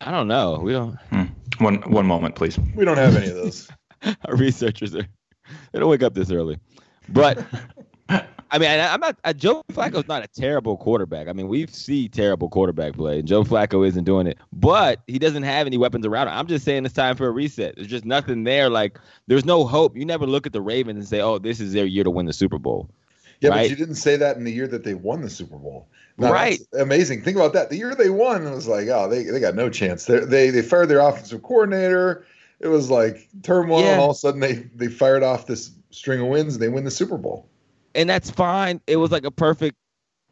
I 0.00 0.10
don't 0.10 0.28
know. 0.28 0.58
We 0.58 0.72
don't. 0.72 0.96
Hmm. 1.10 1.22
One 1.58 1.76
one 1.90 2.04
moment, 2.04 2.34
please. 2.34 2.58
We 2.74 2.84
don't 2.84 2.96
have 2.98 3.16
any 3.16 3.28
of 3.28 3.36
those. 3.36 3.68
Our 4.26 4.36
researchers 4.36 4.94
are 4.94 5.06
they 5.72 5.78
don't 5.78 5.88
wake 5.88 6.02
up 6.02 6.14
this 6.14 6.30
early. 6.30 6.58
But 7.08 7.44
I 8.50 8.58
mean, 8.58 8.68
I, 8.68 8.92
I'm 8.92 9.00
not. 9.00 9.16
Uh, 9.24 9.32
Joe 9.32 9.62
Flacco's 9.72 10.06
not 10.08 10.22
a 10.24 10.28
terrible 10.28 10.76
quarterback. 10.76 11.28
I 11.28 11.32
mean, 11.32 11.48
we've 11.48 11.70
seen 11.74 12.10
terrible 12.10 12.48
quarterback 12.48 12.94
play, 12.94 13.18
and 13.18 13.26
Joe 13.28 13.42
Flacco 13.44 13.86
isn't 13.86 14.04
doing 14.04 14.26
it. 14.26 14.38
But 14.52 15.00
he 15.06 15.18
doesn't 15.18 15.42
have 15.42 15.66
any 15.66 15.76
weapons 15.78 16.06
around 16.06 16.28
him. 16.28 16.34
I'm 16.34 16.46
just 16.46 16.64
saying 16.64 16.84
it's 16.84 16.94
time 16.94 17.16
for 17.16 17.26
a 17.26 17.30
reset. 17.30 17.76
There's 17.76 17.88
just 17.88 18.04
nothing 18.04 18.44
there. 18.44 18.70
Like 18.70 18.98
there's 19.26 19.44
no 19.44 19.66
hope. 19.66 19.96
You 19.96 20.04
never 20.04 20.26
look 20.26 20.46
at 20.46 20.52
the 20.52 20.60
Ravens 20.62 20.98
and 20.98 21.08
say, 21.08 21.20
"Oh, 21.20 21.38
this 21.38 21.60
is 21.60 21.72
their 21.72 21.86
year 21.86 22.04
to 22.04 22.10
win 22.10 22.26
the 22.26 22.32
Super 22.32 22.58
Bowl." 22.58 22.88
Yeah, 23.40 23.50
Right. 23.50 23.62
but 23.64 23.70
you 23.70 23.76
didn't 23.76 23.96
say 23.96 24.16
that 24.16 24.36
in 24.36 24.44
the 24.44 24.52
year 24.52 24.68
that 24.68 24.84
they 24.84 24.94
won 24.94 25.22
the 25.22 25.28
Super 25.30 25.56
Bowl. 25.56 25.88
Now, 26.16 26.32
Right. 26.32 26.60
Amazing. 26.78 27.22
Think 27.22 27.36
about 27.36 27.52
that. 27.54 27.68
The 27.68 27.76
year 27.76 27.94
they 27.94 28.08
won, 28.08 28.46
it 28.46 28.54
was 28.54 28.68
like, 28.68 28.86
oh, 28.88 29.08
they, 29.08 29.24
they 29.24 29.40
got 29.40 29.56
no 29.56 29.68
chance. 29.68 30.04
They 30.04 30.20
they 30.20 30.50
they 30.50 30.62
fired 30.62 30.88
their 30.88 31.00
offensive 31.00 31.42
coordinator. 31.42 32.24
it 32.60 32.68
was 32.68 32.88
like 32.90 33.28
turmoil, 33.42 33.80
Yeah. 33.80 33.92
and 33.94 34.00
all 34.00 34.10
of 34.10 34.16
a 34.16 34.18
sudden 34.18 34.40
they 34.40 34.52
they 34.76 34.86
fired 34.86 35.22
off 35.24 35.46
this 35.46 35.72
string 35.90 36.20
of 36.20 36.28
wins 36.28 36.54
and 36.54 36.62
they 36.62 36.68
win 36.68 36.84
the 36.84 36.90
Super 36.90 37.18
Bowl. 37.18 37.46
And 37.94 38.08
that's 38.08 38.30
fine. 38.30 38.80
It 38.86 38.96
was 38.96 39.10
like 39.10 39.24
a 39.24 39.30
perfect 39.30 39.76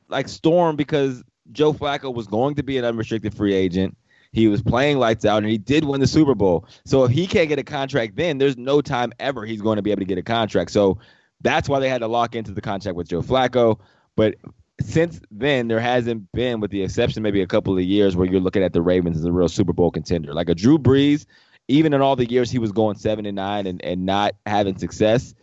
like 0.09 0.29
storm 0.29 0.77
because 0.77 1.23
Joe 1.51 1.73
Flacco 1.73 2.15
was 2.15 2.27
going 2.27 2.55
to 2.57 2.63
be 2.63 2.79
an 2.79 2.85
unrestricted 2.85 3.35
free 3.35 3.55
agent. 3.55 3.97
He 4.33 4.49
was 4.49 4.63
playing 4.63 4.99
lights 4.99 5.25
out 5.25 5.43
and 5.43 5.51
he 5.51 5.59
did 5.59 5.85
win 5.85 6.01
the 6.01 6.07
Super 6.07 6.35
Bowl. 6.35 6.67
So 6.85 7.05
if 7.05 7.11
he 7.11 7.27
can't 7.27 7.49
get 7.49 7.59
a 7.59 7.65
contract 7.65 8.17
then, 8.17 8.39
there's 8.39 8.57
no 8.57 8.81
time 8.81 9.13
ever 9.21 9.45
he's 9.45 9.61
going 9.61 9.77
to 9.77 9.83
be 9.83 9.91
able 9.91 10.01
to 10.01 10.07
get 10.07 10.19
a 10.19 10.23
contract. 10.23 10.71
So 10.71 10.99
that's 11.43 11.69
why 11.69 11.81
they 11.81 11.89
had 11.89 11.99
to 11.99 12.07
lock 12.07 12.35
into 12.35 12.53
the 12.53 12.63
contract 12.63 12.97
with 12.97 13.09
Joe 13.09 13.23
Flacco. 13.23 13.79
But 14.17 14.37
since 14.81 15.21
then, 15.31 15.69
there 15.69 15.81
hasn't 15.81 16.33
been, 16.33 16.61
with 16.61 16.71
the 16.71 16.83
exception 16.83 17.23
maybe 17.23 17.43
a 17.43 17.47
couple 17.47 17.77
of 17.77 17.85
years, 17.85 18.17
where 18.17 18.27
you're 18.27 18.41
looking 18.41 18.63
at 18.63 18.73
the 18.73 18.83
Ravens 18.83 19.19
as 19.19 19.25
a 19.25 19.33
real 19.33 19.49
Super 19.49 19.73
Bowl 19.73 19.91
contender. 19.91 20.33
Like 20.33 20.49
a 20.49 20.55
Drew 20.55 20.79
Brees, 20.79 21.27
even 21.69 21.93
in 21.93 22.01
all 22.01 22.17
the 22.17 22.29
years 22.29 22.51
he 22.51 22.59
was 22.59 22.73
going 22.73 22.97
seven 22.97 23.27
and 23.27 23.37
nine 23.37 23.67
and, 23.67 23.85
and 23.85 24.07
not 24.07 24.35
having 24.47 24.79
success, 24.79 25.35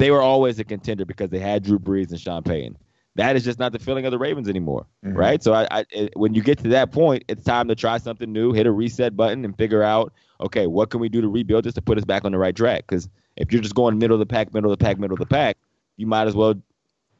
they 0.00 0.10
were 0.10 0.22
always 0.22 0.58
a 0.58 0.64
contender 0.64 1.04
because 1.04 1.30
they 1.30 1.38
had 1.38 1.62
Drew 1.62 1.78
Brees 1.78 2.10
and 2.10 2.20
Sean 2.20 2.42
Payton. 2.42 2.76
That 3.16 3.36
is 3.36 3.44
just 3.44 3.58
not 3.58 3.72
the 3.72 3.78
feeling 3.78 4.06
of 4.06 4.12
the 4.12 4.18
Ravens 4.18 4.48
anymore, 4.48 4.86
Mhm. 5.04 5.16
right? 5.16 5.42
So 5.42 5.52
I, 5.52 5.66
I 5.70 5.84
it, 5.90 6.12
when 6.16 6.32
you 6.34 6.42
get 6.42 6.58
to 6.60 6.68
that 6.70 6.90
point, 6.92 7.24
it's 7.28 7.44
time 7.44 7.68
to 7.68 7.74
try 7.74 7.98
something 7.98 8.32
new, 8.32 8.52
hit 8.52 8.66
a 8.66 8.70
reset 8.72 9.16
button, 9.16 9.44
and 9.44 9.56
figure 9.56 9.82
out, 9.82 10.12
okay, 10.40 10.66
what 10.66 10.90
can 10.90 11.00
we 11.00 11.08
do 11.08 11.20
to 11.20 11.28
rebuild 11.28 11.64
this 11.64 11.74
to 11.74 11.82
put 11.82 11.98
us 11.98 12.04
back 12.04 12.24
on 12.24 12.32
the 12.32 12.38
right 12.38 12.54
track? 12.56 12.84
Because 12.88 13.08
if 13.36 13.52
you're 13.52 13.60
just 13.62 13.74
going 13.74 13.98
middle 13.98 14.14
of 14.14 14.20
the 14.20 14.26
pack, 14.26 14.54
middle 14.54 14.72
of 14.72 14.78
the 14.78 14.82
pack, 14.84 14.98
middle 14.98 15.14
of 15.14 15.18
the 15.20 15.26
pack, 15.26 15.56
you 15.96 16.06
might 16.06 16.28
as 16.28 16.34
well 16.34 16.54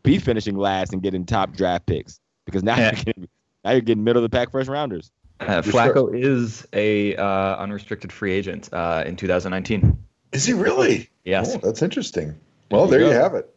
be 0.02 0.18
finishing 0.18 0.56
last 0.56 0.92
and 0.92 1.02
getting 1.02 1.26
top 1.26 1.52
draft 1.52 1.86
picks 1.86 2.20
because 2.46 2.62
now 2.62 2.76
Yeah. 2.78 2.92
you're 2.94 3.04
getting 3.04 3.28
now 3.64 3.70
you're 3.72 3.80
getting 3.82 4.04
middle 4.04 4.24
of 4.24 4.30
the 4.30 4.34
pack 4.34 4.50
first 4.52 4.70
rounders. 4.70 5.10
Uh, 5.40 5.60
For 5.60 5.72
Flacco 5.72 6.14
is 6.18 6.66
a 6.72 7.16
uh, 7.16 7.56
unrestricted 7.56 8.12
free 8.12 8.32
agent 8.32 8.68
uh, 8.72 9.02
in 9.06 9.16
2019. 9.16 9.98
Is 10.32 10.46
he 10.46 10.52
really? 10.54 11.10
Yes. 11.24 11.54
Oh, 11.56 11.58
that's 11.62 11.82
interesting. 11.82 12.36
Well, 12.70 12.86
There 12.86 13.00
there 13.00 13.08
you 13.08 13.14
you 13.14 13.20
have 13.20 13.34
it. 13.34 13.54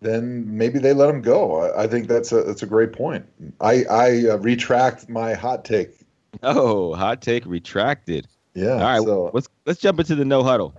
Then 0.00 0.56
maybe 0.56 0.78
they 0.78 0.92
let 0.94 1.10
him 1.10 1.20
go. 1.20 1.60
I, 1.60 1.84
I 1.84 1.86
think 1.86 2.08
that's 2.08 2.32
a 2.32 2.42
that's 2.42 2.62
a 2.62 2.66
great 2.66 2.92
point. 2.92 3.26
I 3.60 3.84
I 3.84 4.24
uh, 4.30 4.38
retract 4.38 5.08
my 5.08 5.34
hot 5.34 5.64
take. 5.64 5.90
Oh, 6.42 6.94
hot 6.94 7.20
take 7.20 7.44
retracted. 7.44 8.26
Yeah. 8.54 8.72
All 8.72 8.80
right, 8.80 9.02
So 9.02 9.30
let's 9.34 9.48
let's 9.66 9.80
jump 9.80 10.00
into 10.00 10.14
the 10.14 10.24
no 10.24 10.42
huddle. 10.42 10.74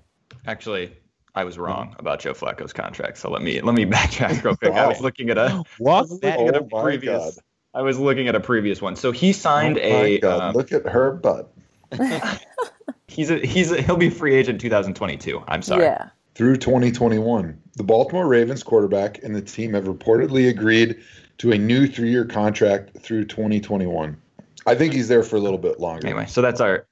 Actually, 0.47 0.91
I 1.35 1.43
was 1.43 1.57
wrong 1.57 1.95
about 1.99 2.19
Joe 2.19 2.33
Flacco's 2.33 2.73
contract. 2.73 3.19
So 3.19 3.29
let 3.29 3.41
me 3.41 3.61
let 3.61 3.75
me 3.75 3.85
backtrack 3.97 4.43
real 4.43 4.55
quick. 4.55 4.73
I 4.73 4.87
was 4.87 5.01
looking 5.01 5.29
at 5.29 5.37
a 5.37 5.63
Walk 5.79 6.09
looking 6.09 6.29
at 6.29 6.55
a 6.55 6.59
Oh 6.61 6.67
my 6.71 6.81
previous. 6.81 7.35
God. 7.35 7.43
I 7.73 7.83
was 7.83 7.97
looking 7.97 8.27
at 8.27 8.35
a 8.35 8.39
previous 8.39 8.81
one. 8.81 8.95
So 8.97 9.11
he 9.11 9.31
signed 9.31 9.77
oh 9.77 9.89
my 9.89 10.05
a. 10.05 10.19
God, 10.19 10.41
um, 10.41 10.55
look 10.55 10.71
at 10.73 10.85
her 10.87 11.11
butt. 11.11 11.53
he's 13.07 13.29
a 13.29 13.37
he's 13.37 13.71
a, 13.71 13.81
he'll 13.81 13.97
be 13.97 14.09
free 14.09 14.35
agent 14.35 14.59
2022. 14.59 15.43
I'm 15.47 15.61
sorry. 15.61 15.83
Yeah. 15.83 16.09
Through 16.41 16.57
2021, 16.57 17.61
the 17.75 17.83
Baltimore 17.83 18.27
Ravens 18.27 18.63
quarterback 18.63 19.21
and 19.21 19.35
the 19.35 19.43
team 19.43 19.75
have 19.75 19.83
reportedly 19.83 20.49
agreed 20.49 20.99
to 21.37 21.51
a 21.51 21.57
new 21.59 21.85
three-year 21.85 22.25
contract 22.25 22.97
through 22.97 23.25
2021. 23.25 24.19
I 24.65 24.73
think 24.73 24.91
he's 24.91 25.07
there 25.07 25.21
for 25.21 25.35
a 25.35 25.39
little 25.39 25.59
bit 25.59 25.79
longer. 25.79 26.07
Anyway, 26.07 26.25
so 26.25 26.41
that's 26.41 26.59
our 26.59 26.87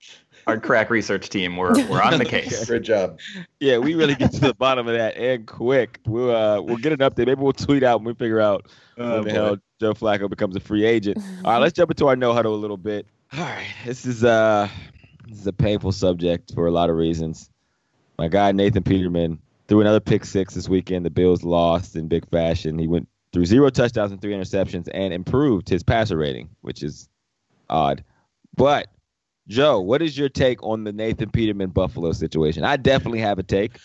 our 0.46 0.60
crack 0.60 0.92
research 0.92 1.30
team. 1.30 1.58
We're 1.58 1.74
we're 1.90 2.00
on 2.00 2.20
the 2.20 2.26
case. 2.30 2.64
Great 2.68 2.84
job. 2.84 3.18
Yeah, 3.60 3.80
we 3.80 3.96
really 3.96 4.14
get 4.14 4.34
to 4.34 4.40
the 4.40 4.54
bottom 4.54 4.88
of 4.88 4.94
that 4.94 5.18
and 5.18 5.48
quick. 5.48 6.00
We'll 6.06 6.30
uh, 6.30 6.62
we'll 6.62 6.78
get 6.78 6.92
an 6.94 7.00
update. 7.00 7.26
Maybe 7.26 7.42
we'll 7.42 7.54
tweet 7.54 7.82
out 7.82 8.02
when 8.02 8.06
we 8.06 8.14
figure 8.14 8.40
out 8.40 8.68
Oh, 9.00 9.16
when 9.16 9.24
the 9.24 9.32
hell 9.32 9.58
Joe 9.80 9.96
Flacco 9.96 10.30
becomes 10.30 10.58
a 10.58 10.60
free 10.60 10.86
agent. 10.86 11.18
All 11.44 11.54
right, 11.54 11.58
let's 11.58 11.74
jump 11.74 11.90
into 11.90 12.08
our 12.08 12.16
no 12.16 12.34
huddle 12.34 12.54
a 12.54 12.62
little 12.62 12.78
bit. 12.78 13.08
All 13.34 13.40
right, 13.40 13.66
this 13.84 14.06
is 14.06 14.24
uh 14.24 14.70
this 15.28 15.40
is 15.40 15.48
a 15.48 15.54
painful 15.54 15.92
subject 15.92 16.54
for 16.54 16.68
a 16.68 16.72
lot 16.72 16.92
of 16.92 16.98
reasons. 16.98 17.50
My 18.20 18.28
guy 18.28 18.52
Nathan 18.52 18.84
Peterman 18.84 19.40
threw 19.70 19.80
another 19.80 20.02
pick 20.02 20.26
six 20.26 20.54
this 20.54 20.68
weekend. 20.68 21.06
The 21.06 21.10
Bills 21.10 21.42
lost 21.42 21.96
in 21.96 22.10
big 22.10 22.30
fashion. 22.30 22.78
He 22.78 22.86
went 22.86 23.08
through 23.32 23.46
zero 23.46 23.70
touchdowns 23.70 24.12
and 24.12 24.22
three 24.22 24.34
interceptions 24.34 24.90
and 24.94 25.14
improved 25.14 25.70
his 25.70 25.84
passer 25.84 26.18
rating, 26.18 26.50
which 26.60 26.84
is 26.84 27.08
odd. 27.70 28.04
But 28.58 28.90
Joe, 29.48 29.80
what 29.80 30.02
is 30.02 30.18
your 30.18 30.28
take 30.28 30.62
on 30.64 30.84
the 30.84 30.92
Nathan 30.92 31.30
Peterman 31.30 31.70
Buffalo 31.70 32.12
situation? 32.12 32.66
I 32.66 32.76
definitely 32.76 33.22
have 33.22 33.40
a 33.40 33.44
take. 33.44 33.78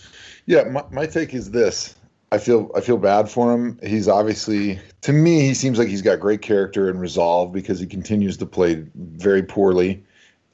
Yeah, 0.47 0.65
my, 0.65 0.83
my 0.91 1.07
take 1.07 1.33
is 1.33 1.53
this. 1.53 1.95
I 2.33 2.39
feel 2.39 2.73
I 2.75 2.81
feel 2.81 2.99
bad 2.99 3.31
for 3.31 3.55
him. 3.55 3.79
He's 3.85 4.09
obviously 4.09 4.81
to 5.03 5.13
me 5.13 5.43
he 5.43 5.55
seems 5.55 5.79
like 5.79 5.87
he's 5.87 6.03
got 6.03 6.19
great 6.19 6.43
character 6.43 6.91
and 6.91 7.01
resolve 7.01 7.53
because 7.53 7.79
he 7.79 7.87
continues 7.87 8.37
to 8.39 8.47
play 8.47 8.85
very 8.97 9.45
poorly 9.45 10.03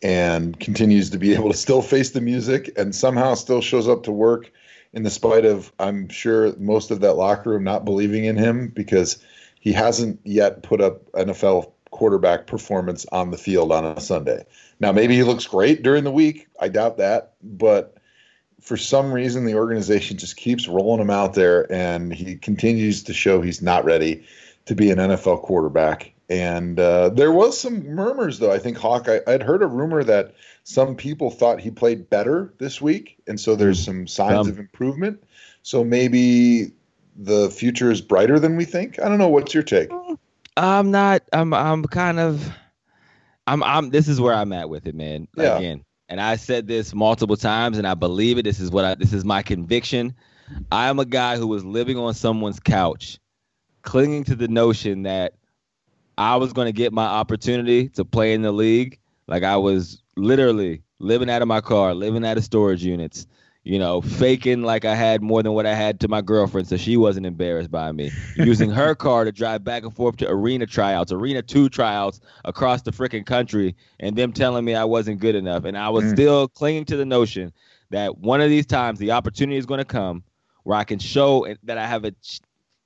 and 0.02 0.58
continues 0.60 1.10
to 1.10 1.18
be 1.18 1.34
able 1.34 1.50
to 1.50 1.56
still 1.56 1.82
face 1.82 2.10
the 2.10 2.20
music 2.20 2.72
and 2.76 2.94
somehow 2.94 3.34
still 3.34 3.60
shows 3.60 3.88
up 3.88 4.02
to 4.04 4.12
work 4.12 4.50
in 4.92 5.02
the 5.02 5.10
spite 5.10 5.44
of 5.44 5.72
I'm 5.78 6.08
sure 6.08 6.54
most 6.56 6.90
of 6.90 7.00
that 7.00 7.14
locker 7.14 7.50
room 7.50 7.64
not 7.64 7.84
believing 7.84 8.24
in 8.24 8.36
him 8.36 8.68
because 8.68 9.18
he 9.60 9.72
hasn't 9.72 10.20
yet 10.24 10.62
put 10.62 10.80
up 10.80 11.10
NFL 11.12 11.72
quarterback 11.90 12.46
performance 12.46 13.06
on 13.12 13.30
the 13.30 13.38
field 13.38 13.72
on 13.72 13.84
a 13.84 14.00
Sunday. 14.00 14.44
Now 14.80 14.92
maybe 14.92 15.14
he 15.14 15.22
looks 15.22 15.46
great 15.46 15.82
during 15.82 16.04
the 16.04 16.10
week. 16.10 16.48
I 16.60 16.68
doubt 16.68 16.96
that, 16.98 17.34
but 17.42 17.96
for 18.60 18.76
some 18.76 19.12
reason 19.12 19.44
the 19.44 19.54
organization 19.54 20.16
just 20.16 20.36
keeps 20.36 20.68
rolling 20.68 21.00
him 21.00 21.10
out 21.10 21.34
there 21.34 21.70
and 21.72 22.12
he 22.12 22.36
continues 22.36 23.02
to 23.04 23.12
show 23.12 23.40
he's 23.40 23.62
not 23.62 23.84
ready 23.84 24.24
to 24.66 24.74
be 24.74 24.90
an 24.90 24.98
NFL 24.98 25.42
quarterback. 25.42 26.12
And 26.30 26.78
uh, 26.78 27.08
there 27.08 27.32
was 27.32 27.60
some 27.60 27.84
murmurs 27.84 28.38
though. 28.38 28.52
I 28.52 28.58
think 28.60 28.78
Hawk. 28.78 29.08
I, 29.08 29.20
I'd 29.26 29.42
heard 29.42 29.62
a 29.62 29.66
rumor 29.66 30.04
that 30.04 30.36
some 30.62 30.94
people 30.94 31.30
thought 31.30 31.60
he 31.60 31.72
played 31.72 32.08
better 32.08 32.54
this 32.58 32.80
week, 32.80 33.20
and 33.26 33.38
so 33.38 33.56
there's 33.56 33.84
some 33.84 34.06
signs 34.06 34.46
Some. 34.46 34.48
of 34.48 34.58
improvement. 34.60 35.24
So 35.62 35.82
maybe 35.82 36.70
the 37.16 37.50
future 37.50 37.90
is 37.90 38.00
brighter 38.00 38.38
than 38.38 38.56
we 38.56 38.64
think. 38.64 39.00
I 39.00 39.08
don't 39.08 39.18
know. 39.18 39.28
What's 39.28 39.52
your 39.52 39.64
take? 39.64 39.90
I'm 40.56 40.92
not. 40.92 41.22
I'm. 41.32 41.52
I'm 41.52 41.84
kind 41.86 42.20
of. 42.20 42.48
I'm. 43.48 43.64
I'm. 43.64 43.90
This 43.90 44.06
is 44.06 44.20
where 44.20 44.34
I'm 44.34 44.52
at 44.52 44.70
with 44.70 44.86
it, 44.86 44.94
man. 44.94 45.26
Yeah. 45.36 45.58
Again, 45.58 45.84
and 46.08 46.20
I 46.20 46.36
said 46.36 46.68
this 46.68 46.94
multiple 46.94 47.36
times, 47.36 47.76
and 47.76 47.88
I 47.88 47.94
believe 47.94 48.38
it. 48.38 48.44
This 48.44 48.60
is 48.60 48.70
what 48.70 48.84
I. 48.84 48.94
This 48.94 49.12
is 49.12 49.24
my 49.24 49.42
conviction. 49.42 50.14
I 50.70 50.88
am 50.88 51.00
a 51.00 51.04
guy 51.04 51.38
who 51.38 51.48
was 51.48 51.64
living 51.64 51.98
on 51.98 52.14
someone's 52.14 52.60
couch, 52.60 53.18
clinging 53.82 54.22
to 54.24 54.36
the 54.36 54.46
notion 54.46 55.02
that 55.02 55.34
I 56.20 56.36
was 56.36 56.52
going 56.52 56.66
to 56.66 56.72
get 56.72 56.92
my 56.92 57.06
opportunity 57.06 57.88
to 57.90 58.04
play 58.04 58.34
in 58.34 58.42
the 58.42 58.52
league. 58.52 58.98
Like 59.26 59.42
I 59.42 59.56
was 59.56 60.02
literally 60.16 60.82
living 60.98 61.30
out 61.30 61.40
of 61.40 61.48
my 61.48 61.62
car, 61.62 61.94
living 61.94 62.26
out 62.26 62.36
of 62.36 62.44
storage 62.44 62.84
units, 62.84 63.26
you 63.64 63.78
know, 63.78 64.02
faking 64.02 64.62
like 64.62 64.84
I 64.84 64.94
had 64.94 65.22
more 65.22 65.42
than 65.42 65.54
what 65.54 65.64
I 65.64 65.74
had 65.74 65.98
to 66.00 66.08
my 66.08 66.20
girlfriend 66.20 66.68
so 66.68 66.76
she 66.76 66.98
wasn't 66.98 67.24
embarrassed 67.24 67.70
by 67.70 67.92
me. 67.92 68.12
Using 68.34 68.70
her 68.70 68.94
car 69.06 69.24
to 69.24 69.32
drive 69.32 69.64
back 69.64 69.82
and 69.82 69.96
forth 69.96 70.18
to 70.18 70.28
arena 70.28 70.66
tryouts, 70.66 71.10
arena 71.10 71.40
two 71.40 71.70
tryouts 71.70 72.20
across 72.44 72.82
the 72.82 72.90
freaking 72.90 73.24
country, 73.24 73.74
and 73.98 74.14
them 74.14 74.32
telling 74.32 74.64
me 74.66 74.74
I 74.74 74.84
wasn't 74.84 75.20
good 75.20 75.36
enough. 75.36 75.64
And 75.64 75.78
I 75.78 75.88
was 75.88 76.04
Mm. 76.04 76.10
still 76.10 76.48
clinging 76.48 76.84
to 76.86 76.96
the 76.98 77.06
notion 77.06 77.50
that 77.90 78.18
one 78.18 78.42
of 78.42 78.50
these 78.50 78.66
times 78.66 78.98
the 78.98 79.12
opportunity 79.12 79.56
is 79.56 79.64
going 79.66 79.78
to 79.78 79.86
come 79.86 80.22
where 80.64 80.76
I 80.76 80.84
can 80.84 80.98
show 80.98 81.46
that 81.62 81.78
I 81.78 81.86
have 81.86 82.04
a 82.04 82.10
ch- 82.10 82.40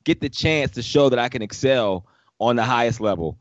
get 0.05 0.21
the 0.21 0.29
chance 0.29 0.71
to 0.73 0.83
show 0.83 1.09
that 1.09 1.19
I 1.19 1.29
can 1.29 1.43
excel 1.43 2.07
on 2.41 2.57
the 2.57 2.63
highest 2.63 3.01
level 3.01 3.39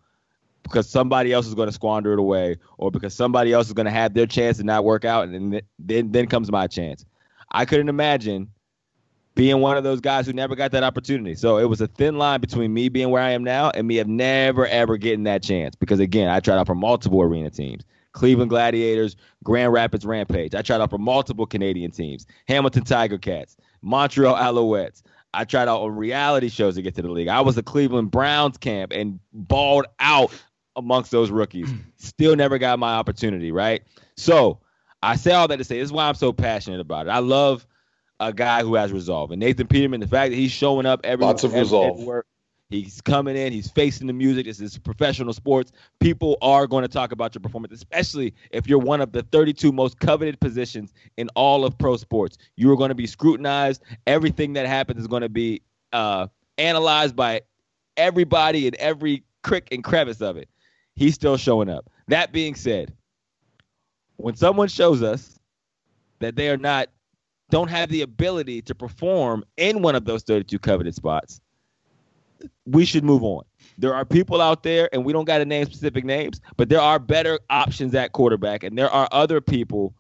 because 0.64 0.90
somebody 0.90 1.34
else 1.34 1.46
is 1.46 1.56
going 1.56 1.68
to 1.68 1.74
squander 1.74 2.14
it 2.14 2.20
away 2.20 2.58
or 2.78 2.90
because 2.90 3.14
somebody 3.14 3.54
else 3.54 3.68
is 3.68 3.74
going 3.74 3.86
to 3.86 3.92
have 3.92 4.14
their 4.14 4.26
chance 4.26 4.58
and 4.60 4.68
not 4.68 4.84
work 4.84 5.06
out 5.06 5.28
and 5.28 5.62
then 5.80 6.12
then, 6.12 6.28
comes 6.28 6.52
my 6.52 6.68
chance. 6.68 7.06
I 7.52 7.66
couldn't 7.66 7.90
imagine 7.90 8.50
being 9.36 9.60
one 9.62 9.78
of 9.78 9.84
those 9.84 10.00
guys 10.00 10.26
who 10.26 10.34
never 10.34 10.56
got 10.56 10.72
that 10.72 10.84
opportunity. 10.84 11.36
So 11.36 11.58
it 11.58 11.66
was 11.66 11.82
a 11.82 11.88
thin 11.88 12.18
line 12.18 12.40
between 12.40 12.74
me 12.74 12.90
being 12.90 13.10
where 13.10 13.22
I 13.22 13.32
am 13.32 13.44
now 13.44 13.72
and 13.72 13.88
me 13.88 14.00
of 14.00 14.08
never 14.08 14.68
ever 14.68 14.98
getting 14.98 15.24
that 15.24 15.44
chance 15.44 15.76
because 15.76 16.00
again, 16.00 16.30
I 16.30 16.40
tried 16.40 16.58
out 16.58 16.68
for 16.68 16.76
multiple 16.76 17.22
arena 17.22 17.50
teams. 17.50 17.84
Cleveland 18.14 18.52
Gladiators, 18.52 19.16
Grand 19.44 19.74
Rapids 19.74 20.06
Rampage. 20.06 20.54
I 20.54 20.62
tried 20.62 20.82
out 20.82 20.92
for 20.92 21.00
multiple 21.00 21.48
Canadian 21.48 21.90
teams. 21.90 22.28
Hamilton 22.48 22.84
Tiger 22.84 23.18
Cats, 23.18 23.58
Montreal 23.82 24.36
Alouettes. 24.36 25.02
I 25.34 25.46
tried 25.46 25.68
out 25.68 25.82
on 25.82 25.96
reality 25.96 26.50
shows 26.50 26.76
to 26.76 26.82
get 26.82 26.96
to 26.96 27.02
the 27.02 27.10
league. 27.10 27.28
I 27.28 27.42
was 27.42 27.58
a 27.58 27.64
Cleveland 27.64 28.12
Browns 28.12 28.58
camp 28.58 28.92
and 28.94 29.20
balled 29.34 29.86
out 30.00 30.32
amongst 30.76 31.12
those 31.12 31.32
rookies. 31.32 31.72
Still 31.98 32.36
never 32.36 32.58
got 32.58 32.80
my 32.80 32.94
opportunity, 32.96 33.52
right? 33.52 33.84
So 34.18 34.60
I 35.02 35.16
say 35.16 35.32
all 35.34 35.48
that 35.48 35.58
to 35.58 35.64
say 35.64 35.80
this 35.80 35.86
is 35.88 35.92
why 35.92 36.08
I'm 36.08 36.16
so 36.16 36.34
passionate 36.34 36.80
about 36.80 37.08
it. 37.08 37.10
I 37.10 37.20
love 37.20 37.66
a 38.20 38.32
guy 38.32 38.62
who 38.62 38.76
has 38.76 38.92
resolve. 38.94 39.32
And 39.32 39.40
Nathan 39.40 39.68
Peterman, 39.68 40.00
the 40.00 40.08
fact 40.08 40.32
that 40.32 40.38
he's 40.38 40.52
showing 40.52 40.86
up 40.86 41.02
every 41.04 41.26
Lots 41.26 41.44
of 41.44 41.52
every- 41.52 41.62
resolve. 41.62 41.94
every 41.94 42.06
work, 42.06 42.28
he's 42.74 43.02
coming 43.02 43.36
in, 43.36 43.54
he's 43.54 43.70
facing 43.70 44.08
the 44.08 44.14
music. 44.14 44.46
This 44.46 44.60
is 44.60 44.78
professional 44.78 45.34
sports. 45.34 45.72
People 46.00 46.38
are 46.42 46.68
going 46.68 46.84
to 46.84 46.88
talk 46.88 47.12
about 47.12 47.36
your 47.36 47.42
performance, 47.42 47.74
especially 47.74 48.34
if 48.52 48.68
you're 48.68 48.80
one 48.80 49.02
of 49.02 49.12
the 49.12 49.24
32 49.24 49.72
most 49.72 50.00
coveted 50.00 50.40
positions 50.40 50.94
in 51.18 51.30
all 51.36 51.66
of 51.66 51.78
pro 51.78 51.98
sports. 51.98 52.38
You 52.56 52.72
are 52.72 52.76
going 52.76 52.90
to 52.90 52.96
be 52.96 53.08
scrutinized. 53.08 53.84
Everything 54.08 54.54
that 54.54 54.66
happens 54.66 55.00
is 55.02 55.08
going 55.08 55.22
to 55.22 55.30
be 55.30 55.62
uh, 55.92 56.28
analyzed 56.58 57.16
by 57.16 57.42
everybody 57.98 58.68
in 58.68 58.76
every 58.80 59.24
crick 59.44 59.68
and 59.72 59.84
crevice 59.84 60.22
of 60.22 60.38
it. 60.38 60.50
He's 60.96 61.16
still 61.16 61.38
showing 61.38 61.70
up. 61.70 61.90
That 62.08 62.32
being 62.32 62.56
said, 62.56 62.94
when 64.18 64.36
someone 64.36 64.68
shows 64.68 65.02
us 65.02 65.40
that 66.20 66.36
they 66.36 66.50
are 66.50 66.58
not 66.58 66.90
don't 67.50 67.70
have 67.70 67.90
the 67.90 68.02
ability 68.02 68.64
to 68.64 68.74
perform 68.74 69.44
in 69.58 69.82
one 69.82 69.96
of 69.96 70.06
those 70.06 70.24
32 70.24 70.58
coveted 70.60 70.96
spots, 70.96 71.40
we 72.66 72.86
should 72.86 73.04
move 73.04 73.24
on. 73.24 73.44
There 73.78 73.94
are 73.94 74.06
people 74.06 74.42
out 74.42 74.64
there, 74.64 74.90
and 74.94 75.04
we 75.04 75.14
don't 75.14 75.26
got 75.26 75.40
to 75.40 75.46
name 75.46 75.66
specific 75.66 76.06
names, 76.06 76.40
but 76.58 76.70
there 76.70 76.82
are 76.82 77.00
better 77.00 77.40
options 77.50 77.96
at 77.96 78.12
quarterback, 78.12 78.64
and 78.64 78.78
there 78.78 78.90
are 78.90 79.08
other 79.12 79.42
people 79.42 79.96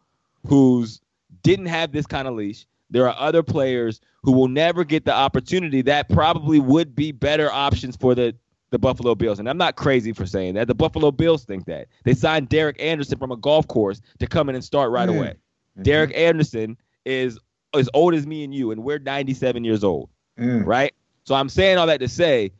who's 0.45 1.01
didn't 1.41 1.65
have 1.65 1.91
this 1.91 2.05
kind 2.05 2.27
of 2.27 2.35
leash. 2.35 2.65
There 2.89 3.07
are 3.09 3.15
other 3.17 3.41
players 3.43 3.99
who 4.21 4.31
will 4.31 4.47
never 4.47 4.83
get 4.83 5.03
the 5.05 5.13
opportunity 5.13 5.81
that 5.81 6.07
probably 6.09 6.59
would 6.59 6.95
be 6.95 7.11
better 7.11 7.51
options 7.51 7.95
for 7.95 8.15
the 8.15 8.35
the 8.69 8.79
Buffalo 8.79 9.13
Bills. 9.13 9.37
And 9.37 9.47
I'm 9.47 9.57
not 9.57 9.75
crazy 9.75 10.13
for 10.13 10.25
saying 10.25 10.55
that. 10.55 10.67
The 10.67 10.73
Buffalo 10.73 11.11
Bills 11.11 11.45
think 11.45 11.65
that. 11.65 11.87
They 12.05 12.15
signed 12.15 12.49
Derek 12.49 12.81
Anderson 12.81 13.19
from 13.19 13.31
a 13.31 13.37
golf 13.37 13.67
course 13.67 14.01
to 14.17 14.25
come 14.25 14.49
in 14.49 14.55
and 14.55 14.63
start 14.63 14.89
right 14.89 15.07
Mm. 15.07 15.15
away. 15.17 15.33
Mhm. 15.77 15.83
Derek 15.83 16.17
Anderson 16.17 16.77
is 17.05 17.37
as 17.75 17.87
old 17.93 18.15
as 18.15 18.25
me 18.25 18.43
and 18.43 18.51
you, 18.51 18.71
and 18.71 18.83
we're 18.83 18.97
97 18.97 19.63
years 19.63 19.83
old, 19.83 20.09
Mm. 20.39 20.65
right? 20.65 20.91
So 21.23 21.35
I'm 21.35 21.49
saying 21.49 21.77
all 21.77 21.87
that 21.87 21.99
to 21.99 22.07
say 22.07 22.51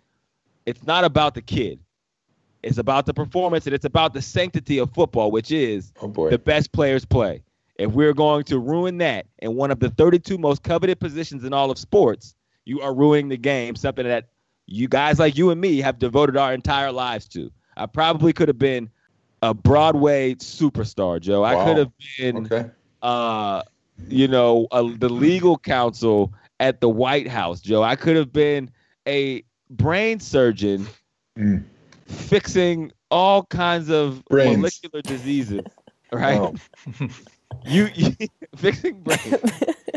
it's 0.65 0.85
not 0.85 1.03
about 1.03 1.35
the 1.35 1.41
kid. 1.41 1.79
It's 2.61 2.77
about 2.77 3.05
the 3.05 3.13
performance 3.13 3.65
and 3.65 3.75
it's 3.75 3.85
about 3.85 4.13
the 4.13 4.21
sanctity 4.21 4.77
of 4.77 4.93
football, 4.93 5.31
which 5.31 5.51
is 5.51 5.91
Oh 6.01 6.29
the 6.29 6.37
best 6.37 6.71
players 6.71 7.03
play. 7.03 7.43
If 7.77 7.91
we're 7.91 8.13
going 8.13 8.45
to 8.45 8.59
ruin 8.59 8.99
that 8.99 9.25
in 9.39 9.55
one 9.55 9.71
of 9.71 9.79
the 9.79 9.89
32 9.89 10.37
most 10.37 10.63
coveted 10.63 10.99
positions 10.99 11.43
in 11.43 11.53
all 11.53 11.71
of 11.71 11.77
sports, 11.77 12.35
you 12.65 12.79
are 12.81 12.93
ruining 12.93 13.29
the 13.29 13.37
game, 13.37 13.75
something 13.75 14.05
that 14.05 14.29
you 14.65 14.87
guys 14.87 15.19
like 15.19 15.37
you 15.37 15.49
and 15.49 15.59
me 15.59 15.81
have 15.81 15.99
devoted 15.99 16.37
our 16.37 16.53
entire 16.53 16.91
lives 16.91 17.27
to. 17.29 17.51
I 17.75 17.87
probably 17.87 18.31
could 18.31 18.47
have 18.47 18.59
been 18.59 18.89
a 19.41 19.53
Broadway 19.53 20.35
superstar, 20.35 21.19
Joe. 21.19 21.43
I 21.43 21.65
could 21.65 21.77
have 21.77 21.91
been 22.17 22.45
okay. 22.45 22.69
uh, 23.01 23.63
you 24.07 24.27
know, 24.27 24.67
uh, 24.71 24.89
the 24.97 25.09
legal 25.09 25.57
counsel 25.57 26.33
at 26.63 26.79
the 26.81 26.87
White 26.89 27.27
House, 27.27 27.59
Joe. 27.61 27.83
I 27.83 27.95
could 27.95 28.15
have 28.15 28.31
been 28.31 28.71
a 29.07 29.43
brain 29.69 30.19
surgeon 30.19 30.87
Mm. 31.37 31.63
fixing 32.05 32.91
all 33.11 33.43
kinds 33.45 33.89
of 33.89 34.23
Brains. 34.25 34.55
molecular 34.57 35.01
diseases, 35.01 35.61
right? 36.11 36.39
Oh. 36.39 36.53
You, 37.65 37.87
you 37.95 38.11
fixing 38.57 38.99
brains. 39.01 39.35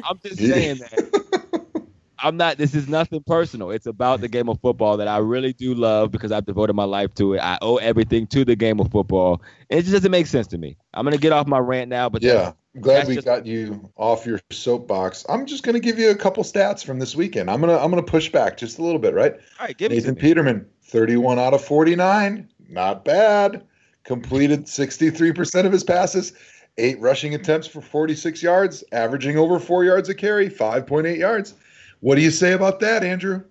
I'm 0.04 0.18
just 0.24 0.38
saying 0.38 0.76
that. 0.78 1.90
I'm 2.18 2.36
not. 2.36 2.58
This 2.58 2.74
is 2.74 2.86
nothing 2.88 3.22
personal. 3.26 3.70
It's 3.70 3.86
about 3.86 4.20
the 4.20 4.28
game 4.28 4.48
of 4.48 4.60
football 4.60 4.96
that 4.98 5.08
I 5.08 5.18
really 5.18 5.52
do 5.52 5.74
love 5.74 6.10
because 6.12 6.30
I've 6.32 6.44
devoted 6.46 6.74
my 6.74 6.84
life 6.84 7.12
to 7.14 7.34
it. 7.34 7.38
I 7.40 7.58
owe 7.62 7.76
everything 7.78 8.26
to 8.28 8.44
the 8.44 8.54
game 8.54 8.78
of 8.78 8.90
football. 8.92 9.42
It 9.68 9.80
just 9.82 9.92
doesn't 9.94 10.10
make 10.12 10.26
sense 10.26 10.46
to 10.48 10.58
me. 10.58 10.76
I'm 10.94 11.04
gonna 11.04 11.16
get 11.18 11.32
off 11.32 11.46
my 11.46 11.58
rant 11.58 11.88
now, 11.88 12.08
but 12.08 12.22
Yeah, 12.22 12.52
I'm 12.76 12.82
glad 12.82 12.96
that's 12.98 13.08
we 13.08 13.14
just- 13.14 13.26
got 13.26 13.46
you 13.46 13.90
off 13.96 14.26
your 14.26 14.38
soapbox. 14.52 15.24
I'm 15.30 15.46
just 15.46 15.62
going 15.62 15.72
to 15.72 15.80
give 15.80 15.98
you 15.98 16.10
a 16.10 16.14
couple 16.14 16.44
stats 16.44 16.84
from 16.84 16.98
this 16.98 17.16
weekend. 17.16 17.50
I'm 17.50 17.60
gonna 17.60 17.78
I'm 17.78 17.90
gonna 17.90 18.02
push 18.02 18.30
back 18.30 18.58
just 18.58 18.78
a 18.78 18.82
little 18.82 18.98
bit, 18.98 19.14
right? 19.14 19.32
all 19.32 19.66
right, 19.66 19.76
give 19.76 19.90
Nathan 19.90 20.14
me. 20.14 20.20
Peterman, 20.20 20.66
31 20.82 21.38
out 21.38 21.54
of 21.54 21.64
49, 21.64 22.48
not 22.68 23.04
bad. 23.04 23.64
Completed 24.04 24.66
63% 24.66 25.64
of 25.64 25.72
his 25.72 25.82
passes, 25.82 26.34
eight 26.76 27.00
rushing 27.00 27.34
attempts 27.34 27.66
for 27.66 27.80
46 27.80 28.42
yards, 28.42 28.84
averaging 28.92 29.38
over 29.38 29.58
four 29.58 29.82
yards 29.82 30.08
a 30.10 30.14
carry, 30.14 30.48
5.8 30.48 31.16
yards. 31.18 31.54
What 32.00 32.14
do 32.16 32.20
you 32.20 32.30
say 32.30 32.52
about 32.52 32.78
that, 32.80 33.02
Andrew? 33.02 33.42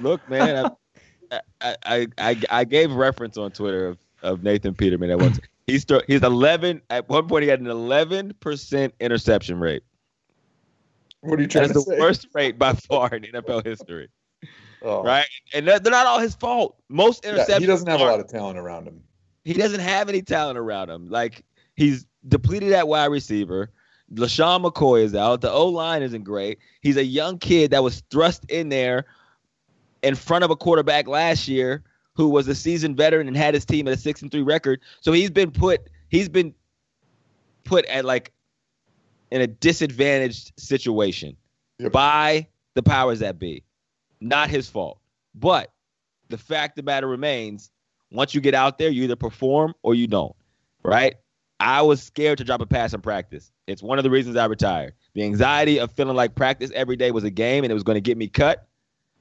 Look, 0.00 0.28
man, 0.28 0.70
I, 1.30 1.40
I, 1.60 1.76
I, 1.84 2.06
I, 2.18 2.36
I 2.50 2.64
gave 2.64 2.92
reference 2.92 3.36
on 3.36 3.50
Twitter 3.50 3.88
of, 3.88 3.98
of 4.22 4.42
Nathan 4.44 4.74
Peterman 4.74 5.10
at 5.10 5.18
once. 5.18 5.40
He's 5.72 5.82
st- 5.82 6.04
he's 6.06 6.22
11 6.22 6.82
at 6.90 7.08
one 7.08 7.26
point. 7.28 7.42
He 7.44 7.48
had 7.48 7.60
an 7.60 7.66
11 7.66 8.34
percent 8.40 8.94
interception 9.00 9.58
rate. 9.58 9.82
What 11.20 11.38
are 11.38 11.42
you 11.42 11.48
trying 11.48 11.64
is 11.66 11.70
to 11.70 11.74
the 11.74 11.80
say? 11.82 11.98
worst 12.00 12.26
rate 12.34 12.58
by 12.58 12.72
far 12.74 13.14
in 13.14 13.22
NFL 13.22 13.64
history, 13.64 14.08
Oh. 14.82 15.02
right? 15.04 15.26
And 15.54 15.66
they're, 15.66 15.78
they're 15.78 15.92
not 15.92 16.06
all 16.06 16.18
his 16.18 16.34
fault. 16.34 16.76
Most 16.88 17.24
Yeah, 17.24 17.32
interceptions. 17.32 17.58
he 17.60 17.66
doesn't 17.66 17.88
have 17.88 18.00
a 18.00 18.04
lot 18.04 18.20
of 18.20 18.26
talent 18.28 18.58
around 18.58 18.86
him. 18.88 19.02
He 19.44 19.54
doesn't 19.54 19.80
have 19.80 20.08
any 20.08 20.22
talent 20.22 20.58
around 20.58 20.90
him. 20.90 21.08
Like 21.08 21.44
he's 21.76 22.06
depleted 22.28 22.72
at 22.72 22.86
wide 22.88 23.06
receiver. 23.06 23.70
LeSean 24.14 24.62
McCoy 24.64 25.02
is 25.04 25.14
out. 25.14 25.40
The 25.40 25.50
O 25.50 25.66
line 25.68 26.02
isn't 26.02 26.24
great. 26.24 26.58
He's 26.82 26.96
a 26.96 27.04
young 27.04 27.38
kid 27.38 27.70
that 27.70 27.82
was 27.82 28.02
thrust 28.10 28.44
in 28.50 28.68
there 28.68 29.06
in 30.02 30.14
front 30.16 30.44
of 30.44 30.50
a 30.50 30.56
quarterback 30.56 31.06
last 31.08 31.48
year 31.48 31.82
who 32.14 32.28
was 32.28 32.48
a 32.48 32.54
seasoned 32.54 32.96
veteran 32.96 33.28
and 33.28 33.36
had 33.36 33.54
his 33.54 33.64
team 33.64 33.88
at 33.88 33.94
a 33.94 33.96
six 33.96 34.22
and 34.22 34.30
three 34.30 34.42
record. 34.42 34.80
So 35.00 35.12
he's 35.12 35.30
been 35.30 35.50
put 35.50 35.88
he's 36.08 36.28
been 36.28 36.54
put 37.64 37.84
at 37.86 38.04
like 38.04 38.32
in 39.30 39.40
a 39.40 39.46
disadvantaged 39.46 40.52
situation 40.58 41.36
Yep. 41.78 41.92
by 41.92 42.46
the 42.74 42.82
powers 42.82 43.20
that 43.20 43.38
be. 43.38 43.64
Not 44.20 44.50
his 44.50 44.68
fault. 44.68 44.98
But 45.34 45.72
the 46.28 46.38
fact 46.38 46.78
of 46.78 46.84
the 46.84 46.90
matter 46.90 47.08
remains, 47.08 47.70
once 48.12 48.34
you 48.34 48.40
get 48.40 48.54
out 48.54 48.78
there, 48.78 48.90
you 48.90 49.04
either 49.04 49.16
perform 49.16 49.74
or 49.82 49.94
you 49.94 50.06
don't. 50.06 50.36
Right? 50.84 51.14
I 51.58 51.80
was 51.82 52.02
scared 52.02 52.38
to 52.38 52.44
drop 52.44 52.60
a 52.60 52.66
pass 52.66 52.92
in 52.92 53.00
practice. 53.00 53.50
It's 53.66 53.82
one 53.82 53.98
of 53.98 54.04
the 54.04 54.10
reasons 54.10 54.36
I 54.36 54.46
retired. 54.46 54.94
The 55.14 55.22
anxiety 55.22 55.78
of 55.78 55.90
feeling 55.92 56.16
like 56.16 56.34
practice 56.34 56.70
every 56.74 56.96
day 56.96 57.10
was 57.10 57.24
a 57.24 57.30
game 57.30 57.64
and 57.64 57.70
it 57.70 57.74
was 57.74 57.84
going 57.84 57.96
to 57.96 58.00
get 58.00 58.16
me 58.18 58.28
cut. 58.28 58.68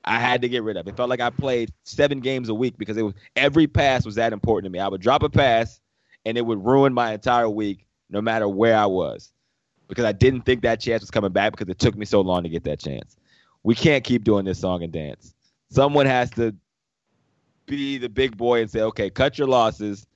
I 0.03 0.19
had 0.19 0.41
to 0.41 0.49
get 0.49 0.63
rid 0.63 0.77
of. 0.77 0.87
It 0.87 0.97
felt 0.97 1.09
like 1.09 1.19
I 1.19 1.29
played 1.29 1.71
seven 1.83 2.19
games 2.19 2.49
a 2.49 2.53
week 2.53 2.77
because 2.77 2.97
it 2.97 3.03
was 3.03 3.13
every 3.35 3.67
pass 3.67 4.05
was 4.05 4.15
that 4.15 4.33
important 4.33 4.65
to 4.65 4.69
me. 4.71 4.79
I 4.79 4.87
would 4.87 5.01
drop 5.01 5.23
a 5.23 5.29
pass 5.29 5.79
and 6.25 6.37
it 6.37 6.45
would 6.45 6.63
ruin 6.63 6.93
my 6.93 7.13
entire 7.13 7.49
week, 7.49 7.85
no 8.09 8.21
matter 8.21 8.47
where 8.47 8.75
I 8.77 8.85
was, 8.85 9.31
because 9.87 10.05
I 10.05 10.11
didn't 10.11 10.41
think 10.41 10.61
that 10.61 10.79
chance 10.79 11.01
was 11.01 11.11
coming 11.11 11.31
back 11.31 11.51
because 11.53 11.69
it 11.69 11.79
took 11.79 11.95
me 11.95 12.05
so 12.05 12.21
long 12.21 12.43
to 12.43 12.49
get 12.49 12.63
that 12.63 12.79
chance. 12.79 13.15
We 13.63 13.75
can't 13.75 14.03
keep 14.03 14.23
doing 14.23 14.45
this 14.45 14.59
song 14.59 14.83
and 14.83 14.91
dance. 14.91 15.35
Someone 15.69 16.05
has 16.07 16.31
to 16.31 16.55
be 17.67 17.97
the 17.97 18.09
big 18.09 18.35
boy 18.37 18.61
and 18.61 18.69
say, 18.69 18.81
okay, 18.81 19.09
cut 19.09 19.37
your 19.37 19.47
losses, 19.47 20.07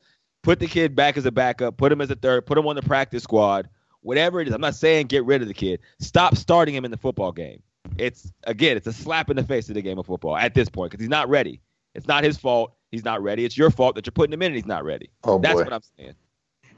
put 0.42 0.60
the 0.60 0.68
kid 0.68 0.96
back 0.96 1.16
as 1.16 1.26
a 1.26 1.32
backup, 1.32 1.78
put 1.78 1.92
him 1.92 2.02
as 2.02 2.10
a 2.10 2.16
third, 2.16 2.46
put 2.46 2.58
him 2.58 2.68
on 2.68 2.76
the 2.76 2.82
practice 2.82 3.24
squad, 3.24 3.70
whatever 4.02 4.42
it 4.42 4.48
is. 4.48 4.54
I'm 4.54 4.62
not 4.62 4.76
saying 4.76 5.08
get 5.08 5.26
rid 5.26 5.42
of 5.42 5.48
the 5.48 5.54
kid. 5.54 5.80
Stop 6.00 6.36
starting 6.36 6.74
him 6.74 6.86
in 6.86 6.92
the 6.92 6.98
football 6.98 7.32
game. 7.32 7.62
It's 7.98 8.32
again, 8.46 8.78
it's 8.78 8.88
a 8.88 8.94
slap 8.94 9.30
in 9.30 9.36
the 9.38 9.44
face 9.44 9.70
of 9.70 9.76
the 9.76 9.82
game 9.82 9.98
of 10.00 10.06
football 10.06 10.38
at 10.38 10.54
this 10.54 10.70
point 10.70 10.92
because 10.92 11.04
he's 11.04 11.10
not 11.10 11.30
ready. 11.30 11.62
It's 11.94 12.08
not 12.08 12.24
his 12.24 12.38
fault. 12.38 12.74
He's 12.92 13.06
not 13.06 13.22
ready. 13.22 13.46
It's 13.46 13.58
your 13.58 13.72
fault 13.72 13.96
that 13.96 14.06
you're 14.06 14.12
putting 14.12 14.34
him 14.34 14.42
in 14.42 14.48
and 14.48 14.56
he's 14.56 14.66
not 14.66 14.84
ready. 14.84 15.10
Oh 15.24 15.40
That's 15.40 15.56
boy. 15.56 15.64
what 15.64 15.74
I'm 15.74 15.82
saying. 15.98 16.14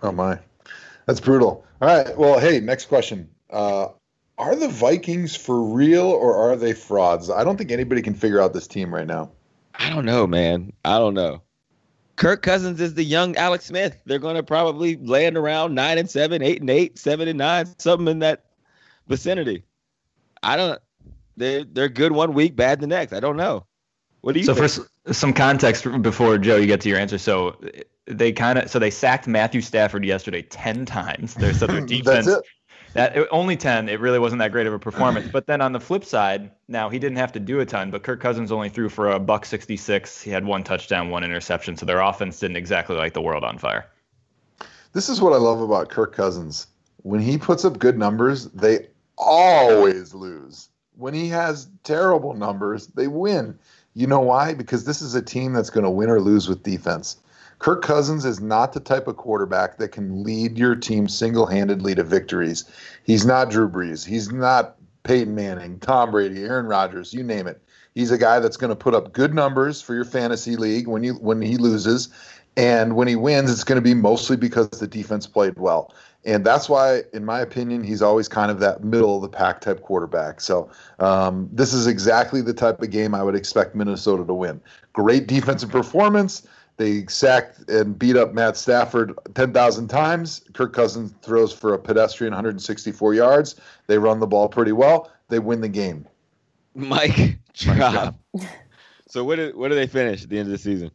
Oh 0.03 0.11
my, 0.11 0.39
that's 1.05 1.19
brutal. 1.19 1.65
All 1.81 1.87
right. 1.87 2.17
Well, 2.17 2.39
hey, 2.39 2.59
next 2.59 2.85
question. 2.85 3.29
Uh, 3.49 3.87
are 4.37 4.55
the 4.55 4.67
Vikings 4.67 5.35
for 5.35 5.61
real 5.63 6.05
or 6.05 6.35
are 6.35 6.55
they 6.55 6.73
frauds? 6.73 7.29
I 7.29 7.43
don't 7.43 7.57
think 7.57 7.71
anybody 7.71 8.01
can 8.01 8.13
figure 8.13 8.39
out 8.39 8.53
this 8.53 8.67
team 8.67 8.93
right 8.93 9.07
now. 9.07 9.31
I 9.75 9.89
don't 9.89 10.05
know, 10.05 10.27
man. 10.27 10.73
I 10.85 10.99
don't 10.99 11.13
know. 11.13 11.41
Kirk 12.17 12.41
Cousins 12.41 12.81
is 12.81 12.95
the 12.95 13.03
young 13.03 13.35
Alex 13.35 13.65
Smith. 13.65 13.97
They're 14.05 14.19
going 14.19 14.35
to 14.35 14.43
probably 14.43 14.97
land 14.97 15.37
around 15.37 15.75
nine 15.75 15.99
and 15.99 16.09
seven, 16.09 16.41
eight 16.41 16.61
and 16.61 16.69
eight, 16.69 16.97
seven 16.97 17.27
and 17.27 17.37
nine, 17.37 17.67
something 17.77 18.07
in 18.07 18.19
that 18.19 18.45
vicinity. 19.07 19.63
I 20.41 20.55
don't. 20.55 20.79
They're 21.37 21.63
they're 21.63 21.89
good 21.89 22.11
one 22.11 22.33
week, 22.33 22.55
bad 22.55 22.81
the 22.81 22.87
next. 22.87 23.13
I 23.13 23.19
don't 23.19 23.37
know. 23.37 23.65
What 24.21 24.33
do 24.33 24.39
you? 24.39 24.45
So 24.45 24.55
think? 24.55 24.71
for 24.71 24.81
s- 25.11 25.17
some 25.17 25.33
context 25.33 25.85
before 26.01 26.37
Joe, 26.37 26.57
you 26.57 26.65
get 26.67 26.81
to 26.81 26.89
your 26.89 26.97
answer. 26.97 27.17
So 27.17 27.59
they 28.07 28.31
kind 28.31 28.59
of 28.59 28.69
so 28.69 28.79
they 28.79 28.89
sacked 28.89 29.27
Matthew 29.27 29.61
Stafford 29.61 30.03
yesterday 30.03 30.41
ten 30.41 30.85
times. 30.85 31.35
Their 31.35 31.53
so 31.53 31.67
their 31.67 31.81
defense 31.85 32.25
That's 32.25 32.39
it. 32.39 32.93
that 32.93 33.17
it, 33.17 33.27
only 33.31 33.55
ten. 33.55 33.87
It 33.87 33.99
really 33.99 34.19
wasn't 34.19 34.39
that 34.39 34.51
great 34.51 34.65
of 34.65 34.73
a 34.73 34.79
performance. 34.79 35.27
But 35.31 35.45
then 35.45 35.61
on 35.61 35.71
the 35.71 35.79
flip 35.79 36.03
side, 36.03 36.51
now 36.67 36.89
he 36.89 36.97
didn't 36.97 37.17
have 37.17 37.31
to 37.33 37.39
do 37.39 37.59
a 37.59 37.65
ton. 37.65 37.91
But 37.91 38.03
Kirk 38.03 38.19
Cousins 38.19 38.51
only 38.51 38.69
threw 38.69 38.89
for 38.89 39.11
a 39.11 39.19
buck 39.19 39.45
sixty 39.45 39.77
six. 39.77 40.21
He 40.21 40.31
had 40.31 40.43
one 40.43 40.63
touchdown, 40.63 41.09
one 41.09 41.23
interception. 41.23 41.77
So 41.77 41.85
their 41.85 42.01
offense 42.01 42.39
didn't 42.39 42.57
exactly 42.57 42.95
light 42.97 43.13
the 43.13 43.21
world 43.21 43.43
on 43.43 43.59
fire. 43.59 43.85
This 44.93 45.07
is 45.09 45.21
what 45.21 45.33
I 45.33 45.37
love 45.37 45.61
about 45.61 45.89
Kirk 45.89 46.15
Cousins. 46.15 46.67
When 47.03 47.21
he 47.21 47.37
puts 47.37 47.63
up 47.63 47.77
good 47.77 47.97
numbers, 47.97 48.45
they 48.47 48.87
always 49.17 50.13
lose. 50.13 50.69
When 50.97 51.13
he 51.13 51.29
has 51.29 51.67
terrible 51.83 52.33
numbers, 52.33 52.87
they 52.87 53.07
win. 53.07 53.57
You 53.93 54.07
know 54.07 54.19
why? 54.19 54.53
Because 54.53 54.85
this 54.85 55.01
is 55.01 55.15
a 55.15 55.21
team 55.21 55.53
that's 55.53 55.69
going 55.69 55.83
to 55.83 55.89
win 55.89 56.09
or 56.09 56.19
lose 56.19 56.47
with 56.47 56.63
defense. 56.63 57.17
Kirk 57.59 57.81
Cousins 57.81 58.25
is 58.25 58.39
not 58.39 58.73
the 58.73 58.79
type 58.79 59.07
of 59.07 59.17
quarterback 59.17 59.77
that 59.77 59.89
can 59.89 60.23
lead 60.23 60.57
your 60.57 60.75
team 60.75 61.07
single 61.07 61.47
handedly 61.47 61.95
to 61.95 62.03
victories. 62.03 62.69
He's 63.03 63.25
not 63.25 63.49
Drew 63.49 63.67
Brees. 63.67 64.05
He's 64.05 64.31
not 64.31 64.75
Peyton 65.03 65.33
Manning, 65.33 65.79
Tom 65.79 66.11
Brady, 66.11 66.43
Aaron 66.43 66.67
Rodgers, 66.67 67.13
you 67.13 67.23
name 67.23 67.47
it. 67.47 67.61
He's 67.95 68.11
a 68.11 68.17
guy 68.17 68.39
that's 68.39 68.57
going 68.57 68.69
to 68.69 68.75
put 68.75 68.93
up 68.93 69.13
good 69.13 69.33
numbers 69.33 69.81
for 69.81 69.95
your 69.95 70.05
fantasy 70.05 70.55
league 70.55 70.87
when 70.87 71.03
you 71.03 71.13
when 71.13 71.41
he 71.41 71.57
loses, 71.57 72.09
and 72.55 72.95
when 72.95 73.07
he 73.07 73.15
wins, 73.15 73.51
it's 73.51 73.63
going 73.63 73.77
to 73.77 73.81
be 73.81 73.95
mostly 73.95 74.35
because 74.35 74.69
the 74.69 74.87
defense 74.87 75.25
played 75.25 75.57
well. 75.57 75.93
And 76.27 76.45
that's 76.45 76.67
why, 76.67 77.03
in 77.13 77.23
my 77.23 77.39
opinion, 77.39 77.85
he's 77.85 78.01
always 78.01 78.27
kind 78.27 78.51
of 78.51 78.59
that 78.59 78.83
middle 78.83 79.15
of 79.15 79.21
the 79.21 79.29
pack 79.29 79.61
type 79.61 79.81
quarterback. 79.81 80.41
So 80.41 80.69
um, 80.99 81.49
this 81.53 81.73
is 81.73 81.87
exactly 81.87 82.41
the 82.41 82.53
type 82.53 82.81
of 82.81 82.89
game 82.91 83.15
I 83.15 83.23
would 83.23 83.33
expect 83.33 83.75
Minnesota 83.75 84.25
to 84.25 84.33
win. 84.33 84.59
Great 84.91 85.27
defensive 85.27 85.71
performance, 85.71 86.45
They 86.75 87.05
sacked 87.05 87.69
and 87.69 87.97
beat 87.97 88.17
up 88.17 88.33
Matt 88.33 88.57
Stafford 88.57 89.17
10,000 89.35 89.87
times. 89.87 90.43
Kirk 90.51 90.73
Cousins 90.73 91.13
throws 91.21 91.53
for 91.53 91.73
a 91.73 91.79
pedestrian 91.79 92.33
164 92.33 93.13
yards. 93.13 93.55
They 93.87 93.97
run 93.97 94.19
the 94.19 94.27
ball 94.27 94.49
pretty 94.49 94.73
well. 94.73 95.09
They 95.29 95.39
win 95.39 95.61
the 95.61 95.69
game. 95.69 96.05
Mic 96.75 97.39
drop. 97.53 97.77
drop. 97.77 98.19
so 99.07 99.23
what 99.23 99.37
did 99.37 99.55
what 99.55 99.69
do 99.69 99.75
they 99.75 99.87
finish 99.87 100.23
at 100.23 100.29
the 100.29 100.37
end 100.37 100.47
of 100.47 100.51
the 100.51 100.57
season? 100.57 100.91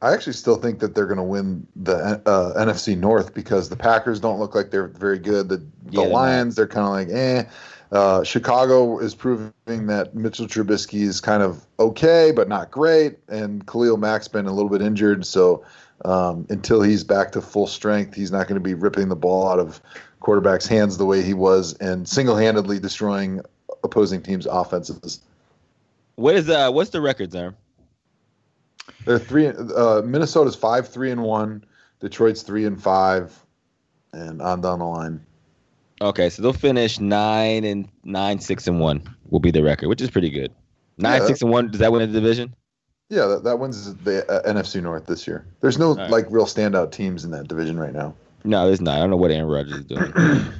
I 0.00 0.12
actually 0.12 0.34
still 0.34 0.56
think 0.56 0.78
that 0.78 0.94
they're 0.94 1.06
going 1.06 1.18
to 1.18 1.24
win 1.24 1.66
the 1.74 1.96
uh, 1.96 2.64
NFC 2.64 2.96
North 2.96 3.34
because 3.34 3.68
the 3.68 3.76
Packers 3.76 4.20
don't 4.20 4.38
look 4.38 4.54
like 4.54 4.70
they're 4.70 4.86
very 4.86 5.18
good. 5.18 5.48
The, 5.48 5.56
the 5.56 6.02
Yeah, 6.02 6.02
Lions, 6.02 6.54
they're 6.54 6.68
kind 6.68 6.86
of 6.86 6.92
like, 6.92 7.08
eh. 7.10 7.44
Uh, 7.90 8.22
Chicago 8.22 8.98
is 8.98 9.14
proving 9.14 9.86
that 9.86 10.14
Mitchell 10.14 10.46
Trubisky 10.46 11.00
is 11.00 11.20
kind 11.20 11.42
of 11.42 11.66
okay, 11.80 12.32
but 12.34 12.46
not 12.46 12.70
great. 12.70 13.18
And 13.28 13.66
Khalil 13.66 13.96
Mack's 13.96 14.28
been 14.28 14.46
a 14.46 14.52
little 14.52 14.68
bit 14.68 14.82
injured. 14.82 15.24
So 15.24 15.64
um, 16.04 16.46
until 16.50 16.82
he's 16.82 17.02
back 17.02 17.32
to 17.32 17.40
full 17.40 17.66
strength, 17.66 18.14
he's 18.14 18.30
not 18.30 18.46
going 18.46 18.60
to 18.60 18.64
be 18.64 18.74
ripping 18.74 19.08
the 19.08 19.16
ball 19.16 19.48
out 19.48 19.58
of 19.58 19.80
quarterbacks' 20.20 20.68
hands 20.68 20.98
the 20.98 21.06
way 21.06 21.22
he 21.22 21.34
was 21.34 21.72
and 21.78 22.06
single 22.06 22.36
handedly 22.36 22.78
destroying 22.78 23.40
opposing 23.82 24.22
teams' 24.22 24.46
offenses. 24.46 25.20
What 26.16 26.34
is 26.34 26.48
uh 26.50 26.70
what's 26.70 26.90
the 26.90 27.00
record, 27.00 27.30
Zerm? 27.30 27.54
They're 29.04 29.18
three. 29.18 29.46
Uh, 29.48 30.02
Minnesota's 30.02 30.56
five, 30.56 30.88
three, 30.88 31.10
and 31.10 31.22
one. 31.22 31.64
Detroit's 32.00 32.42
three 32.42 32.64
and 32.64 32.80
five, 32.80 33.36
and 34.12 34.40
on 34.40 34.60
down 34.60 34.78
the 34.78 34.84
line. 34.84 35.24
Okay, 36.00 36.30
so 36.30 36.42
they'll 36.42 36.52
finish 36.52 37.00
nine 37.00 37.64
and 37.64 37.88
nine, 38.04 38.38
six 38.38 38.68
and 38.68 38.78
one 38.78 39.02
will 39.30 39.40
be 39.40 39.50
the 39.50 39.62
record, 39.62 39.88
which 39.88 40.00
is 40.00 40.10
pretty 40.10 40.30
good. 40.30 40.52
Nine, 40.96 41.20
Yeah. 41.22 41.26
six 41.26 41.42
and 41.42 41.50
one. 41.50 41.70
Does 41.70 41.80
that 41.80 41.90
win 41.90 42.00
the 42.12 42.20
division? 42.20 42.54
Yeah, 43.10 43.26
that, 43.26 43.44
that 43.44 43.58
wins 43.58 43.94
the 43.96 44.30
uh, 44.30 44.42
NFC 44.52 44.82
North 44.82 45.06
this 45.06 45.26
year. 45.26 45.46
There's 45.60 45.78
no 45.78 45.94
right. 45.94 46.10
like 46.10 46.26
real 46.30 46.44
standout 46.44 46.92
teams 46.92 47.24
in 47.24 47.30
that 47.32 47.48
division 47.48 47.78
right 47.80 47.92
now. 47.92 48.14
No, 48.44 48.66
there's 48.66 48.80
not. 48.80 48.96
I 48.96 48.98
don't 49.00 49.10
know 49.10 49.16
what 49.16 49.30
Aaron 49.30 49.48
Rodgers 49.48 49.78
is 49.78 49.84
doing. 49.84 50.12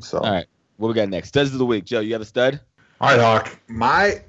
So, 0.00 0.18
All 0.18 0.32
right, 0.32 0.46
what 0.78 0.88
we 0.88 0.94
got 0.94 1.08
next? 1.08 1.28
Studs 1.28 1.52
of 1.52 1.58
the 1.58 1.66
week, 1.66 1.84
Joe. 1.84 2.00
You 2.00 2.14
have 2.14 2.22
a 2.22 2.24
stud? 2.24 2.58
all 3.00 3.10
right, 3.10 3.20
Hawk. 3.20 3.56
My 3.68 4.22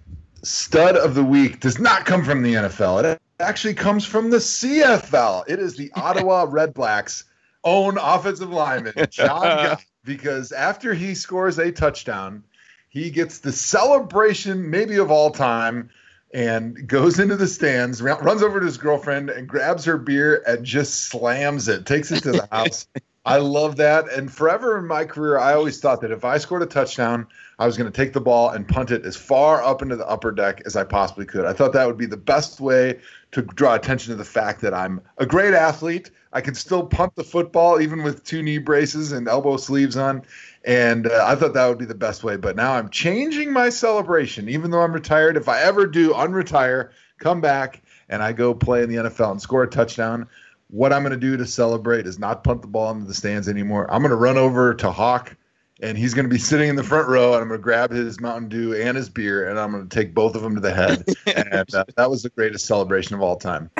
stud 0.45 0.95
of 0.95 1.15
the 1.15 1.23
week 1.23 1.59
does 1.59 1.79
not 1.79 2.05
come 2.05 2.23
from 2.23 2.41
the 2.41 2.53
NFL. 2.53 3.03
It 3.03 3.21
actually 3.39 3.73
comes 3.73 4.05
from 4.05 4.29
the 4.29 4.37
CFL. 4.37 5.43
It 5.47 5.59
is 5.59 5.75
the 5.75 5.91
Ottawa 5.95 6.45
Redblacks' 6.45 7.23
own 7.63 7.97
offensive 7.97 8.51
lineman, 8.51 8.93
John 9.09 9.41
Guy, 9.41 9.77
because 10.03 10.51
after 10.51 10.93
he 10.93 11.15
scores 11.15 11.57
a 11.57 11.71
touchdown, 11.71 12.43
he 12.89 13.09
gets 13.09 13.39
the 13.39 13.51
celebration 13.51 14.69
maybe 14.69 14.97
of 14.97 15.11
all 15.11 15.31
time 15.31 15.89
and 16.33 16.87
goes 16.87 17.19
into 17.19 17.35
the 17.35 17.47
stands, 17.47 18.01
runs 18.01 18.43
over 18.43 18.59
to 18.59 18.65
his 18.65 18.77
girlfriend 18.77 19.29
and 19.29 19.47
grabs 19.47 19.85
her 19.85 19.97
beer 19.97 20.43
and 20.45 20.65
just 20.65 21.05
slams 21.05 21.67
it, 21.67 21.85
takes 21.85 22.11
it 22.11 22.21
to 22.23 22.31
the 22.31 22.47
house. 22.51 22.87
I 23.25 23.37
love 23.37 23.77
that. 23.77 24.07
And 24.11 24.31
forever 24.31 24.77
in 24.77 24.85
my 24.85 25.03
career, 25.03 25.39
I 25.39 25.53
always 25.53 25.79
thought 25.79 26.01
that 26.01 26.11
if 26.11 26.23
I 26.23 26.37
scored 26.37 26.61
a 26.61 26.67
touchdown, 26.67 27.25
I 27.57 27.65
was 27.65 27.75
going 27.75 27.91
to 27.91 27.95
take 27.95 28.13
the 28.13 28.21
ball 28.21 28.49
and 28.49 28.67
punt 28.67 28.91
it 28.91 29.03
as 29.03 29.15
far 29.15 29.63
up 29.63 29.81
into 29.81 29.95
the 29.95 30.07
upper 30.07 30.31
deck 30.31 30.61
as 30.65 30.75
I 30.75 30.83
possibly 30.83 31.25
could. 31.25 31.43
I 31.45 31.53
thought 31.53 31.73
that 31.73 31.87
would 31.87 31.97
be 31.97 32.05
the 32.05 32.17
best 32.17 32.59
way 32.59 32.99
to 33.31 33.41
draw 33.41 33.73
attention 33.73 34.11
to 34.11 34.15
the 34.15 34.25
fact 34.25 34.61
that 34.61 34.75
I'm 34.75 35.01
a 35.17 35.25
great 35.25 35.55
athlete. 35.55 36.11
I 36.33 36.41
can 36.41 36.53
still 36.53 36.85
punt 36.85 37.15
the 37.15 37.23
football 37.23 37.81
even 37.81 38.03
with 38.03 38.23
two 38.23 38.43
knee 38.43 38.59
braces 38.59 39.11
and 39.11 39.27
elbow 39.27 39.57
sleeves 39.57 39.97
on. 39.97 40.21
And 40.63 41.07
uh, 41.07 41.23
I 41.25 41.35
thought 41.35 41.53
that 41.53 41.67
would 41.67 41.79
be 41.79 41.85
the 41.85 41.95
best 41.95 42.23
way. 42.23 42.37
But 42.37 42.55
now 42.55 42.73
I'm 42.73 42.89
changing 42.89 43.51
my 43.51 43.69
celebration. 43.69 44.49
Even 44.49 44.69
though 44.69 44.81
I'm 44.81 44.93
retired, 44.93 45.35
if 45.35 45.49
I 45.49 45.61
ever 45.61 45.87
do 45.87 46.13
unretire, 46.13 46.91
come 47.17 47.41
back, 47.41 47.81
and 48.09 48.21
I 48.21 48.33
go 48.33 48.53
play 48.53 48.83
in 48.83 48.89
the 48.89 48.97
NFL 48.97 49.31
and 49.31 49.41
score 49.41 49.63
a 49.63 49.67
touchdown, 49.67 50.27
what 50.69 50.91
I'm 50.91 51.03
going 51.03 51.11
to 51.11 51.17
do 51.17 51.37
to 51.37 51.45
celebrate 51.45 52.07
is 52.07 52.19
not 52.19 52.43
punt 52.43 52.61
the 52.61 52.67
ball 52.67 52.91
into 52.91 53.05
the 53.05 53.13
stands 53.13 53.47
anymore. 53.47 53.91
I'm 53.91 54.01
going 54.01 54.09
to 54.09 54.15
run 54.15 54.37
over 54.37 54.73
to 54.75 54.91
Hawk, 54.91 55.35
and 55.81 55.97
he's 55.97 56.13
going 56.13 56.25
to 56.25 56.33
be 56.33 56.39
sitting 56.39 56.69
in 56.69 56.75
the 56.75 56.83
front 56.83 57.07
row, 57.07 57.33
and 57.33 57.41
I'm 57.41 57.47
going 57.47 57.59
to 57.59 57.63
grab 57.63 57.91
his 57.91 58.19
Mountain 58.19 58.49
Dew 58.49 58.73
and 58.73 58.97
his 58.97 59.09
beer, 59.09 59.49
and 59.49 59.59
I'm 59.59 59.71
going 59.71 59.87
to 59.87 59.95
take 59.95 60.13
both 60.13 60.35
of 60.35 60.41
them 60.41 60.55
to 60.55 60.61
the 60.61 60.73
head. 60.73 61.03
and 61.35 61.73
uh, 61.75 61.85
that 61.95 62.09
was 62.09 62.23
the 62.23 62.29
greatest 62.29 62.65
celebration 62.65 63.15
of 63.15 63.21
all 63.21 63.37
time. 63.37 63.69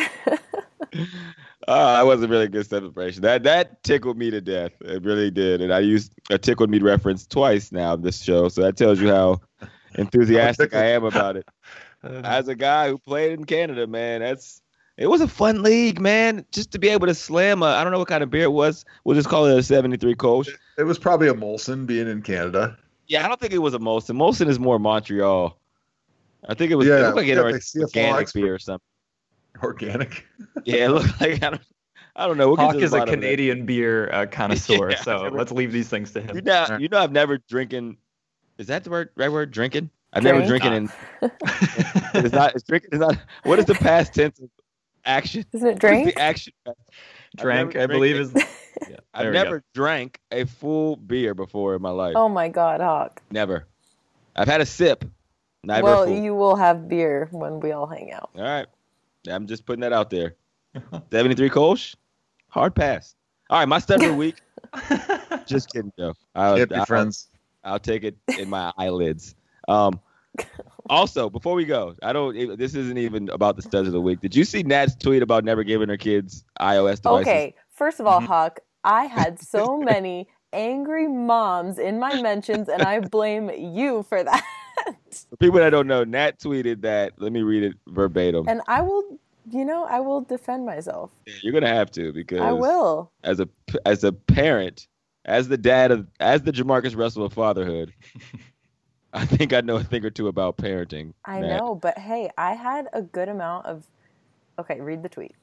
Oh, 1.67 1.93
that 1.93 2.05
was 2.05 2.21
a 2.21 2.27
really 2.27 2.47
good 2.47 2.67
celebration. 2.67 3.23
That 3.23 3.43
that 3.43 3.81
tickled 3.83 4.17
me 4.17 4.29
to 4.29 4.39
death. 4.39 4.71
It 4.81 5.03
really 5.03 5.31
did. 5.31 5.61
And 5.61 5.73
I 5.73 5.79
used 5.79 6.13
a 6.29 6.37
tickled 6.37 6.69
me 6.69 6.79
reference 6.79 7.25
twice 7.25 7.71
now 7.71 7.95
in 7.95 8.01
this 8.01 8.21
show. 8.21 8.49
So 8.49 8.61
that 8.61 8.77
tells 8.77 8.99
you 8.99 9.09
how 9.09 9.41
enthusiastic 9.95 10.75
I 10.75 10.91
am 10.91 11.03
about 11.05 11.37
it. 11.37 11.47
As 12.03 12.47
a 12.47 12.55
guy 12.55 12.89
who 12.89 12.99
played 12.99 13.31
in 13.31 13.45
Canada, 13.45 13.87
man, 13.87 14.21
that's 14.21 14.61
it 14.97 15.07
was 15.07 15.21
a 15.21 15.27
fun 15.27 15.61
league, 15.63 15.99
man. 15.99 16.45
Just 16.51 16.71
to 16.71 16.79
be 16.79 16.89
able 16.89 17.07
to 17.07 17.13
slam 17.15 17.61
a 17.63 17.67
I 17.67 17.83
don't 17.83 17.91
know 17.91 17.99
what 17.99 18.07
kind 18.07 18.23
of 18.23 18.29
beer 18.29 18.43
it 18.43 18.51
was. 18.51 18.85
We'll 19.03 19.15
just 19.15 19.27
call 19.29 19.45
it 19.45 19.57
a 19.57 19.63
73 19.63 20.15
Kolsch. 20.15 20.49
It 20.77 20.83
was 20.83 20.97
probably 20.99 21.27
a 21.27 21.33
Molson 21.33 21.85
being 21.85 22.07
in 22.07 22.21
Canada. 22.21 22.77
Yeah, 23.07 23.23
I 23.23 23.27
don't 23.27 23.39
think 23.39 23.53
it 23.53 23.59
was 23.59 23.73
a 23.73 23.79
Molson. 23.79 24.15
Molson 24.15 24.47
is 24.47 24.59
more 24.59 24.79
Montreal. 24.79 25.57
I 26.47 26.53
think 26.53 26.71
it 26.71 26.75
was, 26.75 26.87
Yeah, 26.87 26.95
looked 26.99 27.15
like 27.17 27.23
an 27.27 27.29
yeah, 27.29 27.35
the 27.35 27.81
organic 27.81 28.33
beer 28.33 28.53
or 28.55 28.59
something. 28.59 28.81
Organic. 29.63 30.25
Yeah, 30.65 30.85
it 30.85 30.89
looked 30.89 31.21
like 31.21 31.43
I 31.43 31.49
don't, 31.51 31.61
I 32.15 32.25
don't 32.27 32.37
know. 32.37 32.47
We'll 32.47 32.55
Hawk 32.57 32.75
is 32.77 32.91
a 32.93 32.97
bottom 32.97 33.13
of 33.13 33.21
that. 33.21 33.27
Canadian 33.27 33.65
beer 33.65 34.09
uh, 34.11 34.25
connoisseur, 34.25 34.89
Yeah, 34.91 35.01
so 35.01 35.23
never- 35.23 35.37
let's 35.37 35.51
leave 35.51 35.71
these 35.71 35.89
things 35.89 36.11
to 36.13 36.21
You 36.21 36.27
him. 36.27 36.43
know, 36.45 36.77
you 36.79 36.87
know, 36.87 36.97
I've 36.99 37.11
never 37.11 37.37
drinking. 37.37 37.97
Is 38.57 38.67
that 38.67 38.83
the 38.83 38.89
word? 38.89 39.09
Right 39.15 39.31
word? 39.31 39.51
Drinking? 39.51 39.89
I've 40.13 40.23
never 40.23 40.45
drinking 40.45 40.73
in. 40.73 40.91
It's 42.15 42.33
not. 42.33 42.55
It's 42.55 42.63
drinking. 42.63 42.89
It's 42.93 42.99
not. 43.01 43.17
What 43.43 43.59
is 43.59 43.65
the 43.65 43.75
past 43.75 44.13
tense 44.13 44.39
of 44.39 44.49
action? 45.05 45.45
Isn't 45.53 45.67
it 45.67 45.71
What 45.71 45.75
is 45.75 45.79
drink? 45.79 46.05
the 46.15 46.21
action? 46.21 46.53
Drank, 47.37 47.75
I 47.75 47.85
believe, 47.87 48.15
is 48.17 48.31
Yeah, 48.89 48.97
I've 49.13 49.23
There 49.23 49.31
we 49.31 49.37
go. 49.37 49.43
never 49.43 49.63
drank 49.73 50.19
a 50.31 50.45
full 50.45 50.95
beer 50.97 51.33
before 51.33 51.75
in 51.75 51.81
my 51.81 51.91
life. 51.91 52.13
Oh 52.17 52.27
my 52.29 52.49
God, 52.49 52.81
Hawk. 52.81 53.21
Never. 53.31 53.65
I've 54.35 54.47
had 54.47 54.61
a 54.61 54.65
sip. 54.65 55.05
Never 55.63 55.83
well, 55.83 56.05
full. 56.05 56.15
you 56.21 56.35
will 56.35 56.55
have 56.55 56.87
beer 56.89 57.27
when 57.31 57.59
we 57.59 57.71
all 57.71 57.87
hang 57.87 58.11
out. 58.11 58.29
All 58.35 58.43
right. 58.43 58.67
I'm 59.29 59.47
just 59.47 59.65
putting 59.65 59.81
that 59.81 59.93
out 59.93 60.09
there. 60.09 60.35
73 61.11 61.49
Kolsch? 61.49 61.95
Hard 62.49 62.75
pass. 62.75 63.15
All 63.49 63.59
right, 63.59 63.67
my 63.67 63.79
stud 63.79 64.01
of 64.03 64.09
the 64.09 64.13
week. 64.13 64.41
just 65.45 65.71
kidding, 65.71 65.91
Joe. 65.97 66.13
I'll, 66.35 66.65
be 66.65 66.75
I'll- 66.75 66.85
friends. 66.85 67.29
I'll 67.63 67.79
take 67.79 68.03
it 68.03 68.15
in 68.37 68.49
my 68.49 68.71
eyelids. 68.77 69.35
Um, 69.67 69.99
also, 70.89 71.29
before 71.29 71.53
we 71.55 71.65
go, 71.65 71.95
I 72.03 72.13
don't. 72.13 72.57
This 72.57 72.75
isn't 72.75 72.97
even 72.97 73.29
about 73.29 73.55
the 73.55 73.61
studs 73.61 73.87
of 73.87 73.93
the 73.93 74.01
week. 74.01 74.21
Did 74.21 74.35
you 74.35 74.45
see 74.45 74.63
Nat's 74.63 74.95
tweet 74.95 75.21
about 75.21 75.43
never 75.43 75.63
giving 75.63 75.89
her 75.89 75.97
kids 75.97 76.43
iOS 76.59 77.01
devices? 77.01 77.27
Okay, 77.27 77.55
first 77.69 77.99
of 77.99 78.07
all, 78.07 78.21
Mhm. 78.21 78.27
Hawk, 78.27 78.59
I 78.83 79.05
had 79.05 79.39
so 79.55 79.77
many 79.77 80.27
angry 80.53 81.07
moms 81.07 81.79
in 81.79 81.99
my 81.99 82.21
mentions, 82.21 82.69
and 82.69 82.81
I 82.83 82.99
blame 82.99 83.49
you 83.49 84.03
for 84.03 84.23
that. 84.23 84.43
For 85.29 85.37
people 85.37 85.59
that 85.59 85.69
don't 85.71 85.87
know, 85.87 86.03
Nat 86.03 86.39
tweeted 86.39 86.81
that. 86.81 87.13
Let 87.17 87.31
me 87.31 87.41
read 87.41 87.63
it 87.63 87.73
verbatim. 87.87 88.47
And 88.47 88.61
I 88.67 88.81
will, 88.81 89.03
you 89.49 89.65
know, 89.65 89.85
I 89.85 89.99
will 90.01 90.21
defend 90.21 90.65
myself. 90.65 91.11
You're 91.41 91.53
gonna 91.53 91.67
have 91.73 91.89
to 91.91 92.11
because 92.13 92.41
I 92.41 92.51
will. 92.51 93.11
as 93.23 93.39
a 93.39 93.47
as 93.85 94.03
a 94.03 94.11
parent, 94.11 94.87
as 95.23 95.47
the 95.47 95.57
dad 95.57 95.91
of 95.91 96.07
as 96.19 96.43
the 96.43 96.51
JaMarcus 96.51 96.95
Russell 96.95 97.25
of 97.25 97.33
fatherhood, 97.33 97.93
I 99.15 99.25
think 99.25 99.53
I 99.53 99.61
know 99.61 99.77
a 99.77 99.83
thing 99.83 100.05
or 100.05 100.09
two 100.09 100.27
about 100.27 100.57
parenting. 100.57 101.13
I 101.23 101.39
Nat. 101.39 101.57
know, 101.57 101.75
but 101.75 101.97
hey, 101.97 102.29
I 102.37 102.53
had 102.53 102.87
a 102.93 103.01
good 103.01 103.29
amount 103.29 103.65
of. 103.65 103.85
Okay, 104.59 104.79
read 104.81 105.03
the 105.03 105.09
tweet. 105.09 105.33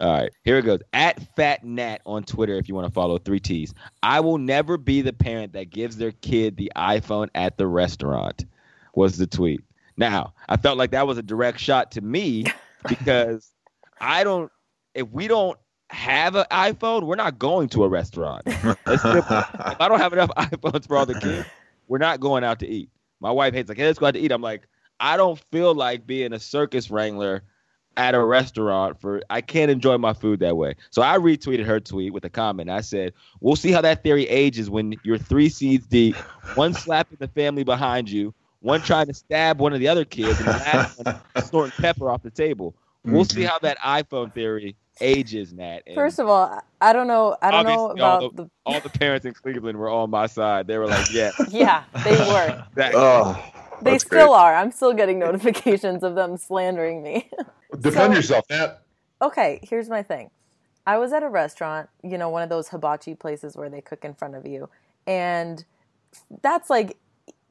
All 0.00 0.12
right, 0.12 0.32
here 0.42 0.56
it 0.56 0.64
goes. 0.64 0.80
At 0.94 1.20
Fat 1.36 1.62
Nat 1.62 1.98
on 2.06 2.24
Twitter, 2.24 2.56
if 2.56 2.68
you 2.68 2.74
want 2.74 2.86
to 2.86 2.92
follow 2.92 3.18
three 3.18 3.38
T's. 3.38 3.74
I 4.02 4.20
will 4.20 4.38
never 4.38 4.78
be 4.78 5.02
the 5.02 5.12
parent 5.12 5.52
that 5.52 5.68
gives 5.68 5.98
their 5.98 6.12
kid 6.12 6.56
the 6.56 6.72
iPhone 6.74 7.28
at 7.34 7.58
the 7.58 7.66
restaurant. 7.66 8.46
Was 8.94 9.18
the 9.18 9.26
tweet. 9.26 9.60
Now, 9.98 10.32
I 10.48 10.56
felt 10.56 10.78
like 10.78 10.92
that 10.92 11.06
was 11.06 11.18
a 11.18 11.22
direct 11.22 11.60
shot 11.60 11.92
to 11.92 12.00
me 12.00 12.46
because 12.88 13.50
I 14.00 14.24
don't. 14.24 14.50
If 14.94 15.08
we 15.10 15.28
don't 15.28 15.58
have 15.90 16.36
an 16.36 16.46
iPhone, 16.50 17.02
we're 17.02 17.16
not 17.16 17.38
going 17.38 17.68
to 17.70 17.84
a 17.84 17.88
restaurant. 17.88 18.42
If 18.46 19.04
I 19.04 19.86
don't 19.88 20.00
have 20.00 20.12
enough 20.14 20.30
iPhones 20.36 20.86
for 20.86 20.96
all 20.96 21.06
the 21.06 21.20
kids, 21.20 21.46
we're 21.86 21.98
not 21.98 22.20
going 22.20 22.44
out 22.44 22.58
to 22.60 22.66
eat. 22.66 22.90
My 23.20 23.30
wife 23.30 23.54
hates 23.54 23.68
like, 23.68 23.78
hey, 23.78 23.86
let's 23.86 23.98
go 23.98 24.06
out 24.06 24.14
to 24.14 24.20
eat. 24.20 24.32
I'm 24.32 24.42
like, 24.42 24.66
I 24.98 25.16
don't 25.16 25.38
feel 25.50 25.74
like 25.74 26.06
being 26.06 26.32
a 26.32 26.38
circus 26.40 26.90
wrangler 26.90 27.42
at 27.96 28.14
a 28.14 28.24
restaurant 28.24 29.00
for 29.00 29.22
I 29.30 29.40
can't 29.40 29.70
enjoy 29.70 29.98
my 29.98 30.12
food 30.12 30.40
that 30.40 30.56
way. 30.56 30.74
So 30.90 31.02
I 31.02 31.18
retweeted 31.18 31.64
her 31.64 31.80
tweet 31.80 32.12
with 32.12 32.24
a 32.24 32.30
comment. 32.30 32.70
I 32.70 32.80
said, 32.80 33.12
We'll 33.40 33.56
see 33.56 33.72
how 33.72 33.80
that 33.82 34.02
theory 34.02 34.28
ages 34.28 34.70
when 34.70 34.94
you're 35.02 35.18
three 35.18 35.48
seeds 35.48 35.86
deep, 35.86 36.16
one 36.54 36.72
slapping 36.72 37.18
the 37.20 37.28
family 37.28 37.64
behind 37.64 38.10
you, 38.10 38.34
one 38.60 38.80
trying 38.80 39.06
to 39.06 39.14
stab 39.14 39.58
one 39.60 39.72
of 39.72 39.80
the 39.80 39.88
other 39.88 40.04
kids, 40.04 40.38
and 40.38 40.48
the 40.48 40.52
last 40.52 41.04
one 41.04 41.20
snorting 41.44 41.82
pepper 41.82 42.10
off 42.10 42.22
the 42.22 42.30
table. 42.30 42.74
We'll 43.04 43.24
see 43.24 43.40
mm-hmm. 43.40 43.48
how 43.48 43.58
that 43.60 43.78
iPhone 43.78 44.32
theory 44.32 44.76
ages, 45.00 45.52
Nat. 45.52 45.80
And 45.86 45.94
First 45.94 46.18
of 46.18 46.28
all, 46.28 46.62
I 46.80 46.92
don't 46.92 47.06
know. 47.06 47.36
I 47.42 47.50
don't 47.50 47.64
know 47.64 47.86
Obviously, 47.90 48.02
all 48.02 48.18
about 48.18 48.36
the. 48.36 48.50
all 48.66 48.80
the 48.80 48.88
parents 48.90 49.26
in 49.26 49.32
Cleveland 49.34 49.78
were 49.78 49.90
on 49.90 50.10
my 50.10 50.26
side. 50.26 50.66
They 50.66 50.78
were 50.78 50.86
like, 50.86 51.12
Yeah, 51.12 51.30
Yeah, 51.50 51.84
they 52.04 52.12
were. 52.12 52.64
that, 52.74 52.92
oh, 52.94 53.42
They 53.82 53.98
still 53.98 54.28
great. 54.28 54.36
are. 54.38 54.54
I'm 54.54 54.70
still 54.72 54.92
getting 54.92 55.18
notifications 55.18 56.02
of 56.02 56.14
them 56.14 56.36
slandering 56.36 57.02
me. 57.02 57.30
Defend 57.80 58.12
So- 58.12 58.16
yourself, 58.16 58.44
Nat. 58.50 58.82
okay, 59.22 59.60
here's 59.62 59.88
my 59.88 60.02
thing. 60.02 60.30
I 60.86 60.98
was 60.98 61.12
at 61.12 61.22
a 61.22 61.28
restaurant, 61.28 61.88
you 62.02 62.16
know, 62.18 62.30
one 62.30 62.42
of 62.42 62.48
those 62.48 62.68
hibachi 62.68 63.14
places 63.14 63.56
where 63.56 63.68
they 63.68 63.80
cook 63.80 64.04
in 64.04 64.14
front 64.14 64.34
of 64.34 64.46
you. 64.46 64.68
And 65.06 65.64
that's 66.42 66.68
like 66.70 66.96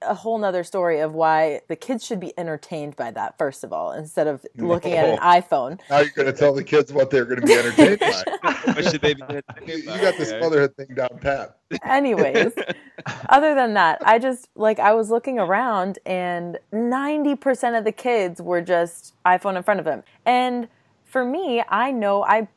a 0.01 0.13
whole 0.13 0.37
nother 0.37 0.63
story 0.63 0.99
of 0.99 1.13
why 1.13 1.61
the 1.67 1.75
kids 1.75 2.05
should 2.05 2.19
be 2.19 2.33
entertained 2.37 2.95
by 2.95 3.11
that, 3.11 3.37
first 3.37 3.63
of 3.63 3.73
all, 3.73 3.91
instead 3.91 4.27
of 4.27 4.45
looking 4.57 4.93
at 4.93 5.05
an 5.09 5.19
oh. 5.21 5.25
iPhone. 5.25 5.79
Now 5.89 5.99
you're 5.99 6.11
going 6.15 6.27
to 6.27 6.33
tell 6.33 6.53
the 6.53 6.63
kids 6.63 6.91
what 6.93 7.09
they're 7.09 7.25
going 7.25 7.41
to 7.41 7.47
be 7.47 7.53
entertained 7.53 7.99
by. 7.99 8.23
What 8.73 8.91
should 8.91 9.01
they 9.01 9.13
be 9.13 9.21
You, 9.21 9.35
entertained 9.37 9.83
you 9.83 9.89
by? 9.89 10.01
got 10.01 10.17
this 10.17 10.31
motherhood 10.39 10.75
thing 10.75 10.93
down 10.95 11.17
pat. 11.19 11.57
Anyways, 11.83 12.53
other 13.29 13.55
than 13.55 13.73
that, 13.73 13.99
I 14.05 14.19
just 14.19 14.49
like 14.55 14.79
I 14.79 14.93
was 14.93 15.09
looking 15.09 15.39
around 15.39 15.99
and 16.05 16.59
90% 16.73 17.77
of 17.77 17.83
the 17.83 17.91
kids 17.91 18.41
were 18.41 18.61
just 18.61 19.15
iPhone 19.25 19.57
in 19.57 19.63
front 19.63 19.79
of 19.79 19.85
them. 19.85 20.03
And 20.25 20.67
for 21.05 21.25
me, 21.25 21.63
I 21.67 21.91
know 21.91 22.23
I 22.23 22.47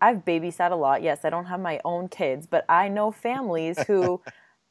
I've 0.00 0.24
babysat 0.24 0.72
a 0.72 0.74
lot. 0.74 1.02
Yes, 1.02 1.24
I 1.24 1.30
don't 1.30 1.46
have 1.46 1.60
my 1.60 1.80
own 1.84 2.08
kids, 2.08 2.46
but 2.46 2.64
I 2.68 2.88
know 2.88 3.12
families 3.12 3.80
who 3.86 4.20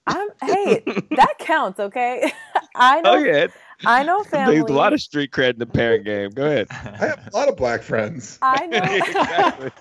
I'm 0.08 0.30
hey, 0.42 0.84
that 1.12 1.36
counts, 1.40 1.80
okay? 1.80 2.32
I 2.76 3.02
know 3.02 3.14
Oh 3.14 3.18
yeah, 3.18 3.48
I 3.86 4.04
know 4.04 4.18
there's 4.24 4.28
families. 4.28 4.64
a 4.64 4.74
lot 4.74 4.94
of 4.94 5.02
street 5.02 5.32
cred 5.32 5.54
in 5.54 5.60
the 5.60 5.66
parent 5.66 6.06
game. 6.06 6.30
Go 6.32 6.46
ahead. 6.46 6.68
I 6.72 7.06
have 7.06 7.30
a 7.32 7.38
lot 7.38 7.48
of 7.50 7.58
black 7.58 7.82
friends. 7.84 8.40
I 8.42 8.66
know 8.68 8.80
exactly. 8.82 9.72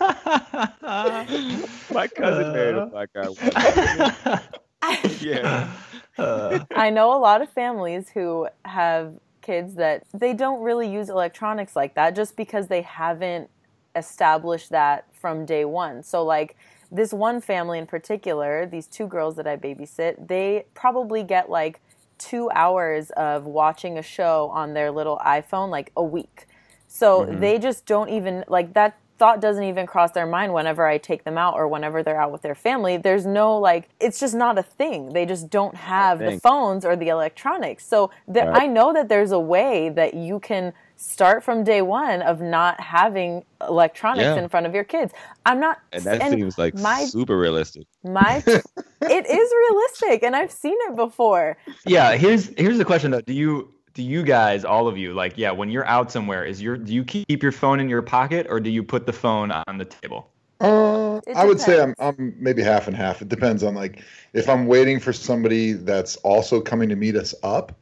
My 1.94 2.09
cousin 2.09 2.52
married 2.52 2.76
a 2.76 2.86
black 2.86 3.10
guy. 3.14 3.28
once. 3.28 5.22
Yeah. 5.22 5.72
Uh, 6.18 6.64
I 6.74 6.90
know 6.90 7.16
a 7.16 7.20
lot 7.20 7.40
of 7.42 7.51
families 7.51 8.09
who 8.10 8.48
have 8.64 9.14
kids 9.42 9.74
that 9.76 10.05
they 10.12 10.34
don't 10.34 10.62
really 10.62 10.90
use 10.90 11.09
electronics 11.09 11.74
like 11.74 11.94
that 11.94 12.14
just 12.14 12.36
because 12.36 12.66
they 12.68 12.82
haven't 12.82 13.48
established 13.97 14.70
that 14.70 15.06
from 15.14 15.47
day 15.47 15.64
one. 15.64 16.02
So, 16.02 16.24
like 16.24 16.56
this 16.90 17.12
one 17.12 17.40
family 17.40 17.78
in 17.78 17.86
particular, 17.86 18.66
these 18.66 18.86
two 18.86 19.06
girls 19.06 19.36
that 19.36 19.46
I 19.46 19.56
babysit, 19.56 20.28
they 20.28 20.66
probably 20.74 21.22
get 21.22 21.48
like 21.48 21.80
two 22.18 22.50
hours 22.50 23.10
of 23.10 23.46
watching 23.46 23.96
a 23.96 24.02
show 24.02 24.50
on 24.52 24.74
their 24.74 24.90
little 24.90 25.18
iPhone 25.24 25.70
like 25.70 25.92
a 25.96 26.02
week. 26.02 26.46
So 26.88 27.24
they 27.30 27.58
just 27.58 27.86
don't 27.86 28.08
even 28.10 28.44
like 28.48 28.74
that 28.74 28.98
thought 29.20 29.38
doesn't 29.40 29.64
even 29.64 29.86
cross 29.86 30.12
their 30.12 30.26
mind 30.26 30.54
whenever 30.54 30.86
I 30.86 30.96
take 30.96 31.24
them 31.24 31.36
out 31.36 31.54
or 31.54 31.68
whenever 31.68 32.02
they're 32.02 32.20
out 32.20 32.32
with 32.32 32.40
their 32.40 32.54
family. 32.54 32.96
There's 32.96 33.26
no 33.26 33.58
like 33.58 33.88
it's 34.00 34.18
just 34.18 34.34
not 34.34 34.58
a 34.58 34.62
thing. 34.62 35.12
They 35.12 35.26
just 35.26 35.50
don't 35.50 35.76
have 35.76 36.18
the 36.18 36.40
phones 36.40 36.86
or 36.86 36.96
the 36.96 37.08
electronics. 37.08 37.86
So 37.86 38.10
the, 38.26 38.40
Right. 38.40 38.62
I 38.62 38.66
know 38.66 38.94
that 38.94 39.10
there's 39.10 39.30
a 39.30 39.38
way 39.38 39.90
that 39.90 40.14
you 40.14 40.40
can 40.40 40.72
start 41.02 41.43
from 41.43 41.64
day 41.64 41.81
one 41.81 42.20
of 42.20 42.43
not 42.43 42.78
having 42.78 43.43
electronics 43.66 44.22
Yeah. 44.22 44.36
in 44.36 44.48
front 44.51 44.66
of 44.66 44.74
your 44.74 44.85
kids. 44.85 45.12
I'm 45.47 45.59
not 45.59 45.78
And 45.93 46.05
that 46.05 46.20
and 46.20 46.35
seems 46.35 46.59
like 46.59 46.74
my 46.74 47.05
super 47.06 47.39
realistic. 47.39 47.86
my 48.05 48.43
it 48.47 49.27
is 49.27 49.52
realistic 49.70 50.22
and 50.22 50.36
I've 50.36 50.52
seen 50.52 50.77
it 50.89 50.97
before. 50.97 51.56
yeah, 51.86 52.16
here's 52.16 52.48
here's 52.59 52.77
the 52.77 52.85
question 52.85 53.10
though. 53.10 53.22
Do 53.22 53.32
you 53.32 53.72
do 53.94 54.02
you 54.05 54.22
guys, 54.22 54.64
all 54.64 54.86
of 54.86 54.97
you, 54.97 55.12
like, 55.14 55.36
yeah, 55.36 55.51
when 55.51 55.68
you're 55.68 55.86
out 55.86 56.12
somewhere, 56.12 56.44
is 56.44 56.60
your 56.62 56.77
do 56.77 56.93
you 56.94 57.02
keep 57.02 57.43
your 57.43 57.51
phone 57.52 57.81
in 57.81 57.89
your 57.89 58.02
pocket 58.02 58.47
or 58.51 58.60
do 58.60 58.70
you 58.70 58.82
put 58.82 59.06
the 59.06 59.12
phone 59.12 59.51
on 59.51 59.78
the 59.78 59.85
table? 59.86 60.31
Uh, 60.60 61.20
I 61.35 61.47
would 61.47 61.59
say 61.59 61.81
I'm. 61.81 61.94
I'm 61.98 62.35
maybe 62.39 62.62
half 62.62 62.86
and 62.86 62.94
half. 62.94 63.22
It 63.22 63.31
depends 63.31 63.62
on 63.64 63.74
like 63.74 64.05
if 64.35 64.48
I'm 64.48 64.66
waiting 64.66 65.01
for 65.01 65.12
somebody 65.14 65.72
that's 65.72 66.16
also 66.16 66.60
coming 66.60 66.90
to 66.90 66.97
meet 66.97 67.16
us 67.16 67.35
up, 67.43 67.72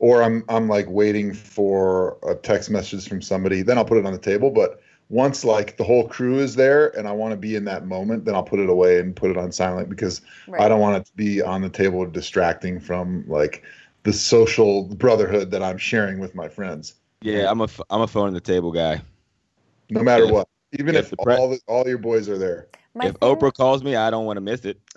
or 0.00 0.22
I'm 0.22 0.42
I'm 0.48 0.66
like 0.68 0.88
waiting 0.88 1.32
for 1.32 2.18
a 2.28 2.34
text 2.34 2.68
message 2.70 3.08
from 3.08 3.22
somebody. 3.22 3.62
Then 3.62 3.78
I'll 3.78 3.84
put 3.84 3.98
it 3.98 4.04
on 4.06 4.12
the 4.12 4.18
table. 4.18 4.50
But 4.50 4.82
once 5.10 5.44
like 5.44 5.76
the 5.76 5.84
whole 5.84 6.08
crew 6.08 6.38
is 6.38 6.54
there 6.56 6.88
and 6.98 7.06
I 7.06 7.12
want 7.12 7.32
to 7.32 7.36
be 7.36 7.54
in 7.54 7.64
that 7.66 7.86
moment, 7.86 8.24
then 8.24 8.34
I'll 8.34 8.42
put 8.42 8.58
it 8.60 8.68
away 8.68 8.98
and 8.98 9.14
put 9.14 9.30
it 9.30 9.36
on 9.36 9.52
silent 9.52 9.88
because 9.88 10.20
Right. 10.48 10.62
I 10.62 10.68
don't 10.68 10.80
want 10.80 10.96
it 10.96 11.06
to 11.06 11.12
be 11.14 11.40
on 11.42 11.62
the 11.62 11.68
table 11.68 12.04
distracting 12.06 12.80
from 12.80 13.24
like 13.28 13.62
the 14.02 14.12
social 14.12 14.84
brotherhood 14.84 15.50
that 15.52 15.62
I'm 15.62 15.78
sharing 15.78 16.18
with 16.18 16.34
my 16.34 16.48
friends. 16.48 16.94
Yeah, 17.22 17.50
I'm 17.50 17.60
a 17.60 17.64
f- 17.64 17.80
I'm 17.90 18.00
a 18.00 18.06
phone 18.06 18.28
on 18.28 18.34
the 18.34 18.40
table 18.40 18.72
guy. 18.72 19.02
No 19.90 20.02
matter 20.02 20.24
If- 20.24 20.30
what, 20.30 20.48
even 20.78 20.94
if 20.94 21.04
if 21.06 21.10
the 21.10 21.16
pre- 21.18 21.34
all 21.36 21.50
the, 21.50 21.60
all 21.66 21.86
your 21.86 21.98
boys 21.98 22.28
are 22.28 22.38
there. 22.38 22.68
My 22.94 23.06
if 23.06 23.16
thing- 23.16 23.36
Oprah 23.36 23.52
calls 23.52 23.84
me, 23.84 23.96
I 23.96 24.08
don't 24.10 24.24
want 24.24 24.38
to 24.38 24.40
miss 24.40 24.64
it. 24.64 24.80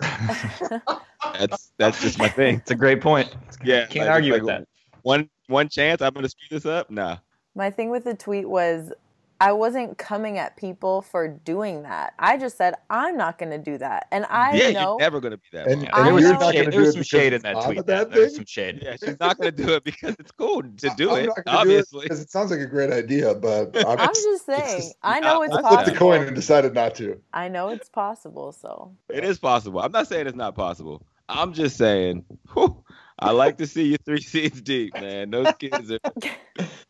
That's 1.38 1.72
that's 1.78 2.00
just 2.00 2.18
my 2.18 2.28
thing. 2.28 2.56
It's 2.56 2.70
a 2.70 2.74
great 2.74 3.00
point. 3.00 3.34
Yeah, 3.64 3.86
Can't 3.86 4.06
like, 4.06 4.14
argue 4.14 4.34
it's 4.34 4.42
with 4.42 4.48
like 4.48 4.58
that. 4.60 4.68
One 5.04 5.28
one 5.46 5.68
chance 5.68 6.02
I'm 6.02 6.12
gonna 6.14 6.28
screw 6.28 6.48
this 6.50 6.66
up. 6.66 6.90
Nah. 6.90 7.18
My 7.54 7.70
thing 7.70 7.90
with 7.90 8.04
the 8.04 8.14
tweet 8.14 8.48
was 8.48 8.92
I 9.40 9.52
wasn't 9.52 9.98
coming 9.98 10.38
at 10.38 10.56
people 10.56 11.02
for 11.02 11.28
doing 11.28 11.82
that. 11.82 12.14
I 12.18 12.38
just 12.38 12.56
said 12.56 12.74
I'm 12.88 13.16
not 13.18 13.36
going 13.36 13.50
to 13.50 13.58
do 13.58 13.76
that. 13.78 14.06
And 14.12 14.24
I 14.30 14.54
yeah, 14.54 14.70
know 14.70 14.90
you're 14.92 14.98
never 15.00 15.20
gonna 15.20 15.36
be 15.36 15.42
that. 15.52 15.66
And- 15.66 15.82
mom. 15.82 15.90
I 15.92 16.02
there 16.04 16.14
was 16.14 16.24
know- 16.24 16.30
some 16.40 16.52
shade, 16.52 16.58
gonna 16.58 16.70
there 16.70 16.80
was 16.80 16.88
do 16.88 16.92
some 16.92 17.02
shade 17.02 17.32
in 17.34 17.42
that 17.42 17.54
tweet. 17.64 17.78
a 17.78 17.84
man. 17.84 18.10
There 18.10 18.22
was 18.22 18.36
some 18.36 18.46
shade. 18.46 18.78
yeah, 18.82 18.96
she's 18.96 19.18
not 19.20 19.36
gonna 19.36 19.50
do 19.52 19.74
it 19.74 19.84
because 19.84 20.16
it's 20.18 20.30
cool 20.32 20.62
to 20.62 20.90
do 20.96 21.10
I'm 21.10 21.24
it. 21.24 21.26
not 21.26 21.34
do 21.36 21.40
it 21.40 21.42
Obviously, 21.48 22.02
because 22.04 22.20
it 22.20 22.30
sounds 22.30 22.50
like 22.50 22.60
a 22.60 22.66
great 22.66 22.90
idea, 22.90 23.34
but 23.34 23.76
I'm, 23.86 23.98
I'm 23.98 24.14
just 24.14 24.46
saying. 24.46 24.78
just- 24.78 24.94
I 25.02 25.20
know 25.20 25.42
I 25.42 25.44
it's 25.46 25.52
flipped 25.52 25.66
I 25.66 25.70
flipped 25.74 25.90
the 25.92 25.98
coin 25.98 26.22
and 26.22 26.34
decided 26.34 26.72
not 26.72 26.94
to. 26.96 27.20
I 27.34 27.48
know 27.48 27.68
it's 27.68 27.88
possible, 27.90 28.52
so 28.52 28.92
it 29.10 29.24
is 29.24 29.38
possible. 29.38 29.80
I'm 29.80 29.92
not 29.92 30.06
saying 30.08 30.26
it's 30.26 30.36
not 30.36 30.54
possible. 30.54 31.02
I'm 31.28 31.52
just 31.52 31.76
saying. 31.76 32.24
whew, 32.54 32.82
I 33.18 33.30
like 33.30 33.58
to 33.58 33.66
see 33.66 33.84
you 33.84 33.96
three 34.04 34.20
seats 34.22 34.60
deep, 34.60 34.94
man. 35.00 35.30
Those 35.30 35.52
kids 35.58 35.90
are. 35.90 35.98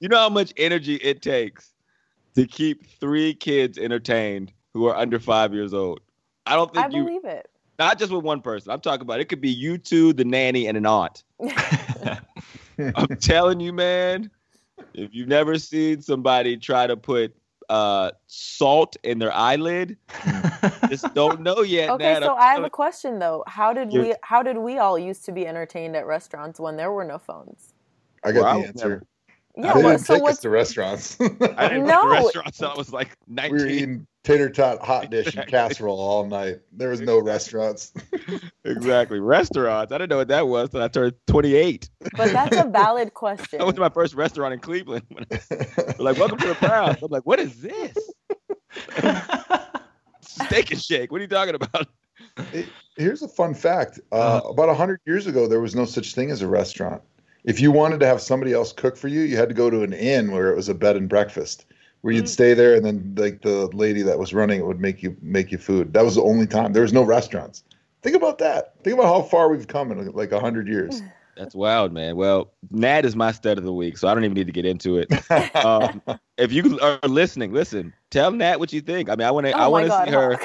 You 0.01 0.09
know 0.09 0.18
how 0.18 0.28
much 0.28 0.52
energy 0.59 0.96
it 0.96 1.22
takes 1.22 1.72
to 2.34 2.46
keep 2.46 2.86
three 3.01 3.32
kids 3.32 3.78
entertained 3.78 4.52
who 4.74 4.86
are 4.86 4.94
under 4.94 5.18
five 5.18 5.55
years 5.55 5.72
old. 5.72 6.01
I 6.44 6.56
don't 6.56 6.76
I 6.76 6.82
think 6.82 6.94
you. 6.94 7.01
I 7.01 7.05
believe 7.06 7.24
it. 7.24 7.48
Not 7.78 7.98
just 7.98 8.12
with 8.12 8.22
one 8.22 8.42
person. 8.42 8.70
I'm 8.70 8.80
talking 8.80 9.02
about 9.02 9.20
it 9.20 9.26
could 9.26 9.40
be 9.40 9.51
you 9.51 9.78
two, 9.78 10.12
the 10.12 10.24
nanny, 10.24 10.66
and 10.66 10.76
an 10.76 10.84
aunt. 10.84 11.24
I'm 12.78 13.16
telling 13.20 13.60
you, 13.60 13.72
man. 13.72 14.30
If 14.92 15.14
you've 15.14 15.28
never 15.28 15.59
seen 15.59 16.02
somebody 16.02 16.56
try 16.56 16.86
to 16.86 16.96
put 16.96 17.34
uh, 17.69 18.11
salt 18.27 18.97
in 19.03 19.19
their 19.19 19.32
eyelid, 19.32 19.97
just 20.89 21.12
don't 21.15 21.41
know 21.41 21.62
yet. 21.62 21.91
Okay, 21.91 22.15
Nat. 22.15 22.23
so 22.23 22.35
I'm 22.35 22.41
I 22.43 22.53
have 22.55 22.65
a 22.65 22.70
question 22.70 23.19
though. 23.19 23.45
How 23.47 23.73
did 23.73 23.93
You- 23.93 24.01
we 24.03 24.15
how 24.23 24.43
did 24.43 24.57
we 24.59 24.78
all 24.78 24.99
used 24.99 25.24
to 25.27 25.32
be 25.32 25.47
entertained 25.47 25.97
at 25.97 26.07
restaurants 26.07 26.59
when 26.61 26.77
there 26.77 26.93
were 26.93 27.05
no 27.05 27.19
phones? 27.19 27.74
I 28.24 28.32
got 28.32 28.43
Well, 28.43 28.53
the 28.55 28.59
was 28.61 28.69
answer. 28.69 28.89
never- 28.89 29.07
Yeah, 29.56 29.72
they 29.74 29.82
what, 29.85 29.90
didn't 29.93 30.06
so 30.06 30.14
take 30.14 30.28
us 30.28 30.39
to 30.39 30.51
restaurants. 30.51 31.16
I 31.20 31.68
didn't 31.68 31.86
No. 31.86 32.02
go 32.02 32.09
to 32.09 32.22
restaurants 32.24 32.59
until 32.60 32.74
I 32.74 32.76
was 32.76 32.93
like 32.93 33.16
we 33.28 33.51
were 33.51 33.66
eating 33.66 34.06
tater 34.24 34.48
tot 34.51 34.81
hot 34.85 35.10
dish 35.10 35.36
and 35.36 35.47
casserole 35.47 35.98
all 36.01 36.26
night. 36.26 36.60
There 36.72 36.89
was 36.89 37.01
no 37.01 37.20
restaurants. 37.20 37.93
exactly. 38.64 39.20
Restaurants. 39.20 39.93
I 39.93 39.98
didn't 39.98 40.10
know 40.10 40.16
what 40.16 40.28
that 40.28 40.48
was 40.48 40.64
until 40.70 40.82
I 40.82 40.89
turned 40.89 41.14
28. 41.28 41.89
but 42.16 42.32
that's 42.32 42.56
a 42.56 42.64
valid 42.68 43.14
question. 43.14 43.60
I 43.60 43.64
went 43.64 43.76
to 43.76 43.81
my 43.81 43.90
first 43.90 44.14
restaurant 44.14 44.55
in 44.55 44.60
Cleveland. 44.60 45.05
They're 45.28 45.94
like, 45.98 46.18
welcome 46.18 46.39
to 46.39 46.48
the 46.48 46.56
Browns. 46.60 46.98
I'm 47.02 47.10
like, 47.10 47.24
what 47.26 47.39
is 47.39 47.60
this? 47.60 47.97
Steak 50.20 50.70
and 50.72 50.82
shake. 50.82 51.12
What 51.12 51.18
are 51.18 51.22
you 51.22 51.28
talking 51.28 51.55
about? 51.55 51.86
Here's 52.97 53.22
a 53.22 53.28
fun 53.28 53.55
fact. 53.55 54.01
Uh, 54.10 54.16
Uh-huh. 54.16 54.48
about 54.48 54.68
100 54.68 55.01
years 55.06 55.26
ago, 55.26 55.47
there 55.47 55.60
was 55.60 55.74
no 55.74 55.85
such 55.85 56.14
thing 56.14 56.31
as 56.31 56.43
a 56.43 56.48
restaurant. 56.48 57.02
If 57.45 57.61
you 57.61 57.71
wanted 57.71 58.01
to 58.01 58.07
have 58.07 58.21
somebody 58.21 58.53
else 58.53 58.73
cook 58.73 58.97
for 58.97 59.09
you, 59.09 59.21
you 59.23 59.37
had 59.37 59.49
to 59.51 59.55
go 59.55 59.69
to 59.71 59.83
an 59.83 59.93
inn 59.93 60.33
where 60.33 60.51
it 60.51 60.57
was 60.57 60.69
a 60.69 60.75
bed 60.75 60.97
and 60.97 61.09
breakfast, 61.09 61.66
where 62.01 62.12
you'd 62.15 62.25
Mm. 62.25 62.29
stay 62.29 62.55
there, 62.55 62.75
and 62.75 62.85
then 62.85 63.15
like 63.16 63.43
the 63.43 63.66
lady 63.69 64.03
that 64.03 64.19
was 64.19 64.33
running 64.33 64.61
it 64.61 64.66
would 64.66 64.81
make 64.81 65.03
you 65.03 65.16
make 65.23 65.53
you 65.53 65.59
food. 65.59 65.93
That 65.93 66.05
was 66.05 66.15
the 66.15 66.23
only 66.23 66.47
time. 66.47 66.73
There 66.73 66.83
was 66.83 66.93
no 66.93 67.03
restaurants. 67.03 67.62
Think 68.03 68.16
about 68.16 68.39
that. 68.39 68.75
Think 68.83 68.95
about 68.99 69.07
how 69.07 69.23
far 69.23 69.49
we've 69.49 69.69
come 69.69 69.91
in 69.93 70.12
like 70.12 70.31
a 70.33 70.37
100 70.37 70.69
years. 70.69 71.03
That's 71.37 71.55
wild, 71.55 71.93
man. 71.93 72.15
Well, 72.15 72.53
Nat 72.71 73.05
is 73.05 73.16
my 73.16 73.33
stud 73.33 73.59
of 73.59 73.65
the 73.65 73.73
week, 73.73 73.99
so 73.99 74.07
I 74.07 74.15
don't 74.15 74.23
even 74.25 74.35
need 74.35 74.47
to 74.47 74.53
get 74.53 74.65
into 74.65 74.99
it. 74.99 75.11
Um, 75.65 76.01
if 76.37 76.53
you 76.53 76.79
are 76.81 76.99
listening, 77.09 77.53
listen. 77.53 77.93
Tell 78.11 78.31
Nat 78.31 78.59
what 78.61 78.73
you 78.73 78.81
think. 78.81 79.09
I 79.09 79.16
mean, 79.16 79.27
I 79.27 79.31
want 79.33 79.47
to. 79.47 79.53
oh 79.53 79.59
I 79.65 79.66
want 79.69 79.85
to 79.85 79.89
god, 79.89 80.07
see 80.07 80.12
her. 80.12 80.39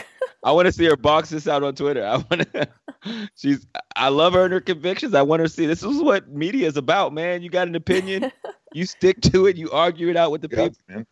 I 0.43 0.51
want 0.51 0.65
to 0.65 0.71
see 0.71 0.85
her 0.85 0.95
box 0.97 1.29
this 1.29 1.47
out 1.47 1.61
on 1.63 1.75
Twitter. 1.75 2.05
I 2.05 2.15
want 2.17 2.51
to. 2.53 2.67
She's. 3.35 3.65
I 3.95 4.09
love 4.09 4.33
her 4.33 4.43
and 4.43 4.53
her 4.53 4.61
convictions. 4.61 5.13
I 5.13 5.21
want 5.21 5.39
her 5.41 5.47
to 5.47 5.53
see. 5.53 5.65
This 5.65 5.83
is 5.83 6.01
what 6.01 6.29
media 6.29 6.67
is 6.67 6.77
about, 6.77 7.13
man. 7.13 7.41
You 7.41 7.49
got 7.49 7.67
an 7.67 7.75
opinion, 7.75 8.31
you 8.73 8.85
stick 8.85 9.21
to 9.21 9.47
it. 9.47 9.57
You 9.57 9.71
argue 9.71 10.09
it 10.09 10.17
out 10.17 10.31
with 10.31 10.41
the 10.41 10.49
Yeah, 10.49 10.63
people. 10.65 10.77
man. 10.87 11.05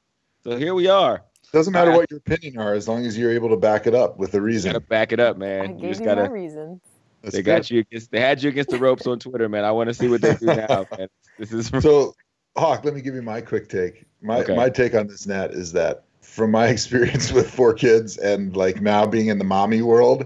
So 0.44 0.58
here 0.58 0.74
we 0.74 0.88
are. 0.88 1.24
Doesn't 1.54 1.74
matter 1.74 1.92
Alright. 1.92 2.00
what 2.02 2.12
your 2.12 2.20
opinion 2.20 2.58
are, 2.58 2.74
as 2.74 2.88
long 2.88 3.06
as 3.06 3.18
you're 3.18 3.32
able 3.32 3.50
to 3.50 3.58
back 3.58 3.88
it 3.88 3.96
up 3.96 4.18
with 4.18 4.34
a 4.34 4.38
You 4.38 4.44
reason. 4.46 4.72
gotta 4.72 4.82
back 4.82 5.12
it 5.12 5.20
up, 5.20 5.38
I 5.38 5.40
man. 5.40 5.76
You 5.78 5.82
gave 5.82 5.90
just 5.90 6.02
you 6.02 6.06
my 6.08 6.16
gotta. 6.16 6.30
reasons. 6.30 6.82
That's 7.22 7.36
They 7.36 7.42
good. 7.42 7.54
got 7.56 7.72
you 7.72 7.80
against. 7.80 8.12
They 8.12 8.20
had 8.20 8.44
you 8.44 8.50
against 8.50 8.70
the 8.70 8.78
ropes 8.78 9.08
on 9.08 9.20
Twitter, 9.20 9.48
man. 9.50 9.64
I 9.66 9.72
want 9.72 9.90
to 9.90 9.94
see 9.94 10.08
what 10.08 10.22
they 10.22 10.34
do 10.36 10.48
now, 10.48 10.86
man. 10.98 11.08
This 11.38 11.52
is. 11.54 11.72
So, 11.82 12.14
Hawk, 12.58 12.84
let 12.86 12.94
me 12.94 13.02
give 13.02 13.16
you 13.16 13.22
my 13.22 13.42
quick 13.42 13.70
take. 13.70 14.06
My 14.22 14.42
Okay. 14.42 14.56
my 14.56 14.70
take 14.70 14.94
on 14.96 15.08
this, 15.08 15.26
Nat, 15.26 15.52
is 15.52 15.72
that 15.74 16.04
from 16.22 16.52
my 16.52 16.68
experience 16.68 17.32
with 17.32 17.50
four 17.50 17.74
kids 17.74 18.18
and 18.18 18.56
like 18.56 18.82
now 18.82 19.06
being 19.06 19.28
in 19.28 19.38
the 19.38 19.46
mommy 19.46 19.82
world, 19.82 20.26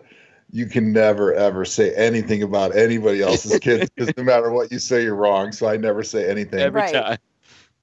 you 0.52 0.66
can 0.66 0.92
never 0.94 1.34
ever 1.34 1.66
say 1.66 1.94
anything 1.96 2.44
about 2.44 2.76
anybody 2.76 3.22
else's 3.24 3.58
kids 3.60 3.90
because 3.96 4.16
no 4.18 4.24
matter 4.24 4.52
what 4.52 4.72
you 4.72 4.80
say, 4.80 5.04
you're 5.04 5.16
wrong. 5.16 5.52
So 5.52 5.68
I 5.68 5.78
never 5.78 6.04
say 6.04 6.30
anything. 6.30 6.60
Every 6.60 6.82
Right. 6.82 6.94
time. 6.94 7.18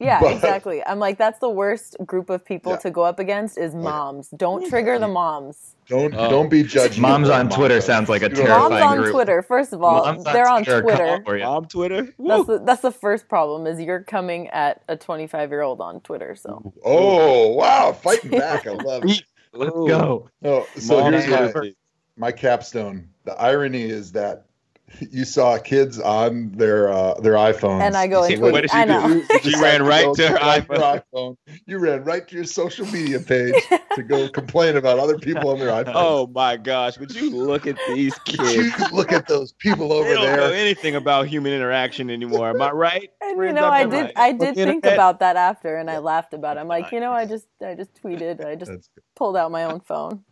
Yeah, 0.01 0.21
But- 0.21 0.33
exactly. 0.35 0.81
I'm 0.87 1.01
like, 1.01 1.19
that's 1.19 1.41
the 1.41 1.49
worst 1.51 1.97
group 2.07 2.31
of 2.31 2.45
people 2.45 2.71
Yeah. 2.73 2.79
to 2.79 2.91
go 2.91 3.03
up 3.03 3.19
against 3.19 3.59
is 3.59 3.75
moms. 3.75 4.29
Don't 4.31 4.69
trigger 4.69 4.97
the 4.97 5.09
moms. 5.09 5.75
Don't 5.89 6.15
Oh. 6.15 6.29
don't 6.31 6.49
be 6.49 6.63
judged. 6.63 7.01
Moms 7.01 7.29
on 7.29 7.49
Twitter 7.49 7.81
sounds 7.81 8.09
like 8.09 8.23
a 8.23 8.27
You 8.29 8.37
don't 8.37 8.47
terrifying 8.47 8.71
Moms 8.71 8.83
on 8.85 8.97
group. 8.99 9.13
Twitter. 9.13 9.43
First 9.43 9.73
of 9.73 9.83
all, 9.83 10.05
Moms 10.05 10.23
they're 10.23 10.49
on 10.49 10.63
are 10.69 10.83
Twitter. 10.83 10.97
coming 10.99 11.25
for 11.25 11.37
you. 11.37 11.43
Mom 11.45 11.65
Twitter. 11.65 12.15
That's 12.19 12.47
the, 12.47 12.61
that's 12.65 12.83
the 12.83 12.93
first 12.93 13.29
problem 13.29 13.67
is 13.67 13.81
you're 13.81 14.05
coming 14.05 14.47
at 14.51 14.83
a 14.89 14.97
25 14.97 15.51
year 15.51 15.63
old 15.63 15.81
on 15.81 16.01
Twitter. 16.03 16.37
So 16.37 16.73
Oh 16.85 17.49
wow, 17.55 17.93
fighting 17.93 18.31
back. 18.31 18.69
I 18.69 18.73
love 18.75 19.03
it. 19.05 19.23
Let's 19.53 19.75
Ooh. 19.75 19.89
go. 19.89 20.29
Oh, 20.45 20.67
so 20.77 21.01
Mom 21.01 21.13
here's 21.15 21.27
my, 21.27 21.51
Twitter. 21.51 21.73
My 22.19 22.33
capstone. 22.33 23.09
The 23.25 23.35
irony 23.41 23.83
is 23.83 24.13
that 24.13 24.45
you 25.11 25.27
saw 25.27 25.59
kids 25.59 26.01
on 26.01 26.51
their 26.53 26.89
uh, 26.91 27.13
their 27.21 27.35
iPhones. 27.35 27.83
and 27.83 27.95
I 27.95 28.07
go 28.07 28.27
See, 28.27 28.35
and 28.35 28.43
what 28.43 28.63
did 28.63 28.73
you 28.73 28.79
I 28.79 28.87
do? 28.87 28.93
know. 28.93 29.07
You, 29.09 29.15
you 29.45 29.51
She 29.51 29.61
ran 29.63 29.83
right 29.83 30.05
go 30.07 30.15
to 30.15 30.23
her 30.23 30.31
your 30.31 30.39
iPhone. 30.39 31.03
iPhone. 31.13 31.37
You 31.67 31.79
ran 31.79 32.05
right 32.05 32.27
to 32.27 32.35
your 32.35 32.47
social 32.47 32.87
media 32.87 33.21
page 33.21 33.55
to 33.97 34.03
go 34.03 34.29
complain 34.33 34.77
about 34.79 34.99
other 34.99 35.19
people 35.19 35.51
on 35.51 35.59
their 35.59 35.69
iPhone. 35.69 35.93
Oh 35.95 36.27
my 36.29 36.57
gosh! 36.57 36.97
Would 36.99 37.15
you 37.15 37.29
look 37.29 37.67
at 37.67 37.77
these 37.87 38.15
you 38.29 38.33
kids? 38.73 38.91
look 38.91 39.13
at 39.13 39.29
those 39.29 39.53
people 39.53 39.93
over 39.93 40.09
They 40.09 40.15
don't 40.15 40.25
know 40.39 40.49
there. 40.49 40.55
anything 40.59 40.95
about 40.95 41.27
human 41.27 41.53
interaction 41.53 42.09
anymore. 42.09 42.49
Am 42.49 42.63
I 42.63 42.71
right? 42.71 43.11
And 43.21 43.37
you 43.37 43.53
know, 43.53 43.67
am 43.67 43.73
I 43.73 43.85
right? 43.85 43.91
did. 44.07 44.13
I 44.17 44.33
did 44.33 44.55
think 44.55 44.87
at- 44.87 44.95
about 44.95 45.21
that 45.21 45.37
after, 45.37 45.77
and 45.77 45.91
I 45.91 45.99
laughed 45.99 46.33
about 46.33 46.57
it. 46.57 46.61
I'm 46.61 46.69
like, 46.69 46.93
you 46.93 47.01
know, 47.01 47.13
I 47.13 47.27
just, 47.27 47.47
I 47.63 47.75
just 47.75 47.93
tweeted. 48.03 48.43
I 48.43 48.55
just 48.55 48.89
pulled 49.17 49.37
out 49.37 49.51
my 49.51 49.65
own 49.65 49.81
phone. 49.81 50.25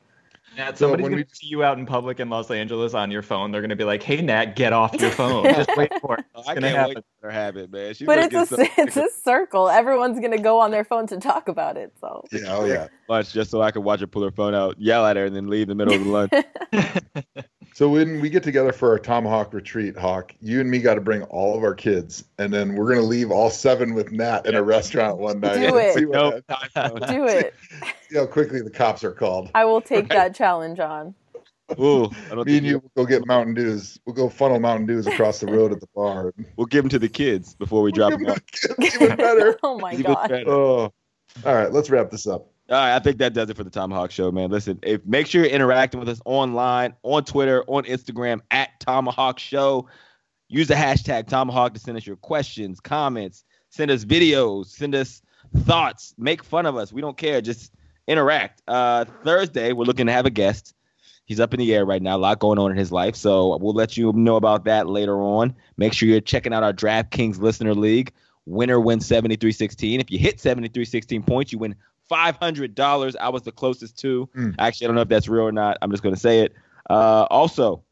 Nat, 0.57 0.79
So 0.79 0.87
somebody's 0.87 1.03
when 1.05 1.13
gonna 1.13 1.23
we- 1.29 1.35
see 1.35 1.47
you 1.49 1.63
out 1.63 1.79
in 1.79 1.87
public 1.87 2.19
in 2.21 2.31
Los 2.31 2.51
Angeles 2.51 2.95
on 2.95 3.11
your 3.11 3.23
phone. 3.23 3.51
They're 3.51 3.61
gonna 3.61 3.77
be 3.77 3.85
like, 3.85 4.03
"Hey, 4.03 4.23
Nat, 4.23 4.57
get 4.57 4.73
off 4.73 4.95
your 5.01 5.11
phone. 5.13 5.45
Just 5.45 5.71
wait 5.77 5.93
for 6.01 6.17
it. 6.19 6.25
Oh, 6.35 6.41
It's 6.41 6.49
I 6.49 6.55
gonna 6.55 6.67
can't 6.69 6.77
happen." 6.79 6.95
wait 6.97 7.05
for 7.21 7.27
her 7.27 7.31
habit, 7.33 7.71
man. 7.71 7.95
She's 7.95 8.07
But 8.07 8.19
it's 8.33 8.35
a, 8.35 8.57
looking 8.57 8.69
it's 8.79 8.97
a 8.97 9.09
circle. 9.23 9.69
Everyone's 9.69 10.19
gonna 10.21 10.39
go 10.39 10.59
on 10.61 10.71
their 10.71 10.85
phone 10.85 11.07
to 11.09 11.19
talk 11.19 11.49
about 11.49 11.77
it. 11.77 11.93
So 12.01 12.25
Yeah, 12.33 12.57
oh 12.57 12.65
yeah. 12.65 12.89
much 13.09 13.33
just 13.33 13.51
so 13.51 13.61
I 13.61 13.71
could 13.71 13.85
watch 13.85 14.01
her 14.01 14.07
pull 14.07 14.23
her 14.23 14.31
phone 14.31 14.55
out, 14.55 14.81
yell 14.81 15.05
at 15.05 15.17
her, 15.17 15.27
and 15.27 15.37
then 15.37 15.49
leave 15.49 15.69
in 15.69 15.77
the 15.77 15.85
middle 15.85 15.95
of 15.95 16.05
the 16.05 16.11
lunch. 16.11 17.47
So 17.77 17.91
when 17.91 18.23
we 18.23 18.31
get 18.31 18.43
together 18.43 18.73
for 18.73 18.89
our 18.89 18.99
Tomahawk 18.99 19.53
retreat, 19.53 19.99
Hawk, 19.99 20.35
you 20.41 20.63
and 20.63 20.71
me 20.71 20.79
got 20.79 20.95
to 20.95 21.03
bring 21.03 21.25
all 21.25 21.55
of 21.55 21.63
our 21.63 21.75
kids, 21.75 22.25
and 22.39 22.51
then 22.51 22.75
we're 22.75 22.89
gonna 22.89 23.07
leave 23.07 23.31
all 23.31 23.51
seven 23.51 23.93
with 23.93 24.13
Nat 24.13 24.47
in 24.47 24.55
a 24.55 24.63
restaurant 24.63 25.19
one 25.19 25.41
night. 25.41 25.57
Do 25.57 25.77
it. 25.77 26.09
Nope. 26.09 26.43
do 27.07 27.27
it. 27.27 27.53
see 28.09 28.17
how 28.17 28.25
quickly 28.25 28.63
the 28.63 28.71
cops 28.71 29.05
are 29.05 29.13
called. 29.13 29.51
I 29.55 29.67
will 29.67 29.83
take 29.83 30.09
that 30.09 30.35
challenge 30.35 30.81
on. 30.81 31.15
Ooh, 31.79 32.07
I 32.31 32.35
don't 32.35 32.47
Me 32.47 32.53
think 32.53 32.57
and 32.57 32.67
you 32.67 32.79
will 32.79 32.93
go 32.97 33.05
get 33.05 33.27
Mountain 33.27 33.53
Dews. 33.53 34.01
We'll 34.07 34.17
go 34.17 34.31
funnel 34.31 34.59
Mountain 34.59 34.87
Dews 34.87 35.07
across 35.07 35.41
the 35.41 35.47
road 35.47 35.71
at 35.71 35.81
the 35.81 35.89
bar. 35.95 36.33
We'll 36.57 36.65
give 36.65 36.83
them 36.83 36.89
to 36.89 36.99
the 36.99 37.11
kids 37.11 37.55
before 37.57 37.83
we 37.83 37.93
drop 37.93 38.13
them 38.13 38.25
off. 38.25 38.41
Even 38.81 39.17
better. 39.17 39.59
oh 39.63 39.79
my 39.79 39.97
god. 39.97 40.31
better. 40.31 40.49
Oh. 40.49 40.95
All 41.45 41.55
right, 41.55 41.71
let's 41.71 41.91
wrap 41.91 42.11
this 42.11 42.27
up. 42.27 42.49
All 42.69 42.77
right, 42.77 42.97
I 42.97 42.99
think 42.99 43.19
that 43.19 43.33
does 43.33 43.49
it 43.49 43.57
for 43.57 43.63
the 43.63 43.71
Tomahawk 43.71 44.11
Show, 44.11 44.33
man. 44.33 44.51
Listen, 44.51 44.81
if 44.83 45.05
make 45.07 45.29
sure 45.29 45.43
you're 45.43 45.51
interacting 45.51 46.01
with 46.01 46.09
us 46.09 46.21
online, 46.25 46.95
on 47.05 47.25
Twitter, 47.25 47.63
on 47.69 47.85
Instagram 47.85 48.41
at 48.51 48.81
Tomahawk 48.81 49.39
Show. 49.39 49.89
Use 50.49 50.67
the 50.69 50.75
hashtag 50.75 51.29
Tomahawk 51.29 51.75
to 51.75 51.81
send 51.81 51.97
us 51.97 52.07
your 52.07 52.17
questions, 52.17 52.81
comments, 52.81 53.45
send 53.71 53.91
us 53.91 54.05
videos, 54.05 54.67
send 54.67 54.95
us 54.95 55.23
thoughts, 55.59 56.15
make 56.19 56.43
fun 56.43 56.67
of 56.67 56.77
us. 56.77 56.93
We 56.93 57.01
don't 57.01 57.17
care. 57.17 57.41
Just 57.41 57.73
interact. 58.09 58.63
Uh, 58.67 59.05
Thursday, 59.23 59.73
we're 59.73 59.85
looking 59.85 60.07
to 60.07 60.13
have 60.13 60.27
a 60.27 60.31
guest. 60.31 60.75
He's 61.25 61.41
up 61.41 61.53
in 61.53 61.59
the 61.59 61.75
air 61.75 61.85
right 61.85 62.03
now, 62.03 62.17
a 62.17 62.19
lot 62.19 62.39
going 62.39 62.59
on 62.59 62.71
in 62.71 62.77
his 62.77 62.93
life. 62.93 63.17
So 63.17 63.57
we'll 63.59 63.75
let 63.75 63.97
you 63.97 64.13
know 64.13 64.37
about 64.37 64.65
that 64.65 64.89
later 64.89 65.21
on. 65.21 65.55
Make 65.77 65.93
sure 65.93 66.09
you're 66.09 66.21
checking 66.21 66.53
out 66.53 66.63
our 66.63 66.73
DraftKings 66.73 67.39
Listener 67.39 67.75
League. 67.75 68.13
Winner 68.45 68.79
wins 68.79 69.07
7316. 69.07 70.01
If 70.01 70.11
you 70.11 70.19
hit 70.19 70.41
7316 70.41 71.25
points, 71.25 71.53
you 71.53 71.59
win 71.59 71.75
$500. 72.11 73.17
I 73.21 73.29
was 73.29 73.43
the 73.43 73.53
closest 73.53 73.99
to. 74.01 74.29
Mm. 74.37 74.55
Actually, 74.59 74.87
I 74.87 74.89
don't 74.89 74.97
know 74.97 75.03
if 75.03 75.09
that's 75.09 75.29
real 75.29 75.45
or 75.45 75.53
not. 75.53 75.79
I'm 75.83 75.91
just 75.91 76.03
going 76.03 76.15
to 76.15 76.21
say 76.21 76.41
it. 76.41 76.55
Uh, 76.89 77.27
also, 77.31 77.83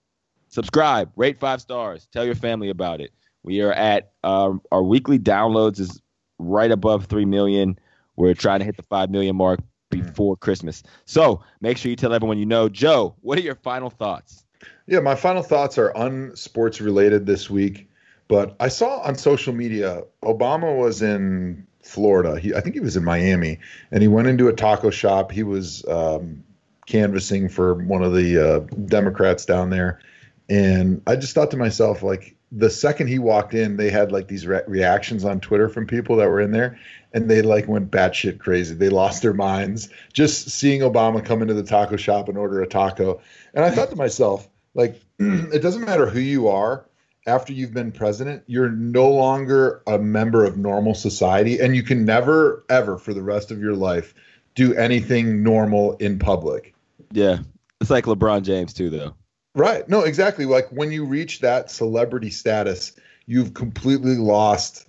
subscribe, 0.49 1.11
rate 1.17 1.41
five 1.41 1.61
stars, 1.61 2.07
tell 2.13 2.25
your 2.25 2.35
family 2.35 2.71
about 2.71 3.01
it. 3.01 3.11
We 3.43 3.61
are 3.61 3.73
at 3.73 4.13
uh, 4.23 4.55
our 4.73 4.83
weekly 4.83 5.19
downloads 5.19 5.79
is 5.79 6.01
right 6.39 6.71
above 6.71 7.07
3 7.07 7.25
million. 7.25 7.79
We're 8.17 8.35
trying 8.35 8.61
to 8.61 8.65
hit 8.65 8.77
the 8.77 8.83
5 8.85 9.11
million 9.11 9.37
mark 9.37 9.61
before 9.91 10.37
Christmas. 10.37 10.83
So 11.05 11.43
make 11.61 11.77
sure 11.77 11.91
you 11.91 11.97
tell 11.97 12.15
everyone 12.15 12.39
you 12.39 12.47
know. 12.47 12.69
Joe, 12.69 13.15
what 13.21 13.39
are 13.39 13.43
your 13.43 13.57
final 13.57 13.91
thoughts? 13.91 14.45
Yeah, 14.87 15.01
my 15.01 15.15
final 15.15 15.43
thoughts 15.43 15.79
are 15.79 15.93
unsports 15.93 16.81
related 16.81 17.27
this 17.27 17.51
week, 17.51 17.89
but 18.29 18.57
I 18.61 18.69
saw 18.69 19.01
on 19.01 19.15
social 19.17 19.53
media 19.53 20.03
Obama 20.23 20.77
was 20.77 21.03
in 21.03 21.67
Florida. 21.85 22.39
He, 22.39 22.55
I 22.55 22.61
think 22.61 22.75
he 22.75 22.81
was 22.81 22.97
in 22.97 23.05
Miami, 23.05 23.59
and 23.91 24.03
he 24.03 24.09
went 24.09 24.29
into 24.29 24.49
a 24.49 24.53
taco 24.53 24.91
shop. 24.91 25.31
He 25.31 25.43
was 25.43 25.87
um, 25.87 26.43
canvassing 26.87 27.49
for 27.49 27.75
one 27.75 28.03
of 28.03 28.15
the 28.15 28.39
uh, 28.39 28.59
Democrats 28.87 29.45
down 29.45 29.71
there, 29.71 30.01
and 30.49 31.03
I 31.07 31.17
just 31.17 31.35
thought 31.35 31.51
to 31.53 31.57
myself, 31.57 32.03
like, 32.03 32.37
the 32.57 32.71
second 32.71 33.09
he 33.09 33.19
walked 33.19 33.53
in, 33.53 33.77
they 33.77 33.91
had 33.91 34.13
like 34.13 34.29
these 34.29 34.47
re- 34.47 34.63
reactions 34.69 35.25
on 35.25 35.41
Twitter 35.41 35.69
from 35.69 35.87
people 35.87 36.17
that 36.17 36.29
were 36.29 36.41
in 36.41 36.53
there, 36.53 36.79
and 37.13 37.29
they 37.29 37.43
like 37.43 37.67
went 37.67 37.91
batshit 37.91 38.39
crazy. 38.39 38.75
They 38.75 38.91
lost 38.91 39.23
their 39.23 39.33
minds 39.33 39.89
just 40.13 40.51
seeing 40.51 40.81
Obama 40.81 41.25
come 41.25 41.43
into 41.43 41.55
the 41.55 41.65
taco 41.65 41.97
shop 41.97 42.29
and 42.29 42.39
order 42.39 42.63
a 42.63 42.67
taco. 42.67 43.21
And 43.55 43.65
I 43.65 43.71
thought 43.71 43.91
to 43.91 43.97
myself, 43.97 44.49
like, 44.75 45.01
it 45.19 45.63
doesn't 45.63 45.85
matter 45.85 46.07
who 46.07 46.21
you 46.21 46.49
are. 46.49 46.85
After 47.27 47.53
you've 47.53 47.73
been 47.73 47.91
president, 47.91 48.43
you're 48.47 48.71
no 48.71 49.11
longer 49.11 49.83
a 49.87 49.99
member 49.99 50.45
of 50.45 50.59
normal 50.59 50.95
society, 50.95 51.59
and 51.59 51.75
you 51.75 51.83
can 51.83 52.05
never, 52.05 52.65
ever, 52.69 52.99
for 52.99 53.15
the 53.15 53.23
rest 53.23 53.51
of 53.51 53.61
your 53.61 53.75
life, 53.75 54.15
do 54.55 54.75
anything 54.75 55.43
normal 55.43 55.97
in 55.97 56.19
public. 56.19 56.75
Yeah, 57.13 57.39
it's 57.81 57.91
like 57.91 58.05
LeBron 58.05 58.43
James 58.43 58.75
too, 58.75 58.91
though. 58.91 59.15
Right. 59.55 59.89
No, 59.89 60.01
exactly. 60.03 60.45
Like 60.45 60.69
when 60.71 60.93
you 60.93 61.05
reach 61.05 61.41
that 61.41 61.71
celebrity 61.71 62.31
status, 62.31 62.93
you've 63.27 63.55
completely 63.55 64.17
lost 64.17 64.87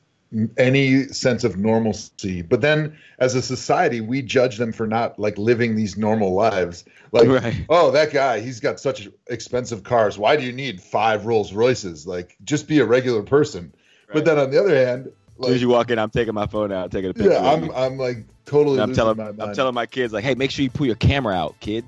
any 0.57 1.03
sense 1.07 1.43
of 1.43 1.57
normalcy. 1.57 2.41
But 2.41 2.61
then 2.61 2.97
as 3.19 3.35
a 3.35 3.41
society, 3.41 4.01
we 4.01 4.21
judge 4.21 4.57
them 4.57 4.71
for 4.73 4.85
not 4.87 5.17
like 5.19 5.37
living 5.37 5.75
these 5.75 5.97
normal 5.97 6.33
lives. 6.33 6.83
Like, 7.11 7.27
Right. 7.27 7.65
oh, 7.69 7.91
that 7.91 8.11
guy, 8.11 8.39
he's 8.41 8.59
got 8.59 8.79
such 8.79 9.07
expensive 9.27 9.83
cars. 9.83 10.17
Why 10.17 10.35
do 10.35 10.43
you 10.43 10.51
need 10.51 10.81
five 10.81 11.25
Rolls 11.25 11.53
Royces? 11.53 12.05
Like, 12.05 12.35
just 12.43 12.67
be 12.67 12.79
a 12.79 12.85
regular 12.85 13.23
person. 13.23 13.73
But 14.11 14.25
then 14.25 14.37
on 14.37 14.51
the 14.51 14.59
other 14.59 14.75
hand, 14.75 15.11
As 15.39 15.45
soon 15.45 15.55
as 15.55 15.61
you 15.61 15.69
walk 15.69 15.89
in, 15.91 15.99
I'm 15.99 16.09
taking 16.09 16.33
my 16.33 16.47
phone 16.47 16.71
out, 16.71 16.91
taking 16.91 17.09
a 17.09 17.13
picture. 17.13 17.31
yeah, 17.33 17.51
I'm. 17.51 17.71
I'm 17.71 17.97
like 17.97 18.23
totally 18.45 18.79
I'm 18.79 18.93
telling, 18.93 19.17
my 19.17 19.25
mind. 19.25 19.41
I'm 19.41 19.53
telling 19.55 19.73
my 19.73 19.85
kids 19.85 20.13
like, 20.13 20.23
hey, 20.23 20.35
make 20.35 20.51
sure 20.51 20.63
you 20.63 20.69
pull 20.69 20.85
your 20.85 20.95
camera 20.95 21.33
out, 21.33 21.59
kid. 21.59 21.83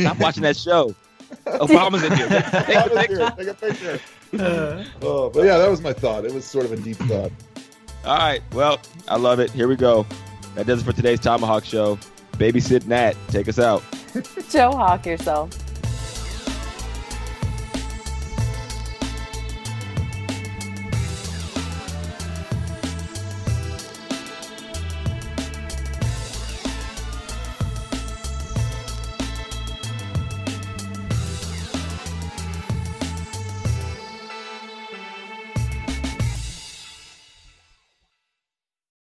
Stop 0.00 0.18
watching 0.20 0.42
that 0.42 0.56
show. 0.56 0.94
Obama's 1.46 2.02
in 2.02 2.12
here. 2.16 2.28
Take 2.28 2.42
a 2.42 2.88
Take 2.88 3.08
picture. 3.08 3.22
a 3.22 3.30
picture. 3.30 3.34
Take 3.36 3.48
a 3.48 3.54
picture. 3.54 4.00
Uh. 4.38 4.84
Oh, 5.02 5.30
but 5.30 5.44
yeah, 5.44 5.58
that 5.58 5.70
was 5.70 5.80
my 5.80 5.92
thought. 5.92 6.24
It 6.24 6.32
was 6.34 6.44
sort 6.44 6.64
of 6.64 6.72
a 6.72 6.76
deep 6.76 6.96
thought. 6.96 7.30
All 8.04 8.16
right. 8.16 8.42
Well, 8.52 8.80
I 9.08 9.16
love 9.16 9.40
it. 9.40 9.50
Here 9.50 9.68
we 9.68 9.76
go. 9.76 10.06
That 10.54 10.66
does 10.66 10.80
it 10.80 10.84
for 10.84 10.92
today's 10.92 11.20
Tomahawk 11.20 11.64
Show. 11.64 11.98
Babysit 12.32 12.86
Nat, 12.86 13.14
take 13.28 13.48
us 13.48 13.58
out. 13.58 13.82
Joe 14.50 14.72
Hawk 14.72 15.06
yourself. 15.06 15.50